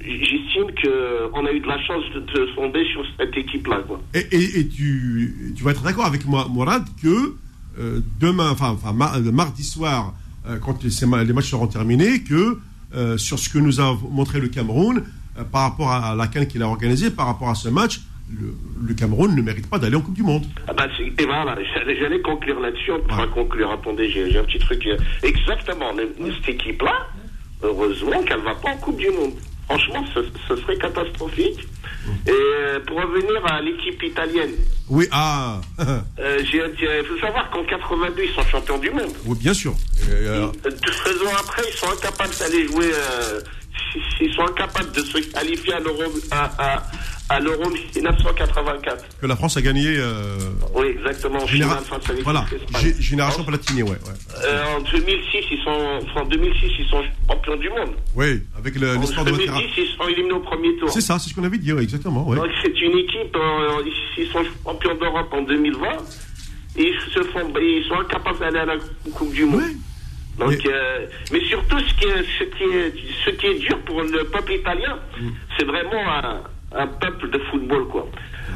J'estime 0.00 0.66
qu'on 0.80 1.44
a 1.44 1.50
eu 1.52 1.58
de 1.58 1.66
la 1.66 1.78
chance 1.84 2.04
de, 2.14 2.20
de 2.20 2.54
tomber 2.54 2.84
sur 2.92 3.02
cette 3.18 3.36
équipe-là. 3.36 3.80
Et, 4.14 4.20
et- 4.30 4.68
tu, 4.68 5.52
tu 5.56 5.64
vas 5.64 5.72
être 5.72 5.82
d'accord 5.82 6.06
avec 6.06 6.24
moi, 6.24 6.46
Mourad, 6.48 6.84
que 7.02 7.34
euh, 7.80 8.00
demain, 8.20 8.50
enfin, 8.52 8.70
enfin 8.70 8.92
ma- 8.92 9.16
euh, 9.16 9.32
mardi 9.32 9.64
soir, 9.64 10.14
euh, 10.48 10.56
quand 10.58 10.82
les, 10.84 10.90
les 11.24 11.32
matchs 11.32 11.50
seront 11.50 11.66
terminés, 11.66 12.22
que 12.22 12.58
euh, 12.94 13.18
sur 13.18 13.40
ce 13.40 13.48
que 13.48 13.58
nous 13.58 13.80
a 13.80 13.98
montré 14.08 14.38
le 14.40 14.46
Cameroun, 14.48 15.02
euh, 15.36 15.42
par 15.42 15.62
rapport 15.62 15.90
à 15.90 16.14
la 16.14 16.28
canne 16.28 16.46
qu'il 16.46 16.62
a 16.62 16.68
organisée, 16.68 17.10
par 17.10 17.26
rapport 17.26 17.50
à 17.50 17.56
ce 17.56 17.68
match, 17.68 18.00
le, 18.30 18.54
le 18.86 18.94
Cameroun 18.94 19.34
ne 19.34 19.42
mérite 19.42 19.68
pas 19.68 19.78
d'aller 19.78 19.96
en 19.96 20.00
Coupe 20.00 20.14
du 20.14 20.22
Monde. 20.22 20.44
Ah 20.66 20.72
bah, 20.72 20.86
et 21.18 21.24
voilà, 21.24 21.56
j'allais 22.00 22.20
conclure 22.20 22.60
là-dessus. 22.60 22.92
Enfin, 23.10 23.26
conclure, 23.28 23.70
attendez, 23.72 24.10
j'ai 24.10 24.38
un 24.38 24.44
petit 24.44 24.58
truc. 24.58 24.86
euh, 24.86 24.96
Exactement, 25.22 25.92
cette 25.96 26.48
équipe-là, 26.54 27.06
heureusement 27.62 28.22
qu'elle 28.22 28.40
va 28.42 28.54
pas 28.54 28.70
en 28.70 28.76
Coupe 28.78 28.98
du 28.98 29.10
Monde. 29.10 29.32
Franchement, 29.66 30.04
ce, 30.14 30.20
ce 30.48 30.56
serait 30.62 30.76
catastrophique. 30.78 31.60
Et 32.26 32.30
euh, 32.30 32.80
pour 32.86 32.96
revenir 33.02 33.44
à 33.44 33.60
l'équipe 33.60 34.02
italienne, 34.02 34.52
Oui, 34.88 35.06
ah, 35.12 35.60
euh, 36.18 36.38
il 36.42 37.04
faut 37.06 37.18
savoir 37.18 37.50
qu'en 37.50 37.64
82, 37.64 38.22
ils 38.24 38.30
sont 38.34 38.42
champions 38.48 38.78
du 38.78 38.90
monde. 38.90 39.12
oui, 39.26 39.36
bien 39.38 39.52
sûr. 39.52 39.74
Euh, 40.08 40.46
Euh, 40.64 40.70
Deux 40.70 41.26
ans 41.26 41.32
après, 41.38 41.62
ils 41.70 41.76
sont 41.76 41.90
incapables 41.90 42.34
d'aller 42.38 42.66
jouer. 42.66 42.90
euh, 42.94 43.40
ils 44.20 44.32
sont 44.34 44.42
incapables 44.42 44.92
de 44.92 45.00
se 45.00 45.18
qualifier 45.32 45.74
à 45.74 45.80
l'Euro 45.80 46.02
à, 46.30 46.50
à, 46.58 46.82
à 47.30 47.40
l'Euro 47.40 47.68
1984. 47.70 49.04
que 49.20 49.26
la 49.26 49.36
France 49.36 49.56
a 49.56 49.62
gagné. 49.62 49.96
euh, 49.98 50.36
Oui, 50.74 50.86
exactement. 50.98 51.42
en 51.42 51.46
généra- 51.46 51.78
finale 51.82 52.22
voilà, 52.22 52.46
génération 52.98 53.44
Platini, 53.44 53.82
ouais, 53.82 53.90
ouais. 53.90 53.96
Euh, 54.44 54.76
en 54.76 54.80
2006, 54.80 55.44
ils 55.50 55.62
sont, 55.64 56.00
enfin, 56.10 56.20
en 56.22 56.26
2006, 56.26 56.70
ils 56.78 56.88
sont 56.88 57.02
champions 57.28 57.56
du 57.56 57.68
monde. 57.70 57.90
Oui, 58.16 58.42
avec 58.56 58.76
le- 58.76 58.96
En 58.96 59.00
l'histoire 59.00 59.24
de 59.24 59.30
2010, 59.32 59.50
Matera. 59.50 59.62
ils 59.78 59.96
sont 59.96 60.08
éliminés 60.08 60.32
au 60.34 60.40
premier 60.40 60.76
tour. 60.76 60.90
C'est 60.90 61.00
ça, 61.00 61.18
c'est 61.18 61.30
ce 61.30 61.34
qu'on 61.34 61.44
avait 61.44 61.58
dit, 61.58 61.72
ouais, 61.72 61.82
exactement. 61.82 62.26
Ouais. 62.26 62.36
Donc 62.36 62.48
c'est 62.62 62.80
une 62.80 62.98
équipe, 62.98 63.36
euh, 63.36 63.82
ils 64.16 64.26
sont 64.28 64.42
champions 64.64 64.94
d'Europe 64.94 65.28
en 65.32 65.42
2020, 65.42 65.88
et 66.76 66.82
ils 66.88 67.12
se 67.12 67.22
font, 67.24 67.52
ils 67.60 67.84
sont 67.88 68.00
incapables 68.00 68.38
d'aller 68.38 68.58
à 68.58 68.64
la 68.66 68.76
Coupe 69.14 69.32
du 69.32 69.44
Monde. 69.44 69.60
Ouais. 69.62 69.76
Donc, 70.38 70.50
Mais- 70.50 70.70
euh, 70.72 71.06
mais 71.32 71.40
surtout, 71.44 71.78
ce 71.80 71.94
qui, 71.94 72.04
est, 72.06 72.24
ce, 72.38 72.44
qui 72.44 72.62
est, 72.64 72.92
ce 73.24 73.30
qui 73.30 73.46
est 73.46 73.58
dur 73.58 73.78
pour 73.84 74.02
le 74.02 74.24
peuple 74.24 74.52
italien, 74.52 74.98
Mm. 75.20 75.28
c'est 75.58 75.64
vraiment 75.64 76.08
un, 76.08 76.42
un 76.76 76.86
peuple 76.86 77.30
de 77.30 77.38
football, 77.50 77.88
quoi. 77.88 78.06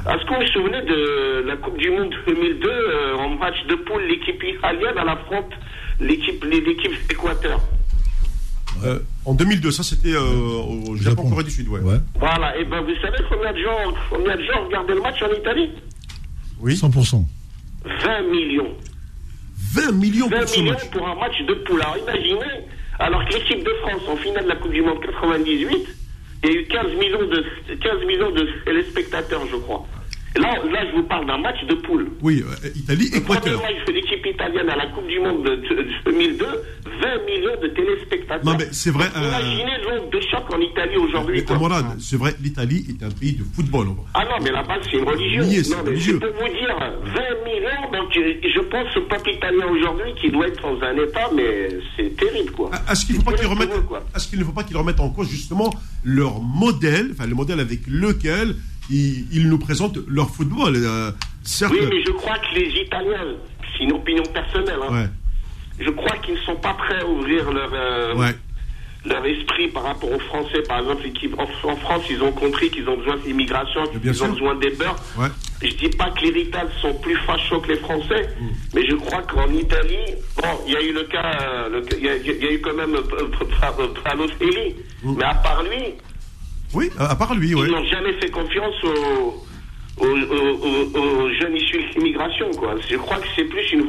Est-ce 0.08 0.24
que 0.24 0.34
vous 0.34 0.40
vous 0.40 0.46
souvenez 0.52 0.82
de 0.82 1.44
la 1.46 1.56
Coupe 1.56 1.76
du 1.78 1.90
Monde 1.90 2.14
2002, 2.26 2.68
euh, 2.68 3.14
en 3.16 3.30
match 3.30 3.56
de 3.68 3.74
poule, 3.76 4.02
l'équipe 4.08 4.42
italienne, 4.42 4.94
elle 5.00 5.08
affronte 5.08 5.52
l'équipe 6.00 6.44
l'équipe 6.44 6.92
d'Équateur? 7.08 7.60
Euh, 8.84 8.98
en 9.24 9.34
2002, 9.34 9.70
ça 9.70 9.82
c'était 9.82 10.14
euh, 10.14 10.20
au 10.20 10.96
Japon, 10.96 11.22
Japon. 11.22 11.30
Corée 11.30 11.44
du 11.44 11.50
Sud, 11.50 11.68
ouais. 11.68 11.80
Ouais. 11.80 11.98
Voilà, 12.18 12.56
et 12.58 12.64
ben 12.64 12.80
vous 12.80 12.94
savez 13.02 13.18
combien 13.28 13.52
de 13.52 13.58
gens, 13.58 13.92
combien 14.10 14.36
de 14.36 14.42
gens 14.42 14.64
regardaient 14.64 14.94
le 14.94 15.02
match 15.02 15.22
en 15.22 15.32
Italie? 15.32 15.70
Oui. 16.60 16.74
100%. 16.74 17.24
20 17.84 18.22
millions. 18.30 18.74
20 19.72 19.92
millions 19.92 20.28
20 20.28 20.38
pour 20.38 20.48
ce 20.48 20.60
millions 20.60 20.72
match. 20.72 20.90
pour 20.90 21.08
un 21.08 21.14
match 21.14 21.42
de 21.46 21.54
poule. 21.54 21.80
Alors 21.80 21.96
imaginez, 21.96 22.66
alors 22.98 23.24
que 23.26 23.34
l'équipe 23.34 23.64
de 23.64 23.72
France 23.82 24.02
en 24.08 24.16
finale 24.16 24.44
de 24.44 24.48
la 24.50 24.56
Coupe 24.56 24.72
du 24.72 24.82
Monde 24.82 25.00
98, 25.00 25.88
il 26.44 26.50
y 26.50 26.52
a 26.52 26.60
eu 26.60 26.64
15 26.66 26.86
millions 26.98 27.26
de, 27.26 27.44
15 27.76 28.04
millions 28.06 28.30
de 28.30 28.48
téléspectateurs, 28.64 29.42
je 29.50 29.56
crois. 29.56 29.86
Là, 30.36 30.54
là, 30.72 30.80
je 30.90 30.96
vous 30.96 31.02
parle 31.04 31.26
d'un 31.26 31.38
match 31.38 31.62
de 31.68 31.74
poule. 31.74 32.08
Oui, 32.22 32.42
euh, 32.42 32.68
Italie, 32.74 33.10
Le 33.12 33.20
premier 33.20 33.38
Équateur. 33.38 33.60
match 33.62 33.84
de 33.86 33.92
l'équipe 33.92 34.24
italienne 34.26 34.68
à 34.70 34.76
la 34.76 34.86
Coupe 34.86 35.06
du 35.06 35.20
Monde 35.20 35.44
de, 35.44 35.56
de- 35.56 35.82
de 35.82 35.88
2002, 36.06 36.44
20 36.46 37.24
millions 37.26 37.60
de 37.62 37.68
téléspectateurs. 37.68 38.44
Non, 38.44 38.56
mais 38.58 38.66
c'est 38.72 38.90
vrai, 38.90 39.06
Donc, 39.06 39.16
euh, 39.16 39.28
Imaginez 39.28 39.76
l'onde 39.84 40.10
de 40.10 40.20
choc 40.20 40.44
en 40.50 40.60
Italie 40.60 40.96
aujourd'hui. 40.96 41.44
C'est 41.98 42.16
vrai, 42.16 42.34
l'Italie 42.42 42.86
est 42.88 43.04
un 43.04 43.10
pays 43.10 43.32
de 43.34 43.44
football. 43.54 43.88
Ah 44.14 44.24
non, 44.24 44.42
mais 44.42 44.50
là-bas, 44.50 44.78
c'est 44.84 44.96
une 44.96 45.04
religion. 45.04 45.42
Oui, 45.44 45.62
c'est 45.64 45.70
non, 45.76 45.82
mais 45.84 45.98
c'est 46.00 46.12
pour 46.18 46.28
vous 46.28 46.48
dire, 46.48 46.76
20 46.78 47.44
millions, 47.44 47.90
donc 47.92 48.16
euh, 48.16 48.34
je 48.54 48.60
pense 48.60 48.96
au 48.96 49.02
peuple 49.02 49.30
italien 49.30 49.66
aujourd'hui 49.70 50.14
qui 50.20 50.30
doit 50.30 50.48
être 50.48 50.62
dans 50.62 50.80
un 50.82 50.96
état, 50.96 51.28
mais 51.34 51.68
c'est 51.96 52.16
terrible, 52.16 52.52
quoi. 52.52 52.70
Est-ce 52.90 53.04
qu'il 53.04 53.16
ne 53.16 53.20
faut 53.20 53.26
pas 53.26 53.32
qu'ils 53.32 53.42
C'est 53.42 53.46
remettent, 53.48 53.68
terrible 53.68 53.86
pour 53.86 53.96
eux, 53.96 54.00
quoi. 54.00 54.08
est-ce 54.16 54.28
qu'il 54.28 54.38
ne 54.38 54.44
faut 54.44 54.52
pas 54.52 54.62
qu'ils 54.64 54.76
remettent 54.78 55.00
en 55.00 55.10
cause 55.10 55.28
justement 55.28 55.70
leur 56.04 56.40
modèle, 56.40 57.10
enfin 57.12 57.26
le 57.26 57.34
modèle 57.34 57.60
avec 57.60 57.80
lequel 57.86 58.54
ils, 58.92 59.26
ils 59.32 59.48
nous 59.48 59.58
présentent 59.58 59.98
leur 60.08 60.28
football. 60.30 60.74
euh, 60.76 61.10
certes, 61.42 61.72
Oui, 61.72 61.86
mais 61.90 62.02
je 62.06 62.12
crois 62.12 62.38
que 62.38 62.54
les 62.58 62.68
Italiens, 62.82 63.34
c'est 63.76 63.84
une 63.84 63.92
opinion 63.92 64.22
personnelle, 64.32 64.78
hein, 64.88 64.92
ouais, 64.92 65.08
je 65.80 65.90
crois 65.90 66.16
qu'ils 66.18 66.34
ne 66.34 66.40
sont 66.40 66.56
pas 66.56 66.74
prêts 66.74 67.00
à 67.00 67.06
ouvrir 67.06 67.50
leur, 67.50 67.70
euh, 67.72 68.14
ouais, 68.16 68.34
leur 69.04 69.24
esprit 69.26 69.68
par 69.68 69.82
rapport 69.84 70.12
aux 70.12 70.18
Français. 70.20 70.62
Par 70.68 70.78
exemple, 70.80 71.02
en, 71.38 71.68
en 71.70 71.76
France, 71.76 72.04
ils 72.10 72.22
ont 72.22 72.30
compris 72.32 72.70
qu'ils 72.70 72.88
ont 72.88 72.96
besoin 72.98 73.16
d'immigration, 73.16 73.82
qu'ils 73.86 74.22
ont 74.22 74.28
besoin 74.32 74.54
des 74.56 74.70
beurs. 74.70 74.96
ouais. 75.18 75.28
Je 75.64 75.74
dis 75.76 75.88
pas 75.90 76.10
que 76.10 76.20
les 76.26 76.40
Italiens 76.42 76.68
sont 76.80 76.94
plus 76.94 77.16
fachos 77.26 77.60
que 77.60 77.68
les 77.72 77.78
Français, 77.78 78.28
Mm. 78.40 78.46
mais 78.74 78.84
je 78.86 78.94
crois 78.96 79.22
qu'en 79.22 79.48
Italie, 79.52 80.06
bon, 80.36 80.48
il 80.66 80.72
y 80.72 80.76
a 80.76 80.82
eu 80.82 80.92
le 80.92 81.04
cas, 81.04 81.38
euh, 81.40 81.80
il 81.98 82.04
y, 82.04 82.44
y 82.44 82.48
a 82.48 82.52
eu 82.52 82.60
quand 82.60 82.74
même 82.74 82.94
euh, 82.96 83.00
euh, 83.20 83.86
Balotelli, 84.04 84.74
Mm. 85.04 85.14
mais 85.18 85.24
à 85.24 85.34
part 85.34 85.62
lui, 85.62 85.94
Oui, 86.74 86.90
à 86.98 87.10
à 87.12 87.16
part 87.16 87.34
lui, 87.34 87.54
ouais. 87.54 87.66
ils 87.66 87.70
n'ont 87.72 87.84
jamais 87.84 88.12
fait 88.20 88.30
confiance 88.30 88.74
aux, 88.84 89.44
aux, 89.98 90.06
aux- 90.06 90.58
aux- 90.96 90.98
aux 90.98 91.30
jeunes 91.40 91.56
issus 91.56 91.78
de 91.78 91.98
l'immigration, 91.98 92.50
quoi. 92.52 92.74
Je 92.90 92.96
crois 92.96 93.18
que 93.18 93.26
c'est 93.36 93.44
plus 93.44 93.72
une 93.72 93.84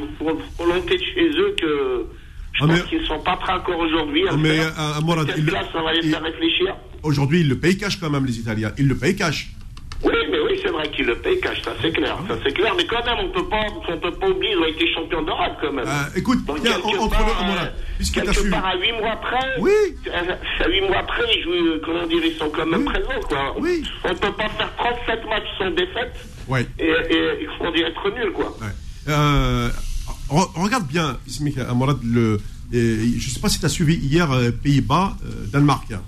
volonté 0.58 0.98
de 0.98 1.04
chez 1.04 1.30
eux 1.40 1.56
que 1.60 2.06
je 2.54 2.64
Ah, 2.64 2.68
pense 2.68 2.82
qu'ils 2.84 3.00
ne 3.02 3.06
sont 3.06 3.20
pas 3.20 3.38
prêts 3.38 3.54
encore 3.54 3.80
aujourd'hui 3.80 4.28
à 4.28 4.36
mais, 4.38 4.58
faire. 4.58 4.74
euh, 4.80 5.16
Peut-être 5.24 5.38
il- 5.38 5.46
que 5.46 5.52
là, 5.52 5.64
ça 5.72 5.82
va 5.82 5.94
les 5.94 6.04
faire 6.04 6.22
réfléchir. 6.22 6.76
Aujourd'hui, 7.04 7.42
ils 7.42 7.50
le 7.50 7.58
payent 7.58 7.78
cash 7.78 7.98
quand 8.00 8.10
même, 8.10 8.26
les 8.26 8.38
Italiens. 8.40 8.72
Ils 8.78 8.88
le 8.88 8.96
payent 8.96 9.16
cash. 9.16 9.50
Oui, 10.04 10.14
mais 10.32 10.40
oui, 10.40 10.60
c'est 10.62 10.70
vrai 10.72 10.90
qu'il 10.92 11.06
le 11.06 11.16
paye 11.16 11.40
cash, 11.40 11.62
ça 11.64 11.72
c'est 11.82 11.92
clair, 11.92 12.18
ça 12.28 12.36
c'est 12.44 12.52
clair. 12.54 12.74
Mais 12.76 12.86
quand 12.86 13.04
même, 13.06 13.18
on 13.24 13.30
peut 13.30 13.48
pas, 13.48 13.62
on 13.88 13.98
peut 13.98 14.12
pas 14.12 14.28
oublier, 14.30 14.52
ils 14.54 14.58
ont 14.58 14.66
été 14.66 14.86
champions 14.94 15.22
d'Europe 15.22 15.54
quand 15.62 15.72
même. 15.72 15.86
Euh, 15.88 16.18
écoute, 16.20 16.44
Donc, 16.46 16.62
tiens, 16.62 16.74
quelque 16.74 17.00
entre 17.00 17.10
part, 17.18 17.28
le- 17.28 17.46
voilà, 17.54 17.72
puisque 17.98 18.14
quelque 18.16 18.50
part 18.50 18.66
à 18.66 18.76
8 18.78 18.92
mois 18.94 19.12
après, 19.12 19.46
Oui. 19.60 19.72
à 20.14 20.68
8 20.70 20.82
mois 20.82 20.98
après, 21.00 21.24
ils 21.36 21.44
jouent, 21.44 21.52
euh, 21.52 21.82
comment 21.86 22.06
dire, 22.08 22.22
ils 22.24 22.36
sont 22.38 22.50
quand 22.50 22.66
même 22.66 22.84
présents, 22.84 23.22
quoi. 23.30 23.56
Oui. 23.60 23.84
On 24.04 24.14
peut 24.16 24.32
pas 24.34 24.50
faire 24.50 24.76
37 24.78 25.26
matchs 25.30 25.48
sans 25.58 25.72
défaite 25.72 26.14
Ouais. 26.50 26.68
et, 26.80 26.84
et, 26.90 27.48
comment 27.58 27.72
dire, 27.72 27.88
être 27.88 28.10
nul, 28.14 28.32
quoi. 28.34 28.58
Ouais. 28.62 28.68
Euh, 29.08 29.70
re- 30.30 30.62
regarde 30.62 30.88
bien, 30.88 31.18
Ismik 31.28 31.58
Amorad, 31.60 32.00
le, 32.04 32.42
et 32.74 33.20
je 33.20 33.30
sais 33.30 33.40
pas 33.40 33.48
si 33.50 33.60
tu 33.60 33.66
as 33.66 33.70
suivi 33.70 33.96
hier 33.96 34.30
euh, 34.32 34.52
Pays-Bas, 34.52 35.14
euh, 35.24 35.46
Danemark. 35.52 35.90
hein. 35.94 36.02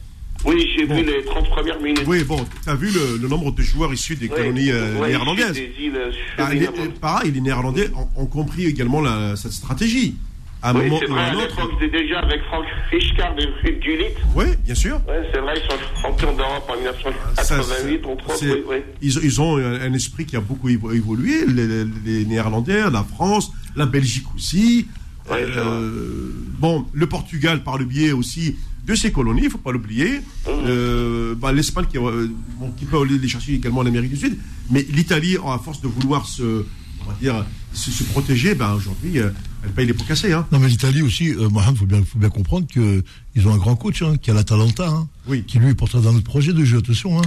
Oui, 0.45 0.69
j'ai 0.77 0.85
Bon. 0.85 0.95
vu 0.95 1.03
les 1.05 1.23
30 1.25 1.49
premières 1.49 1.79
minutes. 1.79 2.03
Oui, 2.05 2.23
bon, 2.23 2.37
tu 2.63 2.69
as 2.69 2.75
vu 2.75 2.89
le, 2.91 3.17
le 3.21 3.27
nombre 3.27 3.51
de 3.51 3.61
joueurs 3.61 3.91
issus 3.93 4.15
des 4.15 4.27
colonies 4.27 4.71
euh, 4.71 5.05
néerlandaises. 5.07 5.53
Des 5.53 5.71
îles 5.79 5.95
euh, 5.95 6.11
Bah, 6.37 6.53
les- 6.53 6.67
pareil, 7.01 7.31
les 7.31 7.41
Néerlandais 7.41 7.89
ont, 7.95 8.21
ont 8.23 8.25
compris 8.27 8.65
également 8.65 9.01
la- 9.01 9.35
cette 9.35 9.53
stratégie. 9.53 10.15
À 10.61 10.69
un 10.71 10.75
Oui, 10.75 10.85
moment 10.85 10.99
c'est 10.99 11.09
ou 11.09 11.13
vrai, 11.13 11.21
à 11.21 11.29
un 11.31 11.35
autre. 11.35 11.69
c'était 11.79 11.97
déjà 12.03 12.19
avec 12.19 12.41
Franck 12.43 12.65
Richcard 12.91 13.35
de 13.35 13.43
du 13.79 13.97
Lit. 13.97 14.05
Oui, 14.35 14.45
bien 14.63 14.73
sûr. 14.73 14.95
Ouais, 15.07 15.21
c'est 15.31 15.39
vrai, 15.39 15.53
ils 15.57 15.69
sont 15.69 15.77
champions 16.01 16.33
d'Europe 16.35 16.65
en 16.69 16.75
1988, 16.77 18.05
entre 18.05 18.25
autres, 18.25 18.35
C'est- 18.37 18.51
oui, 18.51 18.61
oui. 18.69 18.77
Ils, 19.01 19.19
ils 19.23 19.41
ont 19.41 19.57
un, 19.57 19.93
esprit 19.93 20.25
qui 20.25 20.35
a 20.35 20.41
beaucoup 20.41 20.69
évo- 20.69 20.91
évolué. 20.95 21.45
Les, 21.47 21.67
les- 21.67 21.85
les 22.05 22.25
Néerlandais, 22.25 22.81
la 22.91 23.03
France, 23.03 23.51
la 23.75 23.85
Belgique 23.85 24.25
aussi. 24.35 24.87
Euh, 25.31 26.29
bon, 26.59 26.85
le 26.93 27.07
Portugal 27.07 27.63
par 27.63 27.77
le 27.77 27.85
biais 27.85 28.11
aussi 28.11 28.55
de 28.85 28.95
ses 28.95 29.11
colonies, 29.11 29.41
il 29.45 29.49
faut 29.49 29.57
pas 29.57 29.71
l'oublier. 29.71 30.21
Euh, 30.47 31.35
bah, 31.35 31.51
L'Espagne 31.51 31.85
qui, 31.89 31.97
euh, 31.97 32.27
bon, 32.59 32.71
qui 32.77 32.85
peut 32.85 32.99
aller 33.01 33.17
les 33.17 33.27
chercher 33.27 33.53
également 33.55 33.79
en 33.81 33.85
Amérique 33.85 34.11
du 34.11 34.17
Sud. 34.17 34.37
Mais 34.69 34.85
l'Italie, 34.89 35.37
à 35.45 35.57
force 35.57 35.81
de 35.81 35.87
vouloir 35.87 36.27
se, 36.27 36.63
on 37.01 37.05
va 37.09 37.15
dire, 37.19 37.45
se, 37.73 37.91
se 37.91 38.03
protéger, 38.03 38.55
ben, 38.55 38.73
aujourd'hui, 38.73 39.19
euh, 39.19 39.29
elle 39.63 39.71
paye 39.71 39.87
les 39.87 39.93
pots 39.93 40.03
cassés. 40.05 40.31
Hein. 40.33 40.45
Non, 40.51 40.59
mais 40.59 40.67
l'Italie 40.67 41.01
aussi, 41.01 41.31
euh, 41.31 41.49
Mohamed, 41.49 41.77
faut 41.77 41.85
bien, 41.87 42.03
faut 42.03 42.19
bien 42.19 42.29
comprendre 42.29 42.67
que 42.71 43.03
ils 43.35 43.47
ont 43.47 43.53
un 43.53 43.57
grand 43.57 43.75
coach, 43.75 44.01
hein, 44.03 44.15
qui 44.21 44.29
a 44.31 44.33
l'Atalanta, 44.35 44.87
hein, 44.87 45.07
Oui. 45.27 45.43
qui 45.45 45.57
lui 45.59 45.69
est 45.69 45.75
porteur 45.75 46.01
d'un 46.01 46.11
autre 46.13 46.23
projet 46.23 46.53
de 46.53 46.63
jeu, 46.63 46.77
attention, 46.77 47.19
hein. 47.19 47.23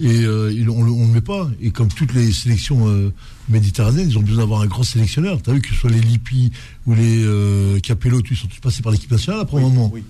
Et 0.00 0.24
euh, 0.24 0.50
il- 0.52 0.68
on, 0.70 0.82
le- 0.82 0.90
on 0.90 1.06
le 1.06 1.12
met 1.12 1.20
pas. 1.20 1.50
Et 1.60 1.70
comme 1.70 1.88
toutes 1.88 2.14
les 2.14 2.32
sélections 2.32 2.88
euh, 2.88 3.12
méditerranéennes, 3.50 4.08
ils 4.10 4.18
ont 4.18 4.22
besoin 4.22 4.38
d'avoir 4.38 4.62
un 4.62 4.66
grand 4.66 4.82
sélectionneur. 4.82 5.40
T'as 5.42 5.52
vu 5.52 5.60
que 5.60 5.68
ce 5.68 5.74
soit 5.74 5.90
les 5.90 6.00
Lippi 6.00 6.50
ou 6.86 6.94
les 6.94 7.22
euh, 7.22 7.78
Capello, 7.80 8.22
tous, 8.22 8.32
ils 8.34 8.36
sont 8.38 8.48
tous 8.48 8.60
passés 8.60 8.82
par 8.82 8.92
l'équipe 8.92 9.10
nationale 9.10 9.40
après 9.40 9.58
un 9.58 9.60
moment. 9.60 9.90
oui. 9.92 10.02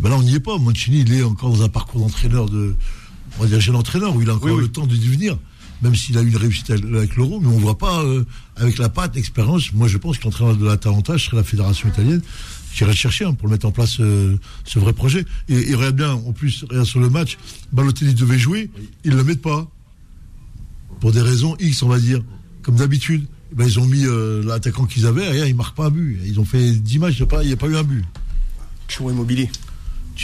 Et 0.00 0.02
ben 0.02 0.08
là, 0.08 0.16
on 0.16 0.22
n'y 0.22 0.34
est 0.34 0.40
pas. 0.40 0.56
Mancini, 0.56 1.00
il 1.00 1.12
est 1.12 1.22
encore 1.22 1.50
dans 1.50 1.62
un 1.62 1.68
parcours 1.68 2.00
d'entraîneur 2.00 2.48
de, 2.48 2.74
on 3.38 3.42
va 3.42 3.48
dire 3.48 3.60
jeune 3.60 3.76
entraîneur, 3.76 4.16
où 4.16 4.22
il 4.22 4.30
a 4.30 4.34
encore 4.34 4.46
Oui, 4.46 4.52
oui. 4.56 4.62
le 4.62 4.68
temps 4.68 4.86
de 4.86 4.96
devenir. 4.96 5.36
Même 5.82 5.94
s'il 5.94 6.16
a 6.16 6.22
eu 6.22 6.28
une 6.28 6.36
réussite 6.38 6.70
avec 6.70 7.16
l'euro, 7.16 7.38
mais 7.38 7.48
on 7.48 7.58
voit 7.58 7.76
pas 7.76 8.02
euh, 8.02 8.24
avec 8.56 8.78
la 8.78 8.88
patte, 8.88 9.14
l'expérience. 9.16 9.74
Moi, 9.74 9.88
je 9.88 9.98
pense 9.98 10.16
que 10.16 10.24
l'entraîneur 10.24 10.56
de 10.56 10.64
l'Atalanta 10.64 11.18
serait 11.18 11.36
la 11.36 11.44
fédération 11.44 11.86
italienne. 11.90 12.22
J'irai 12.74 12.92
le 12.92 12.96
chercher 12.96 13.26
hein, 13.26 13.34
pour 13.34 13.50
mettre 13.50 13.66
en 13.66 13.72
place 13.72 14.00
euh, 14.00 14.38
ce 14.64 14.78
vrai 14.78 14.94
projet. 14.94 15.26
Et, 15.50 15.70
et 15.70 15.74
regarde 15.74 15.96
bien, 15.96 16.12
en 16.12 16.32
plus, 16.32 16.64
regarde 16.66 16.86
sur 16.86 17.00
le 17.00 17.10
match, 17.10 17.36
Balotelli 17.72 18.14
devait 18.14 18.38
jouer, 18.38 18.70
ils 19.04 19.12
le 19.12 19.22
mettent 19.22 19.42
pas. 19.42 19.68
Pour 21.00 21.12
des 21.12 21.20
raisons 21.22 21.56
X, 21.60 21.82
on 21.82 21.88
va 21.88 21.98
dire. 21.98 22.22
Comme 22.62 22.76
d'habitude. 22.76 23.26
Eh 23.52 23.54
Ben, 23.54 23.66
ils 23.66 23.78
ont 23.80 23.86
mis 23.86 24.06
euh, 24.06 24.42
l'attaquant 24.44 24.84
qu'ils 24.86 25.04
avaient, 25.06 25.38
et 25.38 25.48
ils 25.48 25.54
marquent 25.56 25.76
pas 25.76 25.86
un 25.86 25.90
but. 25.90 26.20
Ils 26.24 26.40
ont 26.40 26.44
fait 26.46 26.72
10 26.72 26.98
matchs, 27.00 27.18
il 27.18 27.26
n'y 27.46 27.50
a, 27.50 27.54
a 27.54 27.56
pas 27.56 27.66
eu 27.68 27.76
un 27.76 27.82
but. 27.82 28.04
Toujours 28.88 29.10
immobilier. 29.10 29.50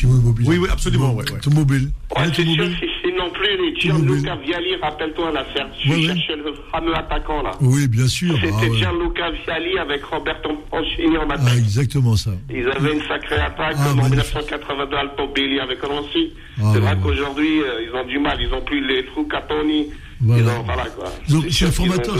Oui, 0.04 0.58
oui, 0.58 0.68
absolument, 0.70 1.14
ouais, 1.14 1.24
ouais. 1.32 1.40
Tout 1.40 1.50
mobile. 1.50 1.90
Ouais, 2.14 2.22
Ouais, 2.22 2.32
c'est 2.34 2.44
sûr, 2.44 2.64
c'est 3.02 3.16
non 3.16 3.30
plus 3.30 3.56
les. 3.56 3.80
Gianluca 3.80 4.36
Vialli, 4.36 4.76
rappelle-toi 4.82 5.32
l'affaire. 5.32 5.68
Je 5.82 5.90
Ouais, 5.90 5.96
ouais. 5.96 6.02
cherchais 6.06 6.36
le 6.36 6.54
fameux 6.70 6.94
attaquant 6.94 7.42
là. 7.42 7.52
Oui, 7.60 7.88
bien 7.88 8.06
sûr. 8.06 8.34
C'était 8.36 8.52
Ah, 8.52 8.60
ouais. 8.70 8.76
Gianluca 8.78 9.30
Vialli 9.30 9.78
avec 9.78 10.04
Roberto 10.04 10.50
Mancini 10.72 11.16
en 11.18 11.28
Ah, 11.30 11.34
attaque. 11.34 11.56
exactement 11.58 12.16
ça. 12.16 12.32
Ils 12.50 12.68
avaient 12.68 12.92
une 12.94 13.02
sacrée 13.02 13.36
attaque 13.38 13.76
Ah, 13.78 13.92
en 13.92 13.94
magnifique. 13.96 14.10
1982 14.34 14.96
Alto 14.96 15.28
Belli 15.34 15.60
avec 15.60 15.80
Rossi. 15.82 16.32
Ah, 16.58 16.70
c'est 16.74 16.80
vrai 16.80 16.90
ouais. 16.92 16.98
qu'aujourd'hui, 17.02 17.62
euh, 17.62 17.82
ils 17.88 17.94
ont 17.96 18.06
du 18.06 18.18
mal. 18.18 18.38
Ils 18.40 18.52
ont 18.52 18.62
plus 18.62 18.86
les 18.86 19.04
trous 19.06 19.24
Catoni. 19.24 19.86
Voilà. 20.20 20.60
Ont, 20.60 20.64
voilà 20.64 20.86
quoi. 20.86 21.12
Donc, 21.28 21.46
C'est 21.50 21.66
les 21.66 21.72
formateurs, 21.72 22.16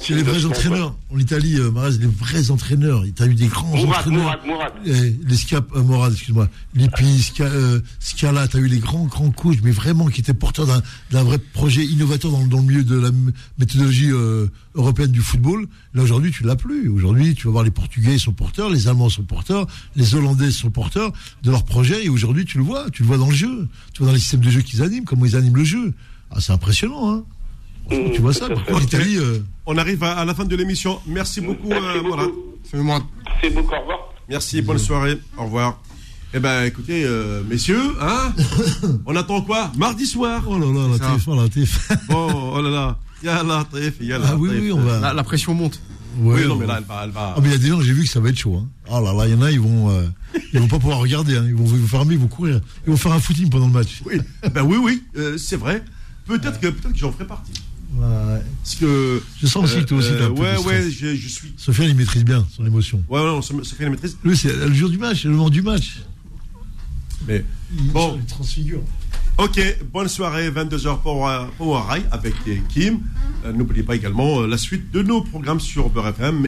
c'est 0.00 0.14
les, 0.14 0.22
vrais 0.22 0.44
entraîneurs. 0.44 0.94
En 1.12 1.18
Italie, 1.18 1.56
euh, 1.58 1.70
Maraz, 1.70 1.98
les 1.98 2.06
vrais 2.06 2.50
entraîneurs. 2.50 3.04
Tu 3.14 3.22
as 3.22 3.26
eu 3.26 3.34
des 3.34 3.48
grands 3.48 3.76
Mourad, 3.76 3.98
entraîneurs. 3.98 4.22
Mourad, 4.22 4.38
Mourad. 4.46 4.72
Eh, 4.86 5.16
les 5.26 5.36
Scap, 5.36 5.66
euh, 5.74 5.82
Morad, 5.82 6.12
excuse-moi. 6.12 6.48
Lippi, 6.74 7.22
Sca, 7.22 7.44
euh, 7.44 7.80
Scala, 7.98 8.46
tu 8.46 8.58
as 8.58 8.60
eu 8.60 8.66
les 8.66 8.78
grands, 8.78 9.04
grands 9.04 9.30
coachs, 9.30 9.58
mais 9.64 9.72
vraiment 9.72 10.06
qui 10.06 10.20
étaient 10.20 10.34
porteurs 10.34 10.66
d'un, 10.66 10.82
d'un 11.10 11.24
vrai 11.24 11.38
projet 11.38 11.84
innovateur 11.84 12.30
dans, 12.30 12.46
dans 12.46 12.58
le 12.58 12.64
milieu 12.64 12.84
de 12.84 12.98
la 12.98 13.10
méthodologie 13.58 14.10
euh, 14.10 14.46
européenne 14.74 15.10
du 15.10 15.20
football. 15.20 15.66
Là, 15.94 16.02
aujourd'hui, 16.02 16.30
tu 16.30 16.44
l'as 16.44 16.56
plus. 16.56 16.88
Aujourd'hui, 16.88 17.34
tu 17.34 17.46
vas 17.46 17.52
voir 17.52 17.64
les 17.64 17.70
Portugais 17.70 18.18
sont 18.18 18.32
porteurs, 18.32 18.70
les 18.70 18.86
Allemands 18.86 19.08
sont 19.08 19.24
porteurs, 19.24 19.66
les 19.96 20.14
Hollandais 20.14 20.50
sont 20.50 20.70
porteurs 20.70 21.12
de 21.42 21.50
leur 21.50 21.64
projet. 21.64 22.04
Et 22.04 22.08
aujourd'hui, 22.08 22.44
tu 22.44 22.58
le 22.58 22.64
vois, 22.64 22.88
tu 22.90 23.02
le 23.02 23.08
vois 23.08 23.18
dans 23.18 23.30
le 23.30 23.34
jeu. 23.34 23.68
Tu 23.92 24.02
vois 24.02 24.08
dans 24.08 24.14
les 24.14 24.20
systèmes 24.20 24.40
de 24.40 24.50
jeu 24.50 24.60
qu'ils 24.60 24.82
animent, 24.82 25.04
comment 25.04 25.24
ils 25.24 25.36
animent 25.36 25.56
le 25.56 25.64
jeu. 25.64 25.92
Ah, 26.30 26.40
c'est 26.40 26.52
impressionnant, 26.52 27.12
hein. 27.14 27.24
Franchement, 27.88 28.10
tu 28.14 28.20
vois 28.20 28.32
ça. 28.32 28.48
Par 28.48 28.64
contre, 28.64 28.80
l'Italie, 28.80 29.16
euh, 29.16 29.38
On 29.66 29.76
arrive 29.76 30.02
à, 30.04 30.12
à 30.18 30.24
la 30.24 30.34
fin 30.34 30.44
de 30.44 30.54
l'émission. 30.56 31.00
Merci 31.06 31.40
beaucoup, 31.40 31.68
Merci 31.68 31.86
euh, 31.88 31.94
beaucoup. 32.02 32.08
Morad. 32.16 32.30
C'est 32.70 32.76
moi. 32.78 33.02
C'est 33.42 33.50
beaucoup, 33.50 33.74
au 33.74 33.80
revoir. 33.80 33.98
Merci, 34.28 34.62
bonne 34.62 34.78
soirée. 34.78 35.18
Au 35.36 35.44
revoir. 35.44 35.80
Eh 36.32 36.38
ben, 36.38 36.64
écoutez, 36.64 37.02
euh, 37.04 37.42
messieurs, 37.48 37.96
hein, 38.00 38.32
on 39.06 39.16
attend 39.16 39.42
quoi? 39.42 39.72
Mardi 39.76 40.06
soir. 40.06 40.42
oh 40.46 40.56
là 40.58 40.66
là, 40.66 40.88
la 40.92 40.98
Ça. 40.98 41.16
TF1, 41.16 41.36
la 41.36 41.48
TF1. 41.48 41.98
Bon, 42.08 42.52
oh 42.54 42.62
là 42.62 42.70
là. 42.70 42.98
Yallah, 43.24 43.66
Taïf, 43.70 43.94
yallah. 44.00 44.28
Ah 44.30 44.36
oui, 44.36 44.50
oui, 44.52 44.72
on 44.72 44.78
va. 44.80 45.00
La, 45.00 45.12
la 45.12 45.24
pression 45.24 45.52
monte. 45.54 45.80
Oui, 46.20 46.46
non, 46.46 46.54
on- 46.54 46.56
mais 46.58 46.66
là, 46.66 46.76
elle 46.78 46.84
va. 46.84 47.00
Elle 47.04 47.10
va... 47.10 47.34
Ah, 47.36 47.40
mais 47.42 47.48
il 47.48 47.52
y 47.52 47.54
a 47.54 47.58
des 47.58 47.68
gens, 47.68 47.80
j'ai 47.80 47.92
vu 47.92 48.04
que 48.04 48.08
ça 48.08 48.20
va 48.20 48.28
être 48.28 48.38
chaud. 48.38 48.56
Hein. 48.56 48.68
Ah 48.88 49.00
là 49.00 49.12
là, 49.12 49.26
il 49.26 49.32
y 49.32 49.36
en 49.36 49.42
a, 49.42 49.50
ils 49.50 49.60
vont, 49.60 49.90
euh, 49.90 50.06
ils 50.52 50.60
vont 50.60 50.68
pas 50.68 50.78
pouvoir 50.78 50.98
regarder. 51.00 51.36
Hein. 51.36 51.44
Ils 51.48 51.54
vont 51.56 51.64
vous 51.64 51.86
fermer, 51.88 52.14
ils 52.14 52.20
vont 52.20 52.28
courir. 52.28 52.60
Ils 52.86 52.90
vont 52.90 52.96
faire 52.96 53.12
un 53.12 53.20
footing 53.20 53.50
pendant 53.50 53.66
le 53.66 53.72
match. 53.72 54.00
Oui, 54.06 54.20
ben 54.54 54.62
oui, 54.62 54.76
oui, 54.80 55.02
euh, 55.16 55.36
c'est 55.36 55.56
vrai. 55.56 55.82
Peut-être 56.38 56.60
que, 56.60 56.66
peut-être 56.68 56.92
que 56.92 56.98
j'en 56.98 57.12
ferai 57.12 57.26
partie. 57.26 57.52
Ouais. 57.94 58.40
Parce 58.62 58.76
que. 58.76 59.22
Je 59.40 59.46
sens 59.46 59.64
aussi 59.64 59.80
que 59.80 59.84
toi 59.88 59.98
aussi, 59.98 60.10
un 60.10 60.30
peu 60.30 60.40
ouais, 60.42 60.56
ouais, 60.64 60.90
je, 60.90 61.14
je 61.16 61.28
suis. 61.28 61.52
Sofiane, 61.56 61.88
il 61.90 61.96
maîtrise 61.96 62.24
bien 62.24 62.46
son 62.54 62.64
émotion. 62.64 63.02
Ouais, 63.08 63.20
ouais, 63.20 63.30
on 63.30 63.42
se, 63.42 63.52
se 63.64 63.74
fait 63.74 63.84
la 63.84 63.90
maîtrise. 63.90 64.16
Lui, 64.24 64.36
c'est 64.36 64.52
le 64.54 64.72
jour 64.72 64.88
du 64.90 64.98
match, 64.98 65.22
c'est 65.22 65.28
le 65.28 65.34
moment 65.34 65.50
du 65.50 65.62
match. 65.62 66.00
Mais 67.26 67.44
Il, 67.76 67.90
Bon. 67.92 68.16
il 68.18 68.24
transfigure. 68.26 68.80
Ok, 69.38 69.58
bonne 69.92 70.08
soirée, 70.08 70.50
22h 70.50 71.00
pour, 71.02 71.26
euh, 71.28 71.46
pour 71.56 71.76
Rail 71.84 72.02
avec 72.10 72.34
euh, 72.46 72.56
Kim. 72.68 73.00
Euh, 73.44 73.52
N'oubliez 73.52 73.82
pas 73.82 73.94
également 73.96 74.40
euh, 74.42 74.46
la 74.46 74.58
suite 74.58 74.90
de 74.90 75.02
nos 75.02 75.22
programmes 75.22 75.60
sur 75.60 75.88
Beurre 75.88 76.08
FM 76.08 76.38